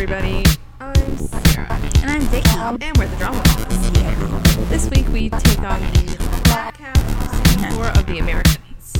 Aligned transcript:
everybody. 0.00 0.44
I'm 0.78 1.16
Sarah, 1.16 1.66
And 2.02 2.08
I'm 2.10 2.20
Vicky. 2.28 2.48
and 2.56 2.96
we're 2.98 3.08
the 3.08 3.16
Drama 3.16 3.42
Boss. 3.42 4.68
This 4.70 4.88
week 4.90 5.08
we 5.08 5.28
take 5.28 5.58
on 5.58 5.80
the 5.80 6.18
of 6.46 7.46
season 7.48 7.70
four 7.72 7.86
of 7.88 8.06
The 8.06 8.18
Americans. 8.18 8.96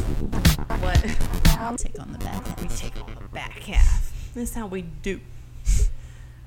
What? 0.81 1.59
I'll 1.61 1.77
take 1.77 2.01
on 2.01 2.11
the 2.13 2.19
back 2.19 2.45
half. 2.45 2.61
We 2.61 2.69
take 2.69 3.01
on 3.01 3.15
the 3.15 3.29
back 3.33 3.53
half. 3.61 4.31
This 4.35 4.51
is 4.51 4.55
how 4.57 4.67
we 4.67 4.83
do. 4.83 5.21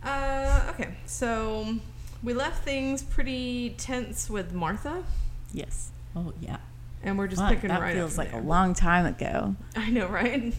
Uh, 0.03 0.63
okay, 0.71 0.95
so 1.05 1.75
we 2.21 2.33
left 2.33 2.63
things 2.65 3.03
pretty 3.03 3.69
tense 3.77 4.29
with 4.29 4.51
Martha, 4.53 5.03
Yes. 5.53 5.91
Oh, 6.15 6.33
yeah. 6.41 6.57
and 7.03 7.17
we're 7.17 7.27
just 7.27 7.41
Wow, 7.41 7.49
picking 7.51 7.69
that 7.69 7.79
right 7.81 7.95
feels 7.95 8.13
up 8.13 8.17
like 8.17 8.31
from 8.31 8.43
a 8.45 8.47
long 8.49 8.73
time 8.73 9.05
ago. 9.05 9.55
I 9.77 9.89
know, 9.91 10.07
right? 10.07 10.53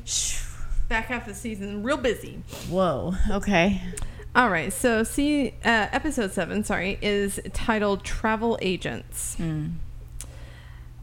Back 0.92 1.06
half 1.06 1.26
of 1.26 1.32
the 1.32 1.40
season, 1.40 1.82
real 1.82 1.96
busy. 1.96 2.42
Whoa. 2.68 3.14
Okay. 3.30 3.80
All 4.34 4.50
right, 4.50 4.70
so 4.70 5.04
see, 5.04 5.54
uh, 5.64 5.88
episode 5.90 6.32
seven, 6.32 6.64
sorry, 6.64 6.98
is 7.00 7.40
titled 7.54 8.04
"Travel 8.04 8.58
Agents." 8.60 9.36
Hmm. 9.36 9.68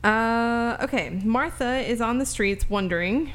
Uh, 0.04 0.78
okay, 0.82 1.10
Martha 1.24 1.80
is 1.80 2.02
on 2.02 2.20
the 2.20 2.28
streets 2.28 2.70
wondering 2.70 3.34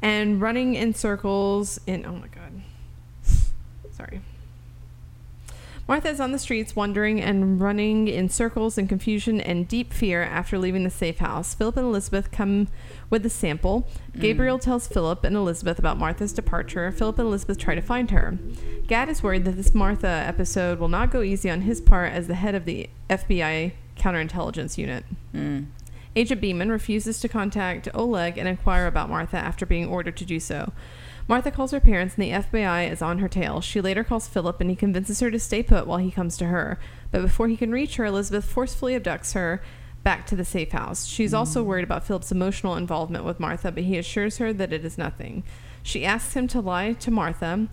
and 0.00 0.40
running 0.40 0.74
in 0.74 0.94
circles. 0.94 1.80
In 1.84 2.06
oh 2.06 2.12
my 2.12 2.28
god, 2.28 2.62
sorry. 3.90 4.20
Martha 5.90 6.10
is 6.10 6.20
on 6.20 6.30
the 6.30 6.38
streets 6.38 6.76
wandering 6.76 7.20
and 7.20 7.60
running 7.60 8.06
in 8.06 8.28
circles 8.28 8.78
in 8.78 8.86
confusion 8.86 9.40
and 9.40 9.66
deep 9.66 9.92
fear 9.92 10.22
after 10.22 10.56
leaving 10.56 10.84
the 10.84 10.90
safe 10.90 11.18
house. 11.18 11.52
Philip 11.52 11.76
and 11.76 11.86
Elizabeth 11.86 12.30
come 12.30 12.68
with 13.10 13.24
the 13.24 13.30
sample. 13.30 13.86
Gabriel 14.18 14.58
tells 14.58 14.86
Philip 14.86 15.24
and 15.24 15.36
Elizabeth 15.36 15.78
about 15.78 15.98
Martha's 15.98 16.32
departure. 16.32 16.90
Philip 16.92 17.18
and 17.18 17.28
Elizabeth 17.28 17.58
try 17.58 17.74
to 17.74 17.82
find 17.82 18.10
her. 18.12 18.38
Gaad 18.86 19.08
is 19.08 19.22
worried 19.22 19.44
that 19.44 19.56
this 19.56 19.74
Martha 19.74 20.06
episode 20.06 20.78
will 20.78 20.88
not 20.88 21.10
go 21.10 21.22
easy 21.22 21.50
on 21.50 21.62
his 21.62 21.80
part 21.80 22.12
as 22.12 22.28
the 22.28 22.36
head 22.36 22.54
of 22.54 22.64
the 22.64 22.88
FBI 23.08 23.72
counterintelligence 23.96 24.78
unit. 24.78 25.04
Mm. 25.34 25.66
Agent 26.16 26.40
Beeman 26.40 26.70
refuses 26.70 27.20
to 27.20 27.28
contact 27.28 27.88
Oleg 27.94 28.38
and 28.38 28.48
inquire 28.48 28.86
about 28.86 29.10
Martha 29.10 29.36
after 29.36 29.66
being 29.66 29.86
ordered 29.86 30.16
to 30.16 30.24
do 30.24 30.40
so. 30.40 30.72
Martha 31.28 31.52
calls 31.52 31.70
her 31.70 31.78
parents 31.78 32.16
and 32.16 32.24
the 32.24 32.32
FBI 32.32 32.90
is 32.90 33.00
on 33.00 33.20
her 33.20 33.28
tail. 33.28 33.60
She 33.60 33.80
later 33.80 34.02
calls 34.02 34.26
Philip 34.26 34.60
and 34.60 34.68
he 34.68 34.74
convinces 34.74 35.20
her 35.20 35.30
to 35.30 35.38
stay 35.38 35.62
put 35.62 35.86
while 35.86 35.98
he 35.98 36.10
comes 36.10 36.36
to 36.38 36.46
her. 36.46 36.80
But 37.12 37.22
before 37.22 37.46
he 37.46 37.56
can 37.56 37.70
reach 37.70 37.96
her, 37.96 38.04
Elizabeth 38.04 38.44
forcefully 38.44 38.94
abducts 38.98 39.34
her 39.34 39.62
back 40.02 40.26
to 40.26 40.36
the 40.36 40.44
safe 40.44 40.72
house. 40.72 41.06
She's 41.06 41.34
also 41.34 41.62
mm. 41.62 41.66
worried 41.66 41.84
about 41.84 42.04
Philip's 42.04 42.32
emotional 42.32 42.76
involvement 42.76 43.24
with 43.24 43.40
Martha, 43.40 43.70
but 43.70 43.84
he 43.84 43.98
assures 43.98 44.38
her 44.38 44.52
that 44.52 44.72
it 44.72 44.84
is 44.84 44.96
nothing. 44.96 45.42
She 45.82 46.04
asks 46.04 46.34
him 46.34 46.48
to 46.48 46.60
lie 46.60 46.94
to 46.94 47.10
Martha 47.10 47.68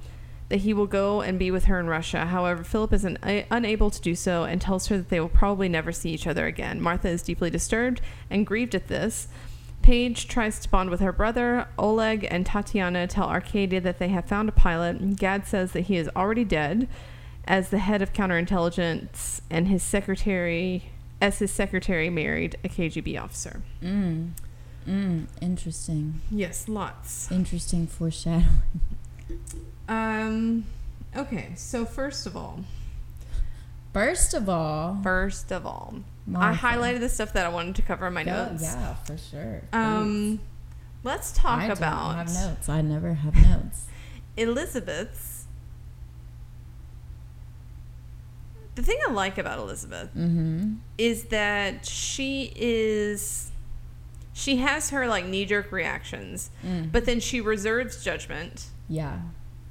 that 0.49 0.61
he 0.61 0.73
will 0.73 0.87
go 0.87 1.21
and 1.21 1.37
be 1.37 1.51
with 1.51 1.65
her 1.65 1.79
in 1.79 1.87
Russia. 1.87 2.25
However, 2.25 2.63
Philip 2.63 2.93
is 2.93 3.05
un- 3.05 3.17
uh, 3.21 3.41
unable 3.51 3.89
to 3.89 4.01
do 4.01 4.15
so 4.15 4.45
and 4.45 4.61
tells 4.61 4.87
her 4.87 4.97
that 4.97 5.09
they 5.09 5.19
will 5.19 5.27
probably 5.27 5.67
never 5.67 5.91
see 5.91 6.11
each 6.11 6.27
other 6.27 6.45
again. 6.45 6.81
Martha 6.81 7.09
is 7.09 7.21
deeply 7.21 7.49
disturbed 7.49 8.01
and 8.29 8.47
grieved 8.47 8.73
at 8.73 8.87
this. 8.87 9.27
Paige 9.81 10.27
tries 10.27 10.59
to 10.59 10.69
bond 10.69 10.89
with 10.89 10.99
her 10.99 11.11
brother. 11.11 11.67
Oleg 11.77 12.27
and 12.29 12.45
Tatiana 12.45 13.07
tell 13.07 13.27
Arkady 13.27 13.79
that 13.79 13.99
they 13.99 14.09
have 14.09 14.25
found 14.25 14.49
a 14.49 14.53
pilot. 14.53 15.17
Gaad 15.17 15.45
says 15.45 15.73
that 15.73 15.81
he 15.81 15.97
is 15.97 16.09
already 16.15 16.43
dead 16.43 16.87
as 17.45 17.69
the 17.69 17.77
head 17.77 18.01
of 18.01 18.13
counterintelligence 18.13 19.41
and 19.49 19.67
his 19.67 19.83
secretary 19.83 20.91
as 21.21 21.39
his 21.39 21.51
secretary 21.51 22.09
married 22.09 22.55
a 22.63 22.69
KGB 22.69 23.21
officer. 23.21 23.61
Mm. 23.81 24.31
Mm. 24.87 25.27
Interesting. 25.41 26.21
Yes, 26.31 26.67
lots. 26.69 27.31
Interesting 27.31 27.87
foreshadowing. 27.87 28.43
Um 29.89 30.65
okay, 31.15 31.51
so 31.55 31.85
first 31.85 32.25
of 32.27 32.35
all, 32.35 32.61
First 33.93 34.33
of 34.33 34.47
all, 34.49 34.99
first 35.01 35.51
of 35.51 35.65
all, 35.65 35.95
Martha. 36.25 36.67
I 36.67 36.75
highlighted 36.75 36.99
the 36.99 37.09
stuff 37.09 37.33
that 37.33 37.45
I 37.45 37.49
wanted 37.49 37.75
to 37.77 37.81
cover 37.81 38.05
in 38.07 38.13
my 38.13 38.21
Yeah, 38.23 38.49
notes. 38.49 38.63
yeah, 38.63 38.93
for 38.95 39.17
sure. 39.17 39.61
Um 39.73 40.39
let's 41.03 41.31
talk 41.31 41.59
I 41.61 41.65
about 41.67 42.15
don't 42.17 42.27
have 42.27 42.33
notes. 42.33 42.69
I 42.69 42.81
never 42.81 43.13
have 43.13 43.33
notes. 43.35 43.85
Elizabeth's 44.37 45.36
the 48.77 48.83
thing 48.83 48.97
I 49.07 49.11
like 49.11 49.37
about 49.37 49.59
Elizabeth 49.59 50.09
Mm-hmm. 50.15 50.75
is 50.97 51.25
that 51.25 51.85
she 51.85 52.51
is 52.55 53.51
she 54.33 54.57
has 54.57 54.91
her 54.91 55.07
like 55.07 55.25
knee 55.25 55.45
jerk 55.45 55.71
reactions, 55.71 56.49
Mm. 56.65 56.91
but 56.91 57.05
then 57.05 57.19
she 57.19 57.41
reserves 57.41 58.03
judgment 58.03 58.67
Yeah. 58.87 59.19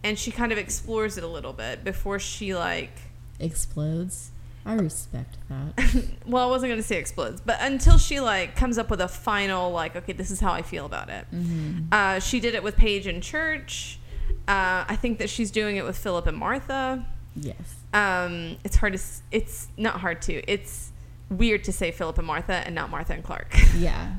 and 0.04 0.18
she 0.18 0.30
kind 0.30 0.52
of 0.52 0.58
explores 0.58 1.16
it 1.16 1.24
a 1.24 1.28
little 1.28 1.52
bit 1.52 1.84
before 1.84 2.18
she 2.18 2.54
like 2.54 2.92
Explodes. 3.40 4.30
I 4.64 4.74
respect 4.74 5.36
that. 5.48 6.04
well, 6.26 6.48
I 6.48 6.50
wasn't 6.50 6.70
going 6.70 6.80
to 6.80 6.86
say 6.86 6.96
explodes, 6.98 7.40
but 7.40 7.56
until 7.60 7.98
she 7.98 8.18
like 8.18 8.56
comes 8.56 8.78
up 8.78 8.90
with 8.90 9.00
a 9.00 9.06
final 9.08 9.70
like 9.70 9.94
okay, 9.94 10.12
this 10.12 10.30
is 10.32 10.40
how 10.40 10.52
I 10.52 10.62
feel 10.62 10.84
about 10.86 11.08
it. 11.08 11.24
mm-hmm. 11.32 11.84
Uh, 11.92 12.18
she 12.18 12.40
did 12.40 12.54
it 12.56 12.62
with 12.64 12.76
Paige 12.76 13.06
in 13.06 13.20
church. 13.20 14.00
Uh, 14.48 14.82
I 14.88 14.96
think 15.00 15.18
that 15.18 15.30
she's 15.30 15.50
doing 15.52 15.76
it 15.76 15.84
with 15.84 15.96
Philip 15.96 16.26
and 16.26 16.36
Martha. 16.36 17.06
Yes. 17.40 17.56
Um, 17.92 18.56
it's 18.64 18.76
hard 18.76 18.94
to. 18.96 19.00
It's 19.30 19.68
not 19.76 20.00
hard 20.00 20.22
to. 20.22 20.42
It's 20.50 20.92
weird 21.30 21.64
to 21.64 21.72
say 21.72 21.90
Philip 21.90 22.18
and 22.18 22.26
Martha 22.26 22.54
and 22.54 22.74
not 22.74 22.90
Martha 22.90 23.12
and 23.14 23.24
Clark. 23.24 23.54
Yeah. 23.76 24.12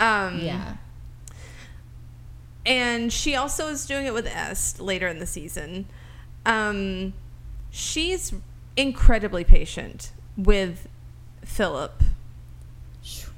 um, 0.00 0.40
Yeah. 0.40 0.76
And 2.64 3.12
she 3.12 3.36
also 3.36 3.68
is 3.68 3.86
doing 3.86 4.06
it 4.06 4.12
with 4.14 4.26
Est 4.26 4.80
later 4.80 5.06
in 5.06 5.20
the 5.20 5.26
season. 5.26 5.86
Um, 6.44 7.12
she's 7.70 8.34
incredibly 8.76 9.44
patient 9.44 10.12
with 10.36 10.88
Philip 11.44 12.02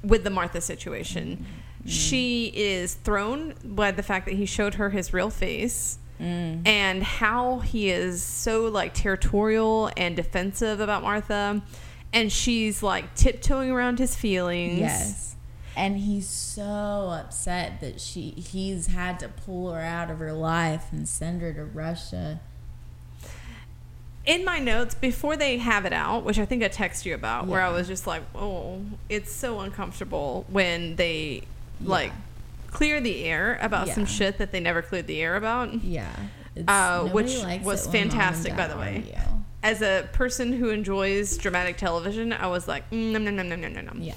with 0.03 0.23
the 0.23 0.29
Martha 0.31 0.61
situation. 0.61 1.45
She 1.85 2.51
is 2.55 2.95
thrown 2.95 3.53
by 3.63 3.91
the 3.91 4.03
fact 4.03 4.25
that 4.25 4.35
he 4.35 4.45
showed 4.45 4.75
her 4.75 4.89
his 4.89 5.13
real 5.13 5.29
face 5.29 5.99
Mm. 6.19 6.67
and 6.67 7.01
how 7.01 7.59
he 7.59 7.89
is 7.89 8.21
so 8.21 8.65
like 8.65 8.93
territorial 8.93 9.89
and 9.95 10.17
defensive 10.17 10.81
about 10.81 11.01
Martha 11.01 11.61
and 12.11 12.29
she's 12.31 12.83
like 12.83 13.15
tiptoeing 13.15 13.71
around 13.71 13.99
his 13.99 14.15
feelings. 14.15 14.79
Yes. 14.79 15.35
And 15.77 15.97
he's 15.97 16.27
so 16.27 17.11
upset 17.17 17.79
that 17.79 18.01
she 18.01 18.31
he's 18.31 18.87
had 18.87 19.17
to 19.19 19.29
pull 19.29 19.71
her 19.71 19.79
out 19.79 20.11
of 20.11 20.19
her 20.19 20.33
life 20.33 20.87
and 20.91 21.07
send 21.07 21.41
her 21.41 21.53
to 21.53 21.63
Russia. 21.63 22.41
in 24.25 24.43
my 24.43 24.59
notes 24.59 24.93
before 24.93 25.37
they 25.37 25.57
have 25.57 25.85
it 25.85 25.93
out, 25.93 26.23
which 26.23 26.37
I 26.37 26.45
think 26.45 26.63
I 26.63 26.67
text 26.67 27.05
you 27.05 27.15
about, 27.15 27.47
where 27.47 27.61
I 27.61 27.69
was 27.69 27.87
just 27.87 28.05
like, 28.05 28.23
"Oh, 28.35 28.81
it's 29.07 29.31
so 29.31 29.59
uncomfortable 29.61 30.45
when 30.49 30.97
they 30.97 31.43
like 31.81 32.11
Yeah. 32.11 32.17
Clear 32.71 33.01
the 33.01 33.23
air 33.25 33.57
about 33.61 33.87
some 33.89 34.05
shit 34.05 34.37
that 34.37 34.51
they 34.51 34.59
never 34.59 34.81
cleared 34.81 35.07
the 35.07 35.21
air 35.21 35.35
about." 35.35 35.83
Yeah. 35.83 36.09
Uh, 36.67 37.05
which 37.09 37.27
was 37.27 37.35
it 37.35 37.43
when 37.43 37.63
mom 37.63 37.69
and 37.77 38.11
fantastic, 38.11 38.57
by 38.57 38.67
the 38.67 38.77
way. 38.77 39.03
As 39.61 39.81
a 39.81 40.07
person 40.13 40.53
who 40.53 40.69
enjoys 40.69 41.37
dramatic 41.37 41.77
television, 41.77 42.31
I 42.33 42.47
was 42.47 42.67
like, 42.67 42.89
mm, 42.91 43.11
"Nom 43.11 43.23
nom 43.25 43.35
nom 43.35 43.49
nom 43.49 43.61
nom 43.61 43.73
nom 43.73 43.85
nom." 43.85 44.01
Yeah. 44.01 44.13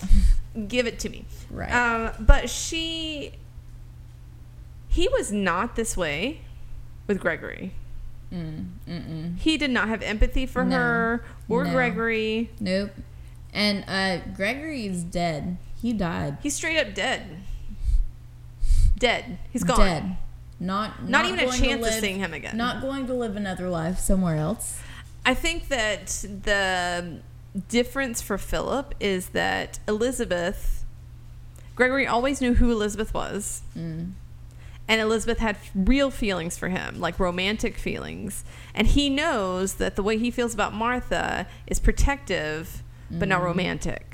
Give 0.68 0.86
it 0.86 0.98
to 1.00 1.08
me. 1.08 1.24
Right. 1.50 1.72
Um, 1.72 2.12
but 2.20 2.48
she, 2.50 3.32
he 4.88 5.08
was 5.08 5.32
not 5.32 5.76
this 5.76 5.96
way 5.96 6.42
with 7.06 7.18
Gregory. 7.20 7.72
mm, 8.32 8.66
mm-mm. 8.88 9.38
He 9.38 9.56
did 9.56 9.70
not 9.70 9.88
have 9.88 10.02
empathy 10.02 10.46
for 10.46 10.64
No. 10.64 10.76
her 10.76 11.24
or 11.48 11.64
No. 11.64 11.72
Gregory. 11.72 12.50
Nope. 12.60 12.90
And 13.52 13.84
uh, 13.88 14.24
Gregory's 14.34 15.02
dead. 15.02 15.56
He 15.80 15.92
died. 15.92 16.38
He's 16.42 16.54
straight 16.54 16.78
up 16.78 16.94
dead. 16.94 17.38
Dead. 19.02 19.38
He's 19.50 19.64
gone. 19.64 19.78
Dead. 19.78 20.16
Not, 20.60 21.08
Not, 21.08 21.26
even 21.26 21.40
a 21.40 21.50
chance 21.50 21.84
of 21.84 21.92
seeing 21.94 22.20
him 22.20 22.32
again. 22.32 22.56
Not 22.56 22.80
going 22.80 23.08
to 23.08 23.14
live 23.14 23.34
another 23.34 23.68
life 23.68 23.98
somewhere 23.98 24.36
else. 24.36 24.80
I 25.26 25.34
think 25.34 25.66
that 25.68 26.06
the 26.06 27.20
difference 27.68 28.22
for 28.22 28.38
Philip 28.38 28.94
is 29.00 29.30
that 29.30 29.80
Elizabeth, 29.88 30.84
Gregory 31.74 32.06
always 32.06 32.40
knew 32.40 32.54
who 32.54 32.70
Elizabeth 32.70 33.12
was. 33.12 33.62
Mm. 33.76 34.12
And 34.86 35.00
Elizabeth 35.00 35.38
had 35.38 35.56
real 35.74 36.12
feelings 36.12 36.56
for 36.56 36.68
him, 36.68 37.00
like 37.00 37.18
romantic 37.18 37.76
feelings. 37.78 38.44
And 38.72 38.86
he 38.86 39.10
knows 39.10 39.74
that 39.74 39.96
the 39.96 40.02
way 40.04 40.16
he 40.16 40.30
feels 40.30 40.54
about 40.54 40.74
Martha 40.74 41.48
is 41.66 41.80
protective, 41.80 42.84
but 43.10 43.26
not 43.26 43.42
romantic. 43.42 44.11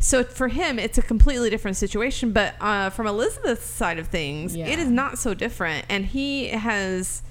So 0.00 0.22
for 0.22 0.48
him, 0.48 0.78
it's 0.78 0.96
a 0.96 1.02
completely 1.02 1.50
different 1.50 1.76
situation. 1.76 2.32
But 2.32 2.54
uh, 2.60 2.90
from 2.90 3.06
Elizabeth's 3.06 3.64
side 3.64 3.98
of 3.98 4.08
things, 4.08 4.54
yeah. 4.54 4.66
it 4.68 4.78
is 4.78 4.88
not 4.88 5.18
so 5.18 5.34
different. 5.34 5.86
And 5.88 6.06
he 6.06 6.48
has, 6.48 7.22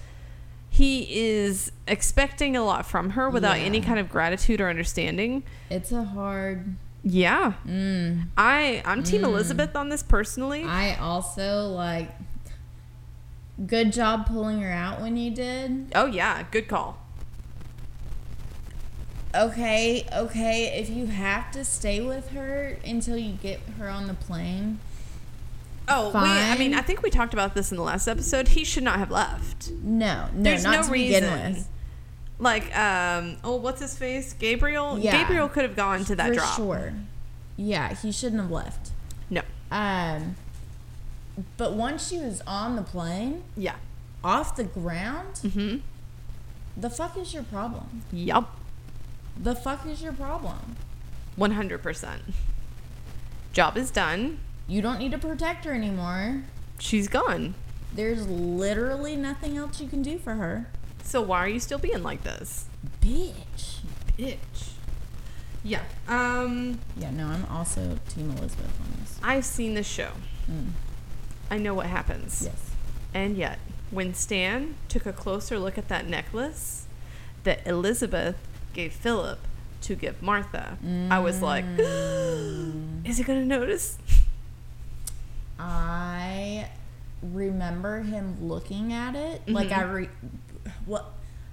he 0.70 1.04
is 1.10 1.72
expecting 1.88 2.58
a 2.58 2.64
lot 2.64 2.86
from 2.86 3.12
her 3.12 3.30
without 3.30 3.60
yeah. 3.60 3.66
any 3.66 3.80
kind 3.80 4.00
of 4.00 4.10
gratitude 4.10 4.60
or 4.60 4.70
understanding. 4.70 5.44
It's 5.70 5.92
a 5.92 6.04
hard. 6.04 6.76
Yeah. 7.04 7.54
Mm. 7.66 8.28
I, 8.38 8.82
I'm 8.84 9.02
Team 9.02 9.22
mm. 9.22 9.26
Elizabeth 9.26 9.76
on 9.76 9.88
this 9.88 10.04
personally. 10.04 10.66
I 10.66 10.96
also, 10.96 11.70
like, 11.70 12.10
good 13.66 13.94
job 13.94 14.28
pulling 14.28 14.62
her 14.62 14.72
out 14.72 15.00
when 15.00 15.16
you 15.16 15.32
did. 15.32 15.94
Oh, 15.96 16.06
yeah. 16.06 16.44
Good 16.52 16.68
call. 16.68 17.02
Okay, 19.36 20.06
okay. 20.14 20.78
If 20.80 20.90
you 20.90 21.08
have 21.08 21.52
to 21.52 21.64
stay 21.66 22.02
with 22.02 22.30
her 22.32 22.78
until 22.86 23.18
you 23.18 23.34
get 23.34 23.60
her 23.80 23.90
on 23.90 24.08
the 24.08 24.14
plane, 24.14 24.80
Oh, 25.90 26.10
we, 26.10 26.20
I 26.20 26.58
mean, 26.58 26.74
I 26.74 26.82
think 26.82 27.02
we 27.02 27.10
talked 27.10 27.34
about 27.34 27.56
this 27.56 27.72
in 27.72 27.78
the 27.78 27.84
last 27.84 28.10
episode. 28.10 28.50
He 28.50 28.66
should 28.66 28.84
not 28.84 29.00
have 29.00 29.10
left. 29.10 29.72
no, 29.72 30.28
no, 30.34 30.44
There's 30.44 30.64
not 30.66 30.76
no 30.76 30.84
to 30.84 30.92
reason. 30.92 31.24
begin 31.24 31.54
with. 31.54 31.68
Like, 32.40 32.78
um, 32.78 33.38
oh, 33.44 33.56
what's 33.56 33.80
his 33.82 33.98
face? 33.98 34.34
Gabriel. 34.34 35.00
Yeah. 35.00 35.18
Gabriel 35.22 35.48
could 35.48 35.64
have 35.64 35.78
gone 35.78 36.04
to 36.06 36.16
that 36.18 36.28
For 36.30 36.34
drop. 36.36 36.56
sure. 36.58 36.94
Yeah, 37.56 37.94
he 37.96 38.12
shouldn't 38.12 38.42
have 38.42 38.52
left. 38.52 38.92
No. 39.30 39.44
Um, 39.72 40.36
but 41.56 41.74
once 41.74 42.10
she 42.10 42.18
was 42.18 42.42
on 42.46 42.76
the 42.76 42.82
plane, 42.84 43.44
Yeah. 43.56 43.76
off 44.26 44.58
the 44.58 44.66
ground, 44.66 45.36
Mm-hmm. 45.36 45.78
the 46.76 46.90
fuck 46.90 47.18
is 47.18 47.34
your 47.34 47.44
problem? 47.44 48.04
Yup. 48.12 48.57
The 49.42 49.56
fuck 49.56 49.86
is 49.86 50.02
your 50.02 50.14
problem? 50.14 50.76
One 51.36 51.52
hundred 51.52 51.84
percent. 51.84 52.22
Job 53.54 53.78
is 53.78 53.92
done. 53.92 54.40
You 54.68 54.82
don't 54.82 55.00
need 55.00 55.12
to 55.12 55.18
protect 55.18 55.66
her 55.66 55.74
anymore. 55.74 56.44
She's 56.80 57.08
gone. 57.08 57.56
There's 57.94 58.28
literally 58.28 59.16
nothing 59.16 59.58
else 59.58 59.80
you 59.80 59.88
can 59.88 60.02
do 60.02 60.18
for 60.20 60.34
her. 60.36 60.68
So 61.04 61.22
why 61.22 61.40
are 61.40 61.48
you 61.48 61.60
still 61.60 61.78
being 61.80 62.04
like 62.04 62.24
this, 62.24 62.66
Bitch. 63.02 63.80
bitch? 64.18 64.72
Yeah. 65.64 65.82
Um, 66.08 66.80
Yeah, 66.98 67.12
no, 67.12 67.28
I'm 67.28 67.46
also 67.46 67.98
Team 68.10 68.32
Elizabeth 68.32 68.80
on 68.82 69.00
this. 69.00 69.18
I've 69.24 69.46
seen 69.46 69.74
this 69.74 69.88
show. 69.88 70.10
Mm. 70.52 70.72
I 71.50 71.58
know 71.58 71.74
what 71.74 71.86
happens. 71.86 72.42
Yes. 72.44 72.72
And 73.14 73.38
yet, 73.38 73.60
when 73.90 74.14
Stan 74.14 74.76
took 74.90 75.06
a 75.06 75.14
closer 75.14 75.58
look 75.58 75.78
at 75.78 75.88
that 75.88 76.08
necklace 76.08 76.88
that 77.44 77.66
Elizabeth 77.66 78.36
gave 78.78 78.94
Philip 78.94 79.40
to 79.82 79.96
give 79.96 80.22
Martha, 80.22 80.78
I 81.10 81.18
was 81.20 81.42
like, 81.42 81.66
Mm. 81.78 83.08
is 83.08 83.18
he 83.18 83.24
going 83.24 83.40
to 83.40 83.46
notice? 83.46 83.98
I 85.60 86.70
remember 87.24 88.02
him 88.02 88.48
looking 88.48 88.94
at 88.94 89.16
it. 89.16 89.42
Like 89.50 89.72
I 89.72 89.82
re 89.82 90.10
what 90.86 91.06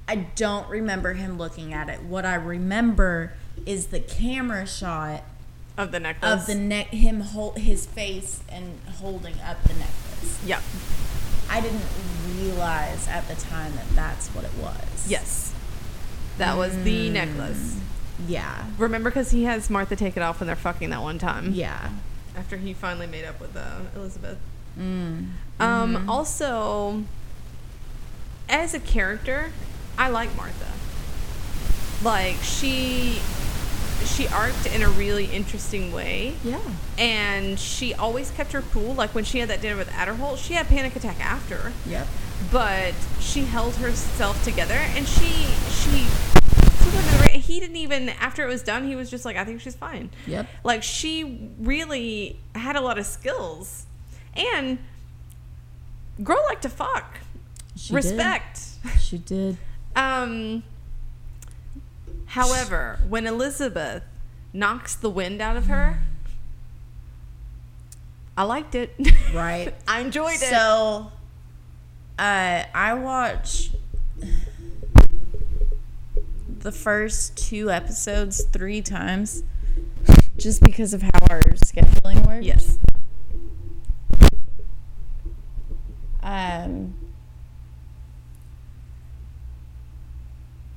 I 0.07 0.17
don't 0.17 0.69
remember 0.69 1.15
him 1.15 1.39
looking 1.39 1.73
at 1.73 1.89
it. 1.89 2.03
What 2.03 2.27
I 2.27 2.35
remember 2.35 3.33
is 3.65 3.87
the 3.87 4.01
camera 4.01 4.67
shot 4.67 5.23
Of 5.79 5.91
the 5.93 6.01
necklace. 6.01 6.43
of 6.43 6.47
the 6.47 6.55
neck 6.55 6.89
him 6.89 7.21
hold 7.21 7.59
his 7.59 7.87
face 7.87 8.41
and 8.51 8.79
holding 9.01 9.41
up 9.41 9.63
the 9.63 9.73
necklace. 9.75 10.41
Yeah. 10.45 10.61
I 11.49 11.61
didn't 11.63 11.81
realize 12.39 13.09
at 13.09 13.27
the 13.29 13.35
time 13.37 13.73
that 13.77 13.89
that's 13.95 14.29
what 14.29 14.45
it 14.45 14.53
was. 14.61 15.07
Yes. 15.09 15.54
That 16.39 16.57
was 16.57 16.73
the 16.85 17.09
Mm. 17.09 17.13
necklace. 17.13 17.77
Yeah. 18.27 18.65
Remember, 18.79 19.11
because 19.11 19.31
he 19.31 19.45
has 19.45 19.69
Martha 19.71 19.97
take 19.97 20.17
it 20.17 20.23
off 20.23 20.41
when 20.41 20.47
they're 20.47 20.57
fucking 20.57 20.91
that 20.91 21.03
one 21.03 21.19
time. 21.19 21.53
Yeah. 21.53 21.91
After 22.37 22.57
he 22.57 22.73
finally 22.75 23.07
made 23.07 23.25
up 23.25 23.41
with 23.41 23.57
uh, 23.57 23.81
Elizabeth. 23.97 24.39
Mm. 24.79 25.29
Um, 25.61 26.09
Also, 26.09 27.05
as 28.49 28.75
a 28.75 28.81
character, 28.81 29.53
I 29.99 30.09
like 30.09 30.35
Martha. 30.37 30.67
Like 32.03 32.37
she, 32.43 33.21
she 34.05 34.27
arced 34.29 34.67
in 34.67 34.83
a 34.83 34.89
really 34.89 35.27
interesting 35.27 35.93
way, 35.93 36.35
Yeah. 36.45 36.59
and 36.99 37.59
she 37.59 37.95
always 37.95 38.31
kept 38.33 38.53
her 38.53 38.63
cool. 38.63 38.95
Like 38.95 39.15
when 39.15 39.25
she 39.25 39.39
had 39.39 39.49
that 39.49 39.61
dinner 39.63 39.77
with 39.77 39.89
Aderholt, 39.91 40.39
she 40.39 40.55
had 40.55 40.67
a 40.67 40.69
panic 40.69 40.97
attack 40.97 41.21
after, 41.25 41.73
Yep. 41.87 42.07
But 42.51 42.95
she 43.21 43.45
held 43.45 43.75
herself 43.77 44.43
together, 44.45 44.75
and 44.75 45.07
she 45.07 45.47
she. 45.71 46.07
took 46.85 46.93
her 46.93 47.17
the 47.19 47.23
ra- 47.33 47.39
He 47.41 47.61
didn't 47.61 47.77
even 47.77 48.09
after 48.11 48.43
it 48.45 48.49
was 48.49 48.63
done. 48.63 48.87
He 48.87 48.97
was 48.97 49.11
just 49.11 49.25
like, 49.25 49.37
I 49.37 49.45
think 49.45 49.61
she's 49.61 49.75
fine. 49.75 50.11
Yep. 50.27 50.47
Like 50.63 50.83
she 50.83 51.51
really 51.59 52.39
had 52.55 52.77
a 52.77 52.81
lot 52.81 52.99
of 52.99 53.07
skills, 53.07 53.87
and 54.35 54.79
girl 56.23 56.43
liked 56.49 56.63
to 56.63 56.69
fuck. 56.69 57.19
She 57.77 57.89
did. 57.89 57.95
Respect. 57.97 58.61
She 59.01 59.19
did. 59.19 59.59
Um. 59.97 60.65
However, 62.27 62.99
when 63.09 63.29
Elizabeth 63.29 64.03
knocks 64.53 64.97
the 64.97 65.09
wind 65.09 65.41
out 65.41 65.57
of 65.57 65.67
her, 65.67 66.01
I 68.37 68.43
liked 68.43 68.75
it. 68.75 68.93
Right. 69.33 69.73
I 69.89 70.01
enjoyed 70.01 70.35
it. 70.35 70.51
So, 70.51 71.13
uh, 72.19 72.65
I 72.75 72.95
watched 72.95 73.75
the 76.61 76.73
first 76.73 77.37
two 77.37 77.71
episodes 77.71 78.45
three 78.45 78.81
times 78.81 79.43
just 80.39 80.63
because 80.63 80.95
of 80.95 81.03
how 81.03 81.11
our 81.31 81.41
scheduling 81.43 82.27
works. 82.27 82.47
yes. 82.47 82.79
Um, 86.23 86.95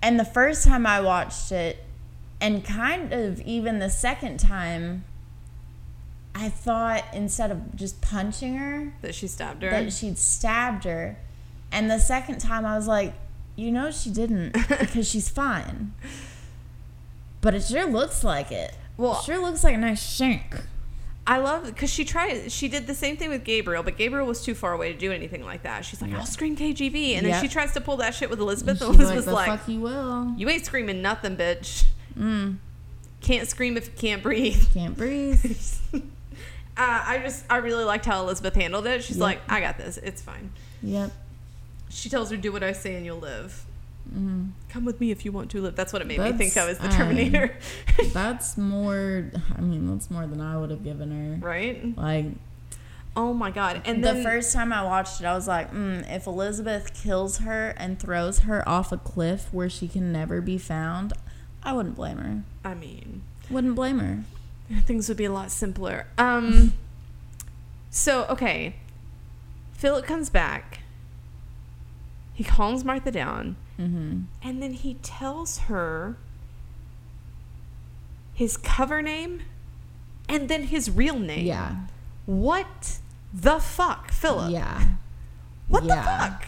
and 0.02 0.20
the 0.20 0.26
first 0.26 0.68
time 0.68 0.86
I 0.86 1.00
watched 1.00 1.52
it, 1.52 1.84
and 2.42 2.64
kind 2.64 3.14
of 3.14 3.40
even 3.42 3.80
the 3.80 3.90
second 3.90 4.40
time, 4.40 5.06
I 6.36 6.50
thought 6.50 7.04
instead 7.14 7.50
of 7.50 7.76
just 7.76 8.02
punching 8.02 8.56
her, 8.58 8.94
That 9.02 9.16
she 9.16 9.28
stabbed 9.28 9.64
her. 9.64 9.70
that 9.70 9.92
she'd 9.94 10.18
stabbed 10.18 10.84
her. 10.84 11.18
And 11.72 11.90
the 11.92 12.00
second 12.00 12.40
time 12.40 12.66
I 12.66 12.76
was 12.76 12.88
like, 12.88 13.14
you 13.56 13.72
know 13.72 13.92
she 13.92 14.10
didn't 14.12 14.52
because 14.70 15.08
she's 15.10 15.30
fine. 15.30 15.94
But 17.42 17.54
it 17.56 17.64
sure 17.64 17.86
looks 17.86 18.24
like 18.24 18.52
it. 18.52 18.76
Well- 18.98 19.20
it 19.20 19.24
sure 19.26 19.40
looks 19.40 19.64
like 19.64 19.76
a 19.76 19.78
nice 19.78 20.02
shank. 20.16 20.56
I 21.30 21.40
love 21.40 21.66
because 21.66 21.90
she 21.90 22.06
tried. 22.06 22.50
She 22.54 22.70
did 22.70 22.88
the 22.88 22.96
same 22.96 23.18
thing 23.18 23.30
with 23.30 23.44
Gabriel, 23.44 23.84
but 23.84 23.98
Gabriel 23.98 24.26
was 24.26 24.42
too 24.42 24.56
far 24.56 24.72
away 24.72 24.94
to 24.94 24.98
do 24.98 25.12
anything 25.12 25.44
like 25.44 25.64
that. 25.64 25.84
She's 25.84 26.02
like, 26.02 26.12
Yeah. 26.12 26.20
"I'll 26.20 26.26
scream 26.26 26.56
KGB," 26.56 27.16
and 27.18 27.26
then 27.26 27.42
she 27.42 27.50
tries 27.50 27.74
to 27.74 27.82
pull 27.82 27.98
that 27.98 28.16
shit 28.16 28.30
with 28.30 28.40
Elizabeth, 28.40 28.82
and 28.82 28.96
Elizabeth's 28.96 29.26
the 29.26 29.34
like, 29.34 29.48
fuck 29.60 29.68
you 29.68 29.82
will. 29.82 30.34
"You 30.38 30.48
ain't 30.48 30.64
screaming 30.66 31.02
nothing, 31.02 31.36
bitch. 31.36 31.84
Mm, 32.18 32.60
Can't 33.20 33.46
scream 33.46 33.76
if 33.76 33.88
you 33.88 33.94
can't 33.98 34.24
breathe." 34.24 34.68
can't 34.74 34.96
breathe. 34.96 35.44
uh, 35.94 36.00
I 36.78 37.20
just, 37.22 37.44
I 37.50 37.58
really 37.58 37.84
liked 37.84 38.06
how 38.06 38.22
Elizabeth 38.24 38.56
handled 38.56 38.88
it. 38.88 39.04
She's 39.04 39.18
Yep. 39.18 39.22
like, 39.24 39.42
"I 39.50 39.60
got 39.60 39.78
this. 39.78 39.98
It's 39.98 40.22
fine." 40.22 40.52
yep. 40.82 41.12
She 41.90 42.10
tells 42.10 42.30
her, 42.32 42.38
"Do 42.38 42.52
what 42.52 42.64
I 42.64 42.72
say, 42.74 42.96
and 42.96 43.06
you'll 43.06 43.20
live. 43.20 43.66
Mm. 44.14 44.52
Come 44.70 44.86
with 44.86 45.00
me 45.02 45.12
if 45.12 45.26
you 45.26 45.32
want 45.32 45.52
to 45.52 45.62
live." 45.62 45.76
That's 45.76 45.92
what 45.94 46.02
it 46.02 46.08
made 46.08 46.20
me 46.20 46.32
think 46.34 46.56
of 46.58 46.68
That's, 46.68 46.72
as 46.72 46.78
the 46.80 46.88
um, 46.88 46.92
Terminator, 46.94 47.58
That's 48.14 48.58
more, 48.58 49.32
I 49.58 49.62
mean, 49.62 49.88
that's 49.90 50.10
more 50.12 50.26
than 50.28 50.40
I 50.42 50.58
would 50.58 50.70
have 50.70 50.84
given 50.84 51.12
her. 51.40 51.46
right? 51.46 51.98
Like, 51.98 52.26
Oh 53.16 53.34
my 53.34 53.50
god! 53.50 53.82
And 53.86 54.04
the 54.04 54.14
then 54.14 54.24
first 54.24 54.54
time 54.54 54.72
I 54.72 54.84
watched 54.84 55.20
it, 55.22 55.26
I 55.26 55.34
was 55.34 55.48
like, 55.48 55.74
mm, 55.74 56.08
if 56.14 56.28
Elizabeth 56.28 56.94
kills 56.94 57.40
her 57.40 57.70
and 57.78 58.00
throws 58.00 58.40
her 58.40 58.68
off 58.70 58.92
a 58.92 58.98
cliff 58.98 59.52
where 59.52 59.70
she 59.70 59.88
can 59.88 60.12
never 60.12 60.40
be 60.40 60.60
found, 60.60 61.14
I 61.64 61.74
wouldn't 61.74 61.96
blame 61.96 62.18
her. 62.18 62.44
I 62.64 62.76
mean, 62.76 63.24
Wouldn't 63.50 63.74
blame 63.76 63.98
her. 64.00 64.24
things 64.84 65.08
would 65.10 65.18
be 65.18 65.26
a 65.26 65.32
lot 65.32 65.50
simpler. 65.50 66.06
Um, 66.20 66.74
so 67.90 68.26
okay, 68.26 68.76
Philip 69.74 70.06
comes 70.06 70.30
back. 70.30 70.77
He 72.38 72.44
calms 72.44 72.86
Martha 72.86 73.10
down, 73.10 73.56
Mm-hmm. 73.80 74.22
and 74.44 74.62
then 74.62 74.74
he 74.74 74.94
tells 75.02 75.58
her 75.70 76.18
his 78.34 78.58
cover 78.58 79.02
name, 79.02 79.42
and 80.30 80.48
then 80.48 80.64
his 80.64 80.90
real 80.92 81.18
name. 81.18 81.46
Yeah. 81.48 81.76
What 82.28 83.00
the 83.34 83.60
fuck, 83.60 84.12
Philip? 84.12 84.52
Yeah. 84.52 84.84
What 85.68 85.84
Yeah. 85.84 85.96
the 85.96 86.02
fuck? 86.04 86.48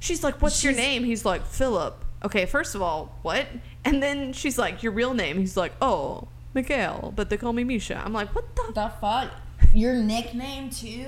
She's 0.00 0.24
like, 0.24 0.40
"What's 0.40 0.64
your 0.64 0.72
name?" 0.72 1.04
He's 1.04 1.24
like, 1.24 1.44
"Philip." 1.44 2.02
Okay, 2.24 2.46
first 2.46 2.74
of 2.74 2.80
all, 2.82 3.12
what? 3.22 3.46
And 3.84 4.02
then 4.02 4.32
she's 4.32 4.56
like, 4.58 4.82
"Your 4.82 4.92
real 4.92 5.12
name?" 5.12 5.38
He's 5.38 5.56
like, 5.56 5.72
"Oh, 5.82 6.28
Mikhail, 6.54 7.12
but 7.14 7.28
they 7.30 7.36
call 7.36 7.52
me 7.52 7.64
Misha." 7.64 8.00
I'm 8.02 8.12
like, 8.14 8.34
"What 8.34 8.56
the?" 8.56 8.72
The 8.72 8.92
fuck? 9.00 9.30
Your 9.74 9.94
nickname 9.94 10.70
too? 10.70 11.06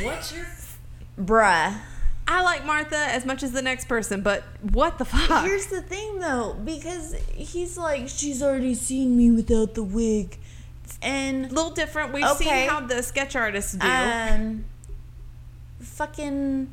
What's 0.00 0.32
your 0.32 0.46
Bruh. 1.20 1.76
I 2.28 2.42
like 2.42 2.64
Martha 2.64 2.96
as 2.96 3.24
much 3.26 3.42
as 3.42 3.50
the 3.52 3.62
next 3.62 3.86
person, 3.88 4.20
but 4.22 4.44
what 4.70 4.98
the 4.98 5.04
fuck? 5.04 5.44
Here's 5.44 5.66
the 5.66 5.82
thing 5.82 6.20
though, 6.20 6.54
because 6.64 7.14
he's 7.34 7.76
like, 7.76 8.08
she's 8.08 8.42
already 8.42 8.74
seen 8.74 9.16
me 9.16 9.30
without 9.30 9.74
the 9.74 9.82
wig. 9.82 10.38
And... 11.02 11.46
a 11.46 11.48
little 11.48 11.70
different. 11.70 12.12
We've 12.12 12.24
Okay. 12.24 12.44
seen 12.44 12.68
how 12.68 12.80
the 12.80 13.02
sketch 13.02 13.34
artists 13.34 13.72
do. 13.72 13.86
um 13.86 14.64
fucking 15.80 16.72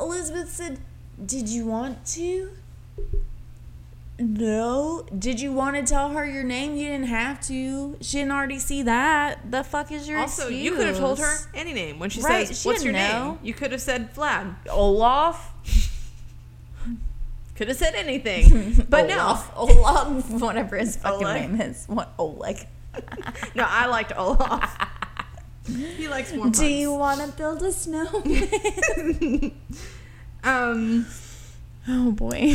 Elizabeth 0.00 0.50
said, 0.50 0.78
Did 1.24 1.48
you 1.48 1.66
want 1.66 2.04
to? 2.06 2.50
No. 4.24 5.04
Did 5.18 5.40
you 5.40 5.52
want 5.52 5.74
to 5.76 5.82
tell 5.82 6.10
her 6.10 6.24
your 6.24 6.44
name? 6.44 6.76
You 6.76 6.88
didn't 6.88 7.08
have 7.08 7.40
to. 7.48 7.96
She 8.00 8.18
didn't 8.18 8.30
already 8.32 8.60
see 8.60 8.82
that. 8.84 9.50
The 9.50 9.64
fuck 9.64 9.90
is 9.90 10.06
your 10.06 10.16
name? 10.18 10.22
Also, 10.22 10.42
excuse? 10.42 10.62
you 10.64 10.72
could 10.76 10.86
have 10.86 10.98
told 10.98 11.18
her 11.18 11.36
any 11.54 11.72
name 11.72 11.98
when 11.98 12.08
she 12.08 12.20
Right, 12.22 12.46
says, 12.46 12.60
she 12.60 12.68
"What's 12.68 12.84
your 12.84 12.92
didn't 12.92 13.26
name?" 13.26 13.38
You 13.42 13.52
could 13.52 13.72
have 13.72 13.80
said 13.80 14.14
Vlad. 14.14 14.54
Olaf. 14.70 15.50
Could 17.54 17.68
have 17.68 17.76
said 17.76 17.94
anything, 17.94 18.86
but 18.88 19.10
Olaf. 19.12 19.52
Olaf. 19.54 20.30
Whatever 20.30 20.78
his 20.78 20.96
fucking 20.96 21.26
Oleg. 21.26 21.50
name 21.50 21.60
is. 21.60 21.84
What 21.86 22.12
Oleg? 22.18 22.66
no, 22.94 23.00
no, 23.54 23.66
I 23.68 23.86
liked 23.86 24.12
Olaf. 24.16 24.88
he 25.68 26.08
likes 26.08 26.32
more. 26.32 26.48
Do 26.48 26.66
you 26.66 26.94
want 26.94 27.20
to 27.20 27.28
build 27.36 27.62
a 27.62 27.70
snowman? 27.70 29.52
Um. 30.42 31.06
oh 31.86 32.10
boy. 32.12 32.54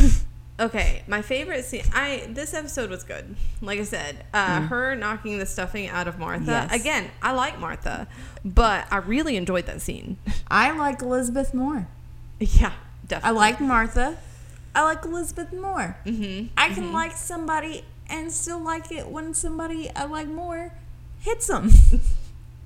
Okay, 0.59 1.03
my 1.07 1.21
favorite 1.21 1.65
scene. 1.65 1.83
I 1.93 2.27
this 2.29 2.53
episode 2.53 2.89
was 2.89 3.03
good. 3.03 3.35
Like 3.61 3.79
I 3.79 3.83
said, 3.83 4.25
uh, 4.33 4.61
her 4.61 4.95
knocking 4.95 5.37
the 5.37 5.45
stuffing 5.45 5.87
out 5.87 6.07
of 6.07 6.17
Martha. 6.17 6.67
Yes. 6.69 6.81
Again, 6.81 7.11
I 7.21 7.31
like 7.33 7.59
Martha, 7.59 8.07
but 8.43 8.87
I 8.89 8.97
really 8.97 9.35
enjoyed 9.37 9.67
that 9.67 9.81
scene. 9.81 10.17
I 10.49 10.71
like 10.71 11.01
Elizabeth 11.03 11.53
more. 11.53 11.87
yeah, 12.39 12.73
definitely. 13.07 13.37
I 13.37 13.39
like 13.39 13.61
Martha. 13.61 14.17
I 14.73 14.81
like 14.83 15.05
Elizabeth 15.05 15.53
more. 15.53 15.97
Mm-hmm. 16.05 16.47
I 16.57 16.69
can 16.69 16.91
like 16.91 17.11
somebody 17.13 17.83
and 18.09 18.31
still 18.31 18.59
like 18.59 18.91
it 18.91 19.07
when 19.09 19.33
somebody 19.35 19.89
I 19.95 20.05
like 20.05 20.27
more 20.27 20.73
hits 21.19 21.47
them. 21.47 21.69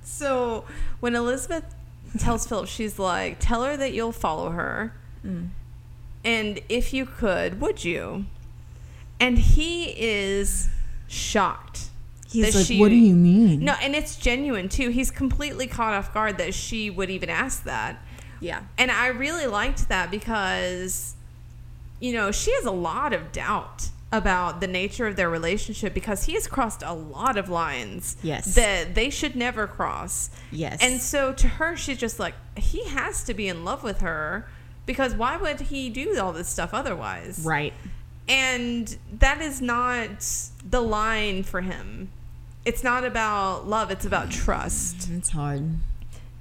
So 0.04 0.64
when 1.00 1.14
Elizabeth 1.14 1.64
tells 2.18 2.46
Philip, 2.46 2.68
she's 2.68 2.98
like, 2.98 3.36
"Tell 3.38 3.64
her 3.64 3.76
that 3.76 3.92
you'll 3.92 4.12
follow 4.12 4.50
her, 4.50 4.92
Mm. 5.24 5.50
And 6.24 6.60
if 6.68 6.92
you 6.92 7.06
could, 7.06 7.60
would 7.60 7.84
you?" 7.84 8.26
And 9.20 9.38
he 9.38 9.84
is 9.98 10.68
shocked. 11.08 11.88
He's 12.30 12.54
like, 12.54 12.66
she- 12.66 12.80
"What 12.80 12.88
do 12.88 12.94
you 12.96 13.14
mean?" 13.14 13.60
No, 13.64 13.74
and 13.82 13.94
it's 13.94 14.16
genuine 14.16 14.68
too. 14.68 14.88
He's 14.90 15.10
completely 15.10 15.66
caught 15.66 15.94
off 15.94 16.12
guard 16.14 16.38
that 16.38 16.54
she 16.54 16.88
would 16.90 17.10
even 17.10 17.28
ask 17.28 17.64
that. 17.64 18.02
Yeah. 18.40 18.62
And 18.78 18.90
I 18.90 19.08
really 19.08 19.46
liked 19.46 19.88
that 19.88 20.10
because, 20.10 21.14
you 22.00 22.12
know, 22.12 22.32
she 22.32 22.52
has 22.54 22.64
a 22.64 22.70
lot 22.72 23.12
of 23.12 23.30
doubt 23.32 23.90
about 24.10 24.60
the 24.60 24.66
nature 24.66 25.06
of 25.06 25.16
their 25.16 25.30
relationship 25.30 25.94
because 25.94 26.24
he 26.24 26.34
has 26.34 26.46
crossed 26.46 26.82
a 26.82 26.92
lot 26.92 27.36
of 27.38 27.48
lines 27.48 28.16
Yes. 28.22 28.54
that 28.56 28.94
they 28.94 29.08
should 29.08 29.34
never 29.36 29.66
cross. 29.66 30.28
Yes. 30.50 30.78
And 30.82 31.00
so 31.00 31.32
to 31.32 31.48
her, 31.48 31.76
she's 31.76 31.96
just 31.98 32.18
like, 32.18 32.34
he 32.56 32.84
has 32.88 33.22
to 33.24 33.32
be 33.34 33.48
in 33.48 33.64
love 33.64 33.82
with 33.82 34.00
her 34.00 34.48
because 34.86 35.14
why 35.14 35.36
would 35.36 35.60
he 35.60 35.88
do 35.88 36.18
all 36.18 36.32
this 36.32 36.48
stuff 36.48 36.70
otherwise? 36.72 37.42
right. 37.44 37.72
And 38.28 38.96
that 39.18 39.40
is 39.42 39.60
not 39.60 40.24
the 40.64 40.80
line 40.80 41.42
for 41.42 41.60
him. 41.60 42.10
It's 42.64 42.84
not 42.84 43.04
about 43.04 43.66
love, 43.66 43.90
it's 43.90 44.06
about 44.06 44.30
trust. 44.30 45.10
It's 45.10 45.30
hard. 45.30 45.62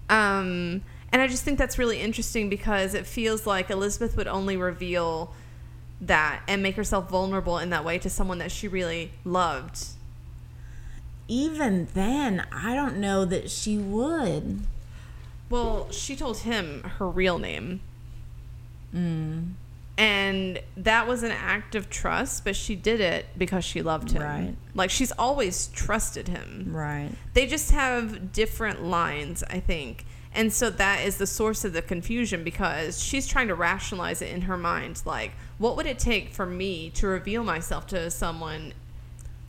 Um, 0.08 0.84
and 1.12 1.22
I 1.22 1.28
just 1.28 1.44
think 1.44 1.58
that's 1.58 1.80
really 1.80 2.00
interesting 2.00 2.50
because 2.50 2.94
it 2.94 3.08
feels 3.08 3.48
like 3.48 3.70
Elizabeth 3.70 4.16
would 4.16 4.28
only 4.28 4.58
reveal 4.58 5.34
that 6.00 6.42
and 6.48 6.64
make 6.64 6.76
herself 6.76 7.10
vulnerable 7.10 7.58
in 7.58 7.70
that 7.70 7.84
way 7.84 7.98
to 8.00 8.10
someone 8.10 8.38
that 8.40 8.52
she 8.52 8.68
really 8.68 9.12
loved. 9.24 9.88
Even 11.28 11.88
then, 11.94 12.46
I 12.52 12.76
don't 12.76 12.98
know 12.98 13.26
that 13.26 13.50
she 13.50 13.78
would. 13.78 14.62
Well, 15.50 15.92
she 15.92 16.16
told 16.16 16.40
him 16.40 16.84
her 16.98 17.08
real 17.08 17.40
name. 17.40 17.82
Mm. 18.96 19.54
And 19.98 20.60
that 20.78 21.08
was 21.08 21.22
an 21.24 21.32
act 21.32 21.76
of 21.76 21.90
trust, 21.90 22.44
but 22.44 22.56
she 22.56 22.76
did 22.76 23.02
it 23.02 23.28
because 23.38 23.64
she 23.64 23.82
loved 23.82 24.12
him. 24.12 24.24
Right. 24.24 24.56
Like 24.74 24.90
she's 24.90 25.12
always 25.12 25.68
trusted 25.68 26.28
him. 26.28 26.70
Right. 26.72 27.12
They 27.34 27.46
just 27.46 27.72
have 27.72 28.32
different 28.32 28.84
lines, 28.84 29.44
I 29.50 29.60
think. 29.60 30.06
And 30.34 30.52
so 30.52 30.70
that 30.70 31.06
is 31.06 31.18
the 31.18 31.28
source 31.28 31.66
of 31.66 31.74
the 31.74 31.82
confusion 31.82 32.44
because 32.44 33.04
she's 33.04 33.28
trying 33.28 33.50
to 33.50 33.56
rationalize 33.56 34.22
it 34.22 34.34
in 34.34 34.42
her 34.42 34.56
mind. 34.58 35.02
Like, 35.06 35.34
what 35.58 35.76
would 35.76 35.86
it 35.86 36.00
take 36.00 36.34
for 36.34 36.46
me 36.46 36.90
to 36.92 37.08
reveal 37.08 37.44
myself 37.44 37.86
to 37.88 38.10
someone 38.10 38.74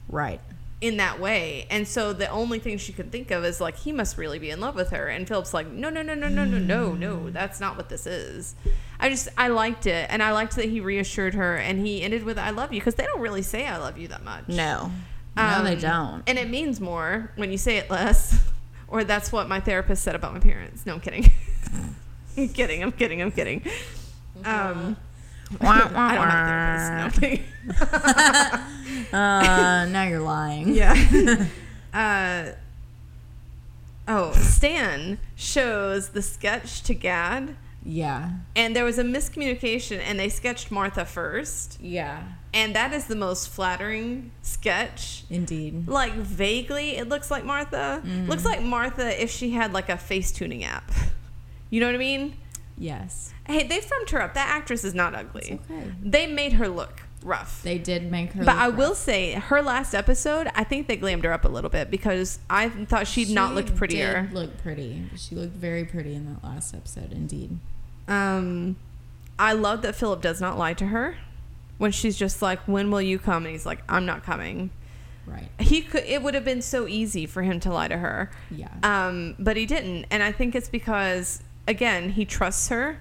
Right. 0.09 0.41
In 0.83 0.99
that 0.99 1.19
way? 1.21 1.67
And 1.71 1.89
so 1.89 2.13
the 2.13 2.29
only 2.29 2.59
thing 2.59 2.77
she 2.77 2.93
could 2.93 3.11
think 3.11 3.31
of 3.31 3.45
is 3.45 3.61
like, 3.61 3.77
he 3.79 3.93
must 3.93 4.19
really 4.19 4.39
be 4.39 4.51
in 4.51 4.61
love 4.61 4.75
with 4.75 4.91
her. 4.91 5.07
And 5.09 5.27
Philip's 5.27 5.55
like, 5.55 5.69
no, 5.69 5.89
no, 5.89 6.03
no, 6.03 6.15
no, 6.15 6.29
no, 6.29 6.45
no, 6.45 6.59
no, 6.59 6.93
no. 6.95 7.31
That's 7.31 7.61
not 7.61 7.77
what 7.77 7.89
this 7.89 8.07
is. 8.07 8.55
I 9.01 9.09
just, 9.09 9.29
I 9.39 9.49
liked 9.49 9.87
it. 9.87 10.07
And 10.11 10.23
I 10.23 10.33
liked 10.33 10.57
that 10.57 10.67
he 10.67 10.81
reassured 10.81 11.35
her 11.35 11.57
and 11.57 11.87
he 11.87 12.03
ended 12.03 12.25
with, 12.25 12.37
I 12.39 12.51
love 12.51 12.73
you. 12.73 12.81
Because 12.81 12.97
they 12.97 13.05
don't 13.05 13.21
really 13.21 13.43
say 13.43 13.67
I 13.67 13.79
love 13.79 13.97
you 13.97 14.09
that 14.09 14.25
much. 14.25 14.49
No. 14.49 14.91
no, 15.37 15.63
they 15.65 15.75
Um, 15.75 15.81
don't. 15.81 16.23
And 16.27 16.39
it 16.39 16.51
means 16.51 16.81
more 16.81 17.31
when 17.37 17.51
you 17.51 17.59
say 17.59 17.79
it 17.79 17.89
less. 17.91 18.39
Or 18.89 19.05
that's 19.05 19.33
what 19.33 19.49
my 19.49 19.59
therapist 19.59 20.03
said 20.05 20.15
about 20.15 20.35
my 20.35 20.39
parents. 20.39 20.85
No, 20.85 20.93
I'm 20.93 21.01
kidding. 21.01 21.31
I'm 22.37 22.49
kidding. 22.51 22.83
I'm 22.83 22.93
kidding. 22.93 23.23
I'm 23.23 23.33
kidding. 23.33 23.63
Um, 24.45 24.99
I 25.61 25.79
don't 25.79 25.95
have 25.95 27.11
a 27.11 27.19
therapist. 27.19 27.43
No, 29.13 29.19
uh, 29.19 29.87
now 29.87 30.05
you're 30.05 30.21
lying. 30.21 30.69
yeah. 30.75 31.47
uh, 31.93 32.53
oh, 34.09 34.33
Stan 34.33 35.19
shows 35.37 36.11
the 36.11 36.23
sketch 36.23 36.83
to 36.85 36.95
Gaad. 36.95 37.57
Yeah. 37.85 38.31
And 38.55 38.77
there 38.77 38.85
was 38.85 38.99
a 38.99 39.03
miscommunication, 39.03 40.01
and 40.01 40.19
they 40.19 40.29
sketched 40.29 40.71
Martha 40.71 41.05
first. 41.05 41.81
Yeah. 41.81 42.23
And 42.55 42.77
that 42.77 42.93
is 42.93 43.07
the 43.07 43.17
most 43.17 43.49
flattering 43.49 44.31
sketch 44.43 45.25
Indeed. 45.31 45.89
like 45.89 46.13
vaguely 46.13 46.97
it 46.97 47.09
looks 47.09 47.31
like 47.31 47.45
Martha. 47.45 48.03
Mm-hmm. 48.05 48.29
Looks 48.29 48.45
like 48.45 48.63
Martha 48.63 49.21
if 49.23 49.31
she 49.31 49.51
had 49.51 49.73
like 49.73 49.89
a 49.89 49.97
face 49.97 50.31
tuning 50.33 50.63
app. 50.63 50.91
You 51.71 51.81
know 51.81 51.87
what 51.87 51.95
I 51.95 51.99
mean? 51.99 52.37
Yes. 52.83 53.33
Hey, 53.47 53.67
they 53.67 53.81
filmed 53.81 54.11
her 54.11 54.21
up. 54.21 54.35
That 54.35 54.49
actress 54.49 54.83
is 54.83 54.93
not 54.93 55.15
ugly. 55.15 55.53
It's 55.53 55.71
okay. 55.71 55.93
They 56.03 56.27
made 56.27 56.55
her 56.55 56.69
look 56.69 57.03
rough. 57.23 57.63
They 57.63 57.79
did 57.79 58.11
make 58.11 58.33
her. 58.33 58.45
but 58.45 58.57
I 58.57 58.69
will 58.69 58.97
say 58.97 59.35
her 59.35 59.63
last 59.63 59.95
episode, 59.95 60.49
I 60.57 60.65
think 60.65 60.89
they 60.89 60.97
glammed 60.97 61.23
her 61.23 61.33
up 61.33 61.45
a 61.45 61.49
little 61.49 61.71
bit 61.71 61.91
because 61.93 62.41
I 62.51 62.69
thought 62.69 63.07
she'd 63.07 63.31
not 63.31 63.55
looked 63.55 63.77
prettier. 63.77 64.23
Did 64.23 64.33
look 64.33 64.59
pretty. 64.59 65.05
She 65.17 65.37
looked 65.37 65.55
very 65.55 65.85
pretty 65.85 66.15
in 66.15 66.27
that 66.33 66.43
last 66.43 66.75
episode. 66.75 67.13
Indeed. 67.13 67.59
Um, 68.09 68.75
I 69.39 69.53
love 69.53 69.83
that 69.83 69.95
Philip 69.95 70.21
does 70.21 70.41
not 70.41 70.59
lie 70.59 70.75
to 70.75 70.87
her 70.87 71.17
when 71.79 71.93
she's 71.93 72.17
just 72.17 72.43
like, 72.43 72.59
"When 72.67 72.91
will 72.91 73.01
you 73.03 73.21
come?" 73.21 73.45
and 73.45 73.53
he's 73.53 73.65
like, 73.65 73.83
"I'm 73.89 74.05
not 74.07 74.25
coming." 74.25 74.71
Right. 75.25 75.49
He 75.61 75.83
could. 75.83 76.03
It 76.03 76.23
would 76.25 76.35
have 76.35 76.45
been 76.45 76.63
so 76.63 76.89
easy 76.89 77.27
for 77.27 77.43
him 77.43 77.61
to 77.61 77.73
lie 77.73 77.87
to 77.87 77.97
her. 77.97 78.31
Yeah. 78.51 78.73
Um, 78.83 79.37
but 79.39 79.57
he 79.57 79.67
didn't, 79.67 80.07
and 80.11 80.21
I 80.21 80.33
think 80.33 80.57
it's 80.57 80.69
because 80.69 81.45
again 81.73 82.11
he 82.11 82.25
trusts 82.25 82.69
her. 82.69 83.01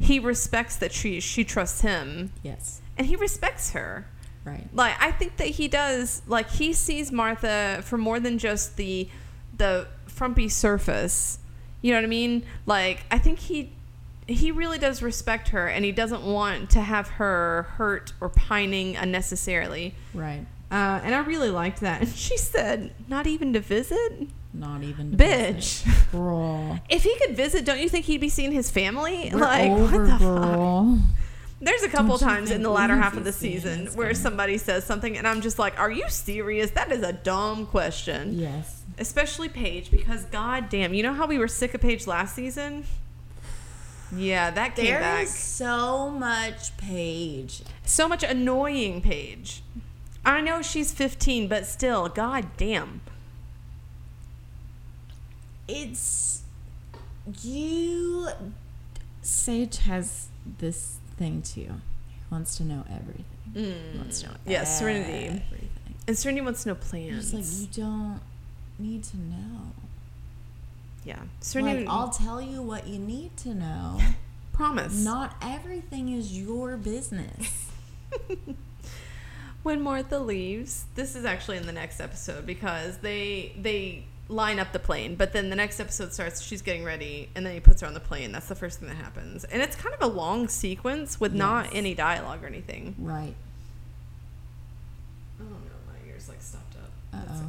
He 0.00 0.20
respects 0.20 0.76
that 0.76 0.92
she 0.92 1.18
she 1.20 1.42
trusts 1.42 1.80
him, 1.80 2.32
yes. 2.42 2.80
and 2.96 3.06
he 3.06 3.16
respects 3.16 3.72
her. 3.72 4.06
Right. 4.44 4.68
Like 4.72 4.94
I 5.00 5.10
think 5.10 5.36
that 5.38 5.48
he 5.48 5.66
does. 5.68 6.22
Like 6.26 6.50
he 6.50 6.72
sees 6.72 7.10
Martha 7.10 7.80
for 7.82 7.98
more 7.98 8.20
than 8.20 8.38
just 8.38 8.76
the 8.76 9.08
the 9.56 9.88
frumpy 10.06 10.48
surface. 10.48 11.38
You 11.82 11.92
know 11.92 11.98
what 11.98 12.04
I 12.04 12.08
mean? 12.08 12.44
Like 12.66 13.04
I 13.10 13.18
think 13.18 13.38
he 13.40 13.72
he 14.26 14.50
really 14.52 14.78
does 14.78 15.02
respect 15.02 15.48
her, 15.48 15.66
and 15.66 15.84
he 15.84 15.92
doesn't 15.92 16.22
want 16.22 16.70
to 16.70 16.80
have 16.80 17.08
her 17.08 17.62
hurt 17.76 18.12
or 18.20 18.28
pining 18.28 18.96
unnecessarily. 18.96 19.94
Right. 20.14 20.46
Uh, 20.70 21.00
and 21.02 21.14
I 21.14 21.20
really 21.20 21.50
liked 21.50 21.80
that. 21.80 22.00
And 22.02 22.10
she 22.10 22.36
said, 22.36 22.92
"Not 23.08 23.26
even 23.26 23.52
to 23.54 23.60
visit." 23.60 24.28
Not 24.52 24.82
even. 24.82 25.12
to 25.12 25.16
Bitch. 25.16 25.82
visit. 25.84 26.10
Girl. 26.12 26.80
If 26.88 27.04
he 27.04 27.16
could 27.24 27.36
visit, 27.36 27.64
don't 27.64 27.78
you 27.78 27.88
think 27.88 28.06
he'd 28.06 28.20
be 28.20 28.28
seeing 28.28 28.52
his 28.52 28.70
family? 28.70 29.30
We're 29.32 29.40
like, 29.40 29.70
over, 29.70 30.06
what 30.06 30.18
the 30.18 30.18
fuck? 30.18 31.16
There's 31.62 31.82
a 31.82 31.88
couple 31.88 32.16
times 32.18 32.50
in 32.50 32.62
the 32.62 32.70
latter 32.70 32.96
half 32.96 33.16
of 33.16 33.24
the 33.24 33.32
season 33.32 33.86
where 33.88 34.06
family? 34.08 34.14
somebody 34.14 34.58
says 34.58 34.84
something, 34.84 35.16
and 35.18 35.28
I'm 35.28 35.40
just 35.42 35.58
like, 35.58 35.78
are 35.78 35.90
you 35.90 36.08
serious? 36.08 36.70
That 36.72 36.90
is 36.90 37.02
a 37.02 37.12
dumb 37.12 37.66
question. 37.66 38.38
Yes. 38.38 38.82
Especially 38.98 39.48
Paige, 39.48 39.90
because 39.90 40.24
god 40.26 40.68
damn 40.68 40.92
you 40.94 41.02
know 41.02 41.14
how 41.14 41.26
we 41.26 41.38
were 41.38 41.48
sick 41.48 41.74
of 41.74 41.80
Paige 41.80 42.06
last 42.06 42.34
season? 42.34 42.84
Yeah, 44.14 44.50
that 44.50 44.74
came 44.74 44.86
There 44.86 45.00
back. 45.00 45.22
is 45.24 45.34
so 45.34 46.10
much 46.10 46.76
Paige. 46.76 47.62
So 47.84 48.08
much 48.08 48.22
annoying 48.24 49.00
Paige. 49.02 49.62
I 50.24 50.40
know 50.40 50.62
she's 50.62 50.92
15, 50.92 51.46
but 51.48 51.64
still, 51.66 52.08
goddamn. 52.08 53.02
It's 55.70 56.42
you. 57.42 58.28
Sage 59.22 59.78
has 59.78 60.28
this 60.58 60.98
thing 61.16 61.42
too. 61.42 61.60
He 62.08 62.16
wants 62.30 62.56
to 62.56 62.64
know 62.64 62.84
everything. 62.90 63.24
He 63.54 63.72
hmm. 63.72 63.98
wants 63.98 64.22
to 64.22 64.28
know 64.28 64.34
Yeah, 64.46 64.64
Serenity. 64.64 65.26
everything. 65.26 65.68
And 66.06 66.18
Serenity 66.18 66.44
wants 66.44 66.62
to 66.64 66.70
know 66.70 66.74
plans. 66.74 67.32
It's 67.32 67.60
like 67.60 67.60
you 67.60 67.84
don't 67.84 68.20
need 68.78 69.04
to 69.04 69.16
know. 69.16 69.72
yeah, 71.04 71.20
Serenity. 71.40 71.84
Like 71.84 71.94
I'll 71.94 72.10
tell 72.10 72.40
you 72.40 72.62
what 72.62 72.86
you 72.86 72.98
need 72.98 73.36
to 73.38 73.54
know. 73.54 74.00
promise. 74.60 75.02
Not 75.02 75.36
everything 75.40 76.10
is 76.10 76.38
your 76.38 76.76
business. 76.76 77.70
when 79.62 79.80
Martha 79.80 80.18
leaves, 80.18 80.84
this 80.96 81.16
is 81.16 81.24
actually 81.24 81.56
in 81.56 81.64
the 81.64 81.72
next 81.72 81.98
episode 81.98 82.44
because 82.44 82.98
they 82.98 83.54
they 83.58 84.04
line 84.30 84.58
up 84.60 84.72
the 84.72 84.78
plane, 84.78 85.16
but 85.16 85.32
then 85.32 85.50
the 85.50 85.56
next 85.56 85.80
episode 85.80 86.12
starts. 86.12 86.40
She's 86.40 86.62
getting 86.62 86.84
ready, 86.84 87.28
and 87.34 87.44
then 87.44 87.52
he 87.52 87.60
puts 87.60 87.80
her 87.80 87.86
on 87.86 87.94
the 87.94 88.00
plane. 88.00 88.32
That's 88.32 88.48
the 88.48 88.54
first 88.54 88.78
thing 88.78 88.88
that 88.88 88.96
happens, 88.96 89.44
and 89.44 89.60
it's 89.60 89.76
kind 89.76 89.94
of 89.94 90.00
a 90.00 90.06
long 90.06 90.48
sequence 90.48 91.18
with 91.20 91.34
not 91.34 91.68
any 91.72 91.94
dialogue 91.94 92.42
or 92.42 92.46
anything. 92.46 92.94
Right. 92.98 93.34
Oh 95.40 95.44
no, 95.44 95.52
my 95.92 96.08
ears 96.08 96.28
like 96.28 96.40
stopped 96.40 96.76
up. 96.76 96.90
Uh 97.12 97.24
That's, 97.26 97.40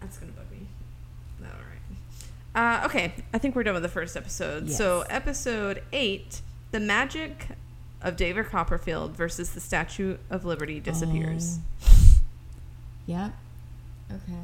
that's 0.00 0.18
gonna 0.18 0.32
bug 0.32 0.44
me. 0.50 0.66
All 1.42 1.46
right. 2.54 2.82
Uh, 2.82 2.86
okay, 2.86 3.14
I 3.32 3.38
think 3.38 3.56
we're 3.56 3.64
done 3.64 3.74
with 3.74 3.82
the 3.82 3.88
first 3.88 4.16
episode. 4.16 4.70
So 4.70 5.04
episode 5.10 5.82
eight, 5.92 6.42
the 6.70 6.80
magic 6.80 7.48
of 8.02 8.16
David 8.16 8.46
Copperfield 8.46 9.16
versus 9.16 9.52
the 9.52 9.60
Statue 9.60 10.18
of 10.30 10.44
Liberty 10.44 10.78
disappears. 10.78 11.58
Oh. 11.82 11.88
Yep. 13.06 13.32
Okay. 14.12 14.38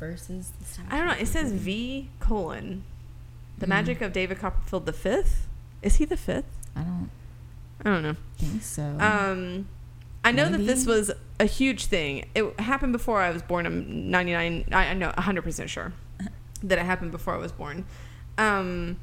Versus 0.00 0.50
the 0.58 0.64
Statue 0.64 0.88
I 0.90 0.98
don't 0.98 1.06
know. 1.08 1.14
It 1.14 1.28
says 1.28 1.52
V 1.52 2.08
colon. 2.18 2.82
The 3.58 3.66
Mm. 3.66 3.68
magic 3.68 4.00
of 4.00 4.12
David 4.12 4.38
Copperfield 4.38 4.86
the 4.86 4.92
fifth. 4.92 5.46
Is 5.82 5.96
he 5.96 6.04
the 6.06 6.16
fifth? 6.16 6.46
I 6.74 6.80
don't 6.80 7.10
I 7.84 7.90
don't 7.90 8.02
know. 8.02 8.16
think 8.38 8.62
so. 8.62 8.82
Um, 8.98 9.68
I 10.24 10.32
know 10.32 10.48
that 10.50 10.66
this 10.66 10.84
was 10.86 11.10
a 11.38 11.44
huge 11.46 11.86
thing. 11.86 12.26
It 12.34 12.58
happened 12.60 12.92
before 12.92 13.20
I 13.22 13.30
was 13.30 13.40
born. 13.42 13.64
I'm 13.66 14.10
99. 14.10 14.66
I, 14.72 14.86
I 14.86 14.94
know 14.94 15.08
100 15.16 15.42
percent 15.42 15.70
sure 15.70 15.92
that 16.62 16.78
it 16.78 16.84
happened 16.84 17.10
before 17.12 17.34
I 17.34 17.38
was 17.38 17.52
born. 17.52 17.84
Um, 18.38 18.96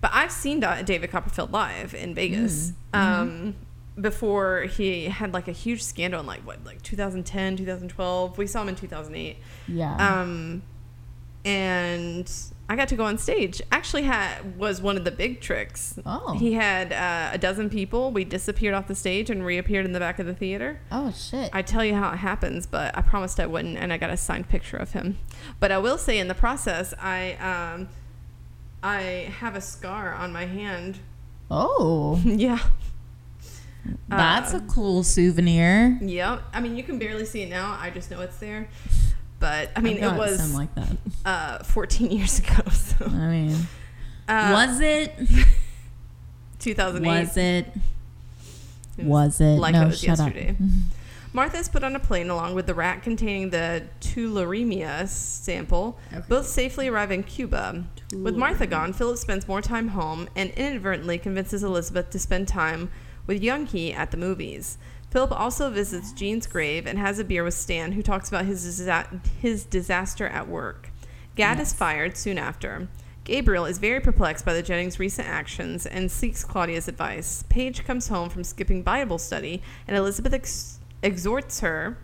but 0.00 0.10
I've 0.12 0.32
seen 0.32 0.58
David 0.60 1.10
Copperfield 1.10 1.52
live 1.52 1.94
in 1.94 2.14
Vegas. 2.14 2.72
Mm. 2.92 2.98
Um, 3.00 3.54
before 4.00 4.62
he 4.62 5.06
had 5.06 5.34
like 5.34 5.48
a 5.48 5.52
huge 5.52 5.82
scandal 5.82 6.20
in 6.20 6.26
like 6.26 6.40
what 6.46 6.64
like 6.64 6.80
2010 6.82 7.56
2012 7.58 8.38
we 8.38 8.46
saw 8.46 8.62
him 8.62 8.70
in 8.70 8.74
2008 8.74 9.36
yeah. 9.68 10.20
um 10.20 10.62
and 11.44 12.32
i 12.68 12.76
got 12.76 12.88
to 12.88 12.96
go 12.96 13.04
on 13.04 13.18
stage. 13.18 13.60
Actually 13.70 14.04
had 14.04 14.56
was 14.56 14.80
one 14.80 14.96
of 14.96 15.04
the 15.04 15.10
big 15.10 15.40
tricks. 15.40 15.98
Oh. 16.06 16.34
he 16.38 16.54
had 16.54 16.92
uh, 16.92 17.30
a 17.34 17.38
dozen 17.38 17.68
people. 17.68 18.12
We 18.12 18.24
disappeared 18.24 18.74
off 18.74 18.86
the 18.86 18.94
stage 18.94 19.28
and 19.28 19.44
reappeared 19.44 19.84
in 19.84 19.92
the 19.92 19.98
back 19.98 20.18
of 20.18 20.26
the 20.26 20.34
theater. 20.34 20.80
Oh 20.90 21.12
shit. 21.12 21.50
i 21.52 21.60
tell 21.60 21.84
you 21.84 21.94
how 21.94 22.12
it 22.12 22.18
happens 22.18 22.64
but 22.66 22.96
i 22.96 23.02
promised 23.02 23.38
i 23.40 23.46
wouldn't 23.46 23.76
and 23.76 23.92
i 23.92 23.98
got 23.98 24.10
a 24.10 24.16
signed 24.16 24.48
picture 24.48 24.78
of 24.78 24.92
him. 24.92 25.18
But 25.60 25.70
i 25.70 25.78
will 25.78 25.98
say 25.98 26.18
in 26.18 26.28
the 26.28 26.34
process 26.34 26.94
i 26.98 27.32
um 27.34 27.88
i 28.82 29.30
have 29.40 29.54
a 29.54 29.60
scar 29.60 30.14
on 30.14 30.32
my 30.32 30.46
hand. 30.46 31.00
Oh, 31.50 32.18
yeah 32.24 32.60
that's 34.08 34.54
Uh, 34.54 34.58
a 34.58 34.60
cool 34.62 35.02
souvenir. 35.02 35.98
yeah 36.00 36.38
i 36.52 36.60
mean 36.60 36.76
you 36.76 36.82
can 36.82 36.98
barely 36.98 37.24
see 37.24 37.42
it 37.42 37.48
now 37.50 37.76
i 37.80 37.90
just 37.90 38.10
know 38.10 38.20
it's 38.20 38.36
there 38.38 38.68
but 39.40 39.70
i 39.76 39.80
mean 39.80 39.96
it 39.98 40.16
was 40.16 40.54
like 40.54 40.72
that. 40.74 40.96
uh 41.24 41.58
14 41.64 42.10
years 42.16 42.38
ago 42.38 42.68
so 42.70 43.06
I 43.06 43.08
mean, 43.28 43.56
uh, 44.28 44.50
was 44.52 44.80
it? 44.80 45.14
2008 46.60 47.08
Was 47.20 47.36
it? 47.36 47.66
It 48.98 49.04
Was 49.04 49.40
it? 49.40 49.58
like 49.58 49.72
no, 49.74 49.82
it 49.82 49.86
was 49.86 49.98
shut 50.00 50.18
yesterday. 50.18 50.50
up. 50.50 50.56
Martha 51.34 51.56
is 51.56 51.68
put 51.68 51.82
on 51.82 51.96
a 51.96 51.98
plane 51.98 52.28
along 52.30 52.54
with 52.54 52.66
the 52.66 52.74
rat 52.74 53.02
containing 53.02 53.50
the 53.50 53.82
tularemia 54.00 55.08
sample. 55.08 55.98
Okay. 56.12 56.22
Both 56.28 56.46
safely 56.46 56.88
arrive 56.88 57.10
in 57.10 57.22
Cuba. 57.22 57.84
With 58.14 58.36
Martha 58.36 58.66
gone, 58.66 58.92
Philip 58.92 59.16
spends 59.16 59.48
more 59.48 59.62
time 59.62 59.88
home 59.88 60.28
and 60.36 60.50
inadvertently 60.50 61.16
convinces 61.18 61.62
Elizabeth 61.64 62.10
to 62.10 62.18
spend 62.18 62.48
time 62.48 62.90
with 63.26 63.42
Young 63.42 63.66
Hee 63.66 63.92
at 63.92 64.10
the 64.10 64.16
movies. 64.16 64.78
Philip 65.10 65.32
also 65.32 65.68
visits 65.70 66.12
Gene's 66.12 66.46
grave 66.46 66.86
and 66.86 66.98
has 66.98 67.18
a 67.18 67.24
beer 67.24 67.44
with 67.44 67.54
Stan, 67.54 67.92
who 67.92 68.02
talks 68.02 68.28
about 68.28 68.46
his, 68.46 68.64
disa- 68.64 69.20
his 69.40 69.64
disaster 69.64 70.26
at 70.26 70.48
work. 70.48 70.90
Gaad 71.36 71.60
is 71.60 71.72
fired 71.72 72.16
soon 72.16 72.38
after. 72.38 72.88
Gabriel 73.24 73.66
is 73.66 73.78
very 73.78 74.00
perplexed 74.00 74.44
by 74.44 74.52
the 74.52 74.62
Jennings' 74.62 74.98
recent 74.98 75.28
actions 75.28 75.86
and 75.86 76.10
seeks 76.10 76.44
Claudia's 76.44 76.88
advice. 76.88 77.44
Paige 77.48 77.84
comes 77.84 78.08
home 78.08 78.28
from 78.30 78.42
skipping 78.42 78.82
Bible 78.82 79.18
study, 79.18 79.62
and 79.86 79.96
Elizabeth 79.96 80.32
ex- 80.32 80.80
exhorts 81.02 81.60
her. 81.60 81.98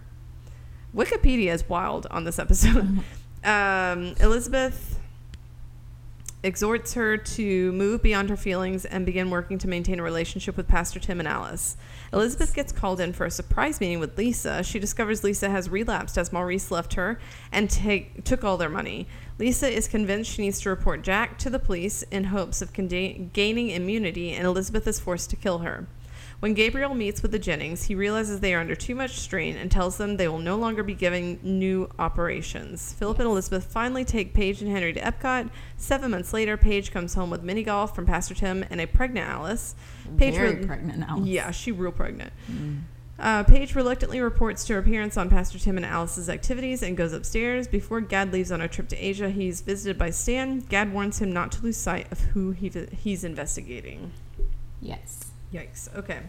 Wikipedia 0.94 1.52
is 1.52 1.68
wild 1.68 2.06
on 2.10 2.24
this 2.24 2.38
episode. 2.38 3.02
um, 3.44 4.14
Elizabeth 4.20 4.97
exhorts 6.42 6.94
her 6.94 7.16
to 7.16 7.72
move 7.72 8.02
beyond 8.02 8.30
her 8.30 8.36
feelings 8.36 8.84
and 8.84 9.04
begin 9.04 9.28
working 9.28 9.58
to 9.58 9.66
maintain 9.68 9.98
a 9.98 10.02
relationship 10.02 10.56
with 10.56 10.68
Pastor 10.68 11.00
Tim 11.00 11.18
and 11.18 11.28
Alice. 11.28 11.76
Elizabeth 12.12 12.54
gets 12.54 12.70
called 12.72 13.00
in 13.00 13.12
for 13.12 13.26
a 13.26 13.30
surprise 13.30 13.80
meeting 13.80 13.98
with 13.98 14.16
Lisa. 14.16 14.62
She 14.62 14.78
discovers 14.78 15.24
Lisa 15.24 15.50
has 15.50 15.68
relapsed 15.68 16.16
as 16.16 16.32
Maurice 16.32 16.70
left 16.70 16.94
her 16.94 17.18
and 17.50 17.68
took 18.24 18.44
all 18.44 18.56
their 18.56 18.68
money. 18.68 19.08
Lisa 19.38 19.68
is 19.68 19.88
convinced 19.88 20.30
she 20.30 20.42
needs 20.42 20.60
to 20.60 20.70
report 20.70 21.02
Jack 21.02 21.38
to 21.38 21.50
the 21.50 21.58
police 21.58 22.02
in 22.04 22.24
hopes 22.24 22.62
of 22.62 22.72
gaining 22.72 23.70
immunity, 23.70 24.32
and 24.32 24.46
Elizabeth 24.46 24.86
is 24.86 25.00
forced 25.00 25.30
to 25.30 25.36
kill 25.36 25.58
her. 25.58 25.86
When 26.40 26.54
Gabriel 26.54 26.94
meets 26.94 27.20
with 27.20 27.32
the 27.32 27.38
Jennings, 27.38 27.84
he 27.84 27.96
realizes 27.96 28.38
they 28.38 28.54
are 28.54 28.60
under 28.60 28.76
too 28.76 28.94
much 28.94 29.18
strain 29.18 29.56
and 29.56 29.72
tells 29.72 29.96
them 29.96 30.16
they 30.16 30.28
will 30.28 30.38
no 30.38 30.56
longer 30.56 30.84
be 30.84 30.94
giving 30.94 31.40
new 31.42 31.90
operations. 31.98 32.92
Philip 32.92 33.18
and 33.18 33.26
Elizabeth 33.26 33.64
finally 33.64 34.04
take 34.04 34.34
Paige 34.34 34.62
and 34.62 34.70
Henry 34.70 34.92
to 34.92 35.00
Epcot. 35.00 35.50
Seven 35.76 36.12
months 36.12 36.32
later, 36.32 36.56
Paige 36.56 36.92
comes 36.92 37.14
home 37.14 37.30
with 37.30 37.42
mini 37.42 37.64
golf 37.64 37.92
from 37.92 38.06
Pastor 38.06 38.34
Tim 38.34 38.64
and 38.70 38.80
a 38.80 38.86
pregnant 38.86 39.28
Alice. 39.28 39.74
Paige 40.16 40.36
Very 40.36 40.64
pregnant 40.64 41.02
Alice. 41.08 41.26
Yeah, 41.26 41.50
she 41.50 41.72
real 41.72 41.90
pregnant. 41.90 42.32
Mm. 42.48 42.82
Uh, 43.18 43.42
Paige 43.42 43.74
reluctantly 43.74 44.20
reports 44.20 44.64
to 44.66 44.74
her 44.74 44.82
parents 44.82 45.16
on 45.16 45.28
Pastor 45.28 45.58
Tim 45.58 45.76
and 45.76 45.84
Alice's 45.84 46.28
activities 46.28 46.84
and 46.84 46.96
goes 46.96 47.12
upstairs. 47.12 47.66
Before 47.66 48.00
Gaad 48.00 48.32
leaves 48.32 48.52
on 48.52 48.60
a 48.60 48.68
trip 48.68 48.88
to 48.90 48.96
Asia, 48.96 49.28
he's 49.28 49.60
visited 49.60 49.98
by 49.98 50.10
Stan. 50.10 50.60
Gaad 50.60 50.92
warns 50.92 51.20
him 51.20 51.32
not 51.32 51.50
to 51.52 51.62
lose 51.62 51.76
sight 51.76 52.10
of 52.12 52.20
who 52.20 52.52
he 52.52 52.70
he's 52.96 53.24
investigating. 53.24 54.12
Yes. 54.80 55.27
Yikes. 55.52 55.94
Okay. 55.96 56.20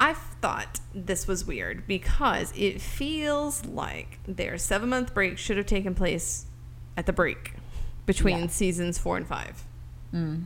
I 0.00 0.12
thought 0.14 0.80
this 0.94 1.26
was 1.26 1.44
weird 1.44 1.86
because 1.88 2.52
it 2.56 2.80
feels 2.80 3.64
like 3.64 4.18
their 4.26 4.56
seven 4.58 4.90
month 4.90 5.12
break 5.12 5.38
should 5.38 5.56
have 5.56 5.66
taken 5.66 5.94
place 5.94 6.46
at 6.96 7.06
the 7.06 7.12
break 7.12 7.54
between 8.06 8.38
Yeah. 8.42 8.46
seasons 8.46 8.98
four 8.98 9.16
and 9.16 9.26
five. 9.26 9.64
Mm. 10.14 10.44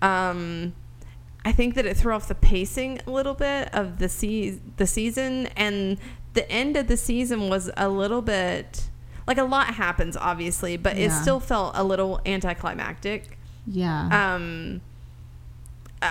Um, 0.00 0.74
I 1.44 1.52
think 1.52 1.74
that 1.74 1.86
it 1.86 1.96
threw 1.96 2.14
off 2.14 2.28
the 2.28 2.34
pacing 2.34 3.00
a 3.06 3.10
little 3.10 3.34
bit 3.34 3.72
of 3.74 3.98
the 3.98 4.08
se- 4.08 4.60
the 4.76 4.86
season, 4.86 5.46
and 5.56 5.98
the 6.34 6.50
end 6.50 6.76
of 6.76 6.86
the 6.86 6.96
season 6.96 7.48
was 7.48 7.70
a 7.76 7.88
little 7.88 8.22
bit 8.22 8.88
like 9.26 9.38
a 9.38 9.44
lot 9.44 9.74
happens, 9.74 10.16
obviously, 10.16 10.76
but 10.76 10.96
it 10.96 11.10
still 11.10 11.40
felt 11.40 11.72
a 11.74 11.82
little 11.82 12.20
anticlimactic. 12.26 13.38
Yeah. 13.66 14.34
Um, 14.34 14.82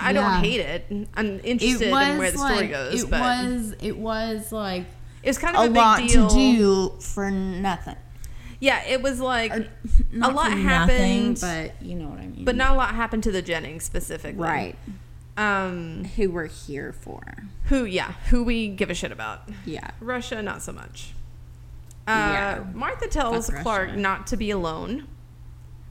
I 0.02 0.10
Yeah. 0.10 0.12
don't 0.12 0.44
hate 0.44 0.60
it. 0.60 1.08
I'm 1.14 1.40
interested 1.44 1.82
in 1.88 1.90
where 1.92 2.30
the 2.30 2.38
story 2.38 2.54
like, 2.56 2.70
goes, 2.70 3.02
It 3.04 3.10
but 3.10 3.20
was 3.20 3.74
it 3.80 3.96
was 3.96 4.52
like 4.52 4.84
it 5.22 5.28
was 5.28 5.38
kind 5.38 5.56
of 5.56 5.64
a, 5.64 5.68
big 5.68 5.76
lot 5.76 5.98
deal. 6.06 6.28
to 6.28 6.34
do 6.34 6.92
for 7.00 7.30
nothing. 7.30 7.96
Yeah, 8.60 8.82
it 8.86 9.02
was 9.02 9.20
like, 9.20 9.52
Or, 9.52 9.66
not 10.12 10.34
lot 10.34 10.52
happened, 10.52 11.40
nothing, 11.42 11.68
but 11.74 11.82
you 11.86 11.96
know 11.96 12.08
what 12.08 12.18
I 12.20 12.26
mean. 12.26 12.44
but 12.44 12.56
not 12.56 12.72
a 12.72 12.74
lot 12.74 12.94
happened 12.94 13.22
to 13.24 13.32
the 13.32 13.42
Jennings 13.42 13.84
specifically. 13.84 14.42
right. 14.42 14.76
Um, 15.36 16.04
Who 16.16 16.30
we're 16.30 16.46
here 16.46 16.92
for? 16.92 17.20
who? 17.64 17.84
Yeah, 17.84 18.12
who 18.30 18.44
we 18.44 18.68
give 18.68 18.88
a 18.90 18.94
shit 18.94 19.10
about. 19.12 19.48
Yeah. 19.66 19.90
Russia, 20.00 20.40
not 20.42 20.62
so 20.62 20.72
much. 20.72 21.12
Uh, 22.06 22.10
Yeah. 22.12 22.64
Martha 22.72 23.08
tells 23.08 23.48
Fuck 23.50 23.62
Clark 23.62 23.88
Russia. 23.88 24.00
not 24.00 24.26
to 24.28 24.36
be 24.36 24.50
alone. 24.50 25.08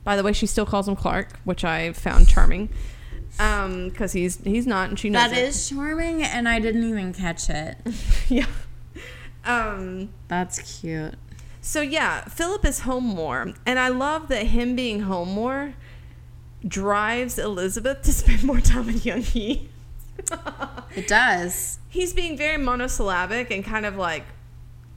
By 0.04 0.16
the 0.16 0.24
way, 0.24 0.32
she 0.34 0.46
still 0.48 0.66
calls 0.66 0.88
him 0.88 0.96
Clark, 0.96 1.40
which 1.44 1.64
I 1.66 1.92
found 1.94 2.28
charming. 2.28 2.70
Um, 3.40 3.90
because 3.90 4.14
he's 4.14 4.38
he's 4.44 4.68
not, 4.68 4.90
and 4.90 5.00
she 5.00 5.10
knows 5.10 5.30
That 5.32 5.38
it. 5.38 5.44
is 5.44 5.70
charming, 5.70 6.22
and 6.24 6.48
I 6.48 6.60
didn't 6.60 6.84
even 6.84 7.14
catch 7.14 7.50
it. 7.50 7.78
yeah. 8.30 8.46
Um. 9.46 10.10
That's 10.28 10.80
cute. 10.80 11.16
So 11.62 11.82
yeah, 11.82 12.26
Philip 12.26 12.66
is 12.66 12.82
home 12.82 13.06
more, 13.06 13.54
and 13.66 13.80
I 13.80 13.88
love 13.88 14.28
that 14.28 14.48
him 14.48 14.76
being 14.76 15.02
home 15.02 15.30
more 15.30 15.74
drives 16.68 17.38
Elizabeth 17.40 18.02
to 18.04 18.14
spend 18.22 18.44
more 18.44 18.62
time 18.62 18.86
with 18.86 19.06
Young 19.06 19.22
Hee. 19.22 19.70
It 20.96 21.08
does. 21.08 21.80
He's 21.90 22.14
being 22.14 22.38
very 22.38 22.58
monosyllabic 22.64 23.50
and 23.50 23.66
kind 23.66 23.84
of 23.84 23.96
like 23.96 24.26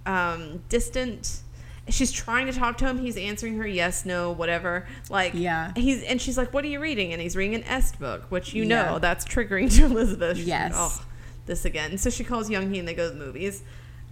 um, 0.05 0.63
distant. 0.69 1.41
She's 1.89 2.11
trying 2.11 2.47
to 2.47 2.53
talk 2.53 2.79
to 2.79 2.87
him. 2.87 2.99
He's 2.99 3.17
answering 3.17 3.57
her 3.59 3.67
yes, 3.67 4.05
no, 4.05 4.33
whatever. 4.33 4.87
Like 5.09 5.35
Yeah. 5.35 5.73
He's 5.77 6.03
and 6.03 6.21
she's 6.21 6.37
like, 6.37 6.53
"What 6.53 6.65
are 6.65 6.69
you 6.69 6.81
reading?" 6.81 7.13
And 7.13 7.23
he's 7.23 7.37
reading 7.37 7.55
an 7.55 7.63
Est 7.65 7.99
book, 8.01 8.25
which 8.31 8.53
you 8.55 8.65
Yeah. 8.65 8.87
know 8.87 8.99
that's 8.99 9.25
triggering 9.25 9.73
to 9.77 9.85
Elizabeth. 9.93 10.37
She's 10.39 10.47
Yes. 10.49 10.73
Like, 10.73 10.81
oh, 10.81 11.05
this 11.47 11.65
again. 11.65 11.97
So 11.99 12.11
she 12.11 12.25
calls 12.25 12.51
Young 12.51 12.73
Hee 12.73 12.81
and 12.81 12.89
they 12.89 12.95
go 12.95 13.09
to 13.11 13.17
the 13.17 13.25
movies. 13.25 13.63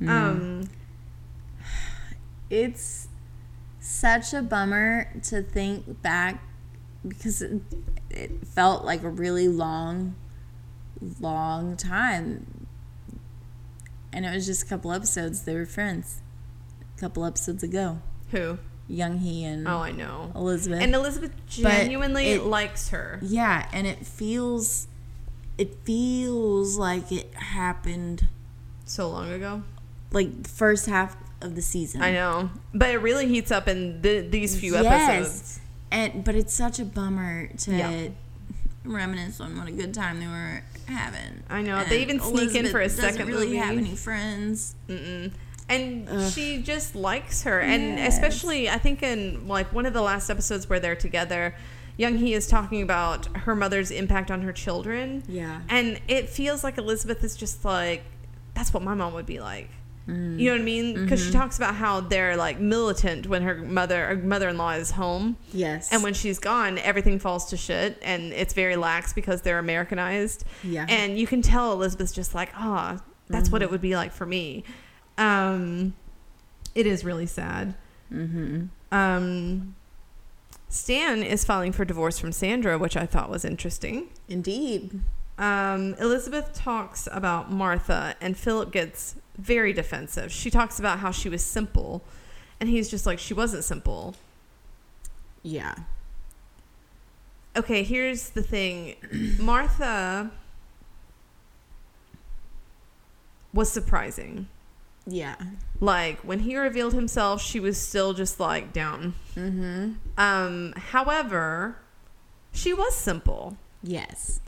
Mm-hmm. 0.01 0.09
Um, 0.09 0.69
It's 2.51 3.09
such 3.81 4.33
a 4.33 4.43
bummer 4.43 5.11
to 5.25 5.43
think 5.43 6.01
back 6.03 6.43
because 7.07 7.43
it, 7.43 7.61
it 8.11 8.47
felt 8.47 8.85
like 8.85 9.03
a 9.03 9.09
really 9.09 9.49
long, 9.49 10.15
long 11.21 11.77
time. 11.77 12.67
and 14.13 14.25
it 14.25 14.33
was 14.33 14.47
just 14.47 14.63
a 14.63 14.67
couple 14.67 14.93
episodes. 14.93 15.43
They 15.43 15.55
were 15.55 15.67
friends. 15.67 16.21
A 16.97 17.01
couple 17.01 17.25
episodes 17.25 17.63
ago. 17.63 18.01
Who? 18.31 18.59
Young 18.89 19.19
Hee 19.19 19.45
and 19.45 19.67
Oh, 19.67 19.79
I 19.79 19.93
know. 19.93 20.31
Elizabeth. 20.35 20.83
And 20.83 20.95
Elizabeth 20.95 21.33
genuinely 21.47 22.27
it- 22.33 22.45
likes 22.45 22.91
her. 22.91 23.19
yeah, 23.23 23.69
and 23.73 23.87
it 23.87 24.07
feels, 24.07 24.89
it 25.59 25.75
feels 25.85 26.77
like 26.77 27.11
it 27.11 27.33
happened 27.35 28.27
So 28.85 29.09
long 29.09 29.33
ago. 29.33 29.63
like 30.13 30.43
the 30.43 30.49
first 30.49 30.87
half 30.87 31.17
of 31.41 31.55
the 31.55 31.63
season. 31.63 32.03
I 32.03 32.13
know. 32.13 32.51
But 32.75 32.91
it 32.91 32.99
really 32.99 33.27
heats 33.27 33.51
up 33.51 33.69
in 33.69 34.03
the, 34.03 34.21
these 34.21 34.59
few 34.59 34.75
Yes. 34.75 34.87
episodes. 35.09 35.61
And 35.91 36.25
but 36.25 36.35
it's 36.35 36.53
such 36.55 36.79
a 36.79 36.85
bummer 36.85 37.47
to 37.49 37.73
Yeah. 37.75 38.09
reminisce 38.85 39.41
on 39.41 39.57
what 39.57 39.67
a 39.69 39.73
good 39.73 39.95
time 39.95 40.21
they 40.21 40.27
were 40.27 40.63
having. 40.87 41.43
I 41.49 41.63
know. 41.63 41.83
They 41.85 42.03
even 42.03 42.21
sneak 42.21 42.55
in 42.55 42.67
for 42.69 42.81
a 42.81 42.89
second 42.89 43.19
doesn't 43.21 43.35
really 43.35 43.57
have 43.57 43.77
any 43.79 43.95
friends. 43.97 44.75
Mm-mm. 44.89 45.33
And 45.69 46.09
Ugh. 46.09 46.31
she 46.33 46.61
just 46.63 46.95
likes 46.95 47.43
her. 47.45 47.61
And 47.61 47.99
Yes. 47.99 48.15
especially, 48.15 48.69
I 48.69 48.79
think 48.79 49.03
in 49.03 49.49
like 49.49 49.73
one 49.73 49.87
of 49.87 49.93
the 49.93 50.03
last 50.03 50.29
episodes 50.31 50.69
where 50.69 50.79
they're 50.81 50.97
together, 50.97 51.55
Young 51.97 52.17
Hee 52.19 52.35
is 52.35 52.47
talking 52.47 52.83
about 52.83 53.27
her 53.37 53.55
mother's 53.55 53.91
impact 53.91 54.31
on 54.31 54.43
her 54.43 54.53
children. 54.53 55.23
Yeah. 55.29 55.61
And 55.69 56.01
it 56.09 56.29
feels 56.29 56.65
like 56.65 56.77
Elizabeth 56.77 57.23
is 57.25 57.37
just 57.37 57.65
like, 57.65 58.03
that's 58.55 58.75
what 58.75 58.83
my 58.83 58.95
mom 58.95 59.15
would 59.15 59.27
be 59.27 59.41
like. 59.41 59.71
Mm. 60.09 60.39
You 60.39 60.51
know 60.51 60.57
what 60.57 60.61
I 60.61 60.65
mean? 60.65 60.95
Because 61.03 61.25
she 61.25 61.33
talks 61.33 61.57
about 61.57 61.77
how 61.77 62.01
they're 62.01 62.37
like 62.37 62.61
militant 62.61 63.27
when 63.27 63.41
her 63.43 63.55
mother 63.55 64.11
or 64.11 64.17
mother-in-law 64.17 64.73
is 64.73 64.91
home. 64.91 65.37
Yes. 65.53 65.91
And 65.93 66.03
when 66.03 66.13
she's 66.13 66.39
gone, 66.39 66.77
everything 66.79 67.19
falls 67.19 67.47
to 67.47 67.57
shit, 67.57 67.99
and 68.03 68.33
it's 68.35 68.53
very 68.53 68.77
lax 68.77 69.15
because 69.15 69.41
they're 69.41 69.59
Americanized. 69.59 70.45
Yeah. 70.63 70.85
And 70.91 71.19
you 71.19 71.27
can 71.27 71.41
tell 71.41 71.73
Elizabeth's 71.73 72.13
just 72.13 72.35
like, 72.35 72.51
ah, 72.55 72.99
that's 73.29 73.51
what 73.51 73.63
it 73.63 73.71
would 73.71 73.81
be 73.81 73.97
like 73.97 74.13
for 74.13 74.27
me. 74.27 74.65
Um, 75.19 75.95
it 76.75 76.87
is 76.87 77.05
really 77.05 77.27
sad. 77.27 77.75
mm-hmm. 78.13 78.65
Um, 78.91 79.75
Stan 80.69 81.23
is 81.23 81.45
filing 81.45 81.73
for 81.73 81.85
divorce 81.85 82.19
from 82.19 82.33
Sandra, 82.33 82.79
which 82.79 82.97
I 82.97 83.07
thought 83.07 83.31
was 83.31 83.45
interesting. 83.45 84.09
Indeed. 84.29 85.01
Um, 85.39 85.95
Elizabeth 85.95 86.53
talks 86.53 87.09
about 87.13 87.51
Martha, 87.51 88.17
and 88.21 88.37
Philip 88.37 88.73
gets 88.73 89.17
very 89.39 89.73
defensive. 89.73 90.33
She 90.33 90.51
talks 90.51 90.79
about 90.79 91.01
how 91.01 91.11
she 91.11 91.29
was 91.29 91.45
simple, 91.45 92.03
and 92.61 92.69
he's 92.69 92.89
just 92.89 93.07
like, 93.07 93.19
she 93.19 93.35
wasn't 93.35 93.65
simple. 93.65 94.15
Yeah. 95.43 95.75
Okay, 97.57 97.85
here's 97.85 98.31
the 98.31 98.43
thing. 98.43 98.97
Martha 99.39 100.31
was 103.53 103.71
surprising. 103.71 104.49
Yeah. 105.07 105.37
Like, 105.81 106.21
when 106.21 106.41
he 106.41 106.57
revealed 106.57 106.95
himself, 106.95 107.43
she 107.43 107.61
was 107.61 107.79
still 107.79 108.13
just, 108.15 108.41
like, 108.41 108.73
down. 108.73 109.15
Mm-hmm. 109.37 109.93
Um, 110.19 110.73
however, 110.77 111.77
she 112.53 112.73
was 112.73 112.95
simple. 112.95 113.57
Yes. 113.83 114.41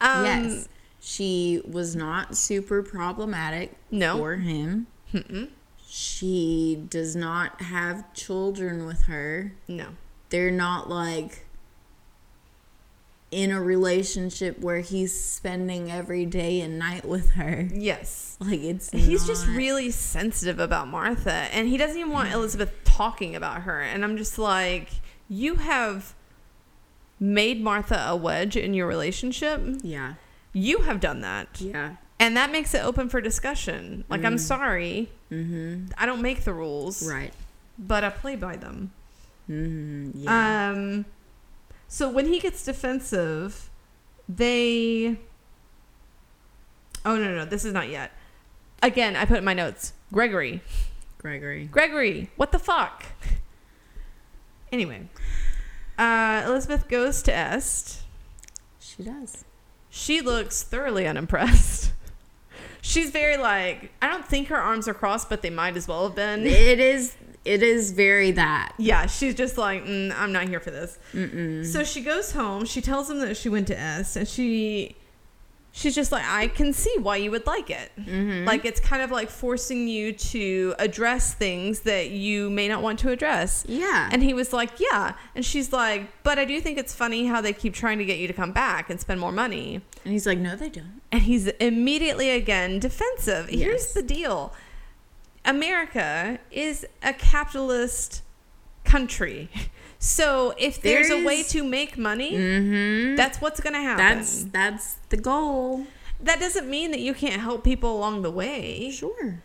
Um, 0.00 0.24
yes. 0.24 0.68
She 1.00 1.60
was 1.68 1.94
not 1.96 2.36
super 2.36 2.82
problematic 2.82 3.74
No. 3.90 4.16
for 4.18 4.36
him. 4.36 4.86
mm-mm, 5.12 5.48
She 5.86 6.82
does 6.88 7.14
not 7.16 7.60
have 7.62 8.12
children 8.14 8.86
with 8.86 9.02
her. 9.02 9.52
No. 9.68 9.88
They're 10.30 10.50
not 10.50 10.88
like 10.88 11.44
in 13.30 13.52
a 13.52 13.62
relationship 13.62 14.58
where 14.58 14.80
he's 14.80 15.18
spending 15.18 15.90
every 15.90 16.26
day 16.26 16.60
and 16.60 16.78
night 16.78 17.04
with 17.04 17.30
her. 17.30 17.68
Yes. 17.72 18.36
Like 18.40 18.60
it's 18.60 18.90
He's 18.90 19.26
just 19.26 19.46
really 19.46 19.90
sensitive 19.90 20.58
about 20.58 20.88
Martha, 20.88 21.32
and 21.32 21.68
he 21.68 21.76
doesn't 21.76 21.96
even 21.96 22.10
want 22.10 22.32
Elizabeth 22.32 22.72
talking 22.84 23.36
about 23.36 23.62
her. 23.62 23.80
And 23.80 24.04
I'm 24.04 24.16
just 24.16 24.38
like, 24.38 24.88
you 25.28 25.56
have 25.56 26.14
made 27.20 27.62
Martha 27.62 28.06
a 28.08 28.16
wedge 28.16 28.56
in 28.56 28.74
your 28.74 28.86
relationship. 28.86 29.60
Yeah. 29.82 30.14
You 30.52 30.78
have 30.78 31.00
done 31.00 31.20
that. 31.20 31.60
Yeah. 31.60 31.96
And 32.18 32.36
that 32.36 32.50
makes 32.50 32.74
it 32.74 32.84
open 32.84 33.08
for 33.08 33.20
discussion. 33.20 34.04
Like, 34.10 34.24
I'm 34.24 34.36
sorry. 34.36 35.10
Mm-hmm. 35.30 35.92
I 35.96 36.04
don't 36.04 36.20
make 36.20 36.44
the 36.44 36.52
rules. 36.52 37.06
Right. 37.06 37.32
But 37.78 38.04
I 38.04 38.10
play 38.10 38.36
by 38.36 38.56
them. 38.56 38.90
Mm-hmm. 39.48 40.10
Yeah. 40.14 40.70
Um, 40.70 41.06
so 41.92 42.08
when 42.08 42.26
he 42.26 42.38
gets 42.38 42.64
defensive, 42.64 43.68
they... 44.28 45.18
Oh, 47.04 47.16
no, 47.16 47.34
no, 47.34 47.44
this 47.44 47.64
is 47.64 47.72
not 47.72 47.88
yet. 47.88 48.12
Again, 48.80 49.16
I 49.16 49.24
put 49.24 49.38
in 49.38 49.44
my 49.44 49.54
notes. 49.54 49.92
Gregory. 50.12 50.62
Gregory. 51.18 51.64
Gregory, 51.64 52.30
what 52.36 52.52
the 52.52 52.60
fuck? 52.60 53.04
Anyway, 54.72 55.08
uh, 55.98 56.44
Elizabeth 56.46 56.86
goes 56.86 57.22
to 57.24 57.34
Est. 57.34 58.02
She 58.78 59.02
does. 59.02 59.44
She 59.90 60.20
looks 60.20 60.62
thoroughly 60.62 61.08
unimpressed. 61.08 61.92
She's 62.80 63.10
very 63.10 63.36
like, 63.36 63.90
I 64.00 64.06
don't 64.06 64.24
think 64.24 64.46
her 64.46 64.56
arms 64.56 64.86
are 64.86 64.94
crossed, 64.94 65.28
but 65.28 65.42
they 65.42 65.50
might 65.50 65.76
as 65.76 65.88
well 65.88 66.04
have 66.04 66.14
been. 66.14 66.46
It 66.46 66.78
is. 66.78 67.16
It 67.44 67.62
is 67.62 67.92
very 67.92 68.32
that. 68.32 68.74
Yeah, 68.76 69.06
she's 69.06 69.34
just 69.34 69.56
like, 69.56 69.84
mm, 69.84 70.12
I'm 70.16 70.32
not 70.32 70.48
here 70.48 70.60
for 70.60 70.70
this. 70.70 70.98
Mm-mm. 71.14 71.64
So 71.64 71.84
she 71.84 72.02
goes 72.02 72.32
home. 72.32 72.66
She 72.66 72.80
tells 72.82 73.08
him 73.08 73.18
that 73.20 73.36
she 73.36 73.48
went 73.48 73.66
to 73.68 73.74
Est, 73.74 74.16
and 74.16 74.28
she, 74.28 74.96
she's 75.72 75.94
just 75.94 76.12
like, 76.12 76.24
I 76.26 76.48
can 76.48 76.74
see 76.74 76.94
why 76.98 77.16
you 77.16 77.30
would 77.30 77.46
like 77.46 77.70
it. 77.70 77.92
Mm-hmm. 77.98 78.44
Like 78.44 78.66
it's 78.66 78.78
kind 78.78 79.02
of 79.02 79.10
like 79.10 79.30
forcing 79.30 79.88
you 79.88 80.12
to 80.12 80.74
address 80.78 81.32
things 81.32 81.80
that 81.80 82.10
you 82.10 82.50
may 82.50 82.68
not 82.68 82.82
want 82.82 82.98
to 83.00 83.10
address. 83.10 83.64
Yeah. 83.66 84.10
And 84.12 84.22
he 84.22 84.34
was 84.34 84.52
like, 84.52 84.78
yeah. 84.78 85.14
And 85.34 85.42
she's 85.42 85.72
like, 85.72 86.10
but 86.22 86.38
I 86.38 86.44
do 86.44 86.60
think 86.60 86.76
it's 86.76 86.94
funny 86.94 87.24
how 87.24 87.40
they 87.40 87.54
keep 87.54 87.72
trying 87.72 87.96
to 87.98 88.04
get 88.04 88.18
you 88.18 88.26
to 88.26 88.34
come 88.34 88.52
back 88.52 88.90
and 88.90 89.00
spend 89.00 89.18
more 89.18 89.32
money. 89.32 89.80
And 90.04 90.12
he's 90.12 90.26
like, 90.26 90.38
no, 90.38 90.56
they 90.56 90.68
don't. 90.68 91.00
And 91.10 91.22
he's 91.22 91.46
immediately 91.46 92.30
again 92.30 92.80
defensive. 92.80 93.48
Here's 93.48 93.94
the 93.94 94.02
deal. 94.02 94.52
America 95.44 96.38
is 96.50 96.86
a 97.02 97.12
capitalist 97.12 98.22
country. 98.84 99.48
So 100.02 100.54
if 100.56 100.80
there's 100.80 101.10
a 101.10 101.22
way 101.26 101.42
to 101.42 101.62
make 101.62 101.98
money, 101.98 102.32
Mm-hmm. 102.32 103.16
that's 103.16 103.38
what's 103.38 103.60
going 103.60 103.74
to 103.74 103.80
happen. 103.82 103.98
That's 104.16 104.44
that's 104.44 104.94
the 105.10 105.18
goal. 105.18 105.84
that 106.22 106.40
doesn't 106.40 106.70
mean 106.70 106.90
that 106.92 107.00
you 107.00 107.12
can't 107.12 107.38
help 107.42 107.64
people 107.64 107.98
along 107.98 108.22
the 108.22 108.30
way. 108.30 108.90
Sure. 108.92 109.42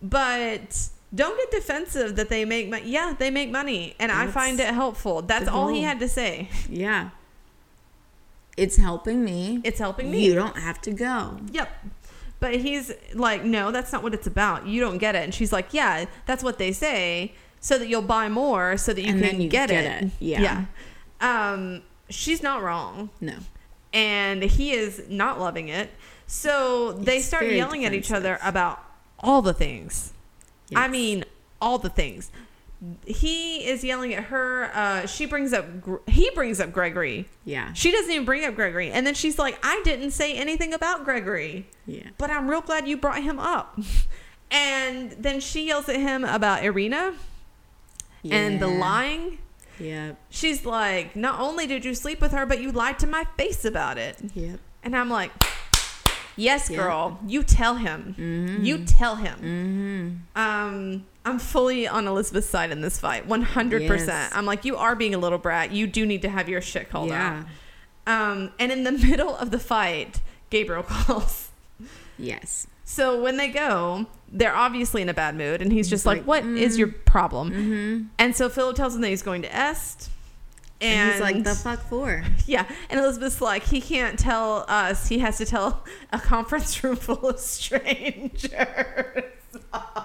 But 0.00 0.88
don't 1.14 1.36
get 1.36 1.50
defensive 1.50 2.16
that 2.16 2.30
they 2.30 2.46
make 2.46 2.70
money. 2.70 2.88
Yeah, 2.88 3.16
they 3.18 3.30
make 3.30 3.50
money, 3.50 3.96
and 4.00 4.10
I 4.10 4.28
find 4.28 4.58
it 4.58 4.72
helpful. 4.72 5.20
That's 5.20 5.46
all 5.46 5.68
he 5.68 5.82
had 5.82 6.00
to 6.00 6.08
say. 6.08 6.48
Yeah. 6.70 7.10
It's 8.56 8.76
helping 8.78 9.22
me. 9.22 9.60
It's 9.62 9.78
helping 9.78 10.10
me. 10.10 10.24
You 10.24 10.34
don't 10.34 10.56
have 10.58 10.80
to 10.82 10.90
go. 10.90 11.36
Yep. 11.52 11.68
But 12.40 12.54
he's 12.56 12.92
like, 13.14 13.44
no, 13.44 13.70
that's 13.72 13.92
not 13.92 14.02
what 14.02 14.14
it's 14.14 14.26
about. 14.26 14.66
You 14.66 14.80
don't 14.80 14.98
get 14.98 15.14
it. 15.16 15.24
And 15.24 15.34
she's 15.34 15.52
like, 15.52 15.74
yeah, 15.74 16.04
that's 16.26 16.42
what 16.44 16.58
they 16.58 16.70
say, 16.72 17.32
so 17.60 17.78
that 17.78 17.88
you'll 17.88 18.02
buy 18.02 18.28
more, 18.28 18.76
so 18.76 18.92
that 18.92 19.02
you 19.02 19.12
And 19.14 19.22
can 19.22 19.40
you 19.40 19.48
get, 19.48 19.70
get 19.70 19.84
it. 19.84 20.04
it. 20.06 20.10
Yeah. 20.20 20.64
Yeah. 21.20 21.52
Um, 21.52 21.82
she's 22.08 22.42
not 22.42 22.62
wrong, 22.62 23.10
No. 23.20 23.34
and 23.92 24.42
he 24.44 24.70
is 24.72 25.02
not 25.08 25.40
loving 25.40 25.68
it. 25.68 25.90
So 26.28 26.92
they 26.92 27.16
It's 27.16 27.26
start 27.26 27.44
very 27.44 27.56
yelling 27.56 27.84
at 27.84 27.92
each 27.92 28.12
other 28.12 28.38
about 28.42 28.84
all 29.18 29.42
the 29.42 29.54
things. 29.54 30.12
I 30.76 30.86
mean, 30.86 31.24
all 31.60 31.78
the 31.78 31.88
things. 31.88 32.30
He 33.06 33.66
is 33.66 33.82
yelling 33.82 34.14
at 34.14 34.24
her. 34.24 34.70
Uh, 34.72 35.06
she 35.06 35.26
brings 35.26 35.52
up. 35.52 35.66
He 36.06 36.30
brings 36.30 36.60
up 36.60 36.72
Gregory. 36.72 37.28
Yeah. 37.44 37.72
She 37.72 37.90
doesn't 37.90 38.10
even 38.10 38.24
bring 38.24 38.44
up 38.44 38.54
Gregory, 38.54 38.90
and 38.90 39.04
then 39.06 39.14
she's 39.14 39.38
like, 39.38 39.58
"I 39.64 39.80
didn't 39.84 40.12
say 40.12 40.34
anything 40.34 40.72
about 40.72 41.04
Gregory." 41.04 41.66
Yeah. 41.86 42.10
but 42.18 42.30
I'm 42.30 42.48
real 42.48 42.60
glad 42.60 42.86
you 42.86 42.96
brought 42.96 43.22
him 43.22 43.38
up. 43.38 43.78
And 44.50 45.10
then 45.12 45.40
she 45.40 45.66
yells 45.66 45.90
at 45.90 45.96
him 45.96 46.24
about 46.24 46.64
Irina 46.64 47.12
and 48.24 48.60
the 48.60 48.66
lying. 48.66 49.36
Yeah. 49.78 50.12
She's 50.30 50.64
like, 50.64 51.14
not 51.14 51.38
only 51.38 51.66
did 51.66 51.84
you 51.84 51.94
sleep 51.94 52.22
with 52.22 52.32
her, 52.32 52.46
but 52.46 52.58
you 52.58 52.72
lied 52.72 52.98
to 53.00 53.06
my 53.06 53.24
face 53.36 53.66
about 53.66 53.98
it. 53.98 54.16
Yep. 54.34 54.58
And 54.82 54.96
I'm 54.96 55.10
like, 55.10 55.32
yes, 56.38 56.70
Yeah. 56.70 56.76
girl, 56.78 57.20
you 57.26 57.42
tell 57.42 57.74
him. 57.74 58.14
Mm-hmm. 58.18 58.64
You 58.64 58.84
tell 58.84 59.16
him. 59.16 60.24
Mm-hmm. 60.34 60.40
Um, 60.40 61.06
I'm 61.24 61.38
fully 61.38 61.86
on 61.86 62.06
Elizabeth's 62.06 62.48
side 62.48 62.70
in 62.70 62.80
this 62.80 62.98
fight, 62.98 63.28
100%. 63.28 63.88
Yes. 64.06 64.32
I'm 64.34 64.46
like, 64.46 64.64
you 64.64 64.76
are 64.76 64.96
being 64.96 65.14
a 65.14 65.18
little 65.18 65.38
brat. 65.38 65.72
You 65.72 65.86
do 65.86 66.06
need 66.06 66.22
to 66.22 66.28
have 66.30 66.48
your 66.48 66.62
shit 66.62 66.88
called 66.88 67.10
Yeah. 67.10 67.44
out. 68.06 68.30
Um, 68.30 68.52
and 68.58 68.72
in 68.72 68.84
the 68.84 68.92
middle 69.06 69.36
of 69.36 69.50
the 69.50 69.58
fight, 69.58 70.22
Gabriel 70.48 70.82
calls. 70.88 71.50
Yes. 72.18 72.66
So 72.84 73.20
when 73.22 73.36
they 73.36 73.48
go, 73.48 74.06
they're 74.32 74.56
obviously 74.56 75.02
in 75.02 75.10
a 75.10 75.14
bad 75.14 75.36
mood, 75.36 75.60
and 75.60 75.70
he's 75.70 75.90
just 75.90 76.06
like, 76.06 76.18
like, 76.26 76.26
"What 76.26 76.44
is 76.44 76.74
mm. 76.74 76.78
your 76.78 76.88
problem?" 76.88 77.50
Mm-hmm. 77.50 78.04
And 78.18 78.34
so 78.34 78.48
Philip 78.48 78.76
tells 78.76 78.94
him 78.94 79.02
that 79.02 79.08
he's 79.08 79.22
going 79.22 79.42
to 79.42 79.54
Est, 79.54 80.08
And, 80.80 81.12
he's 81.12 81.20
like, 81.20 81.42
the 81.42 81.54
fuck 81.54 81.80
for? 81.88 82.24
Yeah. 82.46 82.64
And 82.88 83.00
Elizabeth's 83.00 83.40
like, 83.40 83.64
he 83.64 83.80
can't 83.80 84.18
tell 84.18 84.64
us. 84.68 85.08
He 85.08 85.18
has 85.18 85.38
to 85.38 85.44
tell 85.44 85.84
a 86.12 86.18
conference 86.18 86.82
room 86.84 86.96
full 86.96 87.28
of 87.28 87.40
strangers. 87.40 88.52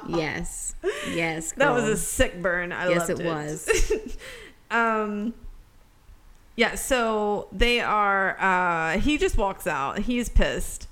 yes. 0.10 0.76
Yes. 1.12 1.52
That 1.54 1.72
was 1.72 1.84
a 1.84 1.98
sick 1.98 2.42
burn. 2.42 2.72
I 2.72 2.90
yes, 2.90 3.10
loved 3.10 3.22
it, 3.22 3.26
was. 3.26 4.18
um, 4.72 5.34
yeah. 6.56 6.76
So 6.76 7.48
they 7.52 7.80
are, 7.80 8.40
uh, 8.40 9.00
he 9.00 9.18
just 9.18 9.38
walks 9.38 9.68
out. 9.68 10.00
He's 10.00 10.28
pissed. 10.28 10.88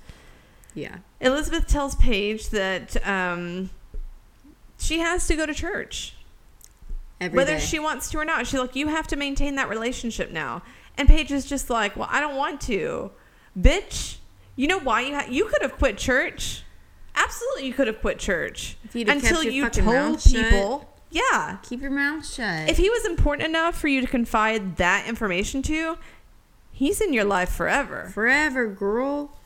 Yeah. 0.74 0.98
Elizabeth 1.20 1.66
tells 1.66 1.96
Paige 1.96 2.50
that 2.50 3.04
um, 3.06 3.70
she 4.78 5.00
has 5.00 5.26
to 5.26 5.34
go 5.34 5.44
to 5.44 5.54
church. 5.54 6.14
Every 7.22 7.36
whether 7.36 7.54
day. 7.54 7.60
she 7.60 7.78
wants 7.78 8.10
to 8.10 8.18
or 8.18 8.24
not. 8.24 8.46
She's 8.46 8.58
like, 8.60 8.76
you 8.76 8.88
have 8.88 9.06
to 9.08 9.16
maintain 9.16 9.54
that 9.56 9.68
relationship 9.68 10.30
now. 10.30 10.62
And 10.98 11.08
Paige 11.08 11.30
is 11.32 11.46
just 11.46 11.70
like, 11.70 11.96
well, 11.96 12.08
I 12.10 12.20
don't 12.20 12.36
want 12.36 12.60
to. 12.62 13.12
Bitch, 13.58 14.16
you 14.56 14.66
know 14.66 14.78
why 14.78 15.00
you 15.02 15.20
you 15.30 15.44
could 15.46 15.62
have 15.62 15.76
quit 15.78 15.96
church. 15.98 16.64
Absolutely, 17.14 17.66
you 17.66 17.74
could 17.74 17.86
have 17.86 18.00
quit 18.00 18.18
church 18.18 18.76
until 18.94 19.42
you 19.42 19.68
told 19.68 19.86
mouth 19.86 20.22
shut. 20.22 20.44
people. 20.50 20.88
Yeah, 21.10 21.58
Keep 21.62 21.82
your 21.82 21.90
mouth 21.90 22.26
shut. 22.26 22.70
if 22.70 22.78
he 22.78 22.88
was 22.88 23.04
important 23.04 23.46
enough 23.46 23.78
for 23.78 23.86
you 23.88 24.00
to 24.00 24.06
confide 24.06 24.76
that 24.76 25.06
information 25.06 25.60
to, 25.62 25.98
he's 26.70 27.02
in 27.02 27.12
your 27.12 27.24
life 27.24 27.50
forever. 27.50 28.10
Forever, 28.14 28.66
girl. 28.66 29.36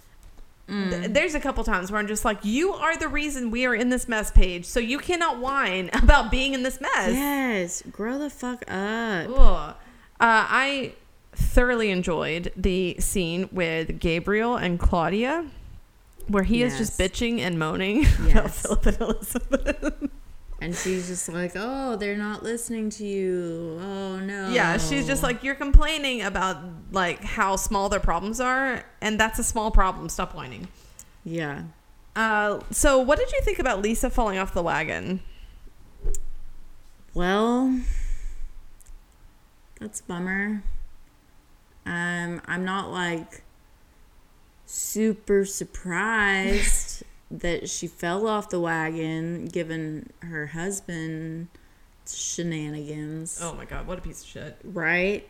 Mm. 0.68 1.14
There's 1.14 1.34
a 1.34 1.40
couple 1.40 1.62
times 1.64 1.92
where 1.92 2.00
I'm 2.00 2.08
just 2.08 2.24
like, 2.24 2.44
you 2.44 2.72
are 2.72 2.96
the 2.96 3.08
reason 3.08 3.50
we 3.50 3.66
are 3.66 3.74
in 3.74 3.88
this 3.88 4.08
mess, 4.08 4.30
Paige. 4.30 4.64
So 4.64 4.80
you 4.80 4.98
cannot 4.98 5.38
whine 5.38 5.90
about 5.92 6.30
being 6.30 6.54
in 6.54 6.62
this 6.62 6.80
mess. 6.80 7.12
Yes. 7.12 7.82
Grow 7.90 8.18
the 8.18 8.30
fuck 8.30 8.64
up. 8.68 9.28
Uh, 9.28 9.74
I 10.18 10.94
thoroughly 11.32 11.90
enjoyed 11.90 12.52
the 12.56 12.96
scene 12.98 13.48
with 13.52 14.00
Gabriel 14.00 14.56
and 14.56 14.80
Claudia, 14.80 15.46
where 16.28 16.44
he 16.44 16.62
is 16.62 16.78
just 16.78 16.98
bitching 16.98 17.40
and 17.40 17.58
moaning 17.58 18.06
about 18.30 18.50
Philip 18.50 18.86
and 18.86 19.00
Elizabeth. 19.00 20.10
And 20.60 20.74
she's 20.74 21.08
just 21.08 21.28
like, 21.28 21.52
oh, 21.54 21.96
they're 21.96 22.16
not 22.16 22.42
listening 22.42 22.88
to 22.90 23.04
you. 23.04 23.78
Oh, 23.80 24.18
no. 24.18 24.48
yeah, 24.48 24.78
she's 24.78 25.06
just 25.06 25.22
like, 25.22 25.44
you're 25.44 25.54
complaining 25.54 26.22
about 26.22 26.56
like 26.92 27.22
how 27.22 27.56
small 27.56 27.88
their 27.90 28.00
problems 28.00 28.40
are, 28.40 28.84
and 29.02 29.20
that's 29.20 29.38
a 29.38 29.44
small 29.44 29.70
problem. 29.70 30.08
Stop 30.08 30.34
whining. 30.34 30.68
Yeah. 31.24 31.64
Uh, 32.14 32.60
so 32.70 32.98
what 32.98 33.18
did 33.18 33.30
you 33.32 33.40
think 33.42 33.58
about 33.58 33.82
Lisa 33.82 34.08
falling 34.08 34.38
off 34.38 34.54
the 34.54 34.62
wagon? 34.62 35.20
Well, 37.12 37.80
that's 39.78 40.00
a 40.00 40.04
bummer. 40.04 40.62
Um, 41.84 42.40
I'm 42.46 42.64
not 42.64 42.90
like 42.90 43.42
super 44.64 45.44
surprised 45.44 47.02
that 47.30 47.68
she 47.68 47.86
fell 47.86 48.26
off 48.26 48.50
the 48.50 48.60
wagon 48.60 49.46
given 49.46 50.10
her 50.20 50.46
husband 50.48 51.48
shenanigans. 52.06 53.40
Oh 53.42 53.54
my 53.54 53.64
god, 53.64 53.86
what 53.86 53.98
a 53.98 54.00
piece 54.00 54.22
of 54.22 54.28
shit. 54.28 54.58
Right? 54.64 55.28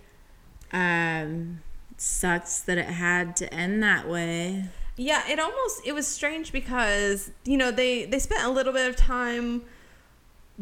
Um, 0.72 1.62
sucks 1.96 2.61
that 2.61 2.78
it 2.78 2.87
had 2.87 3.37
to 3.37 3.52
end 3.52 3.82
that 3.82 4.09
way. 4.09 4.64
Yeah, 4.96 5.22
it 5.28 5.38
almost 5.38 5.82
it 5.85 5.92
was 5.92 6.06
strange 6.06 6.52
because 6.52 7.30
you 7.44 7.56
know 7.56 7.70
they 7.70 8.04
they 8.04 8.18
spent 8.18 8.44
a 8.44 8.50
little 8.50 8.72
bit 8.72 8.88
of 8.88 8.96
time 8.96 9.62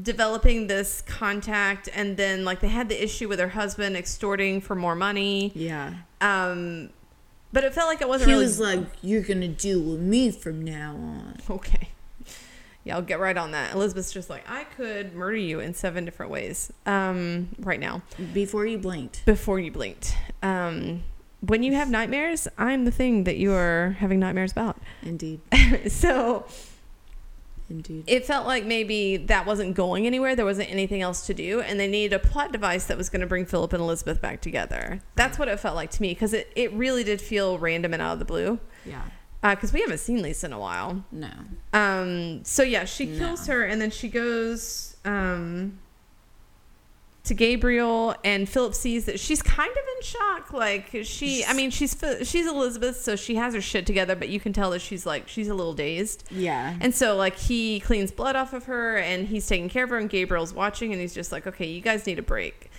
developing 0.01 0.67
this 0.67 1.03
contact, 1.03 1.89
and 1.95 2.17
then 2.17 2.45
like 2.45 2.61
they 2.61 2.69
had 2.69 2.89
the 2.89 3.03
issue 3.03 3.29
with 3.29 3.39
her 3.39 3.49
husband 3.49 3.97
extorting 3.97 4.61
for 4.61 4.75
more 4.75 4.95
money. 4.95 5.53
Yeah. 5.55 5.95
Um, 6.21 6.91
but 7.55 7.65
it 7.65 7.73
felt 7.73 7.89
like 7.89 8.03
it 8.03 8.09
wasn't 8.09 8.29
He 8.29 8.35
really 8.35 8.45
was 8.45 8.61
like, 8.61 8.81
"You're 9.01 9.23
gonna 9.23 9.49
deal 9.49 9.81
with 9.81 10.01
me 10.01 10.31
from 10.31 10.63
now 10.63 10.91
on." 10.97 11.39
okay. 11.51 11.89
Yeah, 12.83 12.97
I'll 12.97 13.03
get 13.03 13.19
right 13.19 13.37
on 13.37 13.53
that. 13.53 13.73
Elizabeth's 13.75 14.13
just 14.13 14.29
like 14.29 14.45
I 14.47 14.65
could 14.65 15.15
murder 15.15 15.37
you 15.37 15.61
in 15.61 15.73
seven 15.73 16.05
different 16.05 16.31
ways. 16.31 16.71
Um, 16.85 17.49
right 17.61 17.81
now 17.81 18.03
Before 18.35 18.67
you 18.67 18.77
blinked. 18.77 19.25
before 19.25 19.59
you 19.59 19.71
blinked. 19.71 20.15
Um, 20.43 21.05
when 21.41 21.63
you 21.63 21.75
have 21.75 21.89
nightmares, 21.89 22.49
I'm 22.59 22.85
the 22.85 22.91
thing 22.91 23.25
that 23.25 23.37
you 23.37 23.53
are 23.53 23.97
having 24.01 24.19
nightmares 24.19 24.53
about. 24.53 24.77
Indeed. 25.03 25.41
so. 25.89 26.45
Indeed. 27.71 28.05
it 28.07 28.27
felt 28.27 28.47
like 28.47 28.65
maybe 28.67 29.17
that 29.17 29.47
wasn't 29.47 29.75
going 29.75 30.07
anywhere. 30.07 30.37
There 30.37 30.45
wasn't 30.45 30.71
anything 30.71 31.01
else 31.03 31.27
to 31.27 31.35
do, 31.35 31.61
and 31.61 31.81
they 31.81 31.87
needed 31.89 32.15
a 32.15 32.19
plot 32.19 32.53
device 32.53 32.85
that 32.87 32.97
was 32.99 33.09
going 33.09 33.21
to 33.23 33.27
bring 33.27 33.47
Philip 33.47 33.73
and 33.73 33.83
Elizabeth 33.83 34.21
back 34.21 34.41
together. 34.43 35.01
That's 35.17 35.39
what 35.39 35.49
it 35.49 35.59
felt 35.61 35.75
like 35.75 35.91
to 35.93 36.03
me 36.03 36.11
because 36.13 36.33
it, 36.35 36.53
it 36.55 36.73
really 36.73 37.05
did 37.05 37.21
feel 37.21 37.59
random 37.59 37.93
and 37.95 38.03
out 38.03 38.13
of 38.15 38.19
the 38.19 38.25
blue. 38.27 38.59
Yeah. 38.85 39.03
Because 39.43 39.73
we 39.75 39.81
haven't 39.83 39.99
seen 39.99 40.23
Lisa 40.23 40.47
in 40.47 40.53
a 40.55 40.59
while. 40.59 41.05
No. 41.13 41.29
Um, 41.75 42.45
so 42.45 42.63
yeah, 42.63 42.85
she 42.87 43.05
No. 43.07 43.19
kills 43.19 43.47
her, 43.47 43.63
and 43.65 43.81
then 43.81 43.91
she 43.91 44.09
goes 44.09 44.97
um, 45.05 45.79
to 47.25 47.33
Gabriel, 47.35 48.15
and 48.23 48.47
Philip 48.49 48.75
sees 48.75 49.07
that 49.07 49.19
she's 49.19 49.41
kind 49.41 49.71
of 49.71 49.77
in 49.97 50.03
shock. 50.03 50.53
Like 50.53 50.95
she, 51.05 51.45
I 51.45 51.55
mean, 51.55 51.71
she's 51.71 51.97
she's 52.23 52.47
Elizabeth, 52.47 53.01
so 53.01 53.17
she 53.17 53.37
has 53.37 53.55
her 53.55 53.61
shit 53.63 53.87
together, 53.87 54.15
but 54.15 54.29
you 54.29 54.39
can 54.39 54.53
tell 54.53 54.71
that 54.73 54.81
she's 54.81 55.07
like 55.07 55.27
she's 55.27 55.49
a 55.49 55.55
little 55.55 55.73
dazed. 55.75 56.25
Yeah. 56.31 56.77
And 56.81 56.95
so 56.95 57.17
like 57.17 57.37
he 57.37 57.81
cleans 57.81 58.11
blood 58.13 58.37
off 58.37 58.53
of 58.53 58.65
her 58.67 58.99
and 58.99 59.27
he's 59.29 59.47
taking 59.47 59.69
care 59.71 59.85
of 59.85 59.91
her 59.91 59.99
and 59.99 60.11
Gabriel's 60.11 60.53
watching 60.53 60.93
and 60.93 61.01
he's 61.01 61.15
just 61.15 61.33
like, 61.33 61.47
okay, 61.47 61.67
you 61.67 61.81
guys 61.81 62.07
need 62.07 62.19
a 62.19 62.23
break. 62.23 62.71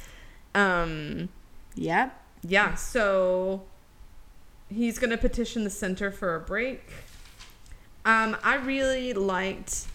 Um, 0.53 1.29
Yep. 1.73 2.15
yeah, 2.43 2.75
so 2.75 3.63
he's 4.69 4.97
going 4.99 5.09
to 5.09 5.17
petition 5.17 5.63
the 5.65 5.69
center 5.69 6.11
for 6.11 6.35
a 6.35 6.39
break. 6.39 6.87
Um, 8.05 8.37
I 8.43 8.55
really 8.55 9.13
liked 9.13 9.85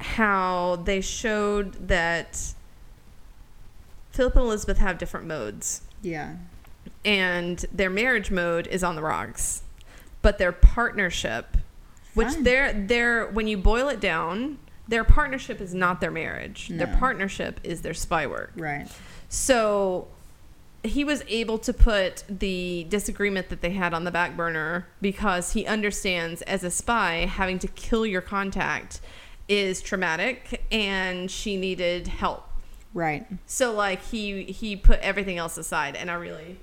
how 0.00 0.76
they 0.84 1.00
showed 1.00 1.88
that 1.88 2.54
Philip 4.14 4.36
and 4.36 4.44
Elizabeth 4.44 4.78
have 4.78 4.96
different 4.98 5.26
modes 5.26 5.82
Yeah. 6.02 6.36
and 7.04 7.64
their 7.72 7.90
marriage 7.90 8.30
mode 8.30 8.66
is 8.68 8.82
on 8.84 8.94
the 8.96 9.02
rocks 9.02 9.62
but 10.22 10.38
their 10.38 10.52
partnership 10.52 11.56
which 12.14 12.28
Fun. 12.28 12.44
their 12.44 12.72
their 12.72 13.26
when 13.26 13.46
you 13.48 13.56
boil 13.58 13.88
it 13.88 14.00
down 14.00 14.58
their 14.86 15.02
partnership 15.04 15.60
is 15.60 15.74
not 15.74 16.00
their 16.00 16.10
marriage 16.12 16.68
their 16.68 16.86
partnership 16.98 17.58
is 17.64 17.82
their 17.82 17.94
spy 17.94 18.26
work 18.26 18.52
Right. 18.56 18.86
so 19.28 20.06
he 20.84 21.02
was 21.02 21.24
able 21.28 21.58
to 21.58 21.72
put 21.72 22.22
the 22.28 22.86
disagreement 22.90 23.48
that 23.48 23.62
they 23.62 23.70
had 23.70 23.92
on 23.94 24.04
the 24.04 24.10
back 24.10 24.36
burner 24.36 24.86
because 25.00 25.54
he 25.54 25.66
understands 25.66 26.42
as 26.42 26.62
a 26.62 26.70
spy 26.70 27.24
having 27.26 27.58
to 27.58 27.68
kill 27.68 28.04
your 28.06 28.20
contact 28.20 29.00
is 29.48 29.80
traumatic 29.82 30.64
and 30.70 31.30
she 31.30 31.56
needed 31.56 32.06
help 32.08 32.46
Right. 32.94 33.26
so 33.46 33.72
like 33.72 34.00
he 34.02 34.44
he 34.44 34.76
put 34.76 35.00
everything 35.00 35.36
else 35.36 35.58
aside, 35.58 35.96
and 35.96 36.10
I 36.10 36.14
really 36.14 36.58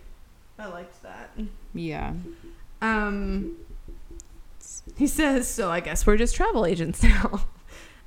I 0.58 0.68
liked 0.68 1.04
that. 1.04 1.32
Yeah. 1.74 2.14
Um, 2.82 3.58
he 4.98 5.08
says, 5.08 5.48
"So 5.48 5.70
I 5.70 5.80
guess 5.82 6.08
we're 6.08 6.18
just 6.18 6.36
travel 6.36 6.66
agents 6.66 7.04
now." 7.04 7.46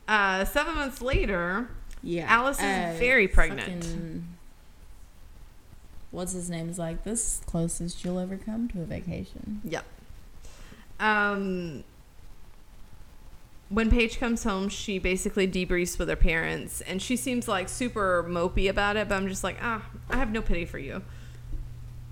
Uh, 0.07 0.45
seven 0.45 0.75
months 0.75 1.01
later, 1.01 1.67
Yeah. 2.03 2.27
Alice 2.29 2.59
is 2.59 2.99
very 2.99 3.27
pregnant. 3.27 3.85
fucking- 3.85 4.27
What's 6.11 6.33
his 6.33 6.51
name 6.51 6.69
is 6.69 6.79
like 6.79 7.05
this 7.05 7.39
is 7.39 7.43
closest 7.47 8.05
you'll 8.05 8.19
ever 8.19 8.37
come 8.37 8.69
to 8.69 8.83
a 8.83 8.85
vacation. 8.85 9.63
yep. 9.65 9.85
Um, 11.01 11.85
when 13.75 13.91
Paige 13.91 14.19
comes 14.19 14.45
home, 14.45 14.69
she 14.69 14.99
basically 14.99 15.47
debriefs 15.49 15.99
with 15.99 16.09
her 16.09 16.17
parents, 16.17 16.81
and 16.83 17.03
she 17.03 17.17
seems 17.17 17.47
like 17.49 17.69
super 17.69 18.25
mopey 18.27 18.69
about 18.71 18.97
it. 18.97 19.09
But 19.09 19.17
I'm 19.17 19.29
just 19.29 19.45
like, 19.45 19.57
ah, 19.61 19.85
I 20.09 20.17
have 20.17 20.31
no 20.33 20.41
pity 20.41 20.65
for 20.65 20.79
you. 20.79 21.03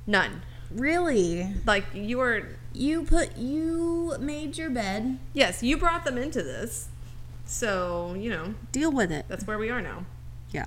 None. 0.07 0.42
Really? 0.70 1.55
Like 1.66 1.85
you 1.94 2.18
were 2.18 2.48
You 2.72 3.05
put 3.05 3.37
you 3.37 4.14
made 4.18 4.57
your 4.59 4.70
bed. 4.70 5.18
Yes, 5.35 5.62
you 5.62 5.77
brought 5.77 6.05
them 6.05 6.16
into 6.18 6.42
this. 6.42 6.88
So, 7.44 8.14
you 8.18 8.31
know, 8.31 8.55
Deal 8.72 8.90
with 8.90 9.12
it. 9.12 9.27
that's 9.29 9.46
where 9.46 9.59
we 9.59 9.68
are 9.68 9.83
now. 9.83 10.07
Yeah. 10.51 10.66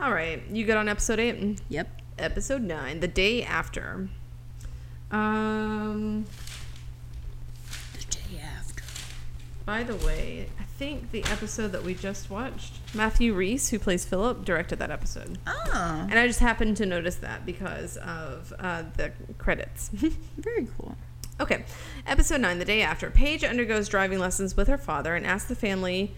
All 0.00 0.12
right. 0.12 0.42
You 0.50 0.64
good 0.66 0.76
on 0.76 0.88
episode 0.88 1.20
8? 1.20 1.60
Yep. 1.68 2.00
Episode 2.18 2.62
9, 2.62 3.00
the 3.00 3.06
day 3.08 3.42
after. 3.44 4.08
Um, 5.12 6.24
The 7.94 8.04
day 8.10 8.40
after. 8.42 8.82
By 9.66 9.82
the 9.82 9.96
way, 9.96 10.46
I 10.60 10.62
think 10.62 11.10
the 11.10 11.24
episode 11.24 11.72
that 11.72 11.82
we 11.82 11.92
just 11.92 12.30
watched, 12.30 12.74
Matthew 12.94 13.34
Rhys, 13.34 13.68
who 13.70 13.80
plays 13.80 14.04
Philip, 14.04 14.44
directed 14.44 14.78
that 14.78 14.92
episode. 14.92 15.38
Oh. 15.44 16.06
And 16.08 16.16
I 16.16 16.28
just 16.28 16.38
happened 16.38 16.76
to 16.76 16.86
notice 16.86 17.16
that 17.16 17.44
because 17.44 17.96
of 17.96 18.52
uh, 18.60 18.84
the 18.96 19.10
credits. 19.38 19.88
Very 20.38 20.68
cool. 20.78 20.96
Okay. 21.40 21.64
Episode 22.06 22.40
9, 22.42 22.60
the 22.60 22.64
day 22.64 22.80
after. 22.80 23.10
Paige 23.10 23.42
undergoes 23.42 23.88
driving 23.88 24.20
lessons 24.20 24.56
with 24.56 24.68
her 24.68 24.78
father 24.78 25.16
and 25.16 25.26
asks 25.26 25.48
the 25.48 25.56
family 25.56 26.14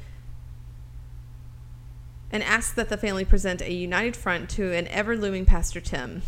and 2.31 2.43
asks 2.43 2.75
that 2.75 2.91
the 2.91 2.99
family 2.99 3.25
present 3.25 3.63
a 3.63 3.73
united 3.73 4.15
front 4.15 4.51
to 4.51 4.75
an 4.75 4.87
ever 4.89 5.17
looming 5.17 5.47
Pastor 5.47 5.81
Tim. 5.81 6.21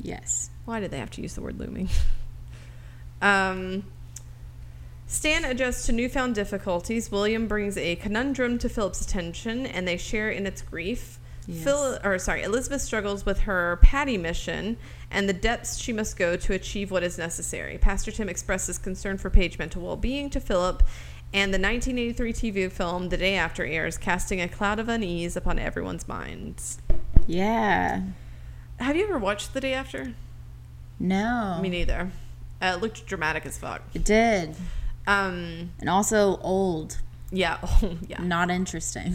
Yes. 0.00 0.50
Why 0.64 0.80
did 0.80 0.90
they 0.90 0.98
have 0.98 1.10
to 1.12 1.22
use 1.22 1.36
the 1.36 1.40
word 1.40 1.60
looming? 1.60 1.88
um, 3.22 3.84
Stan 5.12 5.44
adjusts 5.44 5.84
to 5.84 5.92
newfound 5.92 6.34
difficulties. 6.34 7.10
William 7.12 7.46
brings 7.46 7.76
a 7.76 7.96
conundrum 7.96 8.56
to 8.56 8.66
Philip's 8.66 9.02
attention, 9.02 9.66
and 9.66 9.86
they 9.86 9.98
share 9.98 10.30
in 10.30 10.46
its 10.46 10.62
grief. 10.62 11.18
Yes. 11.46 11.62
Phil, 11.62 11.98
or 12.02 12.18
sorry, 12.18 12.42
Elizabeth 12.42 12.80
struggles 12.80 13.26
with 13.26 13.40
her 13.40 13.78
Patty 13.82 14.16
mission 14.16 14.78
and 15.10 15.28
the 15.28 15.34
depths 15.34 15.76
she 15.76 15.92
must 15.92 16.16
go 16.16 16.36
to 16.36 16.54
achieve 16.54 16.90
what 16.90 17.02
is 17.02 17.18
necessary. 17.18 17.76
Pastor 17.76 18.10
Tim 18.10 18.30
expresses 18.30 18.78
concern 18.78 19.18
for 19.18 19.28
Paige 19.28 19.58
mental 19.58 19.82
well-being 19.82 20.30
to 20.30 20.40
Philip, 20.40 20.82
and 21.34 21.52
the 21.52 21.58
1983 21.58 22.32
TV 22.32 22.72
film 22.72 23.10
The 23.10 23.18
Day 23.18 23.34
After 23.34 23.66
airs, 23.66 23.98
casting 23.98 24.40
a 24.40 24.48
cloud 24.48 24.78
of 24.78 24.88
unease 24.88 25.36
upon 25.36 25.58
everyone's 25.58 26.08
minds. 26.08 26.78
Yeah. 27.26 28.00
Have 28.80 28.96
you 28.96 29.04
ever 29.04 29.18
watched 29.18 29.52
The 29.52 29.60
Day 29.60 29.74
After? 29.74 30.14
No. 30.98 31.58
Me 31.60 31.68
neither. 31.68 32.10
Uh, 32.62 32.76
it 32.76 32.80
looked 32.80 33.04
dramatic 33.04 33.44
as 33.44 33.58
fuck. 33.58 33.82
it 33.92 34.04
did. 34.04 34.56
Um, 35.06 35.72
And 35.80 35.88
also 35.88 36.38
old. 36.38 36.98
yeah, 37.30 37.58
oh, 37.62 37.96
yeah. 38.06 38.22
Not 38.22 38.50
interesting. 38.50 39.14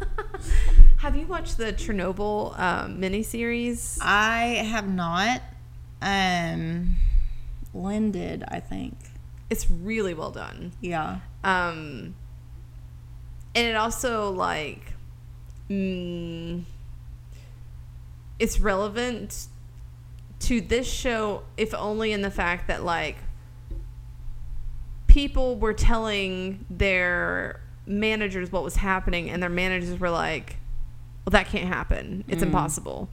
Have 0.98 1.16
you 1.16 1.26
watched 1.26 1.56
the 1.56 1.72
Chernobyl 1.72 2.58
um, 2.58 3.00
miniseries? 3.00 3.98
I 4.02 4.66
have 4.70 4.86
not. 4.86 5.40
Um, 6.02 6.96
Lynn 7.72 8.12
did, 8.12 8.44
I 8.48 8.60
think. 8.60 8.96
It's 9.48 9.70
really 9.70 10.12
well 10.12 10.30
done. 10.30 10.72
Yeah. 10.82 11.20
Um, 11.42 12.14
and 13.54 13.66
it 13.66 13.76
also 13.76 14.30
like, 14.30 14.92
mm, 15.70 16.64
it's 18.38 18.60
relevant 18.60 19.46
to 20.40 20.60
this 20.60 20.86
show, 20.90 21.42
if 21.56 21.74
only 21.74 22.12
in 22.12 22.20
the 22.22 22.30
fact 22.30 22.68
that 22.68 22.84
like 22.84 23.16
people 25.10 25.56
were 25.56 25.72
telling 25.72 26.64
their 26.70 27.60
managers 27.84 28.52
what 28.52 28.62
was 28.62 28.76
happening, 28.76 29.28
and 29.28 29.42
their 29.42 29.50
managers 29.50 29.98
were 29.98 30.10
like, 30.10 30.56
"Well, 31.24 31.32
that 31.32 31.46
can't 31.46 31.68
happen. 31.68 32.24
It's 32.28 32.42
mm. 32.42 32.46
impossible." 32.46 33.08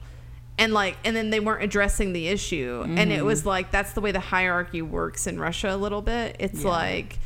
And 0.56 0.72
like, 0.72 0.96
and 1.04 1.14
then 1.14 1.30
they 1.30 1.40
weren't 1.40 1.62
addressing 1.62 2.12
the 2.12 2.28
issue, 2.28 2.84
and 2.86 3.12
it 3.12 3.24
was 3.24 3.40
mm-hmm. 3.40 3.48
like 3.48 3.70
that's 3.70 3.92
the 3.92 4.00
way 4.00 4.12
the 4.12 4.20
hierarchy 4.20 4.80
works 4.80 5.26
in 5.26 5.38
Russia 5.38 5.74
a 5.74 5.76
little 5.76 6.02
bit. 6.02 6.36
It's 6.38 6.62
Yeah. 6.62 6.70
like 6.70 7.18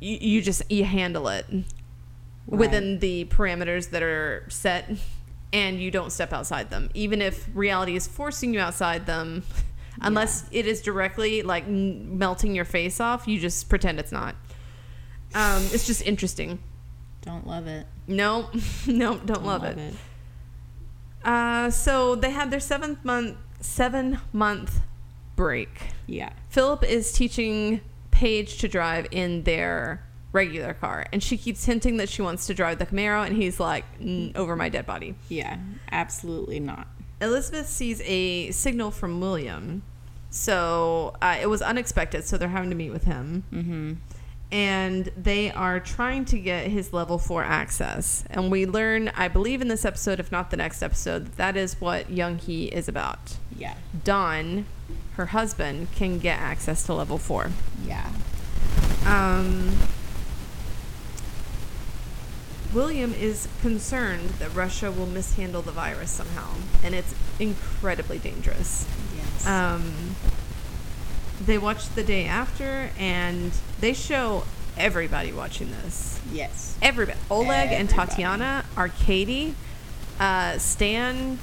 you, 0.00 0.18
you 0.20 0.42
just 0.42 0.70
you 0.70 0.84
handle 0.84 1.28
it 1.28 1.46
within 2.46 2.98
the 2.98 3.26
parameters 3.26 3.90
that 3.90 4.02
are 4.02 4.44
set 4.48 4.90
and 5.52 5.80
you 5.80 5.90
don't 5.90 6.10
step 6.10 6.32
outside 6.32 6.70
them 6.70 6.88
even 6.94 7.20
if 7.20 7.46
reality 7.54 7.94
is 7.94 8.06
forcing 8.06 8.54
you 8.54 8.60
outside 8.60 9.04
them 9.04 9.42
unless 10.02 10.44
it 10.52 10.66
is 10.66 10.80
directly 10.82 11.42
like 11.42 11.66
melting 11.68 12.54
your 12.54 12.64
face 12.64 13.00
off 13.00 13.26
you 13.28 13.38
just 13.38 13.68
pretend 13.68 13.98
it's 13.98 14.12
not 14.12 14.34
um, 15.34 15.62
it's 15.72 15.86
just 15.86 16.02
interesting 16.06 16.58
Don't 17.22 17.46
love 17.46 17.66
it. 17.66 17.86
no 18.06 18.48
no 18.86 19.18
don't, 19.18 19.44
love, 19.44 19.64
it, 19.64 19.94
Uh, 21.24 21.70
so 21.70 22.14
they 22.14 22.30
had 22.30 22.50
their 22.50 22.60
seventh 22.60 23.04
month 23.04 23.36
seven 23.60 24.18
month 24.32 24.80
break 25.36 25.68
Yeah. 26.06 26.30
Philip 26.48 26.84
is 26.84 27.12
teaching 27.12 27.80
Paige 28.10 28.58
to 28.58 28.68
drive 28.68 29.06
in 29.10 29.42
their 29.44 30.04
regular 30.32 30.74
car, 30.74 31.06
and 31.12 31.22
she 31.22 31.36
keeps 31.36 31.64
hinting 31.64 31.96
that 31.98 32.08
she 32.08 32.20
wants 32.22 32.46
to 32.48 32.54
drive 32.54 32.78
the 32.78 32.86
Camaro, 32.86 33.24
and 33.26 33.36
he's 33.36 33.58
like, 33.60 33.84
"Mm, 34.00 34.34
"Over 34.36 34.56
my 34.56 34.68
dead 34.68 34.86
body." 34.86 35.14
Yeah. 35.28 35.56
Absolutely 35.92 36.58
not. 36.60 36.86
Elizabeth 37.20 37.68
sees 37.68 38.00
a 38.04 38.50
signal 38.52 38.90
from 38.90 39.20
William, 39.20 39.82
so 40.30 41.14
uh, 41.20 41.36
it 41.40 41.46
was 41.46 41.62
unexpected. 41.62 42.24
So 42.24 42.38
they're 42.38 42.48
having 42.48 42.70
to 42.70 42.76
meet 42.76 42.90
with 42.90 43.04
him, 43.04 43.44
Mm-hmm. 43.52 43.92
and 44.52 45.10
they 45.16 45.50
are 45.50 45.80
trying 45.80 46.24
to 46.26 46.38
get 46.38 46.68
his 46.68 46.92
level 46.92 47.18
four 47.18 47.42
access. 47.42 48.24
And 48.30 48.50
we 48.50 48.66
learn, 48.66 49.10
I 49.16 49.28
believe, 49.28 49.60
in 49.60 49.68
this 49.68 49.84
episode, 49.84 50.20
if 50.20 50.30
not 50.30 50.50
the 50.50 50.56
next 50.56 50.82
episode, 50.82 51.26
that 51.26 51.36
that 51.36 51.56
is 51.56 51.80
what 51.80 52.10
Young 52.10 52.38
Hee 52.38 52.66
is 52.66 52.88
about. 52.88 53.36
Yeah. 53.56 53.74
Don, 54.04 54.66
her 55.14 55.26
husband, 55.26 55.88
can 55.94 56.18
get 56.18 56.38
access 56.38 56.84
to 56.84 56.94
level 56.94 57.18
four. 57.18 57.50
Yeah. 57.84 58.08
Um, 59.06 59.76
William 62.72 63.14
is 63.14 63.48
concerned 63.62 64.28
that 64.40 64.54
Russia 64.54 64.90
will 64.90 65.06
mishandle 65.06 65.62
the 65.62 65.72
virus 65.72 66.10
somehow, 66.10 66.54
and 66.84 66.94
it's 66.94 67.14
incredibly 67.38 68.18
dangerous. 68.18 68.86
Yes. 69.16 69.46
Um, 69.46 70.14
they 71.44 71.56
watch 71.56 71.88
the 71.90 72.02
day 72.02 72.26
after, 72.26 72.90
and 72.98 73.52
they 73.80 73.94
show 73.94 74.44
everybody 74.76 75.32
watching 75.32 75.70
this. 75.70 76.20
yes. 76.32 76.76
Everybody. 76.82 77.18
Oleg 77.30 77.72
and 77.72 77.88
Tatiana 77.88 78.64
are 78.76 78.88
Katie, 78.88 79.54
uh, 80.20 80.58
Stan, 80.58 81.38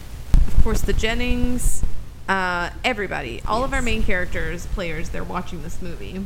of 0.47 0.63
course, 0.63 0.81
the 0.81 0.93
Jennings, 0.93 1.83
uh, 2.29 2.69
everybody. 2.83 3.41
All 3.47 3.63
of 3.63 3.73
our 3.73 3.81
main 3.81 4.03
characters, 4.03 4.65
players, 4.67 5.09
they're 5.09 5.23
watching 5.23 5.63
this 5.63 5.81
movie. 5.81 6.23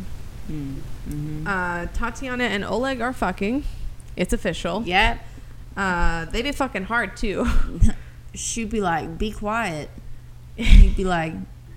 Mm-hmm. 0.51 1.47
Uh, 1.47 1.88
Tatiana 1.93 2.45
and 2.45 2.63
Oleg 2.65 3.01
are 3.01 3.13
fucking. 3.13 3.63
It's 4.19 4.34
official. 4.34 4.84
Yep. 4.84 5.25
Uh, 5.77 6.25
they 6.25 6.41
be 6.41 6.51
fucking 6.51 6.84
hard 6.84 7.15
too. 7.15 7.47
She'd 8.36 8.69
be 8.69 8.82
like, 8.82 9.17
"Be 9.17 9.32
quiet." 9.32 9.89
And 10.58 10.67
he'd 10.67 10.97
be 10.97 11.05
like, 11.05 11.32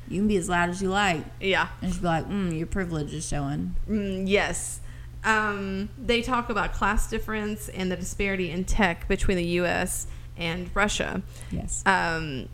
"You 0.08 0.18
can 0.18 0.26
be 0.26 0.36
as 0.36 0.48
loud 0.48 0.68
as 0.68 0.82
you 0.82 0.90
like." 0.90 1.24
yeah. 1.40 1.68
And 1.80 1.92
she'd 1.92 2.00
be 2.00 2.06
like, 2.08 2.28
mm, 2.28 2.58
"Your 2.58 2.66
privilege 2.66 3.14
is 3.14 3.26
showing." 3.26 3.76
Mm, 3.88 4.24
yes. 4.26 4.80
Um, 5.22 5.88
they 5.96 6.20
talk 6.20 6.50
about 6.50 6.72
class 6.72 7.08
difference 7.08 7.68
and 7.68 7.92
the 7.92 7.96
disparity 7.96 8.50
in 8.50 8.64
tech 8.64 9.06
between 9.06 9.36
the 9.36 9.46
U.S. 9.60 10.08
and 10.36 10.68
Russia. 10.74 11.22
Yes. 11.52 11.84
Um, 11.86 12.48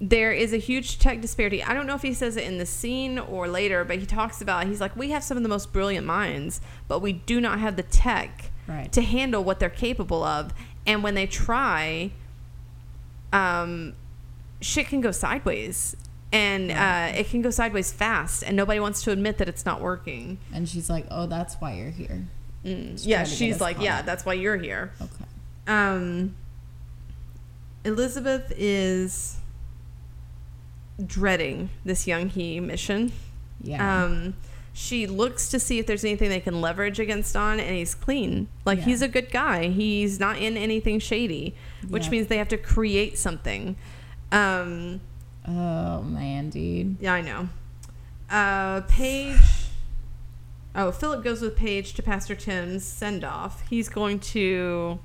there 0.00 0.32
is 0.32 0.54
a 0.54 0.58
huge 0.58 0.98
tech 0.98 1.20
disparity. 1.20 1.62
I 1.62 1.74
don't 1.74 1.86
know 1.86 1.94
if 1.94 2.02
he 2.02 2.14
says 2.14 2.38
it 2.38 2.44
in 2.44 2.56
the 2.56 2.64
scene 2.64 3.18
or 3.18 3.48
later, 3.48 3.84
but 3.84 3.98
he 3.98 4.06
talks 4.06 4.40
about 4.40 4.66
he's 4.66 4.80
like, 4.80 4.96
we 4.96 5.10
have 5.10 5.22
some 5.22 5.36
of 5.36 5.42
the 5.42 5.48
most 5.50 5.74
brilliant 5.74 6.06
minds, 6.06 6.62
but 6.88 7.00
we 7.00 7.12
do 7.12 7.38
not 7.38 7.58
have 7.60 7.76
the 7.76 7.82
tech 7.82 8.50
Right. 8.68 8.90
to 8.92 9.02
handle 9.02 9.44
what 9.44 9.60
they're 9.60 9.70
capable 9.70 10.24
of. 10.24 10.52
And 10.86 11.02
when 11.02 11.14
they 11.14 11.26
try, 11.26 12.10
um, 13.32 13.94
shit 14.60 14.88
can 14.88 15.00
go 15.00 15.10
sideways. 15.10 15.96
And 16.32 16.72
uh, 16.72 17.16
it 17.16 17.28
can 17.30 17.40
go 17.40 17.50
sideways 17.50 17.92
fast, 17.92 18.42
and 18.42 18.56
nobody 18.56 18.80
wants 18.80 19.02
to 19.04 19.12
admit 19.12 19.38
that 19.38 19.48
it's 19.48 19.64
not 19.64 19.80
working. 19.80 20.38
And 20.52 20.68
she's 20.68 20.90
like, 20.90 21.06
"Oh, 21.08 21.26
that's 21.26 21.54
why 21.54 21.74
you're 21.74 21.92
here." 21.92 22.26
Mm, 22.66 23.00
yeah, 23.06 23.18
try 23.18 23.24
to 23.24 23.30
get 23.30 23.38
she's 23.38 23.60
like, 23.60 23.80
yeah, 23.80 24.02
that's 24.02 24.26
why 24.26 24.34
you're 24.34 24.56
here. 24.56 24.92
Okay. 25.00 25.24
Um, 25.68 26.34
Elizabeth 27.84 28.52
is 28.56 29.36
dreading 31.04 31.70
this 31.84 32.08
Young 32.08 32.28
Hee 32.28 32.58
mission. 32.58 33.12
Yeah. 33.62 34.04
Um, 34.04 34.34
she 34.78 35.06
looks 35.06 35.48
to 35.48 35.58
see 35.58 35.78
if 35.78 35.86
there's 35.86 36.04
anything 36.04 36.28
they 36.28 36.38
can 36.38 36.60
leverage 36.60 37.00
against 37.00 37.32
Don, 37.32 37.58
and 37.58 37.74
he's 37.76 37.94
clean. 37.94 38.46
Like 38.66 38.80
Yeah. 38.80 38.84
he's 38.84 39.00
a 39.00 39.08
good 39.08 39.30
guy. 39.30 39.68
He's 39.68 40.20
not 40.20 40.36
in 40.36 40.54
anything 40.58 40.98
shady, 40.98 41.54
which 41.88 42.04
Yeah. 42.04 42.10
means 42.10 42.26
they 42.26 42.36
have 42.36 42.48
to 42.50 42.58
create 42.58 43.16
something. 43.16 43.76
Um, 44.30 45.00
oh 45.48 46.02
man, 46.02 46.50
dude. 46.50 46.96
yeah, 47.00 47.14
I 47.14 47.22
know. 47.22 47.48
Uh, 48.28 48.82
Paige. 48.82 49.38
Oh, 50.74 50.92
Philip 50.92 51.24
goes 51.24 51.40
with 51.40 51.56
Paige 51.56 51.94
to 51.94 52.02
Pastor 52.02 52.34
Tim's 52.34 52.84
send 52.84 53.24
off. 53.24 53.66
He's 53.70 53.88
going 53.88 54.20
to, 54.20 54.98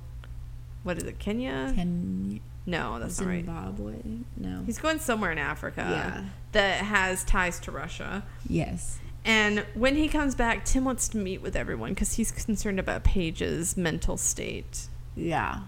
what 0.83 0.97
is 0.97 1.03
it, 1.03 1.17
Kenya? 1.17 1.71
Can 1.73 2.41
No, 2.65 2.99
that's 2.99 3.21
not 3.21 3.27
right. 3.29 3.45
Zimbabwe? 3.45 3.95
No. 4.35 4.63
He's 4.65 4.79
going 4.79 4.99
somewhere 4.99 5.31
in 5.31 5.37
Africa 5.37 5.87
Yeah. 5.89 6.23
that 6.51 6.83
has 6.83 7.23
ties 7.23 7.57
to 7.61 7.71
Russia. 7.71 8.23
yes. 8.49 8.97
And 9.23 9.65
when 9.73 9.95
he 9.95 10.07
comes 10.07 10.33
back, 10.33 10.65
Tim 10.65 10.83
wants 10.83 11.07
to 11.09 11.17
meet 11.17 11.41
with 11.41 11.55
everyone 11.55 11.89
because 11.89 12.13
he's 12.13 12.31
concerned 12.31 12.79
about 12.79 13.03
Paige's 13.03 13.77
mental 13.77 14.17
state. 14.17 14.87
Yeah. 15.15 15.61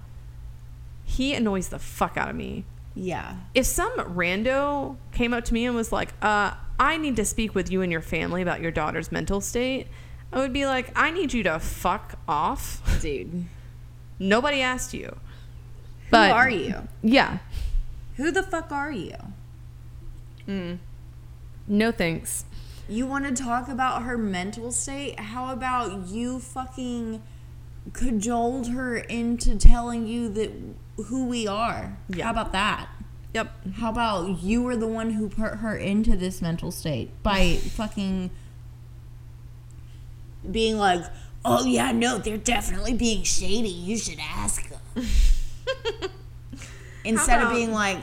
He 1.06 1.33
annoys 1.35 1.69
the 1.69 1.79
fuck 1.79 2.17
out 2.17 2.29
of 2.29 2.35
me. 2.35 2.65
Yeah. 2.95 3.35
If 3.54 3.65
some 3.65 3.91
rando 3.97 4.97
came 5.12 5.33
up 5.33 5.45
to 5.45 5.54
me 5.54 5.65
and 5.65 5.75
was 5.75 5.91
like, 5.91 6.13
uh, 6.21 6.54
I 6.79 6.97
need 6.97 7.15
to 7.17 7.25
speak 7.25 7.54
with 7.54 7.71
you 7.71 7.81
and 7.81 7.91
your 7.91 8.01
family 8.01 8.41
about 8.41 8.62
your 8.62 8.71
daughter's 8.71 9.12
mental 9.12 9.41
state, 9.41 9.87
I 10.31 10.39
would 10.39 10.54
be 10.54 10.65
like, 10.65 10.91
I 10.95 11.12
need 11.12 11.33
you 11.33 11.43
to 11.43 11.60
fuck 11.60 12.17
off. 12.27 12.81
Dude. 13.01 13.45
Nobody 14.17 14.62
asked 14.62 14.93
you. 14.93 15.17
Who 16.10 16.17
are 16.17 16.49
you? 16.49 16.87
Yeah. 17.01 17.39
Who 18.17 18.31
the 18.31 18.43
fuck 18.43 18.71
are 18.71 18.91
you? 18.91 19.15
Mm. 20.47 20.79
No 21.67 21.91
thanks. 21.91 22.45
You 22.90 23.08
want 23.08 23.25
to 23.25 23.44
talk 23.44 23.67
about 23.69 24.04
her 24.04 24.17
mental 24.17 24.71
state? 24.71 25.19
How 25.19 25.52
about 25.52 26.08
you 26.08 26.40
fucking 26.40 27.21
cajoled 27.92 28.69
her 28.69 28.96
into 28.96 29.58
telling 29.58 30.08
you 30.08 30.29
that 30.29 30.52
who 31.06 31.25
we 31.25 31.48
are. 31.48 31.98
Yeah. 32.08 32.25
How 32.25 32.31
about 32.31 32.52
that? 32.54 32.90
Yep. 33.34 33.52
How 33.75 33.90
about 33.90 34.44
you 34.44 34.62
were 34.62 34.77
the 34.77 34.88
one 34.88 35.12
who 35.12 35.27
put 35.27 35.56
her 35.56 35.75
into 35.75 36.15
this 36.15 36.42
mental 36.42 36.71
state 36.71 37.12
by 37.23 37.56
fucking 37.71 38.29
being 40.50 40.77
like, 40.77 41.04
"Oh 41.44 41.65
yeah, 41.65 41.92
no, 41.92 42.19
they're 42.19 42.38
definitely 42.38 42.94
being 42.94 43.23
shady. 43.23 43.69
You 43.69 43.98
should 43.98 44.19
ask 44.19 44.69
them." 44.69 45.06
Instead 47.06 47.42
of 47.42 47.52
being 47.52 47.71
like, 47.71 47.98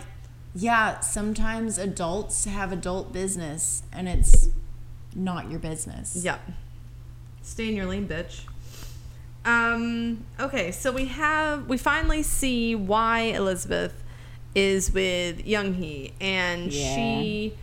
"Yeah, 0.55 1.01
sometimes 1.01 1.79
adults 1.79 2.45
have 2.45 2.73
adult 2.73 3.13
business 3.13 3.85
and 3.93 4.09
it's 4.09 4.49
not 5.15 5.51
your 5.51 5.59
business." 5.61 6.17
Yep. 6.23 6.41
Stay 7.43 7.69
in 7.69 7.77
your 7.77 7.87
lane, 7.87 8.07
bitch. 8.07 8.43
Um, 9.45 10.25
okay, 10.39 10.71
so 10.71 10.93
we 10.93 11.07
have 11.07 11.67
we 11.67 11.79
finally 11.79 12.23
see 12.23 12.75
why 12.75 13.21
Elizabeth 13.21 14.03
is 14.55 14.93
with 14.93 15.47
Young 15.47 15.75
Hee 15.75 16.13
and 16.21 16.71
Yeah. 16.73 16.95
she 16.95 17.55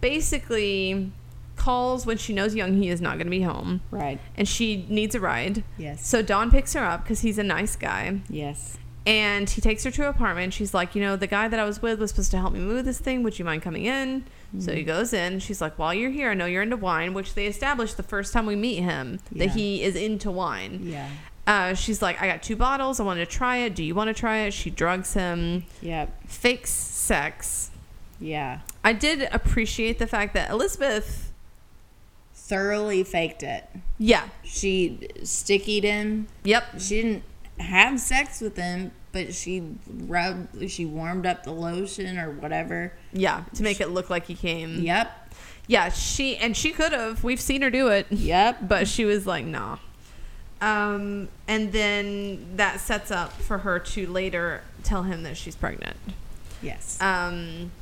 basically 0.00 1.12
calls 1.56 2.04
when 2.06 2.18
she 2.18 2.32
knows 2.32 2.54
Young 2.56 2.74
Hee 2.82 2.88
is 2.88 3.00
not 3.00 3.14
going 3.18 3.26
to 3.26 3.30
be 3.30 3.42
home 3.42 3.82
Right. 3.92 4.18
and 4.36 4.48
she 4.48 4.84
needs 4.88 5.14
a 5.14 5.20
ride. 5.20 5.62
Yes. 5.78 6.04
So 6.06 6.22
Don 6.22 6.50
picks 6.50 6.72
her 6.72 6.84
up 6.84 7.04
because 7.04 7.20
he's 7.20 7.38
a 7.38 7.44
nice 7.44 7.76
guy. 7.76 8.20
Yes. 8.28 8.76
And 9.06 9.48
he 9.48 9.60
takes 9.60 9.84
her 9.84 9.90
to 9.92 10.02
her 10.02 10.08
apartment. 10.08 10.54
She's 10.54 10.74
like, 10.74 10.94
you 10.96 11.02
know, 11.02 11.14
the 11.16 11.26
guy 11.28 11.46
that 11.48 11.58
I 11.60 11.64
was 11.64 11.80
with 11.82 12.00
was 12.00 12.10
supposed 12.10 12.30
to 12.32 12.38
help 12.38 12.52
me 12.52 12.60
move 12.60 12.84
this 12.84 12.98
thing. 12.98 13.22
Would 13.22 13.38
you 13.38 13.44
mind 13.44 13.62
coming 13.62 13.84
in? 13.84 14.24
So 14.58 14.74
he 14.74 14.82
goes 14.82 15.12
in. 15.14 15.38
She's 15.38 15.60
like, 15.62 15.78
while 15.78 15.94
you're 15.94 16.10
here, 16.10 16.30
I 16.30 16.34
know 16.34 16.44
you're 16.46 16.62
into 16.62 16.76
wine, 16.76 17.14
which 17.14 17.34
they 17.34 17.46
established 17.46 17.96
the 17.96 18.02
first 18.02 18.32
time 18.32 18.44
we 18.46 18.54
meet 18.56 18.80
him 18.80 19.18
Yeah. 19.32 19.46
that 19.46 19.54
he 19.54 19.82
is 19.82 19.96
into 19.96 20.30
wine. 20.30 20.80
Yeah. 20.84 21.08
Uh, 21.46 21.74
she's 21.74 22.02
like, 22.02 22.20
I 22.20 22.26
got 22.28 22.42
two 22.42 22.54
bottles. 22.56 23.00
I 23.00 23.02
want 23.04 23.18
to 23.18 23.26
try 23.26 23.56
it. 23.58 23.74
Do 23.74 23.82
you 23.82 23.94
want 23.94 24.08
to 24.08 24.14
try 24.14 24.38
it? 24.40 24.52
She 24.52 24.68
drugs 24.70 25.14
him, 25.14 25.64
Yep. 25.80 26.28
fakes 26.28 26.70
sex. 26.70 27.70
Yeah. 28.20 28.60
I 28.84 28.92
did 28.92 29.28
appreciate 29.32 29.98
the 29.98 30.06
fact 30.06 30.34
that 30.34 30.50
Elizabeth, 30.50 31.32
Thoroughly 32.34 33.02
faked 33.04 33.42
it. 33.42 33.64
yeah, 33.98 34.28
She 34.44 35.08
stickied 35.22 35.84
him. 35.84 36.26
yep, 36.44 36.64
She 36.78 37.00
didn't 37.02 37.22
have 37.58 37.98
sex 38.00 38.40
with 38.40 38.56
him, 38.56 38.92
but 39.12 39.34
she 39.34 39.62
rubbed, 39.86 40.70
she 40.70 40.84
warmed 40.84 41.26
up 41.26 41.44
the 41.44 41.52
lotion 41.52 42.18
or 42.18 42.30
whatever. 42.30 42.92
yeah, 43.12 43.44
to 43.54 43.62
make 43.62 43.80
it 43.80 43.88
look 43.90 44.10
like 44.10 44.26
he 44.26 44.34
came. 44.34 44.80
Yep. 44.80 45.34
Yeah, 45.68 45.90
she, 45.90 46.36
and 46.36 46.56
she 46.56 46.72
could 46.72 46.92
have. 46.92 47.22
We've 47.22 47.40
seen 47.40 47.62
her 47.62 47.70
do 47.70 47.88
it. 47.88 48.06
Yep. 48.10 48.68
but 48.68 48.88
she 48.88 49.04
was 49.04 49.26
like, 49.26 49.44
nah. 49.44 49.78
Um, 50.60 51.28
and 51.48 51.72
then 51.72 52.56
that 52.56 52.80
sets 52.80 53.10
up 53.10 53.32
for 53.32 53.58
her 53.58 53.78
to 53.78 54.06
later 54.06 54.62
tell 54.84 55.02
him 55.02 55.24
that 55.24 55.36
she's 55.36 55.56
pregnant. 55.56 55.96
Yes. 56.62 57.00
Um, 57.00 57.72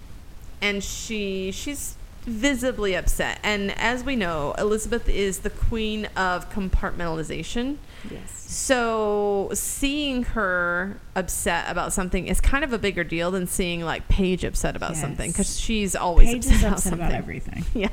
and 0.63 0.83
she 0.83 1.53
she's 1.53 1.97
visibly 2.23 2.95
upset. 2.95 3.39
And 3.43 3.71
as 3.73 4.05
we 4.05 4.17
know, 4.17 4.55
Elizabeth 4.59 5.09
is 5.09 5.41
the 5.41 5.51
queen 5.51 6.07
of 6.17 6.51
compartmentalization. 6.51 7.77
Yes. 8.11 8.31
So 8.49 9.51
seeing 9.55 10.23
her 10.25 10.99
upset 11.15 11.71
about 11.71 11.93
something 11.93 12.27
is 12.27 12.41
kind 12.41 12.65
of 12.65 12.73
a 12.73 12.79
bigger 12.79 13.05
deal 13.05 13.31
than 13.31 13.47
seeing 13.47 13.83
like 13.83 14.09
Paige 14.09 14.45
upset 14.45 14.77
about 14.77 14.93
Yes. 14.93 15.01
something 15.01 15.31
because 15.31 15.59
she's 15.59 15.95
always 15.97 16.29
Paige 16.29 16.37
upset, 16.47 16.55
is 16.55 16.61
about 16.63 16.73
upset 16.73 16.93
about 16.95 17.13
everything. 17.13 17.65
Yeah. 17.75 17.89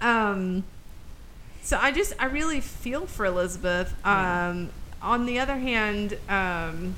Um, 0.00 0.64
so 1.62 1.78
I 1.80 1.92
just, 1.92 2.12
I 2.18 2.26
really 2.26 2.60
feel 2.60 3.06
for 3.06 3.24
Elizabeth. 3.24 3.94
Yeah. 4.04 4.48
Um, 4.50 4.70
on 5.00 5.26
the 5.26 5.38
other 5.38 5.56
hand, 5.58 6.18
um, 6.28 6.94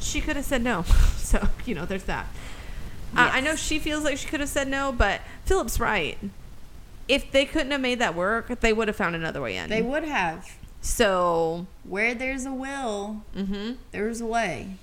she 0.00 0.20
could 0.20 0.36
have 0.36 0.44
said 0.44 0.62
no. 0.62 0.84
So, 1.28 1.46
you 1.66 1.74
know, 1.74 1.84
there's 1.84 2.04
that. 2.04 2.26
Uh, 3.14 3.28
I 3.32 3.40
know 3.42 3.54
she 3.54 3.78
feels 3.78 4.02
like 4.02 4.16
she 4.16 4.26
could 4.28 4.40
have 4.40 4.48
said 4.48 4.66
no, 4.66 4.92
but 4.92 5.20
Philip's 5.44 5.78
right. 5.78 6.16
If 7.06 7.30
they 7.32 7.44
couldn't 7.44 7.70
have 7.70 7.82
made 7.82 7.98
that 7.98 8.14
work, 8.14 8.60
they 8.60 8.72
would 8.72 8.88
have 8.88 8.96
found 8.96 9.14
another 9.14 9.42
way 9.42 9.56
in. 9.58 9.68
They 9.68 9.82
would 9.82 10.04
have. 10.04 10.48
So, 10.80 11.66
Where 11.84 12.14
there's 12.14 12.46
a 12.46 12.52
will, 12.52 13.22
hmm 13.34 13.72
there's 13.90 14.20
a 14.20 14.26
way. 14.26 14.74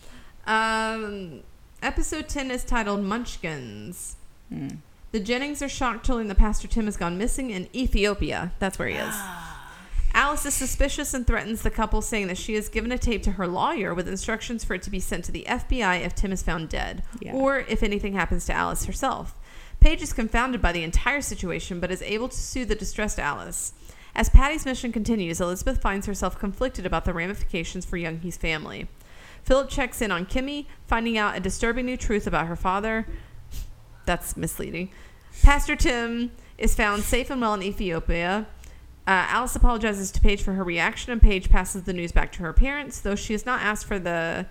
um, 0.45 1.41
episode 1.81 2.27
10 2.29 2.51
is 2.51 2.63
titled 2.63 3.01
Munchkins. 3.03 4.15
Hmm. 4.49 4.67
The 5.11 5.19
Jennings 5.21 5.61
are 5.61 5.69
shocked 5.69 6.05
to 6.07 6.15
learn 6.15 6.27
that 6.27 6.37
Pastor 6.37 6.67
Tim 6.67 6.85
has 6.85 6.97
gone 6.97 7.17
missing 7.17 7.49
in 7.49 7.69
Ethiopia. 7.73 8.51
That's 8.59 8.77
where 8.77 8.89
he 8.89 8.95
is. 8.95 9.15
Alice 10.13 10.45
is 10.45 10.53
suspicious 10.53 11.13
and 11.13 11.25
threatens 11.27 11.61
the 11.61 11.69
couple, 11.69 12.01
saying 12.01 12.27
that 12.27 12.37
she 12.37 12.53
has 12.55 12.69
given 12.69 12.91
a 12.91 12.97
tape 12.97 13.23
to 13.23 13.31
her 13.33 13.47
lawyer 13.47 13.93
with 13.93 14.07
instructions 14.07 14.63
for 14.63 14.73
it 14.73 14.81
to 14.83 14.89
be 14.89 14.99
sent 14.99 15.25
to 15.25 15.31
the 15.31 15.45
FBI 15.47 16.01
if 16.05 16.15
Tim 16.15 16.31
is 16.31 16.41
found 16.41 16.69
dead, 16.69 17.03
Yeah. 17.21 17.33
or 17.33 17.59
if 17.59 17.83
anything 17.83 18.13
happens 18.13 18.45
to 18.45 18.53
Alice 18.53 18.85
herself. 18.85 19.35
Paige 19.81 20.01
is 20.01 20.13
confounded 20.13 20.61
by 20.61 20.71
the 20.71 20.83
entire 20.83 21.21
situation, 21.21 21.79
but 21.81 21.91
is 21.91 22.01
able 22.01 22.29
to 22.29 22.37
soothe 22.37 22.69
the 22.69 22.75
distressed 22.75 23.19
Alice. 23.19 23.73
As 24.15 24.29
Patty's 24.29 24.65
mission 24.65 24.93
continues, 24.93 25.41
Elizabeth 25.41 25.81
finds 25.81 26.07
herself 26.07 26.39
conflicted 26.39 26.85
about 26.85 27.03
the 27.03 27.13
ramifications 27.13 27.85
for 27.85 27.97
Young 27.97 28.19
Hee's 28.19 28.37
family. 28.37 28.87
Philip 29.43 29.69
checks 29.69 30.01
in 30.01 30.09
on 30.09 30.25
Kimmy, 30.25 30.65
finding 30.87 31.17
out 31.17 31.35
a 31.35 31.39
disturbing 31.41 31.85
new 31.85 31.97
truth 31.97 32.25
about 32.25 32.47
her 32.47 32.55
father. 32.55 33.05
That's 34.05 34.37
misleading. 34.37 34.89
Pastor 35.43 35.75
Tim 35.75 36.31
is 36.57 36.73
found 36.73 37.03
safe 37.03 37.29
and 37.29 37.41
well 37.41 37.53
in 37.53 37.61
Ethiopia. 37.61 38.47
Uh, 39.05 39.27
Alice 39.29 39.55
apologizes 39.55 40.11
to 40.11 40.21
Paige 40.21 40.41
for 40.41 40.53
her 40.53 40.63
reaction, 40.63 41.11
and 41.11 41.21
Paige 41.21 41.49
passes 41.49 41.83
the 41.83 41.93
news 41.93 42.11
back 42.11 42.31
to 42.33 42.39
her 42.39 42.53
parents, 42.53 43.01
though 43.01 43.15
she 43.15 43.33
has 43.33 43.45
not 43.45 43.61
asked 43.61 43.85
for 43.85 43.99
the 43.99 44.47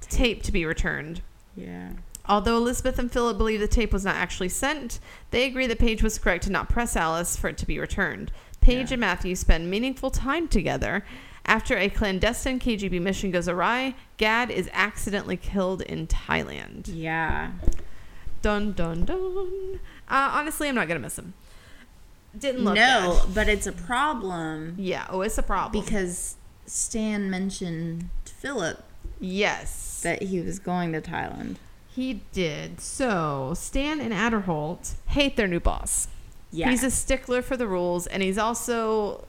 tape 0.00 0.42
to 0.44 0.52
be 0.52 0.64
returned. 0.64 1.20
Yeah. 1.56 1.90
Although 2.26 2.56
Elizabeth 2.56 2.98
and 2.98 3.12
Philip 3.12 3.36
believe 3.36 3.60
the 3.60 3.68
tape 3.68 3.92
was 3.92 4.04
not 4.04 4.16
actually 4.16 4.48
sent, 4.48 5.00
they 5.30 5.44
agree 5.44 5.66
that 5.66 5.78
Paige 5.78 6.02
was 6.02 6.18
correct 6.18 6.44
to 6.44 6.50
not 6.50 6.70
press 6.70 6.96
Alice 6.96 7.36
for 7.36 7.48
it 7.48 7.58
to 7.58 7.66
be 7.66 7.78
returned. 7.78 8.32
Paige 8.64 8.88
Yeah. 8.90 8.94
and 8.94 9.00
Matthew 9.00 9.34
spend 9.36 9.70
meaningful 9.70 10.10
time 10.10 10.48
together. 10.48 11.04
After 11.46 11.76
a 11.76 11.88
clandestine 11.90 12.58
KGB 12.58 13.00
mission 13.00 13.30
goes 13.30 13.48
awry, 13.48 13.94
Gaad 14.16 14.50
is 14.50 14.68
accidentally 14.72 15.36
killed 15.36 15.82
in 15.82 16.06
Thailand. 16.06 16.90
Yeah. 16.92 17.52
Dun 18.42 18.72
dun 18.72 19.04
dun. 19.04 19.80
Uh, 20.08 20.30
honestly, 20.32 20.68
I'm 20.68 20.74
not 20.74 20.88
gonna 20.88 21.00
miss 21.00 21.18
him. 21.18 21.34
Didn't 22.38 22.64
look 22.64 22.74
no, 22.74 23.20
but 23.32 23.48
it's 23.48 23.66
a 23.66 23.72
problem 23.72 24.74
Yeah. 24.78 25.06
Oh, 25.10 25.20
it's 25.20 25.38
a 25.38 25.42
problem. 25.42 25.84
because 25.84 26.36
Stan 26.66 27.30
mentioned 27.30 28.08
Philip 28.24 28.82
yes, 29.20 30.00
that 30.02 30.22
he 30.24 30.40
was 30.40 30.58
going 30.58 30.92
to 30.92 31.00
Thailand. 31.00 31.56
he 31.94 32.22
did. 32.32 32.80
So 32.80 33.52
Stan 33.56 34.00
and 34.00 34.12
Aderholt 34.12 34.94
hate 35.08 35.36
their 35.36 35.46
new 35.46 35.60
boss. 35.60 36.08
Yeah. 36.54 36.70
He's 36.70 36.84
a 36.84 36.90
stickler 36.90 37.42
for 37.42 37.56
the 37.56 37.66
rules, 37.66 38.06
and 38.06 38.22
he's 38.22 38.38
also 38.38 39.26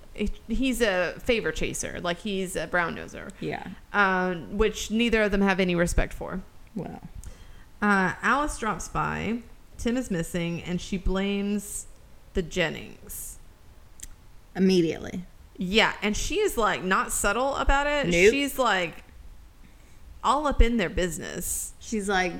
he's 0.48 0.82
a 0.82 1.16
favor 1.20 1.52
chaser. 1.52 2.00
Like 2.00 2.20
he's 2.20 2.56
a 2.56 2.68
brown 2.68 2.96
noser, 2.96 3.32
yeah. 3.40 3.68
um, 3.94 4.58
which 4.58 4.92
neither 4.92 5.24
of 5.24 5.32
them 5.32 5.42
have 5.42 5.60
any 5.60 5.76
respect 5.76 6.14
for. 6.14 6.42
Well. 6.76 7.02
Uh, 7.82 8.14
Alice 8.22 8.58
drops 8.58 8.88
by. 8.88 9.40
Tim 9.78 9.98
is 9.98 10.10
missing, 10.10 10.62
and 10.64 10.80
she 10.80 10.98
blames 10.98 11.88
the 12.34 12.42
Jennings. 12.42 13.38
Immediately. 14.56 15.24
Yeah, 15.58 15.94
and 16.02 16.16
she 16.16 16.40
is 16.40 16.58
like 16.58 16.84
not 16.84 17.12
subtle 17.12 17.56
about 17.56 17.88
it. 17.88 18.06
Nope. 18.06 18.32
She's 18.32 18.60
like 18.60 19.04
all 20.24 20.46
up 20.46 20.62
in 20.62 20.78
their 20.78 20.90
business. 20.90 21.74
She's 21.80 22.08
like, 22.08 22.34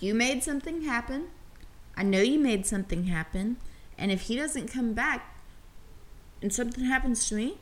You 0.00 0.14
made 0.14 0.42
something 0.42 0.82
happen. 0.82 1.28
I 1.96 2.02
know 2.02 2.20
you 2.20 2.38
made 2.38 2.66
something 2.66 3.04
happen. 3.04 3.58
And 3.98 4.10
if 4.10 4.22
he 4.22 4.36
doesn't 4.36 4.68
come 4.68 4.92
back 4.94 5.36
and 6.40 6.52
something 6.52 6.84
happens 6.84 7.28
to 7.28 7.34
me, 7.34 7.58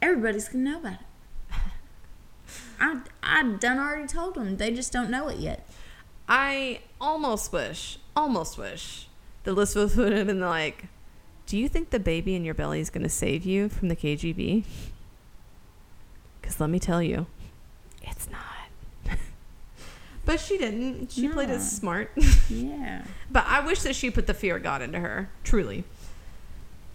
everybody's 0.00 0.48
going 0.48 0.64
to 0.64 0.70
know 0.70 0.78
about 0.78 0.92
it. 1.00 1.06
I, 2.80 3.00
I 3.22 3.42
done 3.42 3.78
already 3.78 4.06
told 4.06 4.34
them. 4.34 4.56
They 4.56 4.72
just 4.72 4.92
don't 4.92 5.10
know 5.10 5.28
it 5.28 5.38
yet. 5.38 5.68
I 6.28 6.80
almost 7.00 7.52
wish, 7.52 7.98
almost 8.14 8.56
wish 8.56 9.08
the 9.44 9.50
Elizabeth 9.50 9.96
would 9.96 10.12
have 10.12 10.26
been 10.26 10.40
like, 10.40 10.86
"Do 11.46 11.56
you 11.56 11.68
think 11.68 11.90
the 11.90 11.98
baby 11.98 12.34
in 12.34 12.44
your 12.44 12.54
belly 12.54 12.80
is 12.80 12.90
going 12.90 13.02
to 13.02 13.08
save 13.08 13.44
you 13.44 13.68
from 13.68 13.88
the 13.88 13.96
KGB?" 13.96 14.64
Because 16.40 16.60
let 16.60 16.70
me 16.70 16.78
tell 16.78 17.02
you. 17.02 17.26
But 20.30 20.40
she 20.40 20.58
didn't. 20.58 21.10
She 21.12 21.28
played 21.28 21.48
No. 21.48 21.56
it 21.56 21.60
smart. 21.60 22.12
Yeah. 22.48 23.02
but 23.30 23.44
I 23.48 23.60
wish 23.66 23.82
that 23.82 23.96
she 23.96 24.10
put 24.10 24.26
the 24.26 24.34
fear 24.34 24.56
of 24.56 24.62
God 24.62 24.80
into 24.82 24.98
her. 25.00 25.28
Truly. 25.44 25.84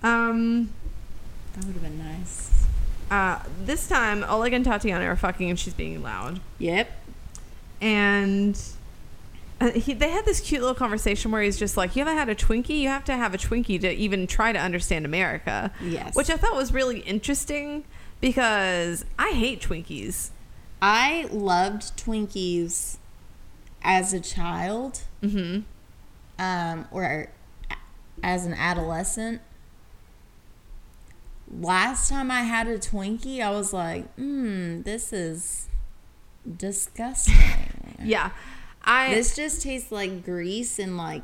Um. 0.03 0.69
That 1.55 1.65
would 1.65 1.73
have 1.73 1.83
been 1.83 1.99
nice. 1.99 2.51
Uh, 3.09 3.39
this 3.63 3.87
time, 3.87 4.23
Oleg 4.27 4.51
and 4.53 4.65
Tatiana 4.65 5.05
are 5.05 5.15
fucking 5.15 5.49
and 5.49 5.57
she's 5.59 5.73
being 5.73 6.01
loud. 6.03 6.39
Yep. 6.59 6.89
And 7.81 8.59
Uh, 9.61 9.71
he, 9.71 9.93
they 9.93 10.09
had 10.09 10.25
this 10.25 10.41
cute 10.41 10.59
little 10.61 10.75
conversation 10.75 11.31
where 11.31 11.41
he's 11.41 11.57
just 11.57 11.77
like, 11.77 11.95
"You 11.95 12.01
haven't 12.03 12.17
had 12.17 12.27
a 12.29 12.35
Twinkie. 12.35 12.79
You 12.81 12.89
have 12.89 13.05
to 13.05 13.15
have 13.15 13.33
a 13.33 13.37
Twinkie 13.37 13.79
to 13.81 13.91
even 13.91 14.27
try 14.27 14.51
to 14.51 14.59
understand 14.59 15.05
America." 15.05 15.71
Yes. 15.81 16.13
which 16.15 16.29
I 16.29 16.35
thought 16.37 16.55
was 16.55 16.73
really 16.73 16.99
interesting 16.99 17.83
because 18.21 19.05
I 19.17 19.31
hate 19.31 19.61
Twinkies. 19.61 20.29
I 20.81 21.27
loved 21.31 21.95
Twinkies 21.97 22.97
as 23.85 24.13
a 24.13 24.19
child, 24.19 25.03
Mm-hmm. 25.23 25.61
um, 26.43 26.87
or 26.91 27.27
as 28.21 28.45
an 28.45 28.53
adolescent. 28.53 29.41
Last 31.59 32.09
time 32.09 32.31
I 32.31 32.41
had 32.41 32.67
a 32.67 32.77
Twinkie, 32.79 33.39
I 33.39 33.51
was 33.51 33.71
like, 33.71 34.13
"Hmm, 34.15 34.81
this 34.81 35.13
is 35.13 35.67
disgusting." 36.57 37.35
Yeah, 38.03 38.31
I 38.83 39.13
This 39.15 39.35
just 39.35 39.61
tastes 39.61 39.91
like 39.91 40.25
grease 40.25 40.77
and 40.79 40.97
like 40.97 41.23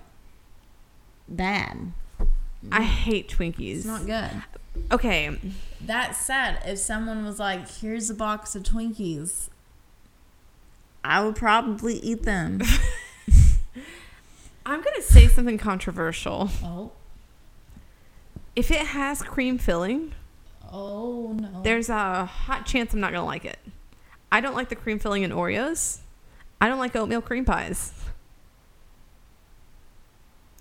bad. 1.28 1.92
I 2.72 2.84
hate 2.84 3.28
Twinkies. 3.30 3.78
It's 3.78 3.86
not 3.86 4.06
good. 4.06 4.32
okay, 4.92 5.38
That's 5.82 6.18
sad. 6.18 6.60
If 6.66 6.80
someone 6.80 7.26
was 7.26 7.38
like, 7.40 7.70
"Here's 7.70 8.10
a 8.10 8.14
box 8.16 8.56
of 8.56 8.64
Twinkies," 8.64 9.50
I 11.04 11.24
would 11.24 11.36
probably 11.36 11.96
eat 11.96 12.24
them. 12.24 12.62
I'm 14.66 14.82
gonna 14.82 15.02
say 15.02 15.28
something 15.28 15.58
controversial. 15.58 16.50
oh, 16.64 16.92
If 18.56 18.70
it 18.72 18.86
has 18.88 19.24
cream 19.24 19.58
filling, 19.58 20.14
oh 20.72 21.36
no. 21.40 21.62
there's 21.64 21.90
a 21.90 22.26
hot 22.26 22.66
chance 22.66 22.94
I'm 22.94 23.00
not 23.00 23.12
gonna 23.12 23.26
like 23.26 23.46
it. 23.46 23.58
I 24.32 24.40
don't 24.40 24.56
like 24.56 24.70
the 24.70 24.76
cream 24.76 25.00
filling 25.00 25.24
in 25.24 25.32
Oreos. 25.32 26.00
I 26.62 26.68
don't 26.68 26.80
like 26.80 26.96
oatmeal 26.96 27.22
cream 27.22 27.44
pies. 27.44 27.92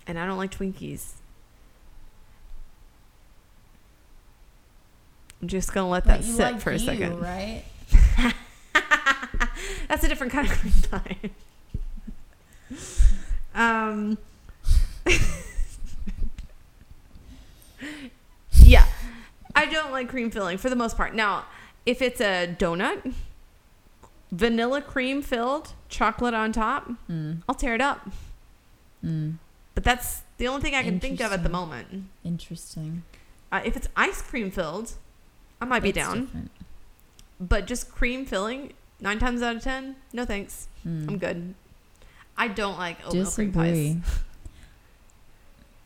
And 0.07 0.17
I 0.17 0.25
don't 0.25 0.37
like 0.39 0.51
Twinkies. 0.51 1.13
I'm 5.41 5.47
just 5.47 5.73
gonna 5.73 5.89
let 5.89 6.05
that 6.05 6.19
But 6.19 6.27
you 6.27 6.33
sit 6.33 6.43
like 6.53 6.59
for 6.61 6.71
a 6.71 6.73
you, 6.73 6.79
second. 6.79 7.19
right? 7.21 7.63
That's 9.91 10.05
a 10.05 10.07
different 10.07 10.31
kind 10.31 10.47
of 10.49 10.53
cream 10.57 10.73
pie. 10.89 11.17
um. 13.53 14.17
yeah, 18.63 18.85
I 19.53 19.65
don't 19.65 19.91
like 19.91 20.07
cream 20.09 20.31
filling 20.31 20.57
for 20.57 20.69
the 20.69 20.77
most 20.77 20.95
part. 20.95 21.13
Now, 21.13 21.43
if 21.85 22.01
it's 22.01 22.21
a 22.21 22.55
donut, 22.57 23.13
vanilla 24.31 24.81
cream 24.81 25.21
filled, 25.21 25.73
chocolate 25.89 26.33
on 26.33 26.53
top, 26.53 26.89
Mm. 27.09 27.41
I'll 27.49 27.55
tear 27.55 27.75
it 27.75 27.81
up. 27.81 28.09
Mm. 29.03 29.33
But 29.75 29.83
that's 29.83 30.21
the 30.37 30.47
only 30.47 30.61
thing 30.61 30.73
I 30.75 30.83
can 30.83 31.01
think 31.01 31.19
of 31.19 31.33
at 31.33 31.43
the 31.43 31.49
moment. 31.49 32.05
Interesting. 32.23 33.03
Uh, 33.51 33.59
if 33.65 33.75
it's 33.75 33.89
ice 33.97 34.21
cream 34.21 34.51
filled, 34.51 34.93
I 35.59 35.65
might 35.65 35.83
be 35.83 35.91
down. 35.91 36.21
different. 36.27 36.51
But 37.41 37.65
just 37.67 37.91
cream 37.91 38.25
filling, 38.25 38.71
nine 39.01 39.19
times 39.19 39.41
out 39.41 39.57
of 39.57 39.63
ten, 39.63 39.95
no 40.13 40.25
thanks. 40.25 40.67
Mm. 40.87 41.09
I'm 41.09 41.17
good. 41.17 41.53
I 42.37 42.47
don't 42.47 42.77
like 42.77 43.05
oatmeal 43.05 43.29
cream 43.29 43.51
pies. 43.51 43.95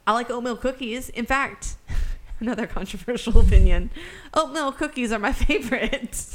I 0.07 0.13
like 0.13 0.29
oatmeal 0.29 0.55
cookies. 0.57 1.09
In 1.09 1.25
fact, 1.25 1.75
another 2.39 2.67
controversial 2.67 3.39
opinion. 3.39 3.89
Oatmeal 4.33 4.71
cookies 4.71 5.11
are 5.11 5.19
my 5.19 5.33
favorite. 5.47 6.27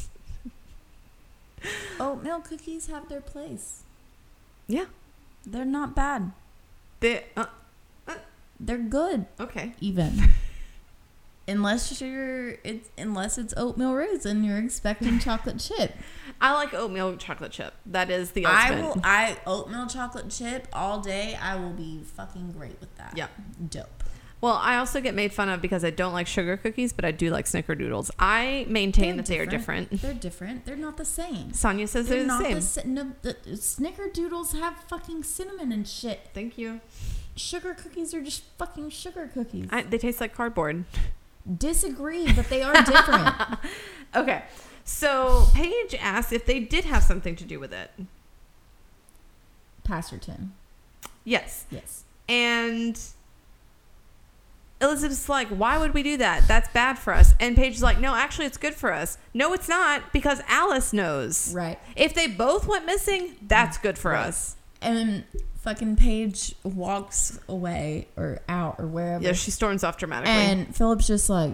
Oatmeal 2.01 2.41
cookies 2.41 2.87
have 2.89 3.09
their 3.09 3.21
place. 3.21 3.83
yeah. 4.67 4.87
They're 5.47 5.65
not 5.65 5.95
bad. 5.97 6.33
They, 7.01 7.25
uh, 7.35 7.47
They're 8.59 8.77
good, 8.77 9.25
okay. 9.41 9.73
even. 9.81 10.13
unless 11.51 12.01
you're 12.01 12.51
it's 12.65 12.91
unless 12.97 13.37
it's 13.37 13.53
oatmeal 13.57 13.95
raisin, 13.95 14.45
you're 14.45 14.59
expecting 14.59 15.19
chocolate 15.21 15.59
chip. 15.59 15.95
I 16.41 16.55
like 16.55 16.73
oatmeal 16.73 17.17
chocolate 17.17 17.53
chip. 17.53 17.75
That 17.87 18.11
is 18.11 18.31
the 18.31 18.47
I 18.47 18.81
will. 18.81 19.01
I 19.05 19.37
oatmeal 19.47 19.87
chocolate 19.87 20.31
chip 20.31 20.69
all 20.73 21.01
day. 21.01 21.37
I 21.41 21.57
will 21.57 21.73
be 21.73 22.03
fucking 22.03 22.53
great 22.53 22.81
with 22.81 22.97
that. 22.97 23.13
Yeah. 23.17 23.29
dope. 23.69 24.05
Well, 24.41 24.55
I 24.55 24.77
also 24.79 25.03
get 25.03 25.15
made 25.15 25.35
fun 25.35 25.51
of 25.51 25.61
because 25.61 25.85
I 25.85 25.91
don't 25.91 26.15
like 26.15 26.27
sugar 26.27 26.57
cookies, 26.57 26.95
but 26.95 27.05
I 27.05 27.11
do 27.11 27.29
like 27.29 27.45
snickerdoodles. 27.45 28.11
I 28.19 28.65
maintain 28.71 29.19
that 29.19 29.27
they 29.27 29.39
are 29.39 29.45
different. 29.45 30.01
They're 30.01 30.15
different. 30.15 30.65
They're 30.65 30.77
not 30.77 30.97
the 30.97 31.05
same. 31.05 31.53
Sonia 31.53 31.87
says 31.87 32.09
they're, 32.09 32.21
the 32.21 32.27
not 32.27 32.43
same. 32.65 32.95
the. 32.95 33.03
No, 33.05 33.13
the, 33.21 33.35
snickerdoodles 33.51 34.59
have 34.59 34.79
fucking 34.89 35.25
cinnamon 35.25 35.73
and 35.73 35.87
shit. 35.87 36.31
Thank 36.33 36.57
you. 36.57 36.81
Sugar 37.37 37.75
cookies 37.75 38.15
are 38.15 38.23
just 38.23 38.45
fucking 38.57 38.89
sugar 38.89 39.31
cookies. 39.33 39.69
I, 39.71 39.83
they 39.83 39.99
taste 39.99 40.23
like 40.23 40.35
cardboard. 40.35 40.85
Disagree, 41.59 42.33
but 42.33 42.49
they 42.49 42.63
are 42.63 42.75
different. 42.85 43.35
Okay. 44.13 44.43
So 44.83 45.47
Paige 45.55 45.95
asked 46.01 46.33
if 46.33 46.45
they 46.45 46.59
did 46.59 46.85
have 46.85 47.05
something 47.05 47.37
to 47.37 47.45
do 47.45 47.61
with 47.61 47.73
it. 47.73 47.93
Pastor 49.85 50.19
Tim. 50.19 50.53
Yes. 51.25 51.65
Yes. 51.71 52.03
And 52.29 52.99
Elizabeth's 54.81 55.29
like, 55.29 55.47
why 55.49 55.79
would 55.79 55.95
we 55.95 56.03
do 56.03 56.17
that? 56.17 56.49
That's 56.49 56.69
bad 56.73 56.99
for 56.99 57.13
us. 57.13 57.35
And 57.39 57.55
Paige 57.55 57.75
is 57.77 57.83
like, 57.83 58.01
no, 58.01 58.15
actually, 58.17 58.47
it's 58.47 58.57
good 58.57 58.75
for 58.75 58.93
us. 58.93 59.17
No, 59.33 59.53
it's 59.53 59.69
not 59.69 60.13
because 60.13 60.41
Alice 60.49 60.93
knows. 60.93 61.55
Right. 61.55 61.79
If 61.95 62.15
they 62.15 62.27
both 62.27 62.67
went 62.67 62.85
missing, 62.87 63.37
that's 63.43 63.79
good 63.79 63.97
for 63.97 64.11
Right. 64.13 64.27
us. 64.27 64.57
And 64.83 64.97
then 64.97 65.25
fucking 65.61 65.97
Paige 65.97 66.55
walks 66.63 67.39
away 67.49 68.09
or 68.17 68.41
out 68.49 68.77
or 68.79 68.87
wherever. 68.87 69.23
Yeah, 69.23 69.33
she 69.33 69.51
storms 69.51 69.85
off 69.85 69.99
dramatically. 69.99 70.33
and 70.33 70.75
Philip's 70.75 71.07
just 71.07 71.29
like, 71.29 71.53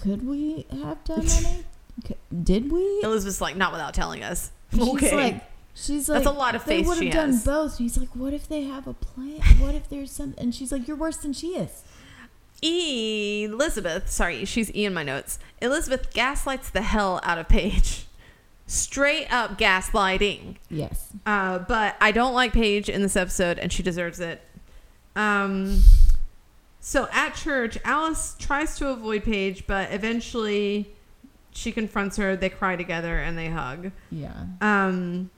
could 0.00 0.26
we 0.26 0.66
have 0.70 1.02
done 1.04 1.26
any? 1.28 1.64
Did 2.42 2.72
we? 2.72 3.00
Elizabeth's 3.02 3.40
like, 3.40 3.56
not 3.56 3.72
without 3.72 3.92
telling 3.94 4.22
us. 4.22 4.50
She's 4.72 4.82
okay. 4.88 5.14
like, 5.14 5.44
she's 5.74 6.08
like, 6.08 6.24
That's 6.24 6.34
a 6.34 6.38
lot 6.38 6.54
of 6.54 6.64
they 6.64 6.78
faith 6.78 6.86
would 6.86 7.02
have 7.02 7.12
done 7.12 7.32
has. 7.32 7.44
both. 7.44 7.78
He's 7.78 7.98
like, 7.98 8.08
what 8.16 8.32
if 8.32 8.48
they 8.48 8.62
have 8.62 8.86
a 8.86 8.94
plan? 8.94 9.40
What 9.60 9.74
if 9.74 9.88
there's 9.90 10.10
some? 10.10 10.34
And 10.38 10.54
she's 10.54 10.72
like, 10.72 10.88
you're 10.88 10.96
worse 10.96 11.18
than 11.18 11.32
she 11.34 11.48
is. 11.48 11.82
Elizabeth, 12.64 14.08
sorry, 14.08 14.44
she's 14.44 14.74
E 14.74 14.84
in 14.84 14.94
my 14.94 15.02
notes. 15.02 15.38
Elizabeth 15.60 16.12
gaslights 16.14 16.70
the 16.70 16.82
hell 16.82 17.20
out 17.24 17.36
of 17.38 17.48
Paige. 17.48 18.06
Straight 18.66 19.32
up 19.32 19.58
gaslighting. 19.58 20.56
Yes. 20.70 21.08
Uh, 21.26 21.58
but 21.60 21.96
I 22.00 22.12
don't 22.12 22.34
like 22.34 22.52
Paige 22.52 22.88
in 22.88 23.02
this 23.02 23.16
episode, 23.16 23.58
and 23.58 23.72
she 23.72 23.82
deserves 23.82 24.20
it. 24.20 24.40
Um, 25.14 25.80
so 26.80 27.08
at 27.12 27.34
church, 27.34 27.78
Alice 27.84 28.34
tries 28.38 28.76
to 28.78 28.88
avoid 28.88 29.24
Paige, 29.24 29.66
but 29.66 29.92
eventually 29.92 30.90
she 31.52 31.70
confronts 31.70 32.16
her. 32.16 32.34
They 32.34 32.48
cry 32.48 32.76
together 32.76 33.18
and 33.18 33.36
they 33.36 33.48
hug. 33.48 33.92
Yeah. 34.10 34.46
Um, 34.60 35.30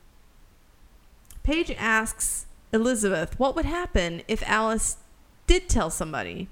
Paige 1.42 1.72
asks 1.76 2.46
Elizabeth 2.72 3.38
what 3.38 3.54
would 3.56 3.66
happen 3.66 4.22
if 4.28 4.42
Alice 4.48 4.96
did 5.46 5.68
tell 5.68 5.90
somebody. 5.90 6.48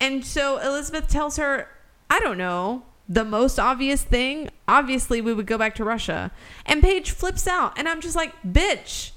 And 0.00 0.24
so 0.24 0.58
Elizabeth 0.58 1.08
tells 1.08 1.36
her, 1.36 1.68
I 2.08 2.20
don't 2.20 2.38
know, 2.38 2.84
the 3.08 3.24
most 3.24 3.58
obvious 3.58 4.02
thing. 4.02 4.50
Obviously, 4.66 5.20
we 5.20 5.32
would 5.32 5.46
go 5.46 5.56
back 5.58 5.74
to 5.76 5.84
Russia. 5.84 6.30
And 6.66 6.82
Paige 6.82 7.10
flips 7.10 7.46
out. 7.48 7.78
And 7.78 7.88
I'm 7.88 8.00
just 8.00 8.14
like, 8.16 8.34
bitch, 8.42 9.12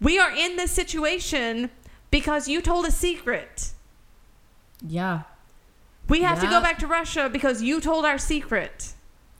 we 0.00 0.18
are 0.18 0.30
in 0.30 0.56
this 0.56 0.70
situation 0.70 1.70
because 2.10 2.48
you 2.48 2.62
told 2.62 2.86
a 2.86 2.90
secret. 2.90 3.72
Yeah. 4.86 5.22
We 6.08 6.22
have 6.22 6.40
to 6.40 6.46
go 6.46 6.60
back 6.60 6.78
to 6.78 6.86
Russia 6.86 7.28
because 7.30 7.62
you 7.62 7.80
told 7.80 8.04
our 8.04 8.18
secret. 8.18 8.92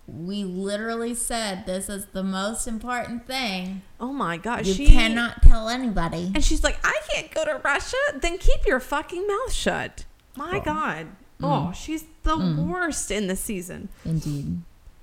We 0.08 0.44
literally 0.44 1.14
said 1.14 1.66
this 1.66 1.88
is 1.88 2.06
the 2.06 2.22
most 2.22 2.66
important 2.66 3.26
thing. 3.26 3.82
Oh 3.98 4.12
my 4.12 4.36
God. 4.36 4.66
You 4.66 4.74
she 4.74 4.86
cannot 4.86 5.42
tell 5.42 5.68
anybody. 5.68 6.30
And 6.34 6.44
she's 6.44 6.62
like, 6.62 6.78
I 6.84 6.98
can't 7.12 7.32
go 7.32 7.44
to 7.44 7.60
Russia. 7.64 7.96
Then 8.14 8.38
keep 8.38 8.66
your 8.66 8.78
fucking 8.80 9.26
mouth 9.26 9.52
shut. 9.52 10.04
My 10.36 10.58
Oh. 10.58 10.60
God. 10.60 11.06
Mm. 11.40 11.68
Oh, 11.68 11.72
she's 11.72 12.04
the 12.22 12.36
Mm. 12.36 12.66
worst 12.66 13.10
in 13.10 13.26
this 13.26 13.40
season. 13.40 13.88
Indeed. 14.04 14.58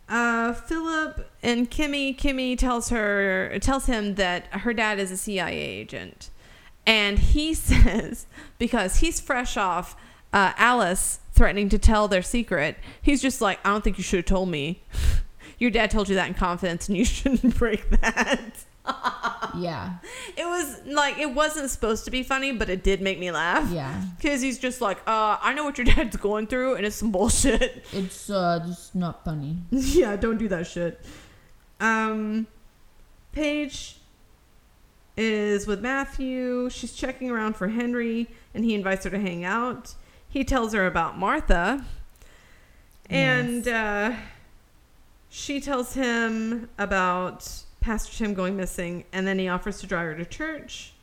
Uh, 0.10 0.54
Philip 0.54 1.30
and 1.42 1.72
Kimmy, 1.72 2.16
Kimmy 2.18 2.58
tells 2.58 2.90
her, 2.90 3.58
tells 3.60 3.86
him 3.86 4.16
that 4.16 4.48
her 4.48 4.74
dad 4.74 5.00
is 5.00 5.12
a 5.12 5.18
CIA 5.18 5.56
agent. 5.58 6.30
And 6.86 7.18
he 7.20 7.54
says, 7.54 8.26
because 8.60 8.98
he's 8.98 9.20
fresh 9.20 9.56
off 9.58 9.96
uh, 10.34 10.52
Alice 10.58 11.20
threatening 11.34 11.70
to 11.70 11.78
tell 11.80 12.08
their 12.08 12.22
secret, 12.22 12.78
he's 13.02 13.22
just 13.22 13.40
like, 13.42 13.60
I 13.66 13.70
don't 13.70 13.84
think 13.84 13.98
you 13.98 14.04
should 14.04 14.18
have 14.18 14.26
told 14.26 14.50
me. 14.50 14.82
Your 15.60 15.72
dad 15.72 15.92
told 15.92 16.10
you 16.10 16.16
that 16.16 16.28
in 16.28 16.34
confidence 16.34 16.90
and 16.90 16.98
you 16.98 17.06
shouldn't 17.06 17.58
break 17.58 17.90
that. 18.02 18.66
Yeah. 19.56 19.94
It 20.36 20.46
was 20.46 20.82
like 20.88 21.20
it 21.20 21.32
wasn't 21.34 21.70
supposed 21.70 22.06
to 22.06 22.12
be 22.12 22.24
funny, 22.24 22.52
but 22.54 22.68
it 22.68 22.84
did 22.84 23.02
make 23.02 23.20
me 23.20 23.30
laugh. 23.30 23.70
Yeah. 23.72 24.02
Because 24.18 24.42
he's 24.42 24.58
just 24.58 24.82
like, 24.82 24.98
uh, 25.06 25.38
I 25.40 25.54
know 25.54 25.64
what 25.64 25.78
your 25.78 25.86
dad's 25.94 26.18
going 26.18 26.48
through, 26.48 26.76
and 26.76 26.86
it's 26.86 26.96
some 26.96 27.12
bullshit. 27.12 27.86
It's 27.94 28.30
uh 28.32 28.64
just 28.66 28.96
not 28.96 29.24
funny. 29.24 29.58
yeah, 29.70 30.16
don't 30.16 30.38
do 30.38 30.48
that 30.48 30.66
shit. 30.66 31.00
Um, 31.80 32.48
Paige 33.32 33.98
is 35.16 35.68
with 35.68 35.82
Matthew. 35.82 36.70
She's 36.72 36.94
checking 36.94 37.30
around 37.30 37.56
for 37.56 37.68
Henry, 37.68 38.28
and 38.56 38.66
he 38.66 38.74
invites 38.74 39.04
her 39.04 39.12
to 39.12 39.20
hang 39.20 39.44
out. 39.46 39.94
He 40.28 40.44
tells 40.44 40.74
her 40.74 40.88
about 40.88 41.18
Martha, 41.20 41.86
and 43.08 43.68
uh, 43.68 44.14
she 45.30 45.62
tells 45.62 45.94
him 45.94 46.70
about 46.80 47.48
Pastor 47.84 48.18
Tim 48.18 48.34
going 48.34 48.56
missing, 48.56 49.04
and 49.12 49.28
then 49.28 49.38
he 49.38 49.50
offers 49.50 49.82
to 49.82 49.88
drive 49.88 50.06
her 50.06 50.16
to 50.16 50.26
church. 50.26 50.94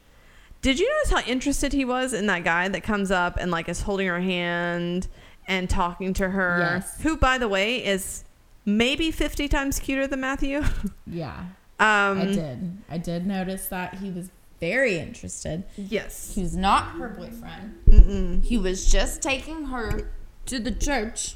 Did 0.63 0.81
you 0.81 0.91
notice 0.91 1.11
how 1.11 1.31
interested 1.31 1.75
he 1.75 1.85
was 1.85 2.15
in 2.15 2.27
that 2.27 2.43
guy 2.43 2.69
that 2.69 2.83
comes 2.83 3.11
up 3.11 3.37
and 3.39 3.51
like 3.51 3.69
is 3.69 3.83
holding 3.83 4.09
her 4.09 4.21
hand 4.21 5.07
and 5.47 5.69
talking 5.69 6.15
to 6.15 6.31
her? 6.31 6.59
Yes. 6.75 7.01
Who, 7.03 7.19
by 7.19 7.37
the 7.37 7.49
way, 7.49 7.85
is 7.85 8.25
maybe 8.65 9.11
50 9.11 9.47
times 9.49 9.79
cuter 9.79 10.07
than 10.07 10.21
Matthew. 10.21 10.63
Yeah. 11.07 11.45
Um, 11.81 12.21
I 12.21 12.25
did. 12.27 12.79
I 12.89 12.99
did 12.99 13.27
notice 13.27 13.67
that 13.67 13.95
he 13.95 14.11
was 14.11 14.31
very 14.61 14.97
interested. 14.99 15.65
Yes. 15.77 16.35
He 16.35 16.43
was 16.43 16.55
not 16.55 16.93
her 16.93 17.09
boyfriend. 17.09 17.81
Mm-mm. 17.89 18.45
He 18.45 18.57
was 18.59 18.89
just 18.91 19.21
taking 19.23 19.65
her 19.67 20.13
to 20.47 20.59
the 20.61 20.71
church. 20.71 21.35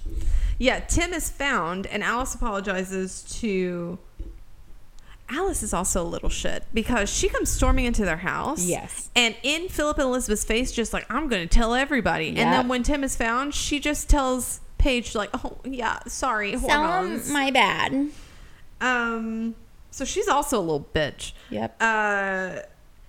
Yeah, 0.58 0.78
Tim 0.80 1.12
is 1.12 1.28
found, 1.28 1.86
and 1.88 2.04
Alice 2.04 2.34
apologizes 2.34 3.22
to. 3.40 3.98
Alice 5.30 5.62
is 5.62 5.72
also 5.72 6.02
a 6.02 6.04
little 6.08 6.28
shit 6.28 6.64
because 6.74 7.08
she 7.10 7.28
comes 7.28 7.50
storming 7.50 7.86
into 7.86 8.04
their 8.04 8.18
house. 8.18 8.64
Yes. 8.66 9.10
And 9.16 9.34
in 9.42 9.68
Philip 9.68 9.96
and 9.98 10.06
Elizabeth's 10.08 10.44
face, 10.44 10.70
just 10.70 10.92
like, 10.92 11.06
I'm 11.10 11.28
going 11.28 11.48
to 11.48 11.52
tell 11.52 11.74
everybody. 11.74 12.28
And 12.28 12.36
then 12.52 12.68
when 12.68 12.82
Tim 12.82 13.02
is 13.02 13.16
found, 13.16 13.54
she 13.54 13.80
just 13.80 14.08
tells 14.10 14.60
Paige, 14.78 15.14
like, 15.14 15.30
oh, 15.32 15.56
yeah, 15.64 16.00
sorry, 16.06 16.52
hormones. 16.54 17.30
my 17.30 17.50
bad. 17.50 18.10
um, 18.80 19.54
so 19.90 20.04
she's 20.04 20.28
also 20.28 20.58
a 20.58 20.60
little 20.60 20.88
bitch. 20.94 21.32
Yep. 21.50 21.76
Uh, 21.80 22.56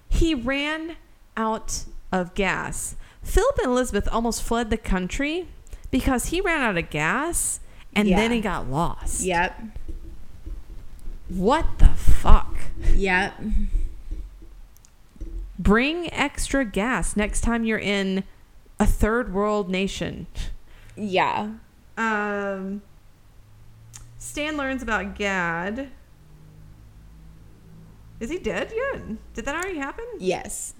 he 0.09 0.33
ran 0.35 0.95
out 1.35 1.83
of 2.11 2.33
gas. 2.35 2.95
Philip 3.23 3.57
and 3.57 3.67
Elizabeth 3.67 4.07
almost 4.11 4.41
fled 4.43 4.69
the 4.69 4.77
country 4.77 5.47
because 5.91 6.27
he 6.27 6.39
ran 6.41 6.61
out 6.61 6.77
of 6.77 6.89
gas 6.89 7.59
and 7.93 8.07
Yeah. 8.07 8.17
then 8.17 8.31
he 8.31 8.39
got 8.39 8.69
lost. 8.69 9.21
Yep. 9.21 9.59
What 11.27 11.79
the 11.79 11.87
fuck? 11.87 12.55
Yep. 12.93 13.41
Bring 15.57 16.11
extra 16.13 16.65
gas 16.65 17.15
next 17.15 17.41
time 17.41 17.63
you're 17.63 17.79
in 17.79 18.23
a 18.79 18.85
third 18.85 19.33
world 19.33 19.69
nation. 19.69 20.27
Yeah. 20.95 21.53
Um, 21.97 22.81
Stan 24.17 24.57
learns 24.57 24.83
about 24.83 25.15
Gaad. 25.15 25.89
Is 28.19 28.29
he 28.29 28.37
dead 28.39 28.71
yet? 28.75 29.01
Did 29.33 29.45
that 29.45 29.55
already 29.55 29.77
happen? 29.77 30.05
Yes. 30.19 30.73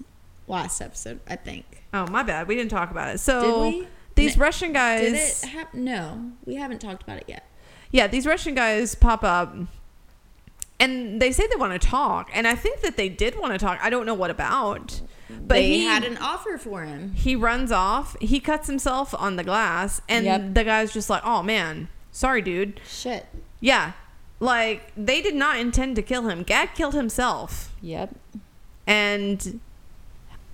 Last 0.46 0.80
episode, 0.80 1.20
I 1.26 1.36
think. 1.36 1.84
Oh, 1.92 2.06
my 2.06 2.22
bad. 2.22 2.48
We 2.48 2.54
didn't 2.54 2.70
talk 2.70 2.90
about 2.90 3.14
it. 3.14 3.18
So 3.18 3.64
Did 3.70 3.80
we? 3.80 3.88
these 4.14 4.36
No. 4.36 4.42
Russian 4.44 4.72
guys. 4.72 5.00
Did 5.00 5.14
it 5.14 5.50
happen? 5.50 5.84
No, 5.84 6.32
we 6.44 6.54
haven't 6.54 6.80
talked 6.80 7.02
about 7.02 7.18
it 7.18 7.24
yet. 7.26 7.44
Yeah, 7.90 8.06
these 8.06 8.26
Russian 8.26 8.54
guys 8.54 8.94
pop 8.94 9.24
up 9.24 9.54
and 10.78 11.20
they 11.22 11.32
say 11.32 11.46
they 11.46 11.56
want 11.56 11.80
to 11.80 11.88
talk. 11.88 12.30
And 12.34 12.46
I 12.46 12.54
think 12.54 12.80
that 12.82 12.96
they 12.96 13.08
did 13.08 13.38
want 13.38 13.52
to 13.52 13.58
talk. 13.58 13.78
I 13.82 13.88
don't 13.90 14.04
know 14.06 14.14
what 14.14 14.30
about. 14.30 15.00
But 15.28 15.54
they 15.56 15.68
he 15.68 15.84
had 15.84 16.04
an 16.04 16.16
offer 16.18 16.56
for 16.58 16.82
him. 16.84 17.12
he 17.14 17.34
runs 17.34 17.72
off. 17.72 18.16
He 18.20 18.38
cuts 18.40 18.66
himself 18.68 19.14
on 19.18 19.36
the 19.36 19.42
glass 19.44 20.00
and 20.08 20.24
Yep. 20.24 20.54
the 20.54 20.64
guy's 20.64 20.92
just 20.92 21.10
like, 21.10 21.22
"Oh 21.24 21.42
man, 21.42 21.88
sorry 22.12 22.42
dude." 22.42 22.80
Shit. 22.86 23.26
Yeah. 23.60 23.92
Like 24.38 24.92
they 24.96 25.20
did 25.22 25.34
not 25.34 25.58
intend 25.58 25.96
to 25.96 26.02
kill 26.02 26.28
him. 26.28 26.42
Gaad 26.44 26.74
killed 26.74 26.94
himself. 26.94 27.72
Yep. 27.80 28.14
And 28.86 29.60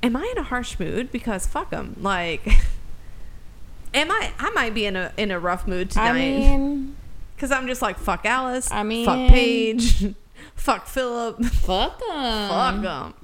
am 0.03 0.17
I 0.17 0.27
in 0.33 0.39
a 0.39 0.43
harsh 0.45 0.79
mood 0.79 1.13
because 1.13 1.47
fuck 1.47 1.71
him. 1.73 1.97
Like 2.01 2.47
am 3.95 4.11
I 4.11 4.33
I 4.39 4.51
might 4.51 4.73
be 4.75 4.87
in 4.87 4.97
a 4.97 5.13
in 5.17 5.31
a 5.31 5.39
rough 5.39 5.67
mood 5.67 5.91
tonight. 5.91 6.09
I 6.11 6.13
mean, 6.15 6.97
Because 7.43 7.51
I'm 7.59 7.67
just 7.67 7.83
like, 7.83 7.99
fuck 7.99 8.25
Alice. 8.25 8.71
I 8.71 8.85
mean- 8.85 9.05
fuck 9.05 9.29
Paige. 9.29 10.15
fuck 10.55 10.87
Philip. 10.87 11.45
fuck 11.45 12.01
him. 12.09 12.49
fuck 12.49 12.83
them. 12.83 13.15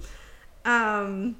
Um, 0.64 1.36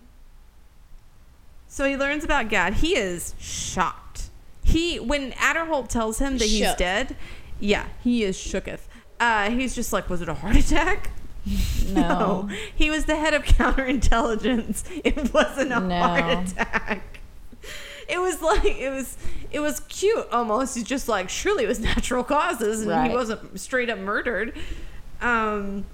so 1.66 1.84
he 1.88 1.96
learns 1.96 2.22
about 2.22 2.48
Gaad. 2.48 2.74
He 2.74 2.96
is 2.96 3.34
shocked. 3.40 4.30
He, 4.62 5.00
when 5.00 5.32
Aderholt 5.32 5.88
tells 5.88 6.20
him 6.20 6.38
that 6.38 6.44
he's 6.46 6.72
dead, 6.76 7.16
yeah, 7.58 7.86
he 8.04 8.22
is 8.22 8.36
shooketh. 8.38 8.82
Uh, 9.18 9.50
he's 9.50 9.74
just 9.74 9.92
like, 9.92 10.08
was 10.08 10.22
it 10.22 10.28
a 10.28 10.34
heart 10.34 10.54
attack? 10.54 11.10
No. 11.88 12.48
He 12.74 12.90
was 12.90 13.06
the 13.06 13.16
head 13.16 13.32
of 13.34 13.42
counterintelligence. 13.42 14.84
It 15.02 15.32
wasn't 15.34 15.72
a 15.72 15.80
No. 15.80 15.98
heart 15.98 16.46
attack. 16.50 17.17
It 18.08 18.18
was 18.20 18.40
like 18.42 18.64
it 18.64 18.90
was 18.90 19.16
it 19.50 19.60
was 19.60 19.80
cute 19.80 20.26
almost. 20.32 20.74
He's 20.74 20.84
just 20.84 21.08
like 21.08 21.28
surely 21.28 21.64
it 21.64 21.68
was 21.68 21.80
natural 21.80 22.24
causes 22.24 22.80
and 22.82 22.90
Right. 22.90 23.10
he 23.10 23.16
wasn't 23.16 23.58
straight 23.60 23.90
up 23.90 23.98
murdered. 23.98 24.56
Um 25.20 25.84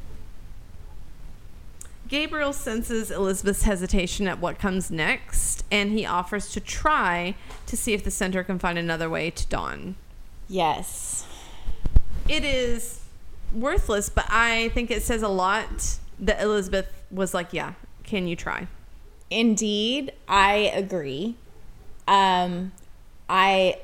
Gabriel 2.07 2.53
senses 2.53 3.11
Elizabeth's 3.11 3.63
hesitation 3.63 4.29
at 4.29 4.39
what 4.39 4.59
comes 4.59 4.91
next, 4.91 5.65
and 5.71 5.91
he 5.91 6.05
offers 6.05 6.51
to 6.53 6.61
try 6.61 7.35
to 7.67 7.77
see 7.77 7.95
if 7.95 8.05
the 8.05 8.11
center 8.11 8.45
can 8.45 8.59
find 8.59 8.79
another 8.79 9.09
way 9.09 9.31
to 9.31 9.47
Don. 9.49 9.97
Yes. 10.47 11.27
It 12.29 12.45
is 12.45 13.01
worthless, 13.55 14.11
but 14.11 14.27
I 14.29 14.69
think 14.75 14.91
it 14.91 15.03
says 15.03 15.23
a 15.23 15.29
lot 15.29 15.99
that 16.21 16.41
Elizabeth 16.43 16.87
was 17.11 17.33
like, 17.33 17.53
yeah, 17.53 17.73
can 18.05 18.29
you 18.29 18.37
try? 18.37 18.69
Indeed, 19.31 20.13
I 20.29 20.71
agree. 20.75 21.37
Um, 22.07 22.73
I 23.29 23.79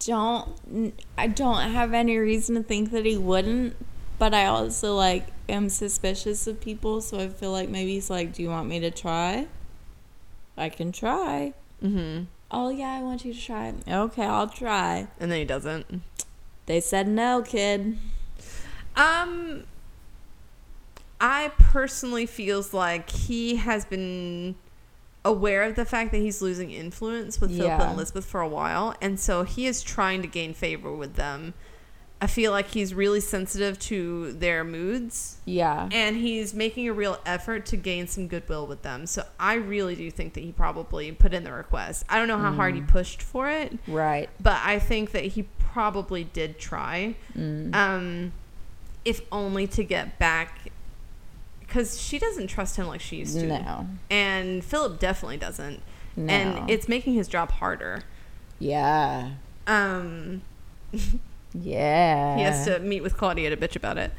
don't. 0.00 0.94
I 1.18 1.26
don't 1.26 1.70
have 1.70 1.92
any 1.92 2.16
reason 2.16 2.54
to 2.56 2.62
think 2.62 2.90
that 2.92 3.04
he 3.04 3.16
wouldn't, 3.16 3.76
but 4.18 4.32
I 4.32 4.46
also 4.46 4.94
like 4.94 5.26
am 5.48 5.68
suspicious 5.68 6.46
of 6.46 6.60
people, 6.60 7.00
so 7.00 7.18
I 7.18 7.28
feel 7.28 7.52
like 7.52 7.68
maybe 7.68 7.94
he's 7.94 8.10
like, 8.10 8.32
"Do 8.32 8.42
you 8.42 8.48
want 8.48 8.68
me 8.68 8.80
to 8.80 8.90
try? 8.90 9.48
I 10.56 10.68
can 10.68 10.92
try." 10.92 11.52
Mm-hmm. 11.82 12.24
Oh 12.50 12.68
yeah, 12.68 12.92
I 12.92 13.02
want 13.02 13.24
you 13.24 13.34
to 13.34 13.40
try. 13.40 13.74
Okay, 13.88 14.24
I'll 14.24 14.48
try. 14.48 15.08
And 15.18 15.30
then 15.30 15.40
he 15.40 15.44
doesn't. 15.44 16.02
They 16.66 16.80
said 16.80 17.08
no, 17.08 17.42
kid. 17.42 17.98
Um, 18.96 19.64
I 21.20 21.50
personally 21.58 22.26
feels 22.26 22.74
like 22.74 23.10
he 23.10 23.56
has 23.56 23.84
been 23.84 24.54
aware 25.24 25.62
of 25.64 25.74
the 25.74 25.84
fact 25.84 26.12
that 26.12 26.18
he's 26.18 26.40
losing 26.40 26.70
influence 26.70 27.40
with 27.40 27.56
Philip 27.56 27.80
and 27.80 27.92
Elizabeth 27.94 28.24
for 28.24 28.40
a 28.40 28.48
while, 28.48 28.94
and 29.00 29.18
so 29.18 29.42
he 29.42 29.66
is 29.66 29.82
trying 29.82 30.22
to 30.22 30.28
gain 30.28 30.54
favor 30.54 30.92
with 30.92 31.14
them. 31.16 31.54
I 32.20 32.28
feel 32.28 32.50
like 32.50 32.68
he's 32.68 32.94
really 32.94 33.20
sensitive 33.20 33.78
to 33.80 34.32
their 34.32 34.64
moods, 34.64 35.36
Yeah. 35.44 35.88
and 35.92 36.16
he's 36.16 36.54
making 36.54 36.88
a 36.88 36.92
real 36.92 37.18
effort 37.26 37.66
to 37.66 37.76
gain 37.76 38.06
some 38.06 38.26
goodwill 38.28 38.66
with 38.66 38.82
them. 38.82 39.06
So 39.06 39.24
I 39.38 39.54
really 39.54 39.94
do 39.96 40.10
think 40.10 40.32
that 40.34 40.40
he 40.42 40.52
probably 40.52 41.12
put 41.12 41.34
in 41.34 41.44
the 41.44 41.52
request. 41.52 42.04
I 42.08 42.18
don't 42.18 42.28
know 42.28 42.38
how 42.38 42.52
hard 42.52 42.74
he 42.74 42.80
pushed 42.80 43.20
for 43.22 43.50
it, 43.50 43.78
Right. 43.86 44.30
but 44.40 44.58
I 44.64 44.78
think 44.78 45.10
that 45.12 45.24
he 45.24 45.42
probably 45.58 46.24
did 46.24 46.58
try 46.58 47.16
Mm. 47.36 47.74
um, 47.74 48.32
if 49.04 49.20
only 49.30 49.66
to 49.68 49.84
get 49.84 50.18
back 50.18 50.65
because 51.66 52.00
she 52.00 52.18
doesn't 52.18 52.46
trust 52.48 52.76
him 52.76 52.86
like 52.86 53.00
she 53.00 53.16
used 53.16 53.38
to. 53.38 53.46
No. 53.46 53.86
And 54.10 54.64
Philip 54.64 54.98
definitely 54.98 55.36
doesn't. 55.36 55.80
No. 56.16 56.32
And 56.32 56.70
it's 56.70 56.88
making 56.88 57.14
his 57.14 57.28
job 57.28 57.50
harder. 57.52 58.02
Yeah. 58.58 59.32
Um, 59.66 60.42
Yeah. 61.58 62.36
he 62.36 62.42
has 62.42 62.64
to 62.66 62.78
meet 62.80 63.02
with 63.02 63.16
Claudia 63.16 63.48
to 63.50 63.56
bitch 63.56 63.76
about 63.76 63.96
it. 63.98 64.12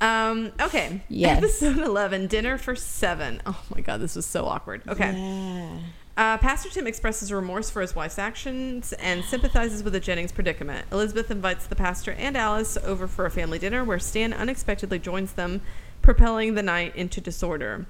Um, 0.00 0.52
okay. 0.60 1.02
Yes. 1.08 1.38
Episode 1.38 1.78
11, 1.78 2.26
Dinner 2.26 2.58
for 2.58 2.74
Seven. 2.74 3.40
Oh 3.46 3.60
my 3.74 3.80
God, 3.80 4.00
this 4.00 4.16
was 4.16 4.26
so 4.26 4.44
awkward. 4.46 4.82
Okay. 4.88 5.12
Yeah. 5.16 5.78
Uh, 6.16 6.38
Pastor 6.38 6.68
Tim 6.70 6.86
expresses 6.86 7.32
remorse 7.32 7.70
for 7.70 7.80
his 7.80 7.96
wife's 7.96 8.18
actions 8.20 8.92
and 8.94 9.24
sympathizes 9.24 9.82
with 9.82 9.92
the 9.94 10.00
Jennings 10.00 10.30
predicament. 10.30 10.86
Elizabeth 10.92 11.28
invites 11.30 11.66
the 11.66 11.74
pastor 11.74 12.12
and 12.12 12.36
Alice 12.36 12.76
over 12.84 13.08
for 13.08 13.26
a 13.26 13.30
family 13.30 13.58
dinner 13.58 13.82
where 13.82 13.98
Stan 13.98 14.32
unexpectedly 14.32 14.98
joins 15.00 15.32
them, 15.32 15.60
propelling 16.04 16.54
the 16.54 16.62
night 16.62 16.94
into 16.94 17.18
disorder. 17.18 17.86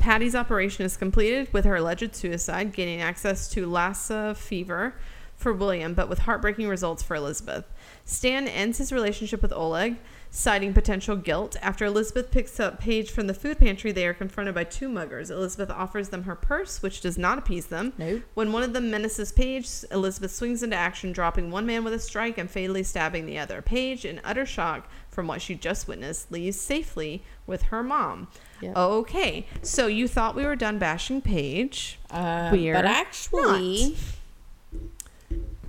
Patty's 0.00 0.34
operation 0.34 0.84
is 0.84 0.98
completed 0.98 1.50
with 1.50 1.64
her 1.64 1.76
alleged 1.76 2.14
suicide, 2.14 2.74
gaining 2.74 3.00
access 3.00 3.48
to 3.48 3.66
Lassa 3.66 4.34
fever 4.34 4.94
for 5.34 5.54
William, 5.54 5.94
but 5.94 6.10
with 6.10 6.20
heartbreaking 6.20 6.68
results 6.68 7.02
for 7.02 7.16
Elizabeth. 7.16 7.64
Stan 8.04 8.46
ends 8.46 8.76
his 8.78 8.92
relationship 8.92 9.40
with 9.40 9.52
Oleg, 9.52 9.96
citing 10.30 10.74
potential 10.74 11.16
guilt. 11.16 11.56
After 11.62 11.86
Elizabeth 11.86 12.30
picks 12.30 12.60
up 12.60 12.80
Paige 12.80 13.10
from 13.10 13.28
the 13.28 13.34
food 13.34 13.58
pantry, 13.58 13.92
they 13.92 14.06
are 14.06 14.12
confronted 14.12 14.54
by 14.54 14.64
two 14.64 14.88
muggers. 14.88 15.30
Elizabeth 15.30 15.70
offers 15.70 16.10
them 16.10 16.24
her 16.24 16.34
purse, 16.34 16.82
which 16.82 17.00
does 17.00 17.16
not 17.16 17.38
appease 17.38 17.66
them. 17.66 17.94
Nope. 17.96 18.22
When 18.34 18.52
one 18.52 18.62
of 18.62 18.74
them 18.74 18.90
menaces 18.90 19.32
Paige, 19.32 19.68
Elizabeth 19.90 20.34
swings 20.34 20.62
into 20.62 20.76
action, 20.76 21.12
dropping 21.12 21.50
one 21.50 21.64
man 21.64 21.82
with 21.82 21.94
a 21.94 21.98
strike 21.98 22.36
and 22.36 22.50
fatally 22.50 22.82
stabbing 22.82 23.24
the 23.24 23.38
other. 23.38 23.62
Paige, 23.62 24.04
in 24.04 24.20
utter 24.22 24.44
shock 24.44 24.86
from 25.18 25.26
what 25.26 25.42
she 25.42 25.56
just 25.56 25.88
witnessed, 25.88 26.30
leaves 26.30 26.60
safely 26.60 27.24
with 27.44 27.62
her 27.62 27.82
mom. 27.82 28.28
Yep. 28.60 28.76
Okay, 28.76 29.46
so 29.62 29.88
you 29.88 30.06
thought 30.06 30.36
we 30.36 30.44
were 30.44 30.54
done 30.54 30.78
bashing 30.78 31.20
Paige. 31.20 31.98
Uh, 32.08 32.50
We're 32.52 32.72
but 32.72 32.84
actually, 32.84 33.96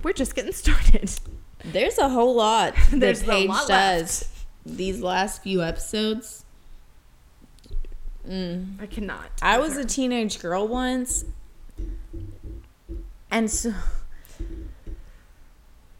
We're 0.04 0.12
just 0.12 0.36
getting 0.36 0.52
started. 0.52 1.10
there's 1.64 1.98
a 1.98 2.08
whole 2.10 2.36
lot 2.36 2.74
There's 2.92 3.22
that 3.22 3.28
Paige 3.28 3.48
lot 3.48 3.66
does 3.66 4.28
these 4.64 5.00
last 5.00 5.42
few 5.42 5.64
episodes. 5.64 6.44
I 8.24 8.86
cannot. 8.88 9.32
I 9.42 9.58
was 9.58 9.76
a 9.76 9.84
teenage 9.84 10.38
girl 10.38 10.68
once, 10.68 11.24
and 13.32 13.50
so. 13.50 13.74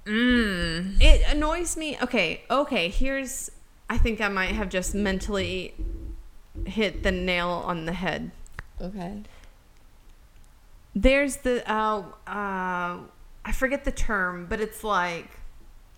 Mm. 0.06 1.00
It 1.00 1.22
annoys 1.28 1.76
me. 1.76 1.98
Okay, 2.02 2.42
okay. 2.50 2.88
Here's. 2.88 3.50
I 3.88 3.98
think 3.98 4.20
I 4.20 4.28
might 4.28 4.52
have 4.52 4.68
just 4.68 4.94
mentally 4.94 5.74
hit 6.64 7.02
the 7.02 7.12
nail 7.12 7.48
on 7.48 7.86
the 7.86 7.92
head. 7.92 8.30
Okay. 8.80 9.22
There's 10.94 11.36
the. 11.38 11.70
Uh, 11.70 12.04
uh, 12.26 12.98
I 13.44 13.52
forget 13.52 13.84
the 13.84 13.92
term, 13.92 14.46
but 14.48 14.60
it's 14.60 14.82
like 14.84 15.28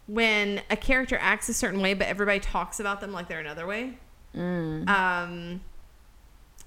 when 0.06 0.62
a 0.70 0.76
character 0.76 1.16
acts 1.20 1.48
a 1.48 1.54
certain 1.54 1.80
way, 1.80 1.94
but 1.94 2.06
everybody 2.06 2.40
talks 2.40 2.80
about 2.80 3.00
them 3.00 3.12
like 3.12 3.28
they're 3.28 3.40
another 3.40 3.66
way. 3.66 3.98
Mm. 4.34 4.88
Um, 4.88 5.60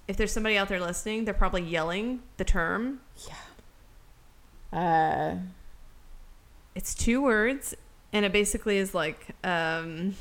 if 0.07 0.17
there's 0.17 0.31
somebody 0.31 0.57
out 0.57 0.69
there 0.69 0.79
listening, 0.79 1.25
they're 1.25 1.33
probably 1.33 1.63
yelling 1.63 2.21
the 2.37 2.45
term. 2.45 3.01
Yeah. 3.27 3.35
Uh. 4.79 5.35
It's 6.75 6.93
two 6.93 7.21
words, 7.21 7.73
and 8.13 8.25
it 8.25 8.31
basically 8.33 8.77
is 8.77 8.93
like, 8.93 9.29
um, 9.43 10.15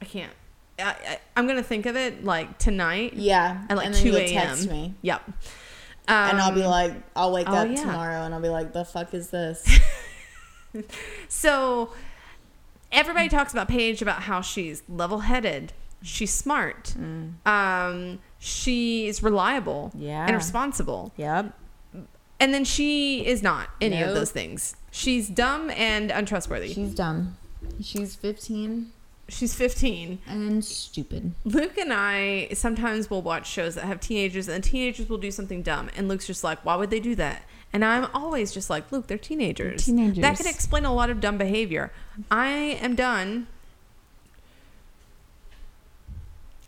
I 0.00 0.04
can't. 0.06 0.32
I, 0.78 0.82
I, 0.84 1.18
I'm 1.36 1.46
gonna 1.46 1.62
think 1.62 1.86
of 1.86 1.94
it 1.96 2.24
like 2.24 2.58
tonight 2.58 3.12
Yeah. 3.14 3.62
at 3.68 3.76
like 3.76 3.86
and 3.86 3.94
then 3.94 4.02
2 4.02 4.16
a.m. 4.16 4.28
text 4.48 4.68
me. 4.68 4.94
Yep. 5.02 5.22
and 6.08 6.40
I'll 6.40 6.52
be 6.52 6.62
Um, 6.64 6.70
like, 6.70 6.92
I'll 7.14 7.32
wake 7.32 7.48
oh, 7.48 7.54
up 7.54 7.68
yeah. 7.68 7.76
tomorrow 7.76 8.22
and 8.24 8.34
I'll 8.34 8.40
be 8.42 8.48
like, 8.48 8.72
the 8.72 8.84
fuck 8.84 9.14
is 9.14 9.30
this? 9.30 9.64
so 11.28 11.92
everybody 12.90 13.28
talks 13.28 13.52
about 13.52 13.68
Paige 13.68 14.02
about 14.02 14.22
how 14.22 14.40
she's 14.40 14.82
level-headed, 14.88 15.72
she's 16.02 16.32
smart, 16.32 16.94
um, 17.46 18.18
she's 18.38 19.22
reliable, 19.22 19.92
Yeah. 19.94 20.26
and 20.26 20.34
responsible. 20.34 21.12
yep. 21.16 21.52
And 22.40 22.52
then 22.52 22.64
she 22.64 23.24
is 23.26 23.42
not 23.42 23.70
any 23.80 24.02
of 24.02 24.14
those 24.14 24.30
things. 24.30 24.76
She's 24.90 25.28
dumb 25.28 25.70
and 25.70 26.10
untrustworthy. 26.10 26.72
She's 26.72 26.94
dumb. 26.94 27.36
She's 27.80 28.14
15 28.14 28.92
She's 29.28 29.54
15. 29.54 30.18
and 30.26 30.62
stupid. 30.64 31.32
Luke 31.44 31.78
and 31.78 31.92
I 31.92 32.48
sometimes 32.52 33.08
will 33.08 33.22
watch 33.22 33.48
shows 33.48 33.74
that 33.74 33.84
have 33.84 34.00
teenagers 34.00 34.48
and 34.48 34.62
teenagers 34.62 35.08
will 35.08 35.18
do 35.18 35.30
something 35.30 35.62
dumb. 35.62 35.88
And 35.96 36.08
Luke's 36.08 36.26
just 36.26 36.44
like, 36.44 36.62
why 36.64 36.76
would 36.76 36.90
they 36.90 37.00
do 37.00 37.14
that? 37.14 37.42
And 37.72 37.84
I'm 37.84 38.08
always 38.12 38.52
just 38.52 38.68
like, 38.68 38.92
Luke, 38.92 39.06
they're 39.06 39.16
teenagers. 39.18 39.86
teenagers. 39.86 40.20
That 40.20 40.36
could 40.36 40.46
explain 40.46 40.84
a 40.84 40.94
lot 40.94 41.08
of 41.10 41.20
dumb 41.20 41.38
behavior. 41.38 41.90
I 42.30 42.48
am 42.80 42.94
done 42.94 43.46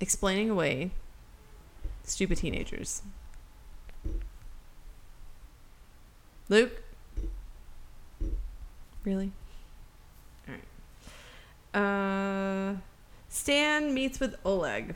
explaining 0.01 0.51
away 0.51 0.91
stupid 2.05 2.39
teenagers. 2.39 3.03
Luke? 6.49 6.83
Really? 9.05 9.33
All 10.49 10.55
right. 11.75 12.73
Uh, 12.73 12.77
Stan 13.29 13.95
meets 13.95 14.21
with 14.21 14.37
Oleg. 14.45 14.95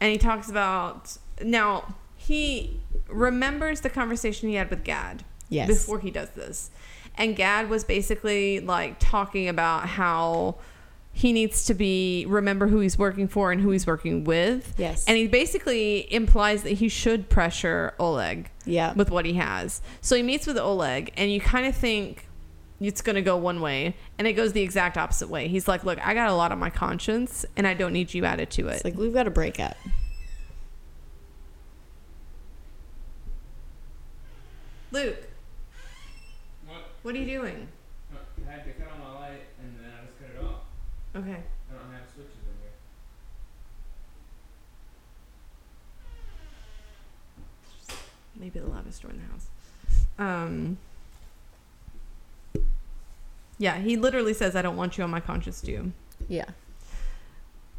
And 0.00 0.10
he 0.12 0.18
talks 0.18 0.50
about... 0.50 1.16
Now, 1.42 1.94
he 2.16 2.80
remembers 3.08 3.80
the 3.80 3.90
conversation 3.90 4.48
he 4.48 4.56
had 4.56 4.68
with 4.70 4.84
Gaad 4.84 5.24
Yes. 5.48 5.68
before 5.68 6.00
he 6.00 6.10
does 6.10 6.30
this. 6.30 6.70
And 7.16 7.36
Gaad 7.36 7.68
was 7.68 7.84
basically 7.84 8.60
like 8.60 8.96
talking 8.98 9.48
about 9.48 9.86
how 9.86 10.56
he 11.14 11.32
needs 11.32 11.66
to 11.66 11.74
be 11.74 12.24
remember 12.26 12.66
who 12.68 12.80
he's 12.80 12.96
working 12.98 13.28
for 13.28 13.52
and 13.52 13.60
who 13.60 13.70
he's 13.70 13.86
working 13.86 14.24
with. 14.24 14.74
Yes. 14.78 15.04
And 15.06 15.16
he 15.16 15.26
basically 15.28 16.12
implies 16.12 16.62
that 16.62 16.72
he 16.72 16.88
should 16.88 17.28
pressure 17.28 17.94
Oleg 17.98 18.50
Yeah. 18.64 18.94
with 18.94 19.10
what 19.10 19.26
he 19.26 19.34
has. 19.34 19.82
So 20.00 20.16
he 20.16 20.22
meets 20.22 20.46
with 20.46 20.56
Oleg 20.58 21.12
and 21.16 21.30
you 21.30 21.40
kind 21.40 21.66
of 21.66 21.76
think 21.76 22.26
it's 22.80 23.00
going 23.02 23.14
to 23.16 23.22
go 23.22 23.36
one 23.36 23.60
way 23.60 23.94
and 24.18 24.26
it 24.26 24.32
goes 24.32 24.52
the 24.54 24.62
exact 24.62 24.96
opposite 24.96 25.28
way. 25.28 25.46
He's 25.48 25.68
like, 25.68 25.84
"Look, 25.84 26.04
I 26.04 26.14
got 26.14 26.30
a 26.30 26.34
lot 26.34 26.50
on 26.50 26.58
my 26.58 26.70
conscience 26.70 27.44
and 27.56 27.66
I 27.66 27.74
don't 27.74 27.92
need 27.92 28.12
you 28.14 28.24
added 28.24 28.50
to 28.52 28.68
it." 28.68 28.76
It's 28.76 28.84
like, 28.84 28.96
we've 28.96 29.12
got 29.14 29.24
to 29.24 29.30
break 29.30 29.60
up. 29.60 29.76
Luke, 34.90 35.16
What? 36.66 36.76
what 37.02 37.14
are 37.14 37.18
you 37.18 37.26
doing? 37.26 37.68
I 38.46 38.50
had 38.50 38.64
to 38.64 38.72
cut 38.72 38.88
on 38.92 39.00
my 39.00 39.20
light 39.20 39.40
and 39.62 39.78
then 39.78 39.90
I 39.90 40.04
just 40.06 40.18
cut 40.18 40.30
it 40.38 40.44
off. 40.44 40.60
Okay. 41.14 41.30
I 41.30 41.74
don't 41.74 41.92
have 41.92 42.08
switches 42.14 42.32
in 42.46 42.56
here. 42.62 42.72
Maybe 48.38 48.58
the 48.60 48.66
loudest 48.66 49.02
door 49.02 49.10
in 49.10 49.18
the 49.20 49.26
house. 49.32 49.48
Um. 50.18 50.78
Yeah, 53.58 53.78
he 53.78 53.96
literally 53.96 54.34
says, 54.34 54.56
"I 54.56 54.62
don't 54.62 54.76
want 54.76 54.96
you 54.96 55.04
on 55.04 55.10
my 55.10 55.20
conscience, 55.20 55.60
too." 55.60 55.92
Yeah. 56.28 56.46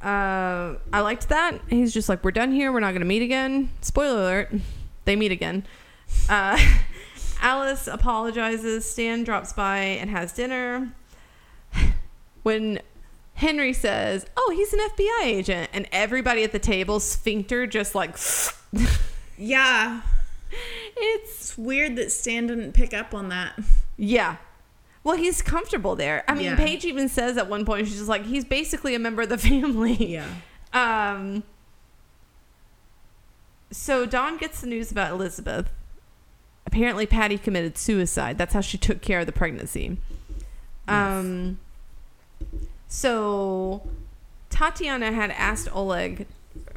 Uh, 0.02 0.76
I 0.92 1.00
liked 1.02 1.30
that. 1.30 1.60
He's 1.70 1.94
just 1.94 2.10
like, 2.10 2.24
"We're 2.24 2.32
done 2.32 2.52
here. 2.52 2.72
We're 2.72 2.82
not 2.82 2.92
going 2.92 3.02
to 3.02 3.08
meet 3.08 3.22
again." 3.22 3.70
Spoiler 3.82 4.20
alert: 4.20 4.54
they 5.06 5.16
meet 5.16 5.32
again. 5.32 5.66
Uh, 6.30 6.60
Alice 7.42 7.88
apologizes. 7.88 8.90
Stan 8.90 9.24
drops 9.24 9.54
by 9.54 9.78
and 9.78 10.10
has 10.10 10.34
dinner. 10.34 10.94
When 12.44 12.82
Henry 13.36 13.74
says, 13.74 14.26
"Oh, 14.38 14.54
he's 14.56 14.74
an 14.74 14.80
FBI 14.80 15.24
agent," 15.26 15.70
and 15.74 15.88
everybody 15.92 16.44
at 16.44 16.52
the 16.52 16.60
table 16.60 17.00
sphincter 17.00 17.66
just 17.68 17.96
like, 17.96 18.18
Yeah. 19.38 20.02
it's 20.96 21.34
It's 21.44 21.58
weird 21.58 21.96
that 21.98 22.12
Stan 22.12 22.48
didn't 22.48 22.74
pick 22.74 22.94
up 22.94 23.14
on 23.14 23.30
that. 23.30 23.60
Yeah. 23.98 24.38
Well, 25.04 25.18
he's 25.18 25.42
comfortable 25.42 25.96
there. 25.96 26.24
I 26.28 26.34
mean, 26.36 26.46
Yeah. 26.46 26.56
Paige 26.56 26.86
even 26.86 27.10
says 27.10 27.38
at 27.38 27.50
one 27.50 27.66
point, 27.66 27.88
she's 27.88 27.98
just 27.98 28.08
like, 28.10 28.26
he's 28.26 28.46
basically 28.46 28.96
a 28.96 29.00
member 29.00 29.22
of 29.24 29.30
the 29.30 29.38
family. 29.50 29.94
Yeah. 30.14 30.28
Um. 30.74 31.44
So 33.72 34.06
Don 34.06 34.38
gets 34.38 34.62
the 34.62 34.68
news 34.68 34.92
about 34.92 35.12
Elizabeth. 35.12 35.70
Apparently, 36.66 37.06
Patty 37.06 37.38
committed 37.38 37.78
suicide. 37.78 38.38
That's 38.38 38.54
how 38.54 38.62
she 38.62 38.78
took 38.78 39.02
care 39.02 39.20
of 39.20 39.26
the 39.26 39.32
pregnancy. 39.32 39.98
Um. 40.88 41.60
So 42.96 43.82
Tatiana 44.52 45.12
had 45.12 45.32
asked 45.32 45.68
Oleg 45.76 46.28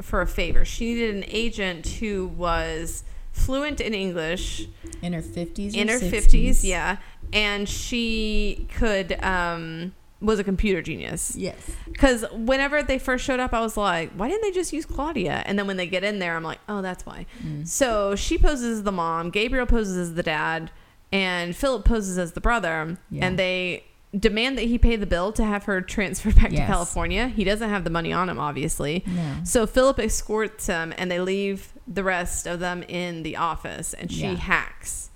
for 0.00 0.22
a 0.22 0.26
favor. 0.26 0.64
She 0.64 0.86
needed 0.94 1.14
an 1.14 1.24
agent 1.28 1.86
who 1.86 2.26
was 2.28 3.04
fluent 3.32 3.82
in 3.82 3.92
English 3.92 4.66
In 5.02 5.12
her 5.12 5.20
50s 5.20 5.74
in 5.74 5.88
her 5.88 5.98
60s. 5.98 6.10
fifties, 6.10 6.64
yeah, 6.64 6.96
and 7.34 7.68
she 7.68 8.66
could 8.74 9.22
um 9.22 9.92
was 10.22 10.38
a 10.38 10.44
computer 10.44 10.80
genius. 10.80 11.36
Yes. 11.36 11.70
Because 11.92 12.24
whenever 12.32 12.82
they 12.82 12.98
first 12.98 13.22
showed 13.22 13.38
up, 13.38 13.52
I 13.52 13.60
was 13.60 13.76
like, 13.76 14.10
why 14.12 14.28
didn't 14.30 14.40
they 14.40 14.52
just 14.52 14.72
use 14.72 14.86
Claudia? 14.86 15.42
And 15.44 15.58
then 15.58 15.66
when 15.66 15.76
they 15.76 15.86
get 15.86 16.02
in 16.02 16.18
there, 16.18 16.34
I'm 16.34 16.42
like, 16.42 16.60
oh, 16.70 16.80
that's 16.80 17.04
why. 17.04 17.26
Mm. 17.44 17.68
So 17.68 18.16
she 18.16 18.38
poses 18.38 18.78
as 18.78 18.82
the 18.84 18.92
mom, 18.92 19.28
Gabriel 19.28 19.66
poses 19.66 19.98
as 19.98 20.14
the 20.14 20.22
dad, 20.22 20.70
and 21.12 21.54
Philip 21.54 21.84
poses 21.84 22.16
as 22.16 22.32
the 22.32 22.40
brother, 22.40 22.96
Yeah. 23.10 23.26
and 23.26 23.38
they 23.38 23.84
demand 24.18 24.56
that 24.58 24.64
he 24.64 24.78
pay 24.78 24.96
the 24.96 25.06
bill 25.06 25.32
to 25.32 25.44
have 25.44 25.64
her 25.64 25.80
transferred 25.80 26.36
back 26.36 26.50
to 26.50 26.56
California. 26.56 27.28
He 27.28 27.44
doesn't 27.44 27.68
have 27.68 27.84
the 27.84 27.90
money 27.90 28.12
on 28.12 28.28
him, 28.28 28.38
obviously. 28.38 29.04
No. 29.06 29.34
So 29.44 29.66
Philip 29.66 29.98
escorts 29.98 30.66
him 30.66 30.94
and 30.96 31.10
they 31.10 31.20
leave 31.20 31.72
the 31.86 32.02
rest 32.02 32.46
of 32.46 32.58
them 32.60 32.82
in 32.84 33.22
the 33.22 33.36
office 33.36 33.92
and 33.94 34.10
she 34.10 34.22
Yeah. 34.22 34.34
hacks. 34.36 35.10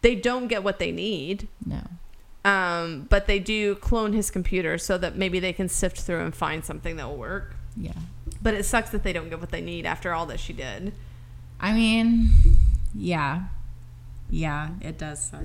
They 0.00 0.14
don't 0.14 0.48
get 0.48 0.64
what 0.64 0.78
they 0.78 0.90
need, 0.90 1.46
No. 1.64 1.82
um, 2.44 3.06
but 3.08 3.26
they 3.26 3.38
do 3.38 3.74
clone 3.76 4.12
his 4.14 4.30
computer 4.30 4.78
so 4.78 4.98
that 4.98 5.16
maybe 5.16 5.38
they 5.38 5.52
can 5.52 5.68
sift 5.68 6.00
through 6.00 6.24
and 6.24 6.34
find 6.34 6.64
something 6.64 6.96
that 6.96 7.06
will 7.08 7.16
work. 7.18 7.54
Yeah. 7.76 7.92
But 8.42 8.54
it 8.54 8.64
sucks 8.64 8.90
that 8.90 9.04
they 9.04 9.12
don't 9.12 9.28
get 9.28 9.40
what 9.40 9.50
they 9.50 9.60
need 9.60 9.86
after 9.86 10.12
all 10.12 10.26
that 10.26 10.40
she 10.40 10.52
did. 10.52 10.92
I 11.60 11.72
mean, 11.72 12.30
yeah. 12.94 13.44
Yeah, 14.28 14.70
it 14.80 14.98
does 14.98 15.22
suck. 15.22 15.44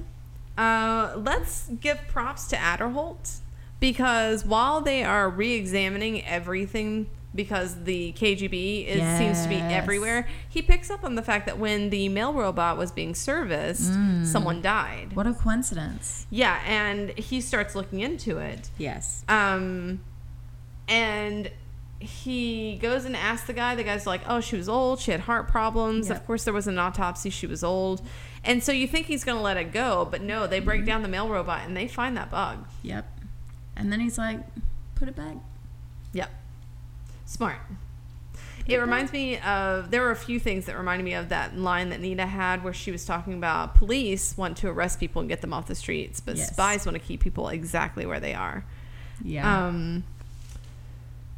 Uh, 0.58 1.14
let's 1.18 1.68
give 1.82 1.99
props 2.08 2.47
to 2.47 2.55
Aderholt 2.55 3.38
because 3.80 4.43
while 4.45 4.82
they 4.82 5.03
are 5.03 5.30
re-examining 5.30 6.26
everything 6.26 7.10
because 7.36 7.84
the 7.84 8.14
KGB 8.14 8.88
is, 8.88 9.18
seems 9.20 9.43
to 9.43 9.49
be 9.49 9.58
everywhere, 9.58 10.28
he 10.49 10.64
picks 10.64 10.89
up 10.89 11.03
on 11.03 11.14
the 11.14 11.22
fact 11.22 11.45
that 11.45 11.60
when 11.60 11.91
the 11.91 12.10
mail 12.10 12.34
robot 12.34 12.78
was 12.78 12.91
being 12.91 13.14
serviced, 13.14 13.91
Mm. 13.91 14.26
someone 14.26 14.62
died. 14.64 15.12
What 15.14 15.28
a 15.28 15.34
coincidence. 15.34 16.26
Yeah, 16.32 16.60
and 16.66 17.12
he 17.12 17.39
starts 17.41 17.76
looking 17.76 17.99
into 17.99 18.39
it. 18.39 18.72
Yes. 18.80 19.24
Um, 19.30 19.99
and 20.88 21.51
he 21.99 22.78
goes 22.82 23.05
and 23.05 23.16
asks 23.16 23.45
the 23.47 23.53
guy. 23.53 23.76
The 23.76 23.84
guy's 23.84 24.05
like, 24.08 24.22
"Oh, 24.28 24.39
she 24.39 24.55
was 24.55 24.70
old. 24.70 24.99
She 24.99 25.12
had 25.12 25.22
heart 25.22 25.47
problems. 25.47 26.08
Yep. 26.10 26.18
Of 26.18 26.26
course, 26.28 26.43
there 26.43 26.53
was 26.53 26.68
an 26.68 26.78
autopsy. 26.80 27.30
She 27.30 27.45
was 27.47 27.64
old." 27.64 28.01
And 28.44 28.64
so 28.64 28.72
you 28.72 28.88
think 28.88 29.08
he's 29.08 29.24
going 29.24 29.38
to 29.38 29.44
let 29.44 29.58
it 29.58 29.72
go, 29.72 30.08
but 30.10 30.22
no. 30.22 30.48
They 30.48 30.60
break 30.60 30.86
down 30.86 31.02
the 31.02 31.08
mail 31.08 31.28
robot 31.28 31.62
and 31.66 31.76
they 31.76 31.88
find 31.88 32.16
that 32.18 32.30
bug. 32.32 32.66
Yep. 32.84 33.06
And 33.76 33.92
then 33.92 34.00
he's 34.00 34.18
like, 34.18 34.40
put 34.96 35.08
it 35.08 35.16
back. 35.16 35.36
Yep, 36.14 36.30
smart. 37.26 37.58
It 38.66 38.78
reminds 38.78 39.14
me 39.14 39.38
of 39.40 39.92
there 39.92 40.02
were 40.02 40.12
a 40.12 40.16
few 40.16 40.40
things 40.42 40.66
that 40.66 40.78
reminded 40.78 41.06
me 41.06 41.14
of 41.14 41.30
that 41.30 41.58
line 41.58 41.90
that 41.90 42.02
Nita 42.02 42.26
had 42.26 42.64
where 42.66 42.74
she 42.74 42.92
was 42.92 43.06
talking 43.06 43.34
about 43.34 43.76
police 43.76 44.36
want 44.38 44.58
to 44.58 44.68
arrest 44.68 45.00
people 45.00 45.22
and 45.22 45.30
get 45.30 45.40
them 45.42 45.54
off 45.54 45.68
the 45.68 45.76
streets, 45.76 46.20
but 46.20 46.36
Yes. 46.36 46.50
spies 46.52 46.86
want 46.86 46.96
to 46.96 47.00
keep 47.00 47.22
people 47.22 47.48
exactly 47.48 48.06
where 48.06 48.20
they 48.20 48.34
are. 48.34 48.66
Yeah. 49.24 49.68
Um, 49.68 50.04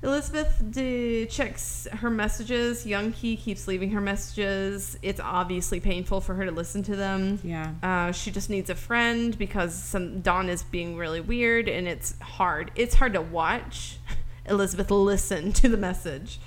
Elizabeth 0.01 0.61
d- 0.71 1.25
checks 1.25 1.85
her 1.91 2.09
messages. 2.09 2.85
Young 2.85 3.11
Hee 3.11 3.35
keeps 3.35 3.67
leaving 3.67 3.91
her 3.91 3.99
messages. 3.99 4.97
It's 5.01 5.19
obviously 5.19 5.81
painful 5.81 6.21
for 6.21 6.35
her 6.35 6.45
to 6.45 6.51
listen 6.51 6.83
to 6.83 6.95
them. 6.95 7.39
yeah. 7.43 7.73
Uh, 7.83 8.11
she 8.13 8.31
just 8.31 8.49
needs 8.49 8.69
a 8.69 8.75
friend 8.75 9.37
because 9.37 9.73
some 9.75 10.21
Don 10.21 10.47
is 10.47 10.63
being 10.63 10.95
really 10.95 11.19
weird, 11.19 11.67
and 11.67 11.85
it's 11.87 12.17
hard. 12.21 12.71
It's 12.75 12.95
hard 12.95 13.11
to 13.13 13.21
watch 13.21 13.97
Elizabeth 14.45 14.89
listen 14.89 15.51
to 15.53 15.67
the 15.67 15.77
message. 15.77 16.39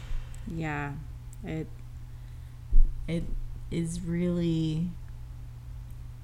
Yeah. 0.48 0.92
It 1.44 1.66
it 3.06 3.24
is 3.70 4.00
really 4.00 4.88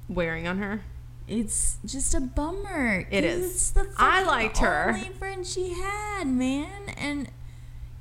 Wearing 0.09 0.49
on 0.49 0.57
her. 0.59 0.81
It's 1.29 1.79
just 1.85 2.15
a 2.15 2.21
bummer. 2.21 3.07
It 3.11 3.25
is. 3.25 3.45
It's 3.55 3.71
the 3.71 3.89
I 3.97 4.25
liked 4.25 4.59
her. 4.59 4.91
Only 4.95 5.09
friend 5.11 5.47
she 5.47 5.75
had, 5.75 6.27
man, 6.27 6.89
and 6.97 7.31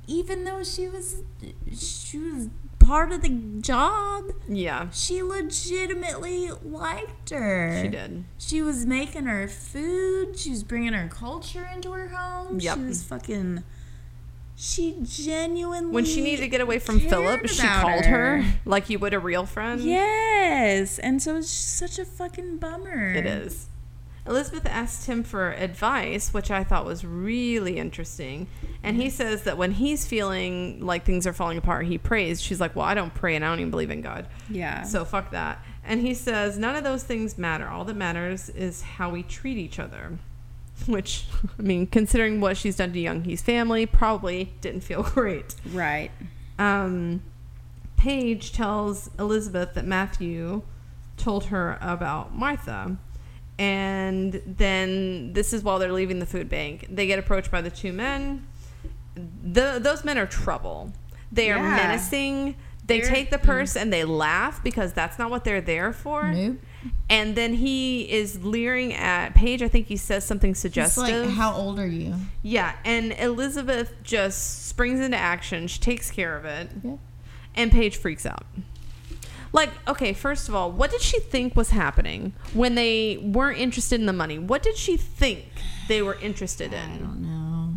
even 0.06 0.44
though 0.44 0.64
she 0.64 0.88
was 0.88 1.22
she 1.76 2.18
was 2.18 2.48
part 2.78 3.12
of 3.12 3.20
the 3.20 3.28
job, 3.60 4.24
Yeah, 4.48 4.88
she 4.90 5.22
legitimately 5.22 6.50
liked 6.64 7.30
her. 7.30 7.80
she 7.82 7.88
did. 7.88 8.24
She 8.38 8.62
was 8.62 8.86
making 8.86 9.24
her 9.26 9.46
food. 9.48 10.38
She 10.38 10.50
was 10.50 10.64
bringing 10.64 10.94
her 10.94 11.08
culture 11.08 11.68
into 11.74 11.92
her 11.92 12.08
home. 12.08 12.58
Yep. 12.60 12.76
She 12.78 12.84
was 12.84 13.02
fucking. 13.02 13.62
She 14.60 14.96
genuinely. 15.04 15.92
When 15.92 16.04
she 16.04 16.20
needed 16.20 16.42
to 16.42 16.48
get 16.48 16.60
away 16.60 16.80
from 16.80 16.98
Philip, 16.98 17.48
she 17.48 17.62
called 17.62 18.06
her. 18.06 18.44
like 18.64 18.90
you 18.90 18.98
would 18.98 19.14
a 19.14 19.20
real 19.20 19.46
friend. 19.46 19.80
Yes, 19.80 20.98
and 20.98 21.22
so 21.22 21.36
it's 21.36 21.48
such 21.48 22.00
a 22.00 22.04
fucking 22.04 22.56
bummer. 22.56 23.12
It 23.12 23.24
is. 23.24 23.68
Elizabeth 24.26 24.66
asked 24.66 25.06
him 25.06 25.22
for 25.22 25.52
advice, 25.52 26.34
which 26.34 26.50
I 26.50 26.64
thought 26.64 26.84
was 26.84 27.04
really 27.04 27.78
interesting. 27.78 28.48
And 28.82 28.96
he 28.96 29.06
mm-hmm. 29.06 29.16
says 29.16 29.44
that 29.44 29.56
when 29.56 29.70
he's 29.70 30.08
feeling 30.08 30.84
like 30.84 31.04
things 31.04 31.24
are 31.24 31.32
falling 31.32 31.56
apart, 31.56 31.86
he 31.86 31.96
prays. 31.96 32.42
She's 32.42 32.60
like, 32.60 32.74
Well, 32.74 32.84
I 32.84 32.94
don't 32.94 33.14
pray 33.14 33.36
and 33.36 33.44
I 33.44 33.50
don't 33.50 33.60
even 33.60 33.70
believe 33.70 33.92
in 33.92 34.02
God. 34.02 34.26
Yeah. 34.50 34.82
So 34.82 35.04
fuck 35.04 35.30
that. 35.30 35.64
And 35.84 36.00
he 36.00 36.14
says, 36.14 36.58
None 36.58 36.74
of 36.74 36.82
those 36.82 37.04
things 37.04 37.38
matter. 37.38 37.68
All 37.68 37.84
that 37.84 37.96
matters 37.96 38.48
is 38.48 38.82
how 38.82 39.08
we 39.10 39.22
treat 39.22 39.56
each 39.56 39.78
other. 39.78 40.18
Which, 40.86 41.26
I 41.58 41.62
mean, 41.62 41.86
considering 41.86 42.40
what 42.40 42.56
she's 42.56 42.76
done 42.76 42.92
to 42.92 42.98
Young 43.00 43.24
Hee's 43.24 43.42
family, 43.42 43.84
probably 43.86 44.52
didn't 44.60 44.80
feel 44.82 45.02
great. 45.14 45.54
right. 45.72 46.10
Um, 46.58 47.22
Paige 47.96 48.52
tells 48.52 49.10
Elizabeth 49.18 49.74
that 49.74 49.84
Matthew 49.84 50.62
told 51.16 51.46
her 51.46 51.78
about 51.80 52.34
Martha. 52.34 52.96
And 53.58 54.40
then 54.46 55.32
this 55.32 55.52
is 55.52 55.64
while 55.64 55.78
they're 55.80 55.92
leaving 55.92 56.20
the 56.20 56.26
food 56.26 56.48
bank. 56.48 56.86
They 56.90 57.06
get 57.08 57.18
approached 57.18 57.50
by 57.50 57.60
the 57.60 57.70
two 57.70 57.92
men. 57.92 58.46
The, 59.16 59.78
those 59.80 60.04
men 60.04 60.16
are 60.16 60.26
trouble. 60.26 60.92
They 61.32 61.50
are 61.50 61.60
menacing. 61.60 62.54
They 62.86 63.00
They're- 63.00 63.10
take 63.10 63.30
the 63.30 63.38
purse 63.38 63.76
and 63.76 63.92
they 63.92 64.04
laugh 64.04 64.62
because 64.62 64.92
that's 64.92 65.18
not 65.18 65.30
what 65.30 65.42
they're 65.44 65.60
there 65.60 65.92
for. 65.92 66.30
Nope. 66.32 66.58
And 67.10 67.34
then 67.36 67.54
he 67.54 68.02
is 68.10 68.44
leering 68.44 68.92
at 68.94 69.34
Paige. 69.34 69.62
I 69.62 69.68
think 69.68 69.86
he 69.86 69.96
says 69.96 70.24
something 70.24 70.50
It's 70.50 70.60
suggestive. 70.60 71.26
like, 71.26 71.34
how 71.36 71.54
old 71.54 71.78
are 71.78 71.86
you? 71.86 72.14
Yeah, 72.42 72.74
and 72.84 73.12
Elizabeth 73.12 73.94
just 74.02 74.66
springs 74.68 75.00
into 75.00 75.16
action. 75.16 75.66
She 75.68 75.78
takes 75.80 76.10
care 76.10 76.36
of 76.36 76.44
it, 76.44 76.70
Yeah. 76.84 76.96
and 77.54 77.72
Paige 77.72 77.96
freaks 77.96 78.26
out. 78.26 78.44
Like, 79.52 79.70
okay, 79.88 80.12
first 80.12 80.48
of 80.50 80.54
all, 80.54 80.70
what 80.70 80.90
did 80.90 81.00
she 81.00 81.18
think 81.20 81.56
was 81.56 81.70
happening 81.70 82.34
when 82.52 82.74
they 82.74 83.16
weren't 83.16 83.58
interested 83.58 83.98
in 83.98 84.04
the 84.06 84.12
money? 84.12 84.38
What 84.38 84.62
did 84.62 84.76
she 84.76 84.98
think 84.98 85.46
they 85.88 86.02
were 86.02 86.16
interested 86.16 86.74
in? 86.74 86.78
I 86.90 86.96
don't 86.98 87.22
know. 87.22 87.74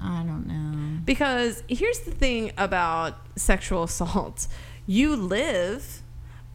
I 0.00 0.22
don't 0.22 0.46
know. 0.46 1.00
Because 1.04 1.64
here's 1.68 1.98
the 2.00 2.12
thing 2.12 2.52
about 2.56 3.16
sexual 3.36 3.82
assault 3.90 4.46
you 4.86 5.16
live, 5.16 6.02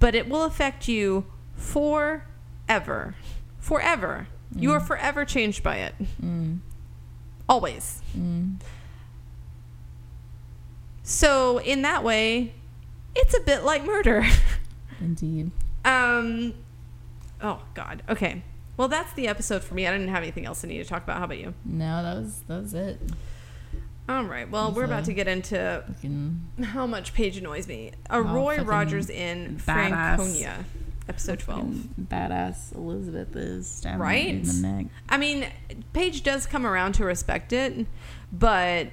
but 0.04 0.16
it 0.16 0.28
will 0.28 0.44
affect 0.44 0.90
you 0.90 1.26
forever. 1.56 3.16
Forever. 3.58 4.28
You 4.54 4.74
are 4.74 4.82
forever 4.82 5.24
changed 5.24 5.64
by 5.64 5.78
it. 5.78 5.96
Mm. 6.22 6.60
Always. 7.48 8.02
Mm. 8.14 8.60
So 11.04 11.60
in 11.60 11.84
that 11.84 12.04
way, 12.04 12.54
it's 13.16 13.34
a 13.34 13.40
bit 13.44 13.64
like 13.64 13.86
murder. 13.86 14.26
Indeed. 15.00 15.52
um 15.86 16.54
Oh 17.42 17.62
god. 17.74 18.04
Okay. 18.10 18.44
Well, 18.76 18.90
that's 18.90 19.14
the 19.14 19.30
episode 19.30 19.64
for 19.64 19.74
me. 19.74 19.88
I 19.88 19.92
didn't 19.94 20.10
have 20.10 20.22
anything 20.22 20.46
else 20.46 20.66
I 20.66 20.68
need 20.68 20.80
to 20.80 20.86
talk 20.86 21.06
about. 21.06 21.20
How 21.20 21.24
about 21.24 21.40
you? 21.40 21.54
No, 21.64 22.04
that 22.04 22.18
was 22.18 22.42
that 22.50 22.62
was 22.62 22.74
it. 22.74 23.00
All 24.10 24.26
right. 24.26 24.50
Well, 24.50 24.72
we're 24.74 24.84
about 24.84 25.06
to 25.06 25.14
get 25.14 25.28
into 25.28 25.84
how 26.62 26.86
much 26.86 27.14
Paige 27.14 27.38
annoys 27.38 27.68
me. 27.68 27.92
A 28.10 28.22
Roy 28.22 28.58
Rogers 28.62 29.10
in 29.10 29.56
badass. 29.58 29.62
Franconia, 30.18 30.66
episode 31.08 31.40
12. 31.40 31.66
badass 32.02 32.76
Elizabeth 32.76 33.34
is 33.36 33.66
stabbing 33.68 34.00
Right? 34.00 34.28
in 34.28 34.44
the 34.44 34.54
neck. 34.68 34.86
I 35.08 35.18
mean, 35.18 35.48
Paige 35.94 36.22
does 36.24 36.46
come 36.46 36.66
around 36.66 36.94
to 36.94 37.06
respect 37.06 37.54
it, 37.54 37.88
but 38.32 38.88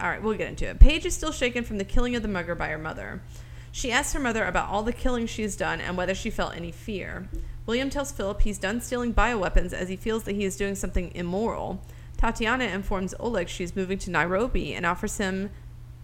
all 0.00 0.08
right, 0.08 0.20
we'll 0.22 0.36
get 0.36 0.48
into 0.48 0.66
it. 0.68 0.80
Paige 0.80 1.06
is 1.06 1.14
still 1.14 1.32
shaken 1.32 1.62
from 1.62 1.78
the 1.78 1.84
killing 1.84 2.16
of 2.16 2.22
the 2.22 2.28
mugger 2.28 2.54
by 2.56 2.68
her 2.68 2.78
mother. 2.78 3.22
She 3.70 3.92
asks 3.92 4.14
her 4.14 4.20
mother 4.20 4.44
about 4.44 4.68
all 4.68 4.82
the 4.82 4.92
killing 4.92 5.26
she's 5.26 5.54
done 5.54 5.80
and 5.80 5.96
whether 5.96 6.14
she 6.14 6.30
felt 6.30 6.56
any 6.56 6.72
fear. 6.72 7.28
William 7.66 7.88
tells 7.90 8.10
Philip 8.10 8.40
he's 8.42 8.58
done 8.58 8.80
stealing 8.80 9.14
bioweapons 9.14 9.72
as 9.72 9.88
he 9.88 9.96
feels 9.96 10.24
that 10.24 10.34
he 10.34 10.44
is 10.44 10.56
doing 10.56 10.74
something 10.74 11.12
immoral. 11.14 11.80
Tatiana 12.16 12.64
informs 12.64 13.14
Oleg 13.20 13.48
she's 13.48 13.76
moving 13.76 13.98
to 13.98 14.10
Nairobi 14.10 14.74
and 14.74 14.86
offers 14.86 15.18
him 15.18 15.50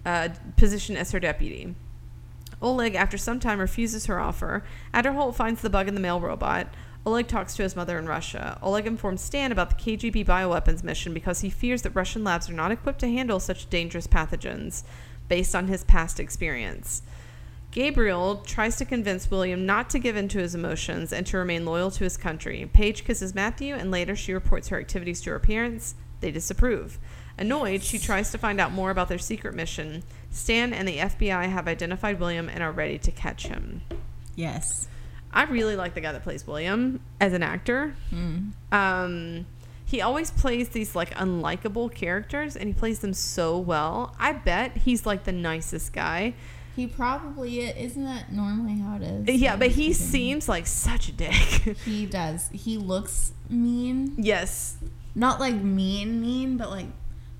a 0.05 0.31
position 0.57 0.97
as 0.97 1.13
her 1.13 1.21
deputy. 1.21 1.75
Oleg, 2.61 2.95
after 2.95 3.19
some 3.19 3.41
time, 3.41 3.59
refuses 3.59 4.07
her 4.07 4.21
offer. 4.21 4.65
Aderholt 4.95 5.35
finds 5.35 5.63
the 5.63 5.71
bug 5.71 5.89
in 5.89 5.95
the 5.95 6.01
mail 6.01 6.21
robot. 6.21 6.69
Oleg 7.05 7.27
talks 7.27 7.57
to 7.57 7.65
his 7.65 7.75
mother 7.75 7.99
in 7.99 8.07
Russia. 8.07 8.59
Oleg 8.63 8.87
informs 8.87 9.21
Stan 9.21 9.51
about 9.51 9.71
the 9.71 9.97
KGB 9.97 10.25
bioweapons 10.25 10.85
mission 10.85 11.13
because 11.13 11.41
he 11.41 11.51
fears 11.51 11.83
that 11.83 11.97
Russian 11.97 12.23
labs 12.23 12.49
are 12.49 12.55
not 12.55 12.71
equipped 12.71 13.01
to 13.01 13.09
handle 13.09 13.41
such 13.41 13.69
dangerous 13.69 14.07
pathogens, 14.07 14.85
based 15.29 15.57
on 15.57 15.67
his 15.67 15.83
past 15.83 16.21
experience. 16.21 17.03
Gabriel 17.73 18.37
tries 18.45 18.77
to 18.77 18.85
convince 18.85 19.31
William 19.31 19.64
not 19.64 19.89
to 19.91 19.99
give 19.99 20.14
in 20.14 20.29
to 20.29 20.39
his 20.39 20.55
emotions 20.55 21.11
and 21.11 21.27
to 21.27 21.39
remain 21.39 21.64
loyal 21.64 21.91
to 21.91 22.05
his 22.05 22.18
country. 22.18 22.68
Paige 22.70 23.05
kisses 23.05 23.35
Matthew, 23.35 23.75
and 23.75 23.91
later 23.91 24.14
she 24.14 24.35
reports 24.35 24.68
her 24.68 24.79
activities 24.79 25.23
to 25.23 25.31
her 25.31 25.39
parents. 25.39 25.95
They 26.20 26.31
disapprove. 26.31 26.99
Annoyed, 27.39 27.83
she 27.83 27.99
tries 27.99 28.31
to 28.31 28.39
find 28.39 28.61
out 28.61 28.73
more 28.73 28.91
about 28.91 29.09
their 29.09 29.18
secret 29.18 29.55
mission. 29.55 30.03
Stan 30.31 30.75
and 30.75 30.87
the 30.87 30.99
FBI 30.99 31.49
have 31.49 31.66
identified 31.66 32.20
William 32.20 32.51
and 32.51 32.62
are 32.62 32.70
ready 32.70 32.99
to 32.99 33.11
catch 33.11 33.47
him. 33.47 33.81
Yes. 34.37 34.87
I 35.33 35.45
really 35.45 35.75
like 35.75 35.95
the 35.95 36.03
guy 36.03 36.12
that 36.12 36.23
plays 36.23 36.47
William 36.47 37.01
as 37.23 37.33
an 37.33 37.43
actor. 37.43 37.95
Mm. 38.12 38.53
Um, 38.70 39.47
he 39.83 40.03
always 40.03 40.31
plays 40.31 40.68
these 40.68 40.95
like 40.95 41.14
unlikable 41.14 41.93
characters, 41.93 42.55
and 42.55 42.68
he 42.68 42.75
plays 42.75 42.99
them 42.99 43.14
so 43.14 43.59
well. 43.59 44.14
I 44.18 44.35
bet 44.35 44.77
he's 44.77 45.07
like 45.07 45.25
the 45.25 45.33
nicest 45.33 45.95
guy. 45.95 46.35
He 46.77 46.87
probably 46.87 47.61
is. 47.61 47.91
Isn't 47.93 48.05
that 48.05 48.33
normally 48.33 48.79
how 48.79 48.97
it 48.97 49.03
is? 49.03 49.37
Yeah, 49.41 49.57
but 49.57 49.68
he 49.73 49.93
seems 49.93 50.49
like 50.49 50.66
such 50.66 51.09
a 51.09 51.12
dick. 51.12 51.33
He 51.85 52.07
does. 52.07 52.49
He 52.53 52.79
looks 52.79 53.33
mean. 53.51 54.14
yes. 54.16 54.79
Not 55.14 55.39
like 55.41 55.55
mean, 55.55 56.20
mean, 56.23 56.57
but 56.57 56.70
like 56.70 56.87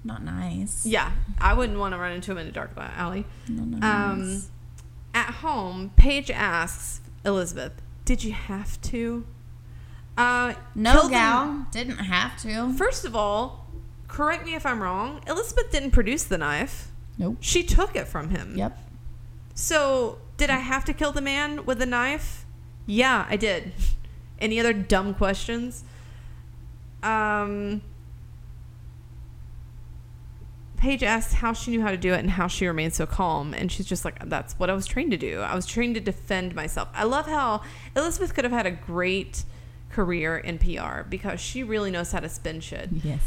not 0.05 0.23
nice. 0.23 0.85
Yeah. 0.85 1.13
I 1.41 1.55
wouldn't 1.55 1.79
want 1.79 1.95
to 1.95 1.99
run 1.99 2.13
into 2.13 2.33
him 2.33 2.39
in 2.39 2.47
a 2.49 2.53
dark 2.53 2.73
alley. 2.77 3.25
Not 3.49 3.67
nice. 3.81 3.83
Um, 3.83 4.43
at 5.15 5.31
home, 5.37 5.93
Paige 5.97 6.31
asks 6.31 7.01
Elizabeth, 7.25 7.73
"Did 8.05 8.23
you 8.25 8.33
have 8.33 8.81
to?" 8.83 9.25
Uh, 10.19 10.55
No 10.75 10.93
killed 10.93 11.05
them- 11.05 11.11
gal 11.11 11.67
didn't 11.71 11.99
have 11.99 12.37
to. 12.43 12.75
First 12.75 13.07
of 13.07 13.17
all, 13.17 13.67
correct 14.09 14.45
me 14.45 14.55
if 14.55 14.67
I'm 14.67 14.83
wrong. 14.83 15.23
Elizabeth 15.27 15.71
didn't 15.73 15.93
produce 15.93 16.25
the 16.25 16.37
knife. 16.37 16.89
Nope. 17.17 17.37
She 17.41 17.63
took 17.63 17.95
it 17.97 18.07
from 18.09 18.29
him. 18.31 18.55
Yep. 18.57 18.79
So, 19.55 20.19
did 20.37 20.51
I 20.51 20.59
have 20.59 20.85
to 20.87 20.93
kill 20.93 21.13
the 21.13 21.21
man 21.21 21.65
with 21.65 21.81
a 21.83 21.87
knife? 21.87 22.47
Yeah, 22.87 23.27
I 23.29 23.37
did. 23.37 23.73
Any 24.39 24.59
other 24.59 24.73
dumb 24.73 25.15
questions? 25.15 25.85
Um, 27.03 27.83
Paige 30.83 31.05
asked 31.05 31.35
how 31.35 31.53
she 31.53 31.71
knew 31.71 31.81
how 31.81 31.93
to 31.93 31.97
do 31.97 32.13
it 32.13 32.19
and 32.19 32.31
how 32.31 32.49
she 32.49 32.67
remained 32.67 32.93
so 32.93 33.07
calm. 33.07 33.55
And 33.55 33.71
she's 33.71 33.87
just 33.87 34.05
like, 34.05 34.29
that's 34.29 34.55
what 34.55 34.69
I 34.69 34.75
was 34.75 34.85
trained 34.85 35.13
to 35.13 35.17
do. 35.17 35.39
I 35.39 35.55
was 35.55 35.65
trained 35.65 35.95
to 35.95 36.01
defend 36.01 36.57
myself. 36.57 36.89
I 36.93 37.05
love 37.05 37.27
how 37.27 37.63
Elizabeth 37.95 38.35
could 38.35 38.43
have 38.43 38.53
had 38.53 38.67
a 38.67 38.73
great 38.73 39.45
career 39.91 40.37
in 40.37 40.59
PR 40.59 41.03
because 41.09 41.39
she 41.39 41.63
really 41.63 41.93
knows 41.93 42.11
how 42.11 42.19
to 42.19 42.29
spin 42.29 42.59
shit. 42.61 42.89
Yes. 43.05 43.21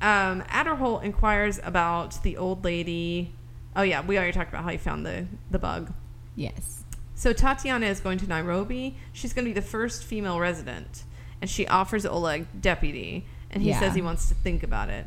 Um, 0.00 0.42
Aderholt 0.42 1.02
inquires 1.02 1.60
about 1.62 2.22
the 2.22 2.38
old 2.38 2.64
lady. 2.64 3.34
Oh 3.76 3.82
yeah, 3.82 4.00
we 4.02 4.16
already 4.16 4.32
talked 4.32 4.50
about 4.50 4.64
how 4.64 4.70
he 4.70 4.76
found 4.78 5.04
the 5.04 5.26
the 5.50 5.58
bug. 5.58 5.92
Yes. 6.36 6.84
So 7.14 7.32
Tatiana 7.32 7.86
is 7.86 8.00
going 8.00 8.18
to 8.18 8.26
Nairobi. 8.26 8.96
She's 9.12 9.32
going 9.32 9.44
to 9.44 9.50
be 9.50 9.54
the 9.54 9.66
first 9.66 10.04
female 10.04 10.40
resident, 10.40 11.04
and 11.40 11.48
she 11.48 11.66
offers 11.68 12.04
Oleg 12.04 12.46
deputy, 12.60 13.24
and 13.50 13.62
he 13.62 13.68
Yeah. 13.70 13.80
says 13.80 13.94
he 13.94 14.02
wants 14.02 14.28
to 14.28 14.34
think 14.34 14.62
about 14.62 14.88
it. 14.90 15.06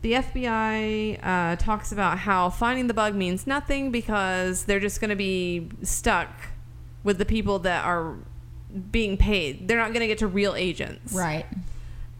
The 0.00 0.12
FBI 0.14 1.18
uh, 1.22 1.56
talks 1.56 1.90
about 1.92 2.18
how 2.18 2.50
finding 2.50 2.86
the 2.86 2.94
bug 2.94 3.14
means 3.14 3.46
nothing 3.46 3.90
because 3.90 4.64
they're 4.64 4.78
just 4.80 5.00
going 5.00 5.10
to 5.10 5.16
be 5.16 5.68
stuck 5.82 6.30
with 7.02 7.18
the 7.18 7.24
people 7.24 7.58
that 7.60 7.84
are 7.84 8.14
being 8.92 9.16
paid. 9.16 9.66
They're 9.66 9.78
not 9.78 9.88
going 9.88 10.00
to 10.00 10.06
get 10.06 10.18
to 10.18 10.26
real 10.28 10.54
agents. 10.54 11.12
Right. 11.12 11.46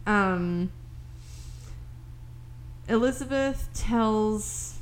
Um, 0.05 0.71
Elizabeth 2.87 3.69
tells 3.73 4.78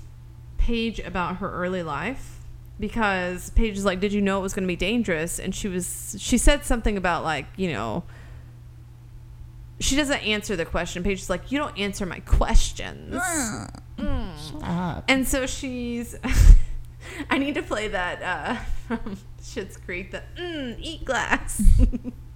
Paige 0.67 0.99
about 0.99 1.37
her 1.37 1.49
early 1.49 1.81
life 1.81 2.39
because 2.77 3.51
Paige 3.51 3.77
is 3.77 3.85
like, 3.85 4.01
"Did 4.01 4.11
you 4.11 4.21
know 4.21 4.39
it 4.39 4.41
was 4.41 4.53
going 4.53 4.65
to 4.65 4.67
be 4.67 4.75
dangerous?" 4.75 5.39
And 5.39 5.55
she 5.55 5.69
was 5.69 6.17
she 6.19 6.37
said 6.37 6.65
something 6.65 6.97
about 6.97 7.23
like, 7.23 7.45
you 7.55 7.71
know, 7.71 8.03
she 9.79 9.95
doesn't 9.95 10.19
answer 10.25 10.57
the 10.57 10.65
question. 10.65 11.03
Paige 11.03 11.21
is 11.21 11.29
like, 11.29 11.53
"You 11.53 11.57
don't 11.59 11.79
answer 11.79 12.05
my 12.05 12.19
questions." 12.19 13.15
Up. 14.61 15.05
And 15.07 15.25
so 15.25 15.45
she's 15.45 16.17
I 17.29 17.37
need 17.37 17.55
to 17.55 17.63
play 17.63 17.87
that 17.87 18.21
uh 18.21 18.55
from 18.87 19.17
Schitt's 19.41 19.77
Creek 19.77 20.11
the 20.11 20.21
mm, 20.37 20.75
eat 20.81 21.05
glass. 21.05 21.63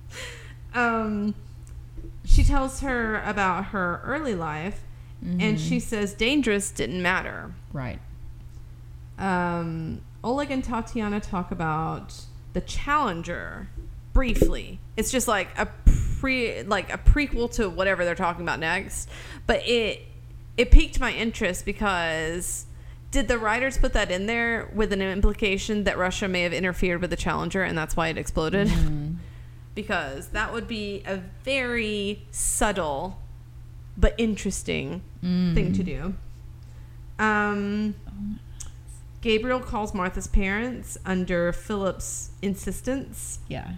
um 0.73 1.35
she 2.23 2.45
tells 2.45 2.79
her 2.79 3.21
about 3.23 3.65
her 3.65 3.99
early 4.05 4.35
life 4.35 4.83
and 5.21 5.59
she 5.59 5.79
says 5.79 6.13
dangerous 6.13 6.71
didn't 6.71 7.01
matter. 7.01 7.53
Right. 7.73 7.99
Um 9.21 10.01
Oleg 10.23 10.51
and 10.51 10.63
Tatiana 10.63 11.19
talk 11.19 11.51
about 11.51 12.13
the 12.53 12.61
Challenger 12.61 13.69
briefly. 14.13 14.79
It's 14.97 15.11
just 15.11 15.27
like 15.27 15.49
a 15.57 15.67
pre 16.19 16.63
like 16.63 16.93
a 16.93 16.97
prequel 16.97 17.51
to 17.55 17.69
whatever 17.69 18.05
they're 18.05 18.15
talking 18.15 18.43
about 18.43 18.59
next, 18.59 19.09
but 19.47 19.65
it 19.67 20.05
it 20.57 20.71
piqued 20.71 20.99
my 20.99 21.13
interest 21.13 21.65
because 21.65 22.65
did 23.09 23.27
the 23.27 23.37
writers 23.37 23.77
put 23.77 23.93
that 23.93 24.11
in 24.11 24.25
there 24.25 24.69
with 24.73 24.93
an 24.93 25.01
implication 25.01 25.83
that 25.85 25.97
Russia 25.97 26.27
may 26.27 26.43
have 26.43 26.53
interfered 26.53 27.01
with 27.01 27.09
the 27.09 27.15
Challenger 27.15 27.63
and 27.63 27.77
that's 27.77 27.95
why 27.95 28.09
it 28.09 28.17
exploded? 28.17 28.71
because 29.75 30.29
that 30.29 30.53
would 30.53 30.67
be 30.67 31.03
a 31.05 31.17
very 31.43 32.21
subtle 32.31 33.19
but 33.97 34.13
interesting 34.17 35.01
thing 35.21 35.73
to 35.73 35.83
do. 35.83 36.13
Um, 37.19 37.95
Gabriel 39.21 39.59
calls 39.59 39.93
Martha's 39.93 40.27
parents 40.27 40.97
under 41.05 41.53
Philip's 41.53 42.31
insistence. 42.41 43.39
Yeah. 43.47 43.73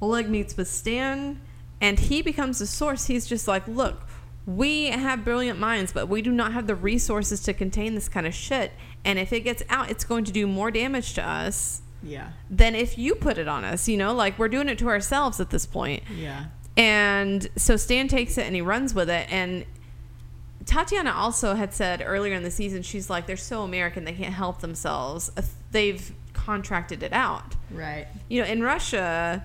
Oleg 0.00 0.28
meets 0.28 0.56
with 0.56 0.68
Stan, 0.68 1.40
and 1.80 1.98
he 1.98 2.22
becomes 2.22 2.58
the 2.58 2.66
source. 2.66 3.06
He's 3.06 3.26
just 3.26 3.48
like, 3.48 3.66
look, 3.66 4.02
we 4.46 4.86
have 4.86 5.24
brilliant 5.24 5.58
minds, 5.58 5.92
but 5.92 6.06
we 6.08 6.22
do 6.22 6.30
not 6.30 6.52
have 6.52 6.66
the 6.66 6.74
resources 6.74 7.42
to 7.44 7.52
contain 7.52 7.94
this 7.94 8.08
kind 8.08 8.26
of 8.26 8.34
shit. 8.34 8.72
And 9.04 9.18
if 9.18 9.32
it 9.32 9.40
gets 9.40 9.62
out, 9.68 9.90
it's 9.90 10.04
going 10.04 10.24
to 10.24 10.32
do 10.32 10.46
more 10.46 10.70
damage 10.70 11.14
to 11.14 11.26
us 11.28 11.82
Yeah. 12.02 12.28
than 12.50 12.74
if 12.74 12.96
you 12.98 13.14
put 13.14 13.38
it 13.38 13.48
on 13.48 13.64
us. 13.64 13.88
You 13.88 13.96
know, 13.96 14.14
like 14.14 14.38
we're 14.38 14.48
doing 14.48 14.68
it 14.68 14.78
to 14.78 14.88
ourselves 14.88 15.40
at 15.40 15.50
this 15.50 15.66
point. 15.66 16.02
Yeah. 16.14 16.46
And 16.76 17.48
so 17.56 17.76
Stan 17.76 18.06
takes 18.06 18.36
it 18.38 18.46
and 18.46 18.54
he 18.54 18.60
runs 18.60 18.94
with 18.94 19.08
it. 19.08 19.26
And 19.32 19.64
Tatiana 20.66 21.12
also 21.12 21.54
had 21.54 21.72
said 21.72 22.02
earlier 22.04 22.34
in 22.34 22.42
the 22.42 22.50
season, 22.50 22.82
she's 22.82 23.08
like, 23.08 23.26
they're 23.26 23.36
so 23.36 23.62
American, 23.62 24.04
they 24.04 24.12
can't 24.12 24.34
help 24.34 24.60
themselves. 24.60 25.30
They've 25.70 26.12
contracted 26.32 27.02
it 27.02 27.12
out. 27.12 27.54
Right. 27.70 28.06
You 28.28 28.42
know, 28.42 28.48
in 28.48 28.62
Russia, 28.62 29.44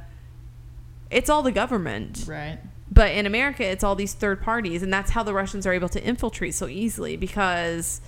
it's 1.09 1.30
all 1.30 1.43
the 1.43 1.51
government. 1.51 2.26
Right. 2.28 2.57
But 2.91 3.11
in 3.11 3.26
America, 3.26 3.63
it's 3.63 3.84
all 3.84 3.95
these 3.95 4.13
third 4.13 4.41
parties. 4.41 4.84
And 4.84 4.91
that's 4.91 5.11
how 5.11 5.24
the 5.24 5.34
Russians 5.34 5.65
are 5.65 5.74
able 5.74 5.89
to 5.89 6.03
infiltrate 6.03 6.55
so 6.55 6.67
easily 6.67 7.15
because 7.15 8.01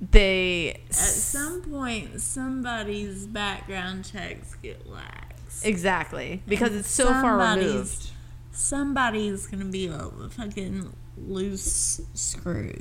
they... 0.00 0.80
At 0.88 0.94
some 0.94 1.62
point, 1.62 2.20
somebody's 2.20 3.26
background 3.26 4.04
checks 4.04 4.54
get 4.56 4.86
lax. 4.88 5.62
Exactly. 5.62 6.42
Because 6.46 6.70
And 6.70 6.80
it's 6.80 6.90
so 6.90 7.06
far 7.06 7.38
removed. 7.56 8.10
Somebody's 8.52 9.46
gonna 9.46 9.64
be 9.64 9.86
a 9.86 10.10
fucking 10.30 10.92
loose 11.26 12.00
screw. 12.14 12.72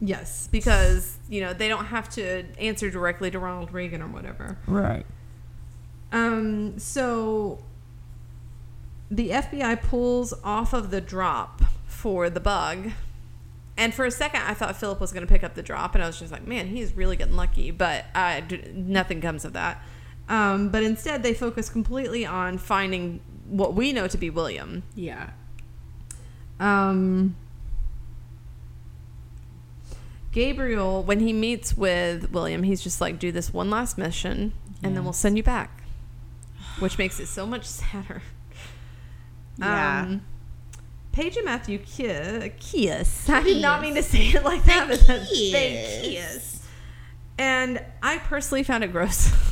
Yes, 0.00 0.48
because 0.50 1.16
you 1.28 1.40
know 1.40 1.52
they 1.52 1.68
don't 1.68 1.86
have 1.86 2.08
to 2.10 2.44
answer 2.58 2.90
directly 2.90 3.30
to 3.30 3.38
Ronald 3.38 3.72
Reagan 3.72 4.02
or 4.02 4.08
whatever. 4.08 4.58
Right. 4.66 5.06
Um, 6.10 6.78
so 6.78 7.62
the 9.10 9.30
FBI 9.30 9.80
pulls 9.82 10.34
off 10.42 10.72
of 10.72 10.90
the 10.90 11.00
drop 11.00 11.62
for 11.86 12.28
the 12.28 12.40
bug, 12.40 12.90
and 13.76 13.94
for 13.94 14.04
a 14.04 14.10
second 14.10 14.42
I 14.42 14.54
thought 14.54 14.76
Philip 14.76 15.00
was 15.00 15.12
going 15.12 15.24
to 15.24 15.32
pick 15.32 15.44
up 15.44 15.54
the 15.54 15.62
drop, 15.62 15.94
and 15.94 16.02
I 16.02 16.08
was 16.08 16.18
just 16.18 16.32
like, 16.32 16.46
man, 16.46 16.66
he's 16.66 16.94
really 16.94 17.16
getting 17.16 17.36
lucky. 17.36 17.70
But 17.70 18.06
uh, 18.14 18.40
nothing 18.74 19.20
comes 19.20 19.44
of 19.44 19.52
that. 19.52 19.82
Um, 20.28 20.70
but 20.70 20.82
instead, 20.82 21.22
they 21.22 21.34
focus 21.34 21.68
completely 21.68 22.24
on 22.24 22.58
finding 22.58 23.20
what 23.48 23.74
we 23.74 23.92
know 23.92 24.08
to 24.08 24.18
be 24.18 24.30
William. 24.30 24.82
Yeah. 24.94 25.30
Um, 26.58 27.36
Gabriel, 30.32 31.02
when 31.02 31.20
he 31.20 31.32
meets 31.32 31.76
with 31.76 32.30
William, 32.32 32.62
he's 32.62 32.80
just 32.80 33.00
like, 33.00 33.18
do 33.18 33.30
this 33.30 33.52
one 33.52 33.68
last 33.70 33.98
mission, 33.98 34.52
and 34.82 34.96
then 34.96 35.04
we'll 35.04 35.12
send 35.12 35.36
you 35.36 35.42
back. 35.42 35.82
Which 36.78 36.96
makes 36.98 37.20
it 37.20 37.26
so 37.26 37.46
much 37.46 37.64
sadder. 37.68 38.22
Yeah. 39.58 40.02
Um, 40.02 40.22
Paige 41.12 41.36
and 41.36 41.44
Matthew 41.44 41.78
kiss. 41.78 42.50
kiss. 42.58 43.28
I 43.28 43.42
did 43.42 43.60
not 43.60 43.82
mean 43.82 43.94
to 43.96 44.02
say 44.02 44.28
it 44.28 44.42
like 44.44 44.64
that, 44.64 44.88
but 44.88 44.98
that's- 45.06 45.28
they 45.28 46.00
kiss. 46.02 46.66
And 47.38 47.84
I 48.02 48.18
personally 48.18 48.62
found 48.62 48.84
it 48.84 48.92
gross. 48.92 49.30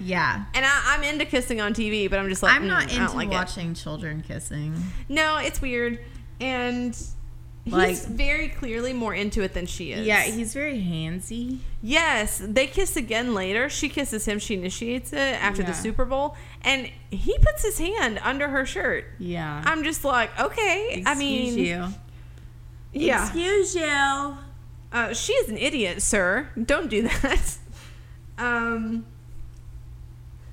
Yeah. 0.00 0.44
and 0.54 0.66
I, 0.66 0.82
I'm 0.86 1.02
into 1.04 1.24
kissing 1.24 1.60
on 1.60 1.72
TV, 1.72 2.10
but 2.10 2.18
I'm 2.18 2.28
just 2.28 2.42
like, 2.42 2.52
I'm 2.54 2.66
not 2.66 2.88
mm, 2.88 2.98
I 2.98 3.04
into 3.04 3.16
like 3.16 3.28
it. 3.28 3.32
watching 3.32 3.74
children 3.74 4.22
kissing. 4.26 4.74
No, 5.08 5.38
it's 5.38 5.62
weird. 5.62 6.00
And 6.40 7.00
he's 7.64 8.04
very 8.06 8.48
clearly 8.48 8.92
more 8.92 9.14
into 9.14 9.42
it 9.42 9.54
than 9.54 9.66
she 9.66 9.92
is. 9.92 10.06
Yeah, 10.06 10.22
he's 10.22 10.52
very 10.52 10.78
handsy. 10.78 11.58
Yes, 11.82 12.40
they 12.44 12.66
kiss 12.66 12.96
again 12.96 13.32
later. 13.34 13.68
She 13.70 13.88
kisses 13.88 14.26
him. 14.26 14.38
She 14.38 14.54
initiates 14.54 15.12
it 15.12 15.18
after 15.42 15.62
the 15.62 15.72
Super 15.72 16.04
Bowl. 16.04 16.36
And 16.62 16.90
he 17.10 17.36
puts 17.38 17.62
his 17.62 17.78
hand 17.78 18.20
under 18.22 18.48
her 18.48 18.66
shirt. 18.66 19.06
Yeah. 19.18 19.62
I'm 19.64 19.82
just 19.84 20.04
like, 20.04 20.38
okay. 20.38 21.02
I 21.06 21.14
mean, 21.14 21.58
you. 21.58 21.88
yeah. 22.92 23.22
Excuse 23.24 23.74
you. 23.74 24.36
Uh, 24.92 25.12
she 25.12 25.32
is 25.32 25.48
an 25.48 25.56
idiot, 25.58 26.02
sir. 26.02 26.48
Don't 26.62 26.88
do 26.88 27.02
that. 27.22 27.56
um. 28.38 29.06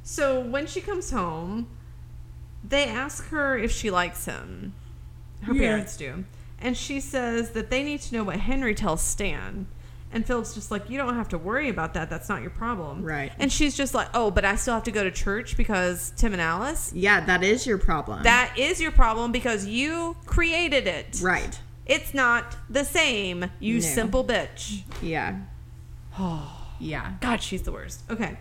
So 0.04 0.40
when 0.42 0.68
she 0.68 0.82
comes 0.82 1.12
home, 1.12 1.68
they 2.68 2.86
ask 2.86 3.28
her 3.30 3.58
if 3.58 3.72
she 3.72 3.90
likes 3.92 4.26
him. 4.26 4.74
Her 5.44 5.54
Yeah. 5.54 5.62
parents 5.70 5.96
do. 5.98 6.26
And 6.62 6.78
she 6.78 7.00
says 7.00 7.52
that 7.52 7.70
they 7.70 7.84
need 7.84 8.02
to 8.02 8.16
know 8.16 8.24
what 8.24 8.38
Henry 8.38 8.76
tells 8.76 9.02
Stan. 9.02 9.68
And 10.14 10.26
Philip's 10.26 10.54
just 10.54 10.72
like, 10.72 10.90
you 10.90 10.98
don't 10.98 11.16
have 11.16 11.30
to 11.30 11.38
worry 11.38 11.70
about 11.70 11.94
that. 11.94 12.10
That's 12.10 12.28
not 12.28 12.42
your 12.42 12.50
problem. 12.52 13.02
Right. 13.04 13.32
And 13.40 13.52
she's 13.52 13.78
just 13.78 13.94
like, 13.94 14.10
oh, 14.14 14.30
but 14.30 14.44
I 14.44 14.56
still 14.58 14.74
have 14.74 14.84
to 14.84 14.92
go 14.92 15.04
to 15.06 15.12
church 15.12 15.56
because 15.56 16.12
Tim 16.18 16.34
and 16.34 16.42
Alice. 16.42 16.92
Yeah, 16.94 17.26
that 17.26 17.44
is 17.44 17.66
your 17.66 17.78
problem. 17.78 18.24
That 18.24 18.54
is 18.58 18.82
your 18.82 18.92
problem 18.92 19.32
because 19.32 19.66
you 19.66 20.18
created 20.26 20.86
it. 20.88 21.20
right. 21.22 21.60
It's 21.86 22.14
not 22.14 22.56
the 22.70 22.84
same, 22.86 23.46
you 23.60 23.76
No. 23.76 23.80
simple 23.82 24.24
bitch. 24.24 24.82
Yeah. 25.02 25.40
Oh. 26.20 26.58
Yeah. 26.80 27.14
God, 27.22 27.44
she's 27.44 27.62
the 27.62 27.72
worst. 27.72 28.02
Okay. 28.10 28.40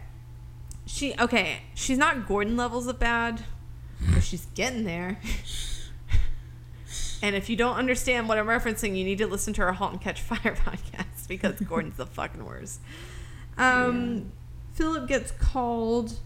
She 0.87 1.15
okay. 1.21 1.59
She's 1.75 1.99
not 1.99 2.27
Gordon 2.27 2.57
levels 2.57 2.87
of 2.87 2.99
bad, 2.99 3.45
but 4.15 4.23
she's 4.23 4.47
getting 4.55 4.85
there. 4.85 5.19
and 7.23 7.37
if 7.37 7.51
you 7.51 7.57
don't 7.57 7.77
understand 7.77 8.29
what 8.29 8.39
I'm 8.39 8.47
referencing, 8.47 8.97
you 8.97 9.05
need 9.05 9.19
to 9.19 9.27
listen 9.27 9.53
to 9.55 9.63
our 9.63 9.73
*Halt 9.73 9.93
and 9.93 10.01
Catch 10.01 10.21
Fire* 10.23 10.39
podcast 10.65 11.29
because 11.29 11.61
Gordon's 11.61 11.97
the 11.97 12.07
fucking 12.07 12.45
worst. 12.45 12.81
Um, 13.59 14.33
Philip 14.73 15.07
gets 15.09 15.31
called, 15.33 16.19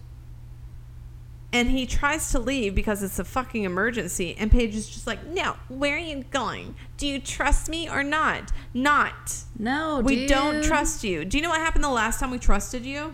and 1.53 1.71
he 1.71 1.87
tries 1.87 2.31
to 2.33 2.39
leave 2.39 2.75
because 2.75 3.03
it's 3.03 3.19
a 3.19 3.25
fucking 3.25 3.65
emergency. 3.65 4.37
And 4.39 4.51
Paige 4.51 4.75
is 4.75 4.89
just 4.89 5.07
like, 5.07 5.27
"No, 5.27 5.57
where 5.69 5.97
are 5.97 5.99
you 5.99 6.25
going? 6.31 6.75
Do 6.97 7.07
you 7.07 7.19
trust 7.19 7.69
me 7.69 7.89
or 7.89 8.03
not? 8.03 8.53
Not." 8.73 9.43
No, 9.59 10.01
We 10.01 10.27
don't 10.27 10.63
trust 10.63 11.03
you. 11.05 11.25
Do 11.25 11.37
you 11.37 11.43
know 11.43 11.51
what 11.51 11.61
happened 11.61 11.85
the 11.85 11.91
last 11.91 12.21
time 12.21 12.31
we 12.31 12.39
trusted 12.39 12.85
you? 12.85 13.13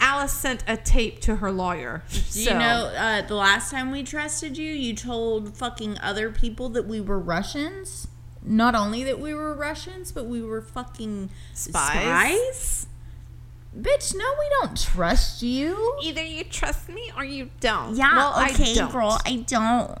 Alice 0.00 0.32
sent 0.32 0.62
a 0.66 0.76
tape 0.76 1.20
to 1.22 1.36
her 1.36 1.50
lawyer. 1.50 2.04
Do 2.32 2.42
you 2.42 2.50
know 2.50 2.92
uh, 2.96 3.22
the 3.22 3.34
last 3.34 3.70
time 3.70 3.90
we 3.90 4.02
trusted 4.02 4.56
you, 4.56 4.72
you 4.72 4.94
told 4.94 5.56
fucking 5.56 5.98
other 5.98 6.30
people 6.30 6.68
that 6.70 6.86
we 6.86 7.00
were 7.00 7.18
Russians? 7.18 8.08
Not 8.42 8.74
only 8.74 9.02
that 9.04 9.18
we 9.18 9.34
were 9.34 9.52
Russians, 9.54 10.12
but 10.12 10.26
we 10.26 10.40
were 10.42 10.62
fucking 10.62 11.30
Spies? 11.52 11.92
spies? 11.92 12.86
Bitch, 13.78 14.14
no, 14.14 14.24
we 14.38 14.48
don't 14.60 14.80
trust 14.80 15.42
you. 15.42 15.98
Either 16.02 16.22
you 16.22 16.44
trust 16.44 16.88
me 16.88 17.12
or 17.16 17.24
you 17.24 17.50
don't. 17.60 17.96
Yeah, 17.96 18.16
well, 18.16 18.44
okay, 18.44 18.72
I 18.72 18.74
don't. 18.74 18.92
girl, 18.92 19.20
I 19.24 19.36
don't. 19.46 19.98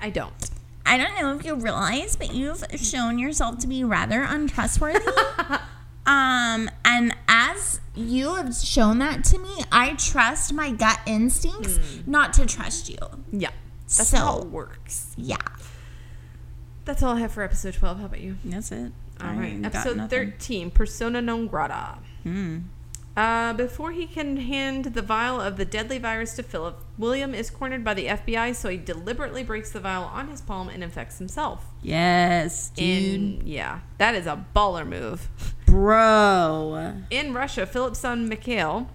I 0.00 0.10
don't. 0.10 0.50
I 0.84 0.96
don't 0.96 1.14
know 1.14 1.36
if 1.36 1.44
you 1.44 1.54
realize, 1.54 2.16
but 2.16 2.34
you've 2.34 2.64
shown 2.76 3.18
yourself 3.18 3.58
to 3.58 3.68
be 3.68 3.84
rather 3.84 4.22
untrustworthy. 4.22 4.98
um, 6.10 6.70
and 6.84 7.14
as 7.28 7.80
you 7.94 8.34
have 8.34 8.54
shown 8.54 8.98
that 8.98 9.22
to 9.24 9.38
me, 9.38 9.62
I 9.70 9.94
trust 9.94 10.52
my 10.52 10.70
gut 10.72 10.98
instincts 11.06 11.78
not 12.06 12.32
to 12.34 12.46
trust 12.46 12.88
you. 12.88 12.98
Yeah, 13.32 13.50
that's 13.96 14.08
So- 14.08 14.16
how 14.18 14.38
it 14.40 14.48
works. 14.48 15.12
Yeah. 15.16 15.36
That's 16.84 17.02
all 17.02 17.16
I 17.16 17.20
have 17.20 17.32
for 17.32 17.42
episode 17.42 17.74
twelve. 17.74 17.98
How 18.00 18.06
about 18.06 18.20
you? 18.20 18.36
That's 18.44 18.72
it. 18.72 18.92
All 19.22 19.32
right, 19.34 19.60
episode 19.64 20.08
thirteen, 20.10 20.70
persona 20.70 21.20
non 21.22 21.46
grata. 21.46 21.98
Hmm. 22.24 22.58
Uh, 23.16 23.52
before 23.52 23.90
he 23.92 24.06
can 24.06 24.36
hand 24.38 24.86
the 24.86 25.02
vial 25.02 25.40
of 25.40 25.56
the 25.56 25.64
deadly 25.64 25.98
virus 25.98 26.34
to 26.36 26.42
Philip, 26.42 26.82
William 26.96 27.34
is 27.34 27.50
cornered 27.50 27.84
by 27.84 27.92
the 27.92 28.06
FBI, 28.06 28.54
so 28.54 28.68
he 28.70 28.78
deliberately 28.78 29.42
breaks 29.42 29.70
the 29.72 29.80
vial 29.80 30.04
on 30.04 30.28
his 30.28 30.40
palm 30.40 30.68
and 30.70 30.82
infects 30.82 31.18
himself. 31.18 31.66
Yes, 31.82 32.70
dude. 32.70 33.42
Yeah, 33.42 33.80
that 33.98 34.14
is 34.14 34.26
a 34.26 34.44
baller 34.56 34.86
move. 34.88 35.28
Bro. 35.70 36.94
In 37.10 37.32
Russia, 37.32 37.64
Philip's 37.64 38.00
son 38.00 38.28
Mikhail 38.28 38.90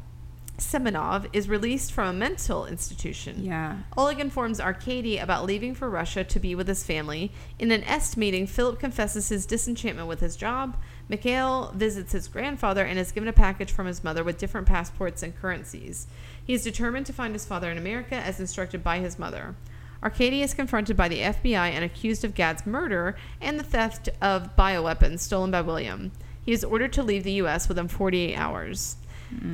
Semenov 0.58 1.26
is 1.32 1.48
released 1.48 1.94
from 1.94 2.10
a 2.10 2.14
mental 2.14 2.66
institution. 2.66 3.46
Yeah. 3.46 3.78
Oleg 3.98 4.20
informs 4.20 4.60
Arkady 4.60 5.18
about 5.18 5.46
leaving 5.46 5.74
for 5.74 5.90
Russia 5.90 6.26
to 6.26 6.38
be 6.38 6.54
with 6.54 6.68
his 6.68 6.84
family. 6.84 7.32
In 7.60 7.72
an 7.72 7.86
EST 7.86 8.18
meeting, 8.18 8.46
Philip 8.46 8.78
confesses 8.78 9.30
his 9.30 9.46
disenchantment 9.46 10.10
with 10.10 10.20
his 10.20 10.36
job. 10.36 10.76
Mikhail 11.08 11.72
visits 11.74 12.12
his 12.12 12.28
grandfather 12.28 12.84
and 12.84 13.00
is 13.00 13.14
given 13.14 13.30
a 13.30 13.34
package 13.34 13.72
from 13.72 13.88
his 13.88 14.04
mother 14.04 14.24
with 14.24 14.38
different 14.38 14.68
passports 14.68 15.24
and 15.24 15.34
currencies. 15.34 16.08
He 16.46 16.54
is 16.54 16.64
determined 16.64 17.06
to 17.06 17.14
find 17.14 17.34
his 17.34 17.46
father 17.46 17.72
in 17.72 17.78
America 17.78 18.16
as 18.16 18.42
instructed 18.42 18.84
by 18.84 19.00
his 19.00 19.18
mother. 19.18 19.56
Arkady 20.04 20.42
is 20.42 20.54
confronted 20.54 20.98
by 20.98 21.08
the 21.08 21.22
FBI 21.22 21.72
and 21.72 21.86
accused 21.86 22.26
of 22.26 22.36
Gaad's 22.36 22.66
murder 22.66 23.16
and 23.40 23.58
the 23.58 23.64
theft 23.64 24.10
of 24.22 24.58
bioweapons 24.58 25.20
stolen 25.20 25.52
by 25.52 25.62
William. 25.62 26.12
He 26.46 26.52
is 26.52 26.64
ordered 26.64 26.94
to 26.94 27.04
leave 27.04 27.24
the 27.24 27.32
U.S. 27.34 27.68
within 27.68 27.88
48 27.88 28.36
hours. 28.36 28.98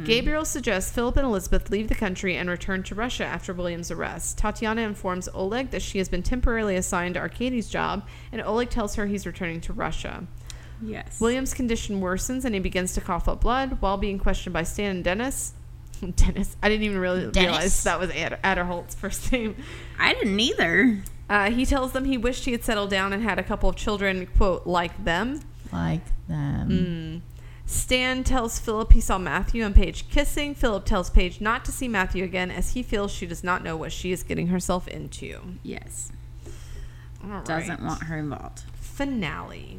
Gabriel 0.03 0.45
suggests 0.45 0.91
Philip 0.91 1.15
and 1.17 1.25
Elizabeth 1.25 1.71
leave 1.71 1.87
the 1.87 1.95
country 1.95 2.35
and 2.35 2.49
return 2.49 2.83
to 2.83 2.93
Russia 2.93 3.25
after 3.25 3.53
William's 3.53 3.89
arrest. 3.89 4.37
Tatiana 4.37 4.81
informs 4.81 5.29
Oleg 5.33 5.71
that 5.71 5.81
she 5.81 5.97
has 5.97 6.09
been 6.09 6.21
temporarily 6.21 6.75
assigned 6.75 7.15
to 7.15 7.21
Arkady's 7.21 7.69
job, 7.69 8.05
and 8.31 8.41
Oleg 8.41 8.69
tells 8.69 8.95
her 8.95 9.07
he's 9.07 9.25
returning 9.25 9.61
to 9.61 9.73
Russia. 9.73 10.27
Yes. 10.83 11.19
William's 11.21 11.53
condition 11.53 12.01
worsens 12.01 12.43
and 12.43 12.53
he 12.53 12.59
begins 12.59 12.93
to 12.93 13.01
cough 13.01 13.27
up 13.27 13.41
blood 13.41 13.77
while 13.81 13.97
being 13.97 14.19
questioned 14.19 14.53
by 14.53 14.63
Stan 14.63 14.91
and 14.97 15.03
Dennis. 15.03 15.53
Dennis. 16.15 16.57
I 16.61 16.69
didn't 16.69 16.83
even 16.83 16.97
really 16.97 17.31
Dennis? 17.31 17.35
realize 17.35 17.83
that 17.83 17.99
was 17.99 18.11
Ad- 18.11 18.39
Aderholt's 18.43 18.95
first 18.95 19.31
name. 19.31 19.55
I 19.99 20.13
didn't 20.13 20.39
either. 20.39 21.01
Uh, 21.29 21.49
he 21.49 21.65
tells 21.65 21.93
them 21.93 22.05
he 22.05 22.17
wished 22.17 22.45
he 22.45 22.51
had 22.51 22.63
settled 22.63 22.89
down 22.89 23.13
and 23.13 23.23
had 23.23 23.39
a 23.39 23.43
couple 23.43 23.69
of 23.69 23.75
children, 23.77 24.27
quote, 24.37 24.67
like 24.67 25.03
them. 25.05 25.41
Like 25.71 26.01
them. 26.31 26.69
Mm. 26.69 27.31
Stan 27.65 28.23
tells 28.23 28.59
Philip 28.59 28.91
he 28.91 28.99
saw 28.99 29.17
Matthew 29.17 29.63
and 29.63 29.73
Paige 29.73 30.09
kissing. 30.09 30.55
Philip 30.55 30.85
tells 30.85 31.09
Paige 31.09 31.39
not 31.39 31.63
to 31.65 31.71
see 31.71 31.87
Matthew 31.87 32.23
again 32.23 32.51
as 32.51 32.71
he 32.73 32.83
feels 32.83 33.11
she 33.11 33.25
does 33.25 33.43
not 33.43 33.63
know 33.63 33.77
what 33.77 33.91
she 33.91 34.11
is 34.11 34.23
getting 34.23 34.47
herself 34.47 34.87
into. 34.87 35.39
Yes. 35.63 36.11
All 37.23 37.43
Doesn't 37.43 37.69
right. 37.69 37.81
want 37.81 38.03
her 38.03 38.17
involved. 38.17 38.63
Finale. 38.73 39.77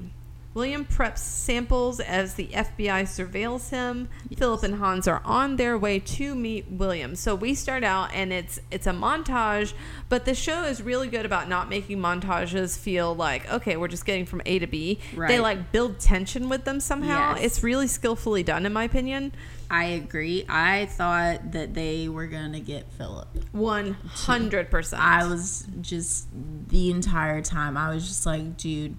William 0.55 0.85
preps 0.85 1.19
samples 1.19 1.99
as 2.01 2.35
the 2.35 2.49
FBI 2.49 3.05
surveils 3.05 3.71
him. 3.71 4.09
Philip 4.37 4.63
and 4.63 4.75
Hans 4.75 5.09
are 5.09 5.23
on 5.25 5.57
their 5.57 5.79
way 5.79 5.99
to 5.99 6.35
meet 6.35 6.67
William. 6.69 7.17
So 7.17 7.35
we 7.35 7.55
start 7.55 7.85
out 7.85 8.13
and 8.13 8.33
it's 8.33 8.61
it's 8.71 8.87
a 8.87 8.93
montage, 8.93 9.73
but 10.09 10.25
the 10.25 10.35
show 10.35 10.65
is 10.65 10.83
really 10.83 11.09
good 11.09 11.25
about 11.25 11.49
not 11.49 11.69
making 11.69 11.99
montages 11.99 12.79
feel 12.79 13.15
like 13.15 13.51
okay, 13.51 13.77
we're 13.77 13.89
just 13.89 14.05
getting 14.05 14.27
from 14.27 14.43
A 14.45 14.59
to 14.59 14.67
B. 14.67 14.99
They 15.17 15.41
like 15.41 15.73
build 15.73 15.99
tension 16.01 16.49
with 16.49 16.65
them 16.65 16.81
somehow. 16.81 17.35
Yes. 17.35 17.45
It's 17.45 17.63
really 17.63 17.87
skillfully 17.87 18.43
done 18.43 18.67
in 18.67 18.73
my 18.73 18.85
opinion. 18.85 19.33
I 19.71 19.85
agree. 19.85 20.45
I 20.51 20.85
thought 20.85 21.53
that 21.53 21.73
they 21.73 22.07
were 22.07 22.27
going 22.27 22.53
to 22.53 22.61
get 22.61 22.93
Philip. 22.93 23.29
100%. 23.55 24.99
I 24.99 25.27
was 25.27 25.67
just 25.81 26.27
the 26.69 26.91
entire 26.91 27.41
time. 27.41 27.79
I 27.79 27.95
was 27.95 28.07
just 28.07 28.27
like, 28.27 28.59
dude. 28.59 28.97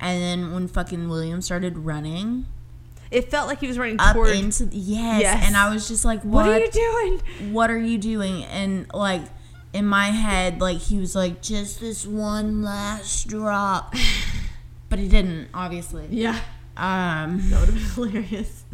And 0.00 0.22
then 0.22 0.52
when 0.54 0.68
fucking 0.68 1.08
William 1.08 1.40
started 1.42 1.78
running 1.78 2.46
it 3.10 3.30
felt 3.30 3.48
like 3.48 3.58
he 3.58 3.66
was 3.66 3.78
running 3.78 3.98
up 3.98 4.14
toward 4.14 4.36
into 4.36 4.66
the, 4.66 4.76
yes, 4.76 5.22
Yes. 5.22 5.44
and 5.46 5.56
I 5.56 5.72
was 5.72 5.88
just 5.88 6.04
like, 6.04 6.20
What 6.24 6.44
what, 6.46 6.48
are 6.48 6.58
you 6.58 6.70
doing? 6.70 7.52
What 7.54 7.70
are 7.70 7.78
you 7.78 7.96
doing? 7.96 8.44
And 8.44 8.86
like 8.92 9.22
in 9.72 9.86
my 9.86 10.08
head, 10.08 10.60
like 10.60 10.76
he 10.78 10.98
was 10.98 11.14
like, 11.16 11.40
just 11.40 11.80
this 11.80 12.06
one 12.06 12.60
last 12.62 13.26
drop, 13.28 13.94
but 14.90 14.98
he 14.98 15.08
didn't, 15.08 15.48
obviously. 15.54 16.06
Yeah. 16.10 16.38
Um, 16.76 17.40
That 17.50 17.60
would 17.60 17.70
have 17.70 17.96
been 17.96 18.10
hilarious. 18.12 18.64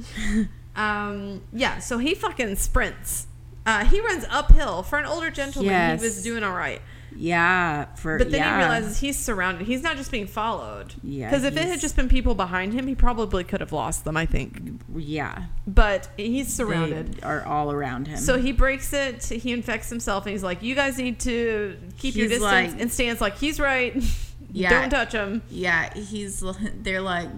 um, 0.77 1.43
yeah, 1.53 1.79
so 1.79 1.99
he 1.99 2.15
fucking 2.15 2.57
sprints. 2.57 3.29
Uh, 3.67 3.85
he 3.85 4.01
runs 4.01 4.27
uphill. 4.31 4.83
For 4.83 4.99
an 4.99 5.07
older 5.07 5.31
gentleman, 5.31 5.71
Yes. 5.71 6.01
he 6.01 6.07
was 6.07 6.23
doing 6.23 6.43
all 6.43 6.53
right. 6.55 6.83
Yeah, 7.17 7.87
for 7.95 8.19
But 8.19 8.31
then 8.31 8.41
yeah. 8.41 8.53
he 8.57 8.59
realizes 8.65 8.99
he's 8.99 9.19
surrounded. 9.19 9.67
He's 9.67 9.83
not 9.83 9.97
just 9.97 10.11
being 10.11 10.27
followed. 10.27 10.95
Yeah, 11.03 11.31
Because 11.31 11.45
if 11.45 11.57
it 11.57 11.67
had 11.67 11.81
just 11.81 11.97
been 11.97 12.09
people 12.09 12.35
behind 12.35 12.73
him, 12.73 12.87
he 12.87 12.95
probably 12.95 13.45
could 13.45 13.61
have 13.61 13.73
lost 13.73 14.05
them, 14.05 14.17
I 14.17 14.27
think. 14.27 14.81
yeah, 14.97 15.45
But 15.67 16.09
he's 16.17 16.53
surrounded. 16.53 17.15
they 17.15 17.23
are 17.23 17.45
all 17.45 17.71
around 17.73 18.09
him. 18.09 18.19
So 18.19 18.39
he 18.39 18.53
breaks 18.53 18.93
it. 18.93 19.25
He 19.25 19.53
infects 19.53 19.89
himself, 19.91 20.25
and 20.27 20.33
he's 20.33 20.43
like, 20.43 20.63
"You 20.63 20.75
guys 20.75 20.99
need 20.99 21.21
to 21.21 21.77
keep 21.99 22.15
your 22.17 22.29
distance." 22.29 22.73
like- 22.73 22.81
and 22.81 22.93
Stan's 22.93 23.21
like, 23.21 23.39
"He's 23.39 23.59
right. 23.61 23.95
Yeah. 24.57 24.71
Don't 24.71 24.91
touch 24.91 25.13
him." 25.13 25.43
Yeah, 25.51 25.93
he's. 25.95 26.45
They're 26.77 27.01
like, 27.01 27.29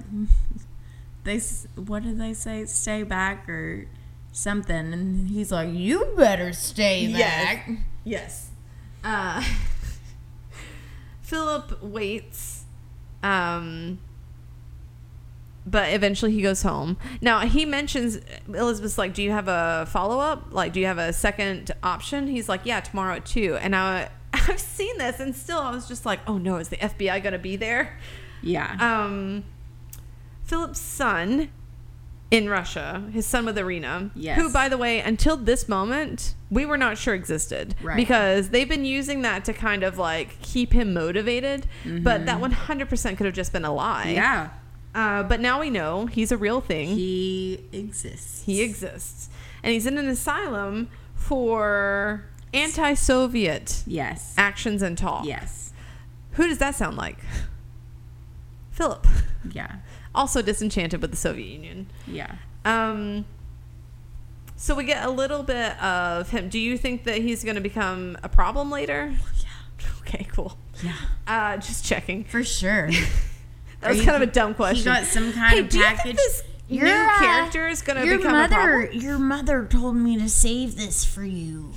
they. 1.24 1.38
What 1.76 2.02
did 2.02 2.18
they 2.18 2.34
say? 2.34 2.66
Stay 2.66 3.04
back 3.04 3.48
or 3.48 3.86
something, 4.32 4.92
and 4.92 5.28
he's 5.28 5.50
like, 5.50 5.72
"You 5.72 6.12
better 6.16 6.52
stay 6.52 7.10
back." 7.12 7.70
Yes. 8.04 8.50
Uh, 9.06 9.40
Philip 11.22 11.80
waits. 11.80 12.64
Um, 13.22 13.98
but 15.64 15.92
eventually 15.92 16.32
he 16.32 16.42
goes 16.42 16.62
home. 16.62 16.96
Now 17.20 17.40
he 17.40 17.64
mentions 17.64 18.18
Elizabeth's 18.48 18.98
like, 18.98 19.14
"Do 19.14 19.22
you 19.22 19.30
have 19.30 19.48
a 19.48 19.86
follow 19.88 20.18
up? 20.18 20.48
Like, 20.50 20.72
do 20.72 20.80
you 20.80 20.86
have 20.86 20.98
a 20.98 21.12
second 21.12 21.72
option?" 21.82 22.26
He's 22.26 22.48
like, 22.48 22.62
"Yeah, 22.64 22.80
tomorrow 22.80 23.16
at 23.16 23.26
2. 23.26 23.56
And 23.56 23.74
I, 23.74 24.10
I've 24.32 24.60
seen 24.60 24.98
this, 24.98 25.20
and 25.20 25.34
still 25.34 25.58
I 25.58 25.70
was 25.70 25.88
just 25.88 26.04
like, 26.04 26.20
"Oh 26.26 26.38
no, 26.38 26.56
is 26.56 26.68
the 26.68 26.76
FBI 26.76 27.22
gonna 27.22 27.38
be 27.38 27.56
there?" 27.56 27.98
Yeah, 28.42 28.76
um, 28.80 29.44
Philip's 30.44 30.80
son 30.80 31.50
in 32.30 32.48
Russia, 32.48 33.04
his 33.12 33.24
son 33.26 33.44
with 33.46 33.56
Irina, 33.56 34.10
Yes. 34.14 34.40
who, 34.40 34.52
by 34.52 34.68
the 34.68 34.76
way, 34.76 34.98
until 35.00 35.36
this 35.36 35.68
moment, 35.68 36.34
we 36.50 36.66
were 36.66 36.76
not 36.76 36.98
sure 36.98 37.14
existed 37.14 37.74
Right. 37.82 37.96
because 37.96 38.48
they've 38.50 38.68
been 38.68 38.84
using 38.84 39.22
that 39.22 39.44
to 39.44 39.52
kind 39.52 39.84
of 39.84 39.96
like 39.96 40.40
keep 40.42 40.72
him 40.72 40.92
motivated, 40.92 41.66
but 41.84 42.26
that 42.26 42.40
100% 42.40 43.16
could 43.16 43.26
have 43.26 43.34
just 43.34 43.52
been 43.52 43.64
a 43.64 43.72
lie. 43.72 44.06
Mm-hmm. 44.06 44.14
yeah. 44.16 44.48
Uh, 44.94 45.22
but 45.22 45.40
now 45.40 45.60
we 45.60 45.68
know 45.70 46.06
he's 46.06 46.32
a 46.32 46.36
real 46.38 46.60
thing. 46.60 46.88
He 46.88 47.62
exists. 47.72 48.42
He 48.44 48.62
exists. 48.62 49.28
And 49.62 49.72
he's 49.74 49.86
in 49.86 49.98
an 49.98 50.08
asylum 50.08 50.88
for 51.14 52.24
anti-Soviet 52.54 53.82
Yes. 53.86 54.34
actions 54.38 54.80
and 54.82 54.96
talk. 54.96 55.26
Yes. 55.26 55.72
Who 56.32 56.48
does 56.48 56.58
that 56.58 56.74
sound 56.74 56.96
like? 56.96 57.18
Philip. 58.70 59.06
Yeah. 59.52 59.76
Also 60.16 60.42
disenchanted 60.42 61.00
with 61.00 61.12
the 61.12 61.16
Soviet 61.16 61.46
Union. 61.46 61.86
Yeah. 62.08 62.34
Um, 62.64 63.24
So 64.56 64.74
we 64.74 64.84
get 64.84 65.04
a 65.04 65.10
little 65.10 65.42
bit 65.42 65.80
of 65.82 66.30
him. 66.30 66.48
Do 66.48 66.58
you 66.58 66.76
think 66.78 67.04
that 67.04 67.18
he's 67.18 67.44
going 67.44 67.56
to 67.56 67.60
become 67.60 68.16
a 68.22 68.28
problem 68.28 68.70
later? 68.70 69.12
Yeah. 69.40 69.48
Okay, 70.06 70.26
cool. 70.32 70.56
Yeah. 70.84 70.92
Uh, 71.26 71.56
just 71.56 71.84
checking. 71.84 72.24
For 72.24 72.42
sure. 72.44 72.90
That 73.80 73.90
was 73.90 73.98
Are 73.98 74.00
you- 74.00 74.06
kind 74.10 74.22
of 74.22 74.28
a 74.28 74.32
dumb 74.32 74.54
question. 74.54 74.78
He 74.78 75.00
got 75.00 75.04
some 75.04 75.32
kind 75.34 75.52
Hey, 75.54 75.58
of 75.60 75.74
you 75.74 75.82
package. 75.82 76.16
this 76.16 76.42
Your, 76.68 76.86
new 76.86 76.92
uh, 76.92 77.18
character 77.18 77.68
is 77.68 77.82
going 77.82 78.00
to 78.08 78.16
become 78.16 78.34
a 78.34 78.48
problem? 78.48 78.88
your 78.92 79.18
mother 79.18 79.66
told 79.66 79.96
me 79.96 80.16
to 80.18 80.28
save 80.30 80.76
this 80.76 81.04
for 81.04 81.24
you. 81.24 81.72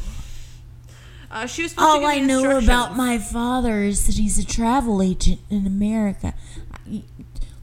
Uh, 1.29 1.45
she 1.45 1.63
was 1.63 1.73
All 1.77 2.05
I 2.05 2.19
know 2.19 2.57
about 2.57 2.95
my 2.95 3.17
father 3.17 3.81
is 3.83 4.07
that 4.07 4.15
he's 4.15 4.39
a 4.39 4.45
travel 4.45 5.01
agent 5.01 5.41
in 5.49 5.67
America. 5.67 6.33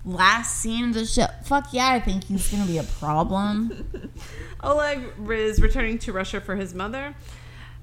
Last 0.07 0.61
scene 0.61 0.87
of 0.87 0.95
the 0.95 1.05
show. 1.05 1.27
Fuck 1.43 1.73
yeah, 1.73 1.89
I 1.89 2.01
think 2.01 2.25
he's 2.25 2.49
gonna 2.51 2.65
be 2.65 2.79
a 2.79 2.85
problem. 2.85 4.13
Oleg 4.63 5.01
is 5.29 5.61
returning 5.61 5.99
to 5.99 6.13
Russia 6.13 6.41
for 6.41 6.55
his 6.55 6.73
mother. 6.75 7.17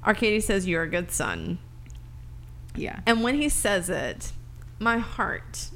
Arkady 0.06 0.40
says, 0.40 0.66
"You're 0.66 0.84
a 0.84 0.90
good 0.90 1.12
son." 1.12 1.60
Yeah. 2.76 3.02
And 3.06 3.24
when 3.24 3.36
he 3.36 3.50
says 3.50 3.90
it, 3.90 4.32
my 4.80 4.98
heart, 4.98 5.70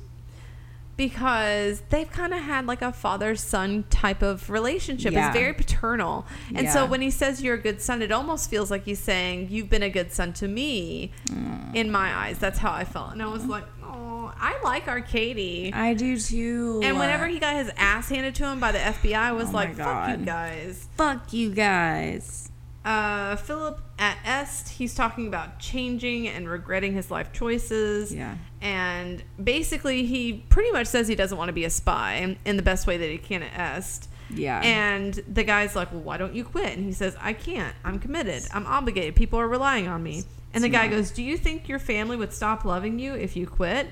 because 0.97 1.83
they've 1.89 2.09
kind 2.09 2.33
of 2.33 2.41
had 2.41 2.65
like 2.65 2.81
a 2.81 2.91
father 2.91 3.35
son 3.35 3.85
type 3.89 4.23
of 4.23 4.49
relationship. 4.49 5.13
Yeah. 5.13 5.27
It's 5.27 5.37
very 5.37 5.53
paternal. 5.53 6.25
And 6.53 6.67
so 6.69 6.85
when 6.85 7.01
he 7.01 7.11
says 7.11 7.41
you're 7.41 7.55
a 7.55 7.61
good 7.61 7.81
son, 7.81 8.01
it 8.01 8.11
almost 8.11 8.49
feels 8.49 8.71
like 8.71 8.83
he's 8.85 8.99
saying, 8.99 9.49
You've 9.51 9.69
been 9.69 9.83
a 9.83 9.89
good 9.89 10.11
son 10.11 10.33
to 10.33 10.47
me 10.47 11.11
mm. 11.27 11.75
in 11.75 11.91
my 11.91 12.13
eyes. 12.13 12.39
That's 12.39 12.57
how 12.57 12.71
I 12.71 12.83
felt. 12.83 13.13
And 13.13 13.21
I 13.21 13.27
was 13.27 13.43
mm. 13.43 13.49
like, 13.49 13.65
Oh, 13.87 14.33
I 14.39 14.59
like 14.63 14.87
Arkady. 14.87 15.71
I 15.73 15.93
do 15.93 16.17
too. 16.19 16.81
And 16.83 16.97
whenever 16.99 17.27
he 17.27 17.39
got 17.39 17.55
his 17.55 17.71
ass 17.77 18.09
handed 18.09 18.35
to 18.35 18.45
him 18.45 18.59
by 18.59 18.71
the 18.71 18.79
FBI, 18.79 19.15
I 19.15 19.31
was 19.31 19.49
Oh 19.49 19.53
like, 19.53 19.75
fuck 19.75 20.09
you 20.19 20.25
guys. 20.25 20.87
fuck 20.97 21.33
you 21.33 21.51
guys. 21.53 22.49
Uh, 22.85 23.35
Philip 23.35 23.81
at 23.99 24.17
Est, 24.25 24.69
he's 24.69 24.95
talking 24.95 25.27
about 25.27 25.59
changing 25.59 26.27
and 26.29 26.49
regretting 26.49 26.93
his 26.93 27.11
life 27.11 27.33
choices. 27.33 28.13
Yeah. 28.15 28.37
And 28.61 29.23
basically, 29.43 30.05
he 30.05 30.45
pretty 30.49 30.71
much 30.71 30.87
says 30.87 31.07
he 31.09 31.15
doesn't 31.15 31.37
want 31.37 31.49
to 31.49 31.53
be 31.53 31.65
a 31.65 31.69
spy 31.69 32.37
in 32.45 32.55
the 32.55 32.63
best 32.63 32.87
way 32.87 32.95
that 32.97 33.09
he 33.09 33.17
can 33.17 33.43
at 33.43 33.77
Est. 33.77 34.07
Yeah. 34.29 34.61
And 34.63 35.13
the 35.27 35.43
guy's 35.43 35.75
like, 35.75 35.91
well, 35.91 36.01
why 36.01 36.15
don't 36.17 36.33
you 36.33 36.45
quit? 36.45 36.77
And 36.77 36.85
he 36.85 36.93
says, 36.93 37.15
I 37.19 37.33
can't. 37.33 37.75
I'm 37.83 37.99
committed. 37.99 38.43
I'm 38.53 38.65
obligated. 38.65 39.15
People 39.15 39.39
are 39.39 39.47
relying 39.49 39.87
on 39.89 40.01
me. 40.01 40.23
And 40.57 40.63
the 40.63 40.69
guy 40.69 40.87
goes, 40.87 41.11
do 41.11 41.23
you 41.23 41.37
think 41.37 41.69
your 41.69 41.79
family 41.79 42.17
would 42.17 42.33
stop 42.33 42.65
loving 42.65 42.99
you 42.99 43.13
if 43.13 43.35
you 43.35 43.47
quit? 43.47 43.87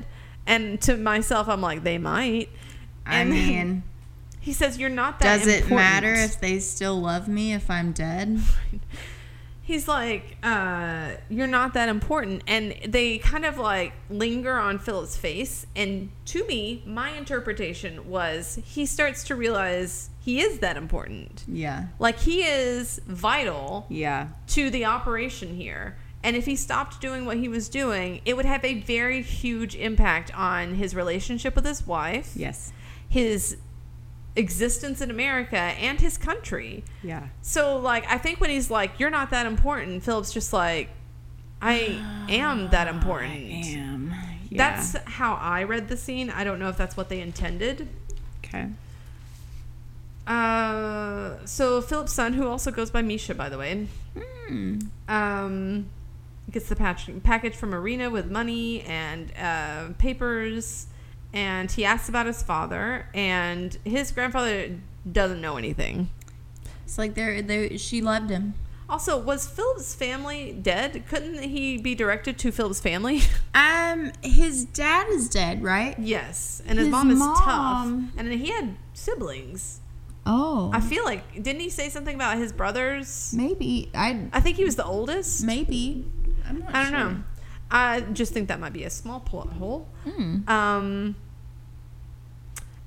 And 0.47 0.81
to 0.81 0.97
myself, 0.97 1.47
I'm 1.47 1.61
like, 1.61 1.83
they 1.83 1.97
might. 1.97 2.49
I 3.05 3.23
mean, 3.23 3.83
He 4.39 4.51
says, 4.53 4.77
you're 4.77 4.89
not 4.89 5.19
that 5.19 5.39
does 5.39 5.47
it 5.47 5.69
matter 5.69 6.13
if 6.13 6.39
they 6.39 6.59
still 6.59 6.99
love 7.01 7.27
me 7.27 7.53
if 7.53 7.69
I'm 7.69 7.91
dead? 7.91 8.39
he's 9.61 9.87
like, 9.87 10.37
uh, 10.43 11.11
you're 11.29 11.47
not 11.47 11.73
that 11.73 11.89
important. 11.89 12.43
And 12.47 12.75
they 12.87 13.17
kind 13.17 13.45
of 13.45 13.57
like 13.57 13.93
linger 14.09 14.53
on 14.53 14.77
Philip's 14.77 15.17
face. 15.17 15.65
And 15.75 16.09
to 16.25 16.45
me, 16.45 16.83
my 16.85 17.09
interpretation 17.11 18.07
was 18.07 18.59
he 18.63 18.85
starts 18.85 19.23
to 19.25 19.35
realize 19.35 20.09
he 20.19 20.41
is 20.41 20.59
that 20.59 20.77
important. 20.77 21.43
Yeah. 21.47 21.87
Like 21.97 22.19
he 22.19 22.43
is 22.43 22.99
vital 23.07 23.87
Yeah. 23.89 24.27
to 24.49 24.69
the 24.69 24.85
operation 24.85 25.55
here. 25.55 25.97
And 26.25 26.35
if 26.35 26.45
he 26.45 26.55
stopped 26.55 26.99
doing 26.99 27.25
what 27.25 27.37
he 27.37 27.47
was 27.47 27.69
doing, 27.69 28.19
it 28.25 28.35
would 28.35 28.45
have 28.45 28.65
a 28.65 28.73
very 28.81 29.21
huge 29.21 29.75
impact 29.75 30.35
on 30.35 30.73
his 30.73 30.95
relationship 30.95 31.55
with 31.55 31.65
his 31.65 31.85
wife, 31.85 32.31
Yes. 32.35 32.73
his 33.07 33.57
existence 34.35 35.01
in 35.01 35.11
America, 35.11 35.55
and 35.57 36.01
his 36.01 36.17
country. 36.17 36.83
Yeah. 37.03 37.27
So, 37.43 37.77
like, 37.77 38.05
I 38.11 38.17
think 38.17 38.41
when 38.41 38.49
he's 38.49 38.71
like, 38.71 38.99
"You're 38.99 39.11
not 39.11 39.29
that 39.29 39.45
important," 39.45 40.03
Philip's 40.03 40.33
just 40.33 40.51
like, 40.51 40.89
"I 41.61 42.01
am 42.29 42.69
that 42.71 42.87
important." 42.87 43.33
I 43.33 43.67
Am. 43.77 44.13
Yeah. 44.49 44.57
That's 44.57 44.95
how 45.19 45.35
I 45.35 45.63
read 45.63 45.89
the 45.89 45.97
scene. 45.97 46.29
I 46.31 46.43
don't 46.43 46.57
know 46.59 46.69
if 46.69 46.75
that's 46.77 46.97
what 46.97 47.07
they 47.09 47.21
intended. 47.21 47.87
okay. 48.43 48.69
Uh, 50.27 51.35
so 51.45 51.81
Philip's 51.81 52.13
son, 52.13 52.33
who 52.33 52.47
also 52.47 52.71
goes 52.71 52.89
by 52.89 53.01
Misha, 53.03 53.35
by 53.35 53.47
the 53.49 53.57
way, 53.59 53.87
Hmm. 54.47 54.79
um, 55.07 55.85
gets 56.51 56.69
the 56.69 56.75
patch 56.75 57.09
package 57.23 57.55
from 57.55 57.73
Irina 57.73 58.09
with 58.09 58.29
money 58.29 58.81
and 58.81 59.31
uh, 59.37 59.89
papers, 59.97 60.87
and 61.33 61.71
he 61.71 61.83
asks 61.85 62.07
about 62.09 62.25
his 62.25 62.41
father, 62.43 63.07
and 63.13 63.77
his 63.83 64.11
grandfather 64.11 64.77
doesn't 65.11 65.41
know 65.41 65.57
anything. 65.57 66.09
It's 66.83 66.97
like 66.97 67.15
they're, 67.15 67.41
they 67.41 67.77
she 67.77 68.01
loved 68.01 68.29
him. 68.29 68.53
Also, 68.87 69.17
was 69.19 69.47
Philip's 69.47 69.95
family 69.95 70.51
dead? 70.61 71.05
Couldn't 71.09 71.41
he 71.41 71.77
be 71.79 71.95
directed 71.95 72.37
to 72.39 72.51
Philip's 72.51 72.79
family? 72.79 73.21
Um, 73.55 74.11
his 74.21 74.65
dad 74.65 75.07
is 75.09 75.29
dead, 75.29 75.63
right? 75.63 75.97
yes, 75.97 76.61
and 76.67 76.77
his, 76.77 76.87
His 76.87 76.91
mom 76.91 77.09
is 77.11 77.19
tough, 77.19 77.87
and 78.17 78.31
he 78.33 78.49
had 78.51 78.75
siblings. 78.93 79.79
Oh, 80.25 80.69
I 80.73 80.81
feel 80.81 81.05
like 81.05 81.33
didn't 81.41 81.61
he 81.61 81.69
say 81.69 81.87
something 81.89 82.13
about 82.13 82.37
his 82.37 82.51
brothers? 82.51 83.33
maybe 83.35 83.89
I 83.95 84.27
I 84.33 84.41
think 84.41 84.57
he 84.57 84.65
was 84.65 84.75
the 84.75 84.83
oldest. 84.83 85.45
maybe 85.45 86.05
I'm 86.47 86.59
not 86.59 86.75
I 86.75 86.83
don't 86.83 86.91
sure. 86.91 87.09
know. 87.11 87.23
I 87.71 88.01
just 88.01 88.33
think 88.33 88.47
that 88.49 88.59
might 88.59 88.73
be 88.73 88.83
a 88.83 88.89
small 88.89 89.19
plot 89.19 89.49
hole. 89.53 89.87
Hmm. 90.03 90.47
Um, 90.47 91.15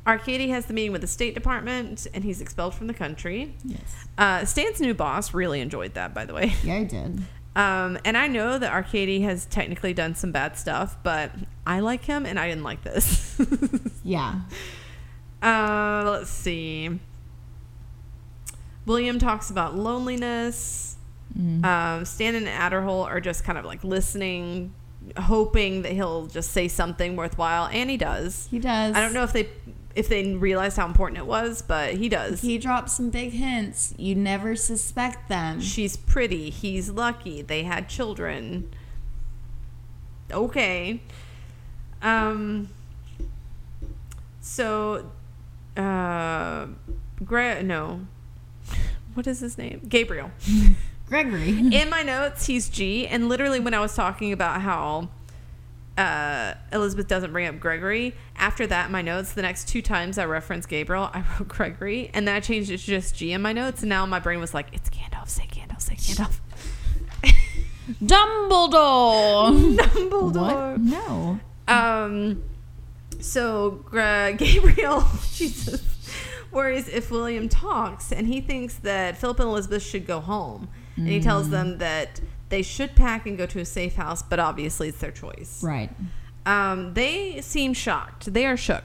Arkady 0.06 0.48
has 0.48 0.66
the 0.66 0.72
meeting 0.72 0.92
with 0.92 1.02
the 1.02 1.06
State 1.06 1.34
Department, 1.34 2.06
and 2.14 2.24
he's 2.24 2.40
expelled 2.40 2.74
from 2.74 2.86
the 2.86 2.94
country. 2.94 3.54
Yes. 3.64 4.06
Uh, 4.16 4.44
Stan's 4.44 4.80
new 4.80 4.94
boss 4.94 5.34
really 5.34 5.60
enjoyed 5.60 5.94
that, 5.94 6.14
by 6.14 6.24
the 6.24 6.32
way. 6.32 6.54
Yeah, 6.62 6.74
I 6.76 6.84
did. 6.84 7.22
Um, 7.56 7.98
and 8.04 8.16
I 8.16 8.28
know 8.28 8.56
that 8.56 8.72
Arkady 8.72 9.22
has 9.22 9.44
technically 9.46 9.92
done 9.92 10.14
some 10.14 10.30
bad 10.30 10.56
stuff, 10.56 10.96
but 11.02 11.32
I 11.66 11.80
like 11.80 12.04
him, 12.04 12.24
and 12.24 12.38
I 12.38 12.46
didn't 12.48 12.62
like 12.62 12.84
this. 12.84 13.36
Yeah. 14.04 14.42
uh, 15.42 16.04
let's 16.08 16.30
see. 16.30 17.00
William 18.86 19.18
talks 19.18 19.50
about 19.50 19.74
loneliness. 19.76 20.87
Mm. 21.36 21.64
Um, 21.64 22.04
Stan 22.04 22.34
and 22.34 22.46
Adderhole 22.46 23.04
are 23.04 23.20
just 23.20 23.44
kind 23.44 23.58
of 23.58 23.64
like 23.64 23.84
listening, 23.84 24.72
hoping 25.16 25.82
that 25.82 25.92
he'll 25.92 26.26
just 26.26 26.52
say 26.52 26.68
something 26.68 27.16
worthwhile, 27.16 27.68
and 27.72 27.90
he 27.90 27.96
does. 27.96 28.48
He 28.50 28.58
does. 28.58 28.94
I 28.94 29.00
don't 29.00 29.12
know 29.12 29.22
if 29.24 29.32
they 29.32 29.48
if 29.94 30.08
they 30.08 30.34
realized 30.34 30.76
how 30.76 30.86
important 30.86 31.18
it 31.18 31.26
was, 31.26 31.60
but 31.60 31.94
he 31.94 32.08
does. 32.08 32.40
He 32.40 32.56
drops 32.58 32.92
some 32.92 33.10
big 33.10 33.32
hints. 33.32 33.94
You 33.96 34.14
never 34.14 34.54
suspect 34.54 35.28
them. 35.28 35.60
She's 35.60 35.96
pretty. 35.96 36.50
He's 36.50 36.90
lucky. 36.90 37.42
They 37.42 37.64
had 37.64 37.88
children. 37.88 38.70
Okay. 40.30 41.00
Um. 42.00 42.68
So, 44.40 45.10
uh, 45.76 46.66
Gra- 47.24 47.62
no. 47.62 48.06
What 49.14 49.26
is 49.26 49.40
his 49.40 49.58
name? 49.58 49.80
Gabriel. 49.88 50.30
Gregory. 51.08 51.50
In 51.72 51.88
my 51.90 52.02
notes, 52.02 52.46
he's 52.46 52.68
G, 52.68 53.06
and 53.06 53.28
literally 53.28 53.60
when 53.60 53.74
I 53.74 53.80
was 53.80 53.94
talking 53.94 54.32
about 54.32 54.60
how 54.60 55.08
uh, 55.96 56.54
Elizabeth 56.72 57.08
doesn't 57.08 57.32
bring 57.32 57.46
up 57.46 57.58
Gregory, 57.58 58.14
after 58.36 58.66
that, 58.66 58.86
in 58.86 58.92
my 58.92 59.02
notes, 59.02 59.32
the 59.32 59.42
next 59.42 59.68
two 59.68 59.82
times 59.82 60.18
I 60.18 60.26
referenced 60.26 60.68
Gabriel, 60.68 61.10
I 61.12 61.24
wrote 61.38 61.48
Gregory, 61.48 62.10
and 62.14 62.28
then 62.28 62.34
I 62.34 62.40
changed 62.40 62.70
it 62.70 62.78
to 62.78 62.84
just 62.86 63.16
G 63.16 63.32
in 63.32 63.42
my 63.42 63.52
notes, 63.52 63.82
and 63.82 63.88
now 63.88 64.06
my 64.06 64.20
brain 64.20 64.38
was 64.38 64.54
like, 64.54 64.66
it's 64.72 64.90
Gandalf, 64.90 65.28
say 65.28 65.46
Gandalf, 65.50 65.80
say 65.82 65.94
Gandalf. 65.94 66.38
Dumbledore. 68.04 69.76
Dumbledore. 69.76 70.72
What? 70.72 70.80
No. 70.80 71.40
Um, 71.66 72.42
so 73.20 73.82
Gra- 73.86 74.34
Gabriel, 74.36 75.04
Jesus, 75.32 75.82
worries 76.52 76.88
if 76.88 77.10
William 77.10 77.48
talks, 77.48 78.12
and 78.12 78.26
he 78.26 78.40
thinks 78.40 78.74
that 78.74 79.16
Philip 79.16 79.40
and 79.40 79.48
Elizabeth 79.48 79.82
should 79.82 80.06
go 80.06 80.20
home, 80.20 80.68
and 80.98 81.08
he 81.08 81.20
tells 81.20 81.50
them 81.50 81.78
that 81.78 82.20
they 82.48 82.62
should 82.62 82.94
pack 82.96 83.26
and 83.26 83.38
go 83.38 83.46
to 83.46 83.60
a 83.60 83.64
safe 83.64 83.94
house, 83.96 84.22
but 84.22 84.38
obviously 84.38 84.88
it's 84.88 84.98
their 84.98 85.12
choice. 85.12 85.62
Right. 85.62 85.90
Um, 86.46 86.94
they 86.94 87.40
seem 87.40 87.74
shocked. 87.74 88.32
They 88.32 88.46
are 88.46 88.56
shook. 88.56 88.84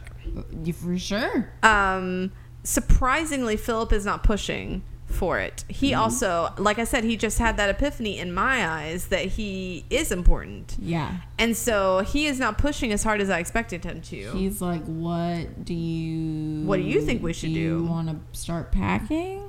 You 0.63 0.73
for 0.73 0.97
sure. 0.97 1.51
Um, 1.63 2.31
surprisingly, 2.63 3.57
Philip 3.57 3.93
is 3.93 4.05
not 4.05 4.23
pushing 4.23 4.83
for 5.05 5.39
it. 5.39 5.63
He 5.67 5.93
also, 5.93 6.49
like 6.57 6.79
I 6.79 6.85
said, 6.85 7.03
he 7.03 7.15
just 7.17 7.37
had 7.37 7.55
that 7.57 7.69
epiphany 7.69 8.17
in 8.17 8.33
my 8.33 8.67
eyes 8.67 9.07
that 9.07 9.25
he 9.25 9.85
is 9.91 10.11
important. 10.11 10.75
Yeah. 10.79 11.17
And 11.37 11.55
so 11.55 11.99
he 11.99 12.25
is 12.25 12.39
not 12.39 12.57
pushing 12.57 12.91
as 12.91 13.03
hard 13.03 13.21
as 13.21 13.29
I 13.29 13.37
expected 13.39 13.85
him 13.85 14.01
to. 14.01 14.31
He's 14.31 14.59
like, 14.61 14.83
what 14.85 15.63
do 15.65 15.73
you? 15.75 16.65
What 16.65 16.77
do 16.77 16.83
you 16.83 16.99
think 17.01 17.21
we 17.21 17.31
should 17.33 17.51
You 17.51 17.79
do?" 17.81 17.85
want 17.85 18.09
to 18.09 18.37
start 18.37 18.71
packing? 18.71 19.43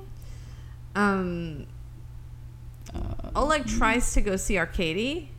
um, 0.95 1.67
Oleg 3.37 3.67
tries 3.67 4.13
to 4.15 4.21
go 4.21 4.37
see 4.37 4.57
Arkady, 4.59 5.31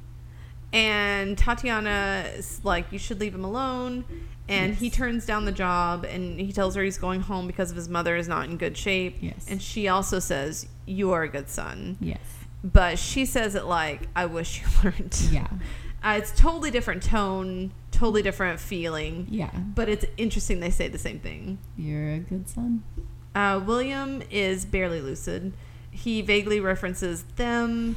and 0.73 1.37
Tatiana 1.37 2.25
is 2.35 2.61
like, 2.63 2.91
"You 2.91 2.99
should 2.99 3.19
leave 3.19 3.33
him 3.35 3.43
alone." 3.45 4.05
And 4.47 4.73
Yes. 4.73 4.79
he 4.79 4.89
turns 4.91 5.25
down 5.25 5.45
the 5.45 5.51
job 5.51 6.05
and 6.05 6.39
he 6.39 6.51
tells 6.53 6.75
her 6.75 6.83
he's 6.83 6.99
going 6.99 7.21
home 7.21 7.47
because 7.47 7.71
of 7.71 7.75
his 7.77 7.89
mother 7.89 8.15
is 8.15 8.27
not 8.27 8.47
in 8.47 8.57
good 8.57 8.77
shape. 8.77 9.17
Yes. 9.19 9.47
And 9.49 9.59
she 9.59 9.87
also 9.87 10.19
says, 10.19 10.67
You 10.85 11.13
are 11.13 11.23
a 11.23 11.27
good 11.27 11.49
son. 11.49 11.97
Yes. 11.99 12.19
But 12.63 12.99
she 12.99 13.25
says 13.25 13.55
it 13.55 13.65
like, 13.65 14.07
I 14.15 14.27
wish 14.27 14.61
you 14.61 14.67
weren't. 14.83 15.29
Yeah. 15.31 15.47
Uh, 16.03 16.19
it's 16.19 16.31
totally 16.39 16.69
different 16.69 17.01
tone, 17.01 17.71
totally 17.89 18.21
different 18.21 18.59
feeling. 18.59 19.25
Yeah. 19.31 19.49
But 19.49 19.89
it's 19.89 20.05
interesting 20.15 20.59
they 20.59 20.69
say 20.69 20.89
the 20.89 20.99
same 20.99 21.17
thing. 21.17 21.57
You're 21.75 22.09
a 22.13 22.19
good 22.19 22.47
son. 22.47 22.83
Uh, 23.33 23.59
William 23.65 24.21
is 24.29 24.63
barely 24.63 25.01
lucid. 25.01 25.53
He 25.95 26.21
vaguely 26.21 26.59
references 26.59 27.23
them. 27.35 27.95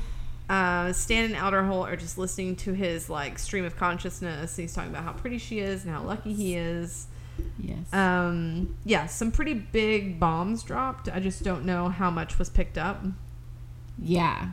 Uh, 0.48 0.92
Stan 0.94 1.26
and 1.26 1.34
Outerhole 1.34 1.86
are 1.86 1.96
just 1.96 2.16
listening 2.16 2.56
to 2.56 2.72
his 2.72 3.10
like 3.10 3.38
stream 3.38 3.64
of 3.64 3.76
consciousness. 3.76 4.56
He's 4.56 4.72
talking 4.72 4.90
about 4.90 5.04
how 5.04 5.12
pretty 5.12 5.38
she 5.38 5.58
is 5.58 5.84
and 5.84 5.92
how 5.92 6.02
lucky 6.02 6.32
he 6.32 6.54
is. 6.54 7.06
Yes. 7.58 7.92
Um, 7.92 8.76
yeah, 8.84 9.06
some 9.06 9.30
pretty 9.30 9.54
big 9.54 10.18
bombs 10.18 10.62
dropped. 10.62 11.08
I 11.08 11.20
just 11.20 11.42
don't 11.44 11.64
know 11.64 11.88
how 11.88 12.10
much 12.10 12.38
was 12.38 12.48
picked 12.48 12.78
up. 12.78 13.04
yeah. 14.00 14.50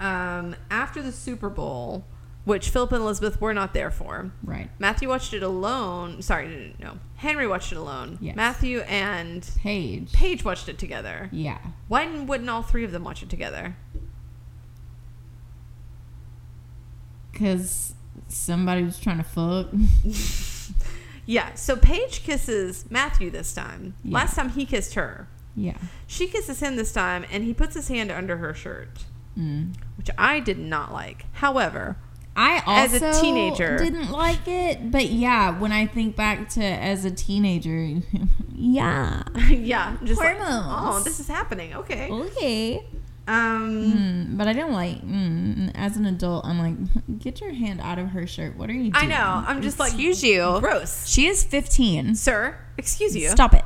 Um, 0.00 0.54
after 0.70 1.02
the 1.02 1.10
Super 1.10 1.48
Bowl, 1.48 2.04
which 2.48 2.70
Philip 2.70 2.92
and 2.92 3.02
Elizabeth 3.02 3.40
were 3.40 3.52
not 3.52 3.74
there 3.74 3.90
for, 3.90 4.30
Right. 4.42 4.70
Matthew 4.78 5.08
watched 5.08 5.34
it 5.34 5.42
alone. 5.42 6.22
Sorry, 6.22 6.74
no, 6.80 6.98
Henry 7.16 7.46
watched 7.46 7.72
it 7.72 7.76
alone. 7.78 8.16
Yes. 8.20 8.34
Matthew 8.36 8.80
and 8.80 9.48
Paige. 9.58 10.12
Paige 10.12 10.44
watched 10.44 10.68
it 10.68 10.78
together. 10.78 11.28
Yeah. 11.30 11.58
Why 11.88 12.06
wouldn't 12.06 12.48
all 12.48 12.62
three 12.62 12.84
of 12.84 12.90
them 12.92 13.04
watch 13.04 13.22
it 13.22 13.28
together? 13.28 13.76
Because 17.32 17.94
somebody 18.28 18.82
was 18.82 18.98
trying 18.98 19.18
to 19.18 19.24
fuck. 19.24 19.68
Yeah, 21.30 21.52
so 21.56 21.76
Paige 21.76 22.22
kisses 22.24 22.86
Matthew 22.88 23.28
this 23.28 23.52
time. 23.52 23.92
Yeah. 24.02 24.14
Last 24.14 24.34
time 24.34 24.48
he 24.48 24.64
kissed 24.64 24.94
her. 24.94 25.28
yeah. 25.54 25.76
She 26.06 26.26
kisses 26.26 26.60
him 26.60 26.76
this 26.76 26.90
time, 26.90 27.26
and 27.30 27.44
he 27.44 27.52
puts 27.52 27.74
his 27.74 27.88
hand 27.88 28.10
under 28.10 28.38
her 28.38 28.54
shirt, 28.54 29.04
Mm. 29.38 29.74
which 29.98 30.08
I 30.16 30.40
did 30.40 30.58
not 30.58 30.90
like. 30.90 31.26
However, 31.34 31.98
I 32.40 32.62
As 32.66 32.94
also 33.02 33.10
a 33.10 33.20
teenager. 33.20 33.78
didn't 33.78 34.10
like 34.12 34.46
it, 34.46 34.92
but 34.92 35.06
yeah, 35.06 35.58
when 35.58 35.72
I 35.72 35.86
think 35.86 36.14
back 36.14 36.48
to 36.50 36.62
as 36.64 37.04
a 37.04 37.10
teenager, 37.10 38.00
yeah, 38.54 39.24
yeah, 39.50 39.96
just 40.04 40.20
like, 40.20 40.36
oh, 40.40 41.00
this 41.04 41.18
is 41.18 41.26
happening. 41.26 41.74
Okay. 41.74 42.08
okay. 42.10 42.86
Um, 43.26 43.92
Mm, 43.92 44.38
but 44.38 44.46
I 44.48 44.52
don't 44.52 44.72
like. 44.72 45.02
Mm, 45.02 45.72
as 45.74 45.96
an 45.96 46.06
adult, 46.06 46.46
I'm 46.46 46.58
like, 46.58 47.18
get 47.18 47.40
your 47.40 47.52
hand 47.52 47.80
out 47.82 47.98
of 47.98 48.08
her 48.10 48.26
shirt. 48.26 48.56
What 48.56 48.70
are 48.70 48.72
you? 48.74 48.92
I 48.94 49.06
know. 49.06 49.44
I'm 49.46 49.60
just 49.60 49.78
like, 49.80 49.90
excuse 49.92 50.22
you. 50.22 50.58
gross, 50.60 51.06
She 51.08 51.26
is 51.26 51.42
15. 51.44 52.14
sir. 52.14 52.56
Excuse 52.78 53.16
you. 53.16 53.28
Stop 53.30 53.52
it. 53.54 53.64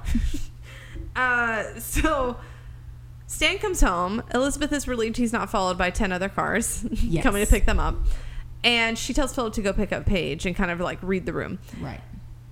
Uh, 1.15 1.65
so 1.78 2.39
Stan 3.27 3.59
comes 3.59 3.81
home. 3.82 4.23
Elizabeth 4.35 4.73
is 4.73 4.89
relieved 4.89 5.16
he's 5.19 5.32
not 5.32 5.51
followed 5.51 5.77
by 5.78 5.90
10 5.90 6.11
other 6.11 6.28
cars 6.31 6.85
Yes. 6.90 7.23
coming 7.23 7.44
to 7.44 7.51
pick 7.51 7.66
them 7.66 7.78
up. 7.78 7.97
And 8.64 8.97
she 8.98 9.12
tells 9.12 9.34
Philip 9.34 9.55
to 9.55 9.62
go 9.62 9.72
pick 9.72 9.93
up 9.93 10.06
Paige 10.06 10.47
and 10.47 10.55
kind 10.55 10.70
of 10.70 10.78
like 10.80 10.98
read 11.02 11.26
the 11.26 11.32
room. 11.32 11.59
Right. 11.80 12.01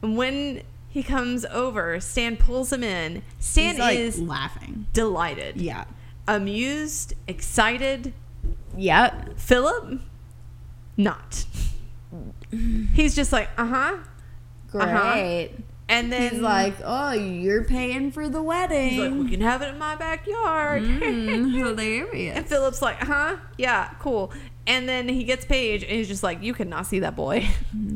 And 0.03 0.17
when 0.17 0.63
he 0.89 1.03
comes 1.03 1.45
over, 1.47 2.01
Stan 2.01 2.37
pulls 2.37 2.73
him 2.73 2.83
in. 2.83 3.23
Stan 3.39 3.79
like 3.79 3.97
is 3.99 4.19
laughing. 4.21 4.87
delighted, 4.93 5.61
Yeah. 5.61 5.85
amused, 6.27 7.15
excited. 7.29 8.13
Yep. 8.77 9.39
Philip, 9.39 10.01
not. 10.97 11.45
He's 12.95 13.15
just 13.15 13.33
like, 13.33 13.49
uh 13.57 13.67
huh. 13.67 13.97
Great. 14.71 14.83
Uh-huh. 14.83 15.49
And 15.89 16.13
then 16.13 16.31
He's 16.35 16.41
like, 16.41 16.75
oh, 16.85 17.11
you're 17.13 17.65
paying 17.65 18.13
for 18.13 18.29
the 18.29 18.41
wedding. 18.41 18.91
he's 18.91 19.01
like, 19.01 19.13
we 19.13 19.29
can 19.29 19.41
have 19.41 19.61
it 19.63 19.71
in 19.71 19.79
my 19.79 19.97
backyard. 19.97 20.83
Mm, 20.85 21.53
hilarious. 21.57 22.37
And 22.37 22.47
Philip's 22.47 22.81
like, 22.81 22.99
huh? 22.99 23.37
Yeah, 23.59 23.91
cool. 23.99 24.33
And 24.67 24.89
then 24.89 25.09
he 25.09 25.25
gets 25.25 25.45
Paige 25.45 25.83
and 25.83 25.93
he's 25.93 26.09
just 26.09 26.23
like, 26.23 26.43
you 26.43 26.55
cannot 26.55 26.87
see 26.87 27.01
that 27.01 27.17
boy. 27.17 27.49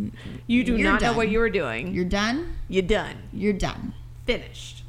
you 0.47 0.65
do 0.65 0.77
You're 0.77 0.91
not 0.91 1.03
know 1.03 1.12
what 1.12 1.28
you 1.28 1.39
were 1.39 1.51
doing. 1.51 1.95
You're 1.95 2.05
done. 2.05 2.57
You're 2.69 2.82
done. 2.82 3.16
You're 3.32 3.53
done. 3.53 3.95
Finished. 4.27 4.82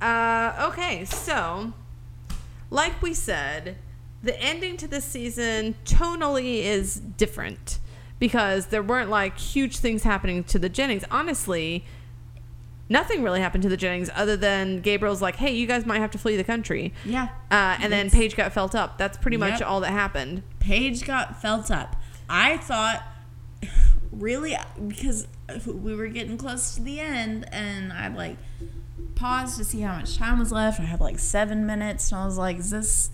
Uh, 0.00 0.68
okay, 0.70 1.04
so, 1.04 1.72
like 2.70 3.02
we 3.02 3.12
said, 3.12 3.76
the 4.22 4.40
ending 4.40 4.76
to 4.78 4.88
this 4.88 5.04
season 5.04 5.74
tonally 5.84 6.62
is 6.62 6.96
different 6.96 7.78
because 8.18 8.66
there 8.66 8.82
weren't 8.82 9.10
like 9.10 9.38
huge 9.38 9.78
things 9.78 10.02
happening 10.02 10.44
to 10.44 10.58
the 10.58 10.68
Jennings. 10.68 11.04
Honestly, 11.10 11.84
nothing 12.88 13.22
really 13.22 13.40
happened 13.40 13.62
to 13.62 13.68
the 13.68 13.76
Jennings 13.76 14.10
other 14.14 14.36
than 14.36 14.80
Gabriel's 14.80 15.22
like, 15.22 15.36
hey, 15.36 15.52
you 15.52 15.66
guys 15.66 15.86
might 15.86 16.00
have 16.00 16.10
to 16.12 16.18
flee 16.18 16.36
the 16.36 16.44
country. 16.44 16.92
Yeah. 17.04 17.28
Uh, 17.50 17.76
and 17.80 17.92
then 17.92 18.10
Paige 18.10 18.36
got 18.36 18.52
felt 18.52 18.74
up. 18.74 18.98
That's 18.98 19.18
pretty 19.18 19.36
much 19.36 19.62
all 19.62 19.80
that 19.80 19.92
happened. 19.92 20.42
Paige 20.68 21.06
got 21.06 21.40
felt 21.40 21.70
up. 21.70 21.96
I 22.28 22.58
thought, 22.58 23.02
really, 24.12 24.54
because 24.86 25.26
we 25.64 25.94
were 25.96 26.08
getting 26.08 26.36
close 26.36 26.74
to 26.74 26.82
the 26.82 27.00
end, 27.00 27.48
and 27.50 27.90
I 27.90 28.08
like 28.08 28.36
paused 29.14 29.56
to 29.56 29.64
see 29.64 29.80
how 29.80 29.96
much 29.96 30.18
time 30.18 30.38
was 30.38 30.52
left. 30.52 30.78
I 30.78 30.82
had 30.82 31.00
like 31.00 31.18
seven 31.18 31.64
minutes, 31.64 32.12
and 32.12 32.20
I 32.20 32.26
was 32.26 32.36
like, 32.36 32.58
"Is 32.58 32.68
this? 32.68 33.08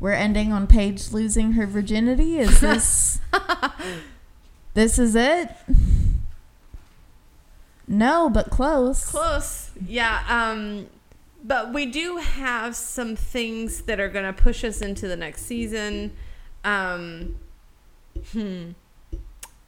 We're 0.00 0.14
ending 0.14 0.52
on 0.52 0.66
Paige 0.66 1.12
losing 1.12 1.52
her 1.52 1.64
virginity? 1.64 2.40
Is 2.40 2.60
this? 2.66 3.20
this 4.74 4.98
is 4.98 5.14
it?" 5.14 5.54
No, 7.86 8.28
but 8.28 8.50
close. 8.50 9.08
Close. 9.08 9.70
Yeah. 9.86 10.24
Um, 10.28 10.88
but 11.44 11.72
we 11.72 11.86
do 11.86 12.16
have 12.16 12.74
some 12.74 13.14
things 13.14 13.82
that 13.82 14.00
are 14.00 14.08
going 14.08 14.26
to 14.26 14.32
push 14.32 14.64
us 14.64 14.80
into 14.80 15.06
the 15.06 15.16
next 15.16 15.42
season. 15.42 16.10
Um, 16.66 17.36
hmm. 18.32 18.70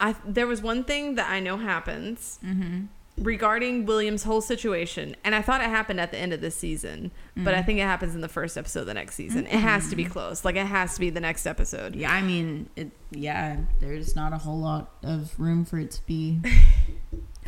I 0.00 0.14
there 0.26 0.46
was 0.46 0.60
one 0.62 0.84
thing 0.84 1.14
that 1.16 1.30
I 1.30 1.40
know 1.40 1.56
happens 1.56 2.38
Mm-hmm. 2.44 2.84
regarding 3.24 3.84
William's 3.86 4.22
whole 4.24 4.40
situation, 4.40 5.16
and 5.24 5.34
I 5.34 5.42
thought 5.42 5.60
it 5.60 5.68
happened 5.70 6.00
at 6.00 6.12
the 6.12 6.18
end 6.18 6.32
of 6.32 6.40
this 6.40 6.54
season, 6.54 7.10
but 7.36 7.54
I 7.54 7.62
think 7.62 7.78
it 7.80 7.82
happens 7.82 8.14
in 8.14 8.20
the 8.20 8.28
first 8.28 8.56
episode 8.56 8.80
of 8.80 8.86
the 8.86 8.94
next 8.94 9.14
season. 9.16 9.46
It 9.46 9.58
has 9.58 9.90
to 9.90 9.96
be 9.96 10.04
close. 10.04 10.44
Like 10.44 10.56
it 10.56 10.66
has 10.66 10.94
to 10.94 11.00
be 11.00 11.10
the 11.10 11.20
next 11.20 11.46
episode. 11.46 11.96
Yeah, 11.96 12.12
I 12.12 12.20
mean, 12.22 12.68
it. 12.76 12.90
Yeah, 13.10 13.56
there's 13.80 14.14
not 14.14 14.32
a 14.32 14.38
whole 14.38 14.58
lot 14.58 14.90
of 15.02 15.38
room 15.38 15.64
for 15.64 15.78
it 15.78 15.90
to 15.92 16.06
be. 16.06 16.40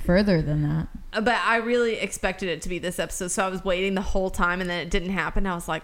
Further 0.05 0.41
than 0.41 0.63
that. 0.63 0.89
But 1.23 1.39
I 1.45 1.57
really 1.57 1.97
expected 1.97 2.49
it 2.49 2.63
to 2.63 2.69
be 2.71 2.79
this 2.79 2.99
episode, 2.99 3.29
so 3.31 3.45
I 3.45 3.49
was 3.49 3.63
waiting 3.65 3.95
the 3.95 4.01
whole 4.01 4.31
time, 4.31 4.61
and 4.61 4.69
then 4.71 4.81
it 4.81 4.91
didn't 4.91 5.11
happen. 5.11 5.47
I 5.47 5.55
was 5.55 5.69
like, 5.69 5.83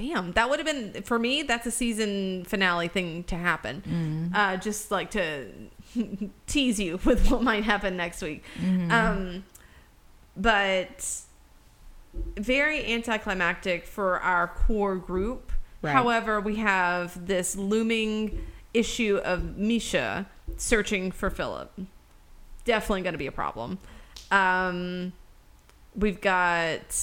"Damn, 0.00 0.32
that 0.32 0.48
would 0.48 0.58
have 0.58 0.66
been 0.66 1.02
for 1.02 1.18
me. 1.18 1.42
That's 1.42 1.66
a 1.66 1.70
season 1.70 2.44
finale 2.44 2.88
thing 2.88 3.24
to 3.24 3.36
happen. 3.36 4.30
Uh, 4.34 4.56
just 4.56 4.90
like 4.90 5.10
to 5.12 5.48
tease 6.46 6.80
you 6.80 6.98
with 7.04 7.30
what 7.30 7.42
might 7.42 7.64
happen 7.64 7.96
next 7.96 8.22
week. 8.22 8.44
Um, 8.90 9.44
but 10.36 11.22
very 12.36 12.92
anticlimactic 12.92 13.86
for 13.86 14.20
our 14.20 14.48
core 14.48 14.96
group. 14.96 15.52
Right. 15.82 15.92
However, 15.92 16.40
we 16.40 16.56
have 16.56 17.26
this 17.26 17.56
looming 17.56 18.44
issue 18.72 19.20
of 19.24 19.56
Misha 19.56 20.26
searching 20.56 21.10
for 21.10 21.30
Philip 21.30 21.72
definitely 22.64 23.02
going 23.02 23.14
to 23.14 23.18
be 23.18 23.26
a 23.26 23.32
problem. 23.32 23.78
Um, 24.30 25.12
we've 25.96 26.20
got 26.20 26.94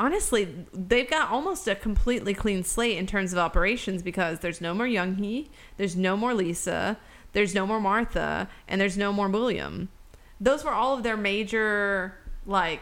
honestly, 0.00 0.48
they've 0.72 1.08
got 1.08 1.30
almost 1.30 1.68
a 1.68 1.74
completely 1.76 2.32
clean 2.34 2.64
slate 2.64 2.96
in 2.96 3.06
terms 3.06 3.32
of 3.32 3.38
operations 3.38 4.02
because 4.02 4.40
there's 4.40 4.60
no 4.60 4.72
more 4.74 4.86
Young 4.86 5.14
Hee, 5.16 5.50
there's 5.76 5.94
no 5.94 6.16
more 6.16 6.32
Lisa, 6.34 6.96
there's 7.34 7.54
no 7.54 7.66
more 7.66 7.80
Martha, 7.80 8.48
and 8.66 8.80
there's 8.80 8.96
no 8.96 9.12
more 9.12 9.28
William. 9.28 9.90
Those 10.40 10.64
were 10.64 10.72
all 10.72 10.96
of 10.96 11.02
their 11.04 11.16
major 11.18 12.14
like 12.46 12.80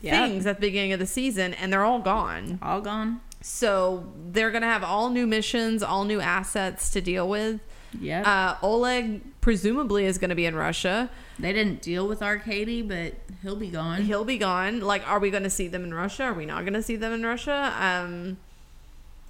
Yep. 0.00 0.28
things 0.28 0.46
at 0.46 0.56
the 0.56 0.60
beginning 0.60 0.92
of 0.92 0.98
the 1.00 1.06
season, 1.06 1.54
and 1.54 1.72
they're 1.72 1.84
all 1.84 2.00
gone. 2.00 2.58
All 2.62 2.80
gone. 2.80 3.20
So 3.40 4.12
they're 4.30 4.50
gonna 4.50 4.66
have 4.66 4.84
all 4.84 5.10
new 5.10 5.26
missions, 5.26 5.82
all 5.82 6.04
new 6.04 6.20
assets 6.20 6.90
to 6.90 7.00
deal 7.00 7.28
with. 7.28 7.60
Yep. 8.00 8.26
Uh, 8.26 8.56
Oleg 8.62 9.22
presumably 9.40 10.04
is 10.04 10.18
going 10.18 10.30
to 10.30 10.36
be 10.36 10.46
in 10.46 10.54
Russia. 10.54 11.10
they 11.38 11.52
didn't 11.52 11.80
deal 11.80 12.06
with 12.06 12.22
Arkady, 12.22 12.82
but 12.82 13.14
he'll 13.42 13.56
be 13.56 13.68
gone. 13.68 14.02
He'll 14.02 14.24
be 14.24 14.38
gone. 14.38 14.80
Like, 14.80 15.08
are 15.08 15.18
we 15.18 15.30
going 15.30 15.44
to 15.44 15.50
see 15.50 15.68
them 15.68 15.84
in 15.84 15.94
Russia? 15.94 16.24
Are 16.24 16.34
we 16.34 16.44
not 16.46 16.60
going 16.62 16.74
to 16.74 16.82
see 16.82 16.96
them 16.96 17.12
in 17.12 17.24
Russia? 17.24 17.74
Um, 17.78 18.36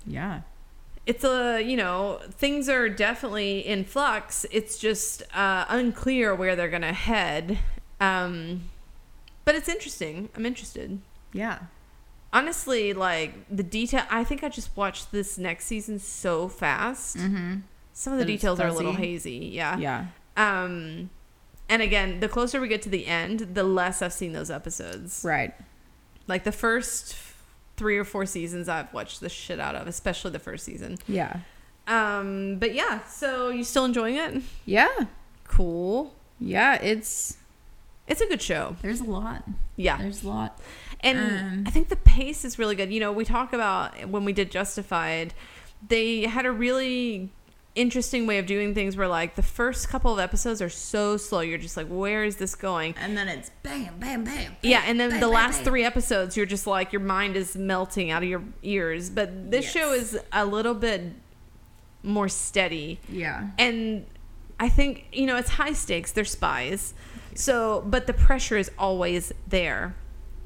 yeah. 0.06 0.40
it's 1.06 1.24
a 1.24 1.60
you 1.60 1.76
know 1.76 2.20
things 2.30 2.68
are 2.68 2.88
definitely 2.88 3.60
in 3.60 3.84
flux. 3.84 4.44
It's 4.50 4.78
just 4.78 5.22
uh, 5.34 5.64
unclear 5.68 6.34
where 6.34 6.56
they're 6.56 6.68
going 6.68 6.82
to 6.82 6.92
head. 6.92 7.58
Um, 8.00 8.62
but 9.44 9.54
it's 9.54 9.68
interesting. 9.68 10.28
I'm 10.34 10.44
interested. 10.46 11.00
Yeah. 11.32 11.58
Honestly, 12.32 12.92
like 12.92 13.34
the 13.54 13.62
detail. 13.62 14.04
I 14.10 14.24
think 14.24 14.44
I 14.44 14.48
just 14.48 14.76
watched 14.76 15.12
this 15.12 15.38
next 15.38 15.64
season 15.66 15.98
so 15.98 16.48
fast. 16.48 17.16
Mm-hmm. 17.16 17.56
Some 17.98 18.12
of 18.12 18.20
the 18.20 18.24
details 18.24 18.60
are 18.60 18.68
a 18.68 18.72
little 18.72 18.92
hazy. 18.92 19.50
Yeah. 19.52 19.76
Yeah. 19.76 20.06
Um, 20.36 21.10
And 21.68 21.82
again, 21.82 22.20
the 22.20 22.28
closer 22.28 22.60
we 22.60 22.68
get 22.68 22.80
to 22.82 22.88
the 22.88 23.06
end, 23.08 23.40
the 23.54 23.64
less 23.64 24.02
I've 24.02 24.12
seen 24.12 24.32
those 24.32 24.52
episodes. 24.52 25.22
Right. 25.24 25.52
Like 26.28 26.44
the 26.44 26.52
first 26.52 27.16
three 27.76 27.98
or 27.98 28.04
four 28.04 28.24
seasons, 28.24 28.68
I've 28.68 28.94
watched 28.94 29.18
the 29.20 29.28
shit 29.28 29.58
out 29.58 29.74
of, 29.74 29.88
especially 29.88 30.30
the 30.30 30.38
first 30.38 30.64
season. 30.64 30.98
Yeah. 31.08 31.40
Um, 31.88 32.58
but 32.60 32.72
yeah, 32.72 33.04
so 33.06 33.48
you 33.48 33.64
still 33.64 33.84
enjoying 33.84 34.14
it? 34.14 34.42
Yeah. 34.64 34.94
Cool. 35.48 36.14
Yeah. 36.38 36.74
It's 36.80 37.36
It's 38.06 38.20
a 38.20 38.26
good 38.28 38.40
show. 38.40 38.76
There's 38.80 39.00
a 39.00 39.04
lot. 39.10 39.42
Yeah. 39.74 39.98
There's 39.98 40.22
a 40.22 40.28
lot. 40.28 40.60
And 41.00 41.18
Um, 41.18 41.64
I 41.66 41.70
think 41.70 41.88
the 41.88 41.96
pace 41.96 42.44
is 42.44 42.60
really 42.60 42.76
good. 42.76 42.92
You 42.92 43.00
know, 43.00 43.10
we 43.10 43.24
talk 43.24 43.52
about 43.52 44.08
when 44.08 44.24
we 44.24 44.32
did 44.32 44.52
Justified, 44.52 45.34
they 45.86 46.22
had 46.26 46.46
a 46.46 46.52
really 46.52 47.30
interesting 47.78 48.26
way 48.26 48.38
of 48.38 48.46
doing 48.46 48.74
things 48.74 48.96
where 48.96 49.08
like 49.08 49.36
the 49.36 49.42
first 49.42 49.88
couple 49.88 50.12
of 50.12 50.18
episodes 50.18 50.60
are 50.60 50.68
so 50.68 51.16
slow. 51.16 51.40
You're 51.40 51.58
just 51.58 51.76
like, 51.76 51.86
where 51.86 52.24
is 52.24 52.36
this 52.36 52.54
going? 52.54 52.94
and 53.00 53.16
then 53.16 53.28
it's 53.28 53.50
bam, 53.62 53.98
bam, 53.98 54.24
bam. 54.24 54.34
bam 54.34 54.56
Yeah, 54.62 54.82
and 54.84 54.98
then 54.98 55.10
bam, 55.10 55.20
the 55.20 55.26
bam, 55.26 55.34
last 55.34 55.62
three 55.62 55.84
episodes, 55.84 56.36
you're 56.36 56.46
just 56.46 56.66
like 56.66 56.92
your 56.92 57.00
mind 57.02 57.36
is 57.36 57.56
melting 57.56 58.10
out 58.10 58.22
of 58.22 58.28
your 58.28 58.42
ears. 58.62 59.08
But 59.10 59.50
this 59.52 59.64
Yes. 59.66 59.72
show 59.72 59.92
is 59.92 60.18
a 60.32 60.44
little 60.44 60.74
bit 60.74 61.12
more 62.02 62.28
steady, 62.28 62.98
Yeah. 63.08 63.48
and 63.58 64.06
I 64.60 64.68
think 64.68 65.06
you 65.12 65.26
know 65.26 65.36
it's 65.36 65.50
high 65.50 65.72
stakes. 65.72 66.10
They're 66.12 66.24
spies, 66.24 66.94
so 67.34 67.84
but 67.86 68.06
the 68.08 68.12
pressure 68.12 68.56
is 68.56 68.70
always 68.78 69.32
there, 69.46 69.94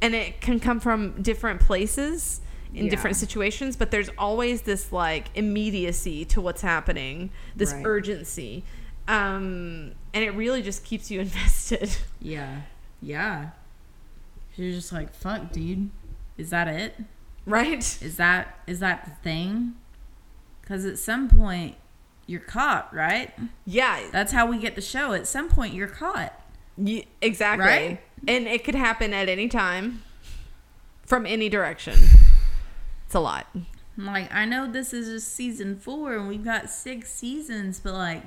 and 0.03 0.15
it 0.15 0.41
can 0.43 0.61
come 0.61 0.81
from 0.81 1.23
different 1.23 1.61
places 1.63 2.42
in 2.75 2.85
Yeah. 2.87 2.91
different 2.91 3.17
situations. 3.17 3.77
But 3.77 3.91
there's 3.91 4.09
always 4.19 4.63
this 4.63 4.93
like 4.93 5.29
immediacy 5.35 6.25
to 6.27 6.41
what's 6.41 6.63
happening, 6.63 7.31
this 7.57 7.73
Right. 7.73 7.87
urgency, 7.87 8.65
um, 9.09 9.93
and 10.15 10.25
it 10.25 10.31
really 10.35 10.63
just 10.63 10.85
keeps 10.85 11.11
you 11.11 11.21
invested. 11.27 11.97
Yeah. 12.21 12.63
Yeah. 13.01 13.51
You're 14.57 14.73
just 14.73 14.93
like, 14.93 15.15
fuck, 15.15 15.51
dude. 15.53 15.91
Is 16.39 16.51
that 16.51 16.69
it? 16.69 16.97
Right? 17.47 17.79
Is 18.03 18.17
that 18.19 18.59
is 18.67 18.81
that 18.81 19.05
the 19.05 19.11
thing? 19.23 19.75
Because 20.61 20.85
at 20.85 20.99
some 20.99 21.29
point 21.29 21.77
you're 22.27 22.41
caught, 22.41 22.95
right? 22.95 23.33
Yeah, 23.67 24.01
That's 24.13 24.33
how 24.33 24.47
we 24.47 24.59
get 24.59 24.77
the 24.77 24.81
show. 24.81 25.13
At 25.13 25.27
some 25.27 25.49
point 25.49 25.75
you're 25.75 25.89
caught. 25.89 26.33
Ye- 26.79 27.07
exactly. 27.21 27.67
Right? 27.67 28.01
And 28.29 28.47
it 28.47 28.63
could 28.65 28.77
happen 28.77 29.13
at 29.13 29.29
any 29.29 29.49
time 29.49 30.03
from 31.05 31.27
any 31.27 31.49
direction. 31.49 31.99
It's 33.13 33.17
a 33.17 33.21
lot. 33.21 33.47
Like, 33.99 34.33
I 34.33 34.47
know 34.47 34.67
this 34.73 34.95
is 34.95 35.07
just 35.07 35.35
season 35.35 35.77
four 35.77 36.17
and 36.17 36.29
we've 36.29 36.43
got 36.43 36.71
six 36.71 37.13
seasons, 37.13 37.79
but 37.79 37.93
like 37.93 38.23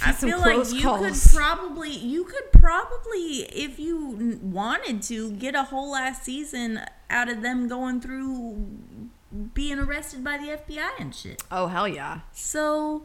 I 0.00 0.12
feel 0.12 0.38
like 0.38 0.72
you 0.72 0.82
calls. 0.82 1.32
could 1.32 1.36
probably 1.36 1.90
you 1.90 2.22
could 2.22 2.52
probably 2.52 3.42
if 3.52 3.80
you 3.80 4.38
wanted 4.40 5.02
to 5.02 5.32
get 5.32 5.56
a 5.56 5.64
whole 5.64 5.90
last 5.90 6.22
season 6.22 6.80
out 7.10 7.28
of 7.28 7.42
them 7.42 7.66
going 7.66 8.00
through 8.00 8.68
being 9.52 9.80
arrested 9.80 10.22
by 10.22 10.38
the 10.38 10.56
FBI 10.56 10.90
and 11.00 11.12
shit. 11.12 11.42
Oh, 11.50 11.66
hell 11.66 11.88
yeah. 11.88 12.20
So, 12.32 13.02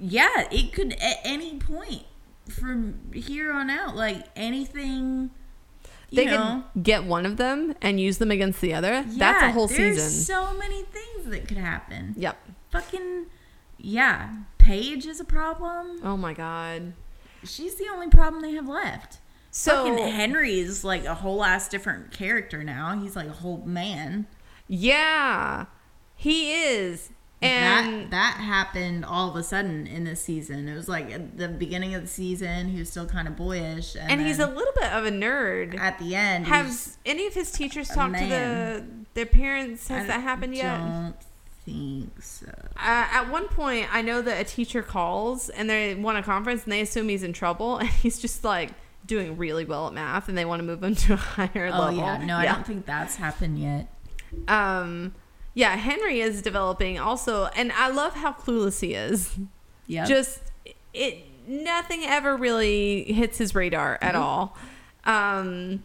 yeah, 0.00 0.48
it 0.50 0.72
could 0.72 0.94
at 0.94 1.18
any 1.24 1.58
point 1.58 2.04
from 2.48 3.12
here 3.12 3.52
on 3.52 3.68
out, 3.68 3.94
like 3.94 4.24
anything. 4.34 5.30
They 6.12 6.26
know, 6.26 6.64
could 6.72 6.82
get 6.82 7.04
one 7.04 7.26
of 7.26 7.36
them 7.36 7.74
and 7.80 7.98
use 8.00 8.18
them 8.18 8.30
against 8.30 8.60
the 8.60 8.74
other. 8.74 9.04
That's 9.06 9.42
a 9.42 9.50
whole 9.52 9.66
there's 9.66 10.02
season. 10.02 10.24
so 10.24 10.56
many 10.56 10.82
things 10.82 11.26
that 11.26 11.48
could 11.48 11.56
happen. 11.58 12.14
yep. 12.16 12.36
Fucking, 12.70 13.26
yeah. 13.78 14.36
Paige 14.58 15.06
is 15.06 15.20
a 15.20 15.24
problem. 15.24 16.00
Oh 16.04 16.16
my 16.16 16.32
god. 16.34 16.92
She's 17.44 17.74
the 17.74 17.88
only 17.92 18.08
problem 18.08 18.42
they 18.42 18.52
have 18.52 18.68
left. 18.68 19.18
So 19.50 19.84
Fucking 19.86 20.08
Henry 20.08 20.60
is 20.60 20.84
like 20.84 21.04
a 21.04 21.14
whole 21.16 21.44
ass 21.44 21.68
different 21.68 22.10
character 22.12 22.62
now. 22.64 22.98
He's 23.00 23.16
like 23.16 23.28
a 23.28 23.32
whole 23.32 23.62
man. 23.66 24.26
yeah, 24.68 25.66
he 26.16 26.52
is. 26.52 27.10
And 27.42 28.04
that 28.04 28.10
that 28.10 28.40
happened 28.42 29.04
all 29.04 29.28
of 29.30 29.36
a 29.36 29.42
sudden 29.42 29.86
in 29.86 30.04
this 30.04 30.22
season. 30.22 30.68
It 30.68 30.74
was 30.74 30.88
like 30.88 31.10
at 31.10 31.36
the 31.38 31.48
beginning 31.48 31.94
of 31.94 32.02
the 32.02 32.08
season, 32.08 32.68
he 32.68 32.78
was 32.78 32.88
still 32.90 33.06
kind 33.06 33.26
of 33.28 33.36
boyish, 33.36 33.94
and, 33.96 34.10
and 34.10 34.20
he's 34.20 34.38
a 34.38 34.46
little 34.46 34.72
bit 34.74 34.92
of 34.92 35.04
a 35.04 35.10
nerd. 35.10 35.78
at 35.78 35.98
the 35.98 36.14
end. 36.14 36.46
Have 36.46 36.72
any 37.04 37.26
of 37.26 37.34
his 37.34 37.50
teachers 37.50 37.88
talked 37.88 38.16
to 38.18 38.26
the 38.26 38.84
their 39.14 39.26
parents? 39.26 39.88
Has 39.88 40.04
I 40.04 40.06
that 40.08 40.20
happened 40.22 40.54
yet? 40.54 40.80
I 40.80 40.88
don't 40.88 41.16
think 41.64 42.22
so. 42.22 42.46
Uh, 42.76 43.06
at 43.12 43.30
one 43.30 43.46
point, 43.48 43.86
I 43.92 44.02
know 44.02 44.20
that 44.22 44.40
a 44.40 44.44
teacher 44.44 44.82
calls 44.82 45.48
and 45.48 45.68
they 45.70 45.94
want 45.94 46.18
a 46.18 46.22
conference 46.22 46.64
and 46.64 46.72
they 46.72 46.80
assume 46.80 47.08
he's 47.08 47.22
in 47.22 47.32
trouble 47.32 47.76
and 47.78 47.88
he's 47.88 48.18
just 48.18 48.42
like 48.44 48.70
doing 49.06 49.36
really 49.36 49.64
well 49.64 49.88
at 49.88 49.92
math 49.94 50.28
and 50.28 50.38
they 50.38 50.44
want 50.44 50.60
to 50.60 50.64
move 50.64 50.82
him 50.82 50.94
to 50.94 51.12
a 51.14 51.16
higher 51.16 51.70
Oh 51.72 51.78
level. 51.78 51.96
yeah, 51.98 52.24
no, 52.24 52.36
I 52.36 52.46
don't 52.46 52.66
think 52.66 52.86
that's 52.86 53.16
happened 53.16 53.58
yet. 53.58 53.88
Um, 54.48 55.14
yeah, 55.54 55.76
Henry 55.76 56.20
is 56.20 56.42
developing 56.42 56.98
also, 56.98 57.46
and 57.56 57.72
I 57.72 57.88
love 57.90 58.14
how 58.14 58.32
clueless 58.32 58.80
he 58.80 58.94
is. 58.94 59.36
Yeah, 59.86 60.04
Just 60.04 60.40
it, 60.94 61.18
nothing 61.46 62.04
ever 62.04 62.36
really 62.36 63.04
hits 63.12 63.38
his 63.38 63.54
radar 63.54 63.98
at 64.00 64.14
all. 64.14 64.56
Um. 65.04 65.84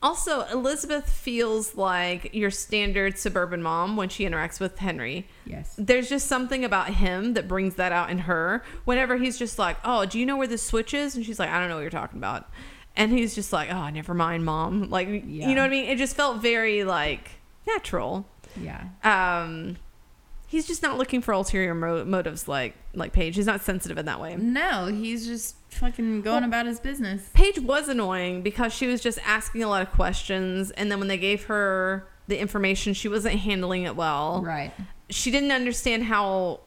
Also, 0.00 0.42
Elizabeth 0.52 1.10
feels 1.10 1.74
like 1.74 2.32
your 2.32 2.52
standard 2.52 3.18
suburban 3.18 3.60
mom 3.64 3.96
when 3.96 4.08
she 4.08 4.24
interacts 4.24 4.60
with 4.60 4.78
Henry. 4.78 5.26
yes, 5.44 5.74
there's 5.76 6.08
just 6.08 6.28
something 6.28 6.64
about 6.64 6.90
him 6.90 7.34
that 7.34 7.48
brings 7.48 7.74
that 7.74 7.90
out 7.90 8.08
in 8.08 8.18
her 8.20 8.62
whenever 8.84 9.16
he's 9.16 9.36
just 9.36 9.58
like 9.58 9.76
oh 9.84 10.04
do 10.04 10.20
you 10.20 10.24
know 10.24 10.36
where 10.36 10.46
this 10.46 10.62
switch 10.62 10.94
is 10.94 11.16
and 11.16 11.26
she's 11.26 11.40
like 11.40 11.50
i 11.50 11.58
don't 11.58 11.68
know 11.68 11.74
what 11.74 11.80
you're 11.80 11.90
talking 11.90 12.18
about 12.18 12.48
and 12.94 13.10
he's 13.10 13.34
just 13.34 13.52
like 13.52 13.72
oh 13.72 13.90
never 13.90 14.14
mind 14.14 14.44
mom 14.44 14.88
like 14.88 15.08
Yeah. 15.08 15.48
you 15.48 15.54
know 15.56 15.62
what 15.62 15.66
i 15.66 15.70
mean 15.70 15.86
it 15.86 15.98
just 15.98 16.14
felt 16.14 16.40
very 16.40 16.84
like 16.84 17.32
natural. 17.74 18.26
Yeah, 18.60 18.84
um 19.04 19.76
he's 20.46 20.66
just 20.66 20.82
not 20.82 20.96
looking 20.96 21.20
for 21.20 21.32
ulterior 21.32 21.74
mo- 21.74 22.04
motives 22.04 22.48
like 22.48 22.74
like 22.94 23.12
paige. 23.12 23.36
He's 23.36 23.46
not 23.46 23.60
sensitive 23.60 23.98
in 23.98 24.06
that 24.06 24.20
way. 24.20 24.34
No, 24.36 24.86
he's 24.86 25.26
just 25.26 25.56
fucking 25.70 26.22
going 26.22 26.44
about 26.44 26.66
his 26.66 26.80
business. 26.80 27.28
Paige 27.34 27.58
was 27.60 27.88
annoying 27.88 28.42
because 28.42 28.72
she 28.72 28.86
was 28.86 29.00
just 29.02 29.18
asking 29.26 29.62
a 29.62 29.68
lot 29.68 29.82
of 29.82 29.90
questions 29.92 30.70
and 30.72 30.90
then 30.90 30.98
when 30.98 31.08
they 31.08 31.18
gave 31.18 31.44
her 31.44 32.06
the 32.28 32.38
information 32.38 32.94
she 32.94 33.08
wasn't 33.08 33.36
handling 33.36 33.82
it 33.82 33.94
well. 33.96 34.42
Right, 34.42 34.72
she 35.10 35.30
didn't 35.30 35.52
understand 35.52 36.04
how 36.04 36.60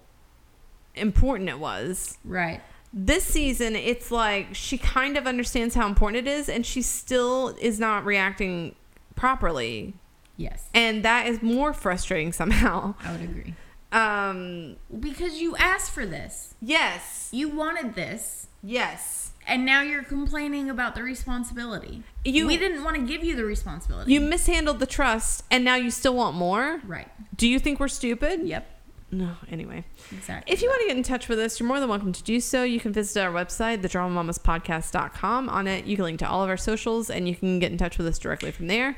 important 0.95 1.49
it 1.49 1.59
was. 1.59 2.17
right, 2.25 2.61
This 2.93 3.23
season, 3.23 3.75
it's 3.75 4.11
like 4.11 4.53
she 4.53 4.77
kind 4.77 5.17
of 5.17 5.25
understands 5.27 5.73
how 5.75 5.87
important 5.87 6.27
it 6.27 6.29
is, 6.29 6.49
and 6.49 6.65
she 6.65 6.81
still 6.81 7.55
is 7.61 7.79
not 7.79 8.05
reacting 8.05 8.75
properly. 9.15 9.93
Yes, 10.41 10.69
And 10.73 11.03
that 11.03 11.27
is 11.27 11.41
more 11.41 11.73
frustrating 11.73 12.31
somehow. 12.41 12.95
I 13.03 13.11
would 13.13 13.21
agree. 13.21 13.53
Um, 13.91 14.77
Because 14.99 15.41
you 15.41 15.55
asked 15.57 15.91
for 15.91 16.05
this, 16.05 16.55
yes. 16.61 17.29
you 17.31 17.49
wanted 17.49 17.93
this, 17.95 18.47
Yes. 18.63 19.31
and 19.47 19.65
now 19.65 19.81
you're 19.81 20.03
complaining 20.03 20.69
about 20.69 20.95
the 20.95 21.03
responsibility. 21.03 22.03
You- 22.23 22.47
we 22.47 22.57
didn't 22.57 22.83
want 22.83 22.95
to 22.97 23.01
give 23.01 23.23
you 23.23 23.35
the 23.35 23.43
responsibility. 23.45 24.13
You 24.13 24.21
mishandled 24.21 24.79
the 24.79 24.85
trust, 24.85 25.43
and 25.51 25.63
now 25.65 25.75
you 25.75 25.91
still 25.91 26.15
want 26.15 26.35
more? 26.37 26.79
right? 26.85 27.09
Do 27.35 27.47
you 27.47 27.59
think 27.59 27.79
we're 27.79 27.87
stupid? 27.89 28.41
Yep, 28.47 28.65
No, 29.11 29.31
anyway. 29.49 29.83
exactly. 30.11 30.53
If 30.53 30.61
you 30.61 30.69
want 30.69 30.81
to 30.83 30.87
get 30.87 30.95
in 30.95 31.03
touch 31.03 31.27
with 31.27 31.39
us, 31.39 31.59
you're 31.59 31.67
more 31.67 31.79
than 31.81 31.89
welcome 31.89 32.13
to 32.13 32.23
do 32.23 32.39
so. 32.39 32.63
You 32.63 32.79
can 32.79 32.93
visit 32.93 33.19
our 33.21 33.31
website, 33.33 33.81
thedramamamaspodcast.com. 33.81 35.49
On 35.49 35.67
it, 35.67 35.85
you 35.85 35.95
can 35.97 36.05
link 36.05 36.19
to 36.19 36.29
all 36.29 36.43
of 36.43 36.49
our 36.49 36.55
socials, 36.57 37.09
and 37.09 37.27
you 37.27 37.35
can 37.35 37.59
get 37.59 37.71
in 37.73 37.77
touch 37.77 37.97
with 37.97 38.07
us 38.07 38.17
directly 38.19 38.51
from 38.51 38.67
there. 38.67 38.95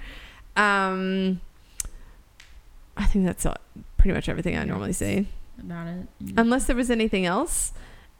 Um, 0.55 1.41
I 2.95 3.05
think 3.05 3.25
that's 3.25 3.45
all, 3.45 3.57
pretty 3.97 4.13
much 4.13 4.29
everything 4.29 4.57
I 4.57 4.63
normally 4.63 4.93
say. 4.93 5.25
about 5.59 5.87
it. 5.87 6.07
Unless 6.37 6.65
there 6.65 6.75
was 6.75 6.91
anything 6.91 7.25
else, 7.25 7.73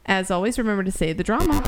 as 0.06 0.30
always, 0.30 0.58
remember 0.58 0.84
to 0.84 0.92
save 0.92 1.16
the 1.16 1.24
drama. 1.24 1.62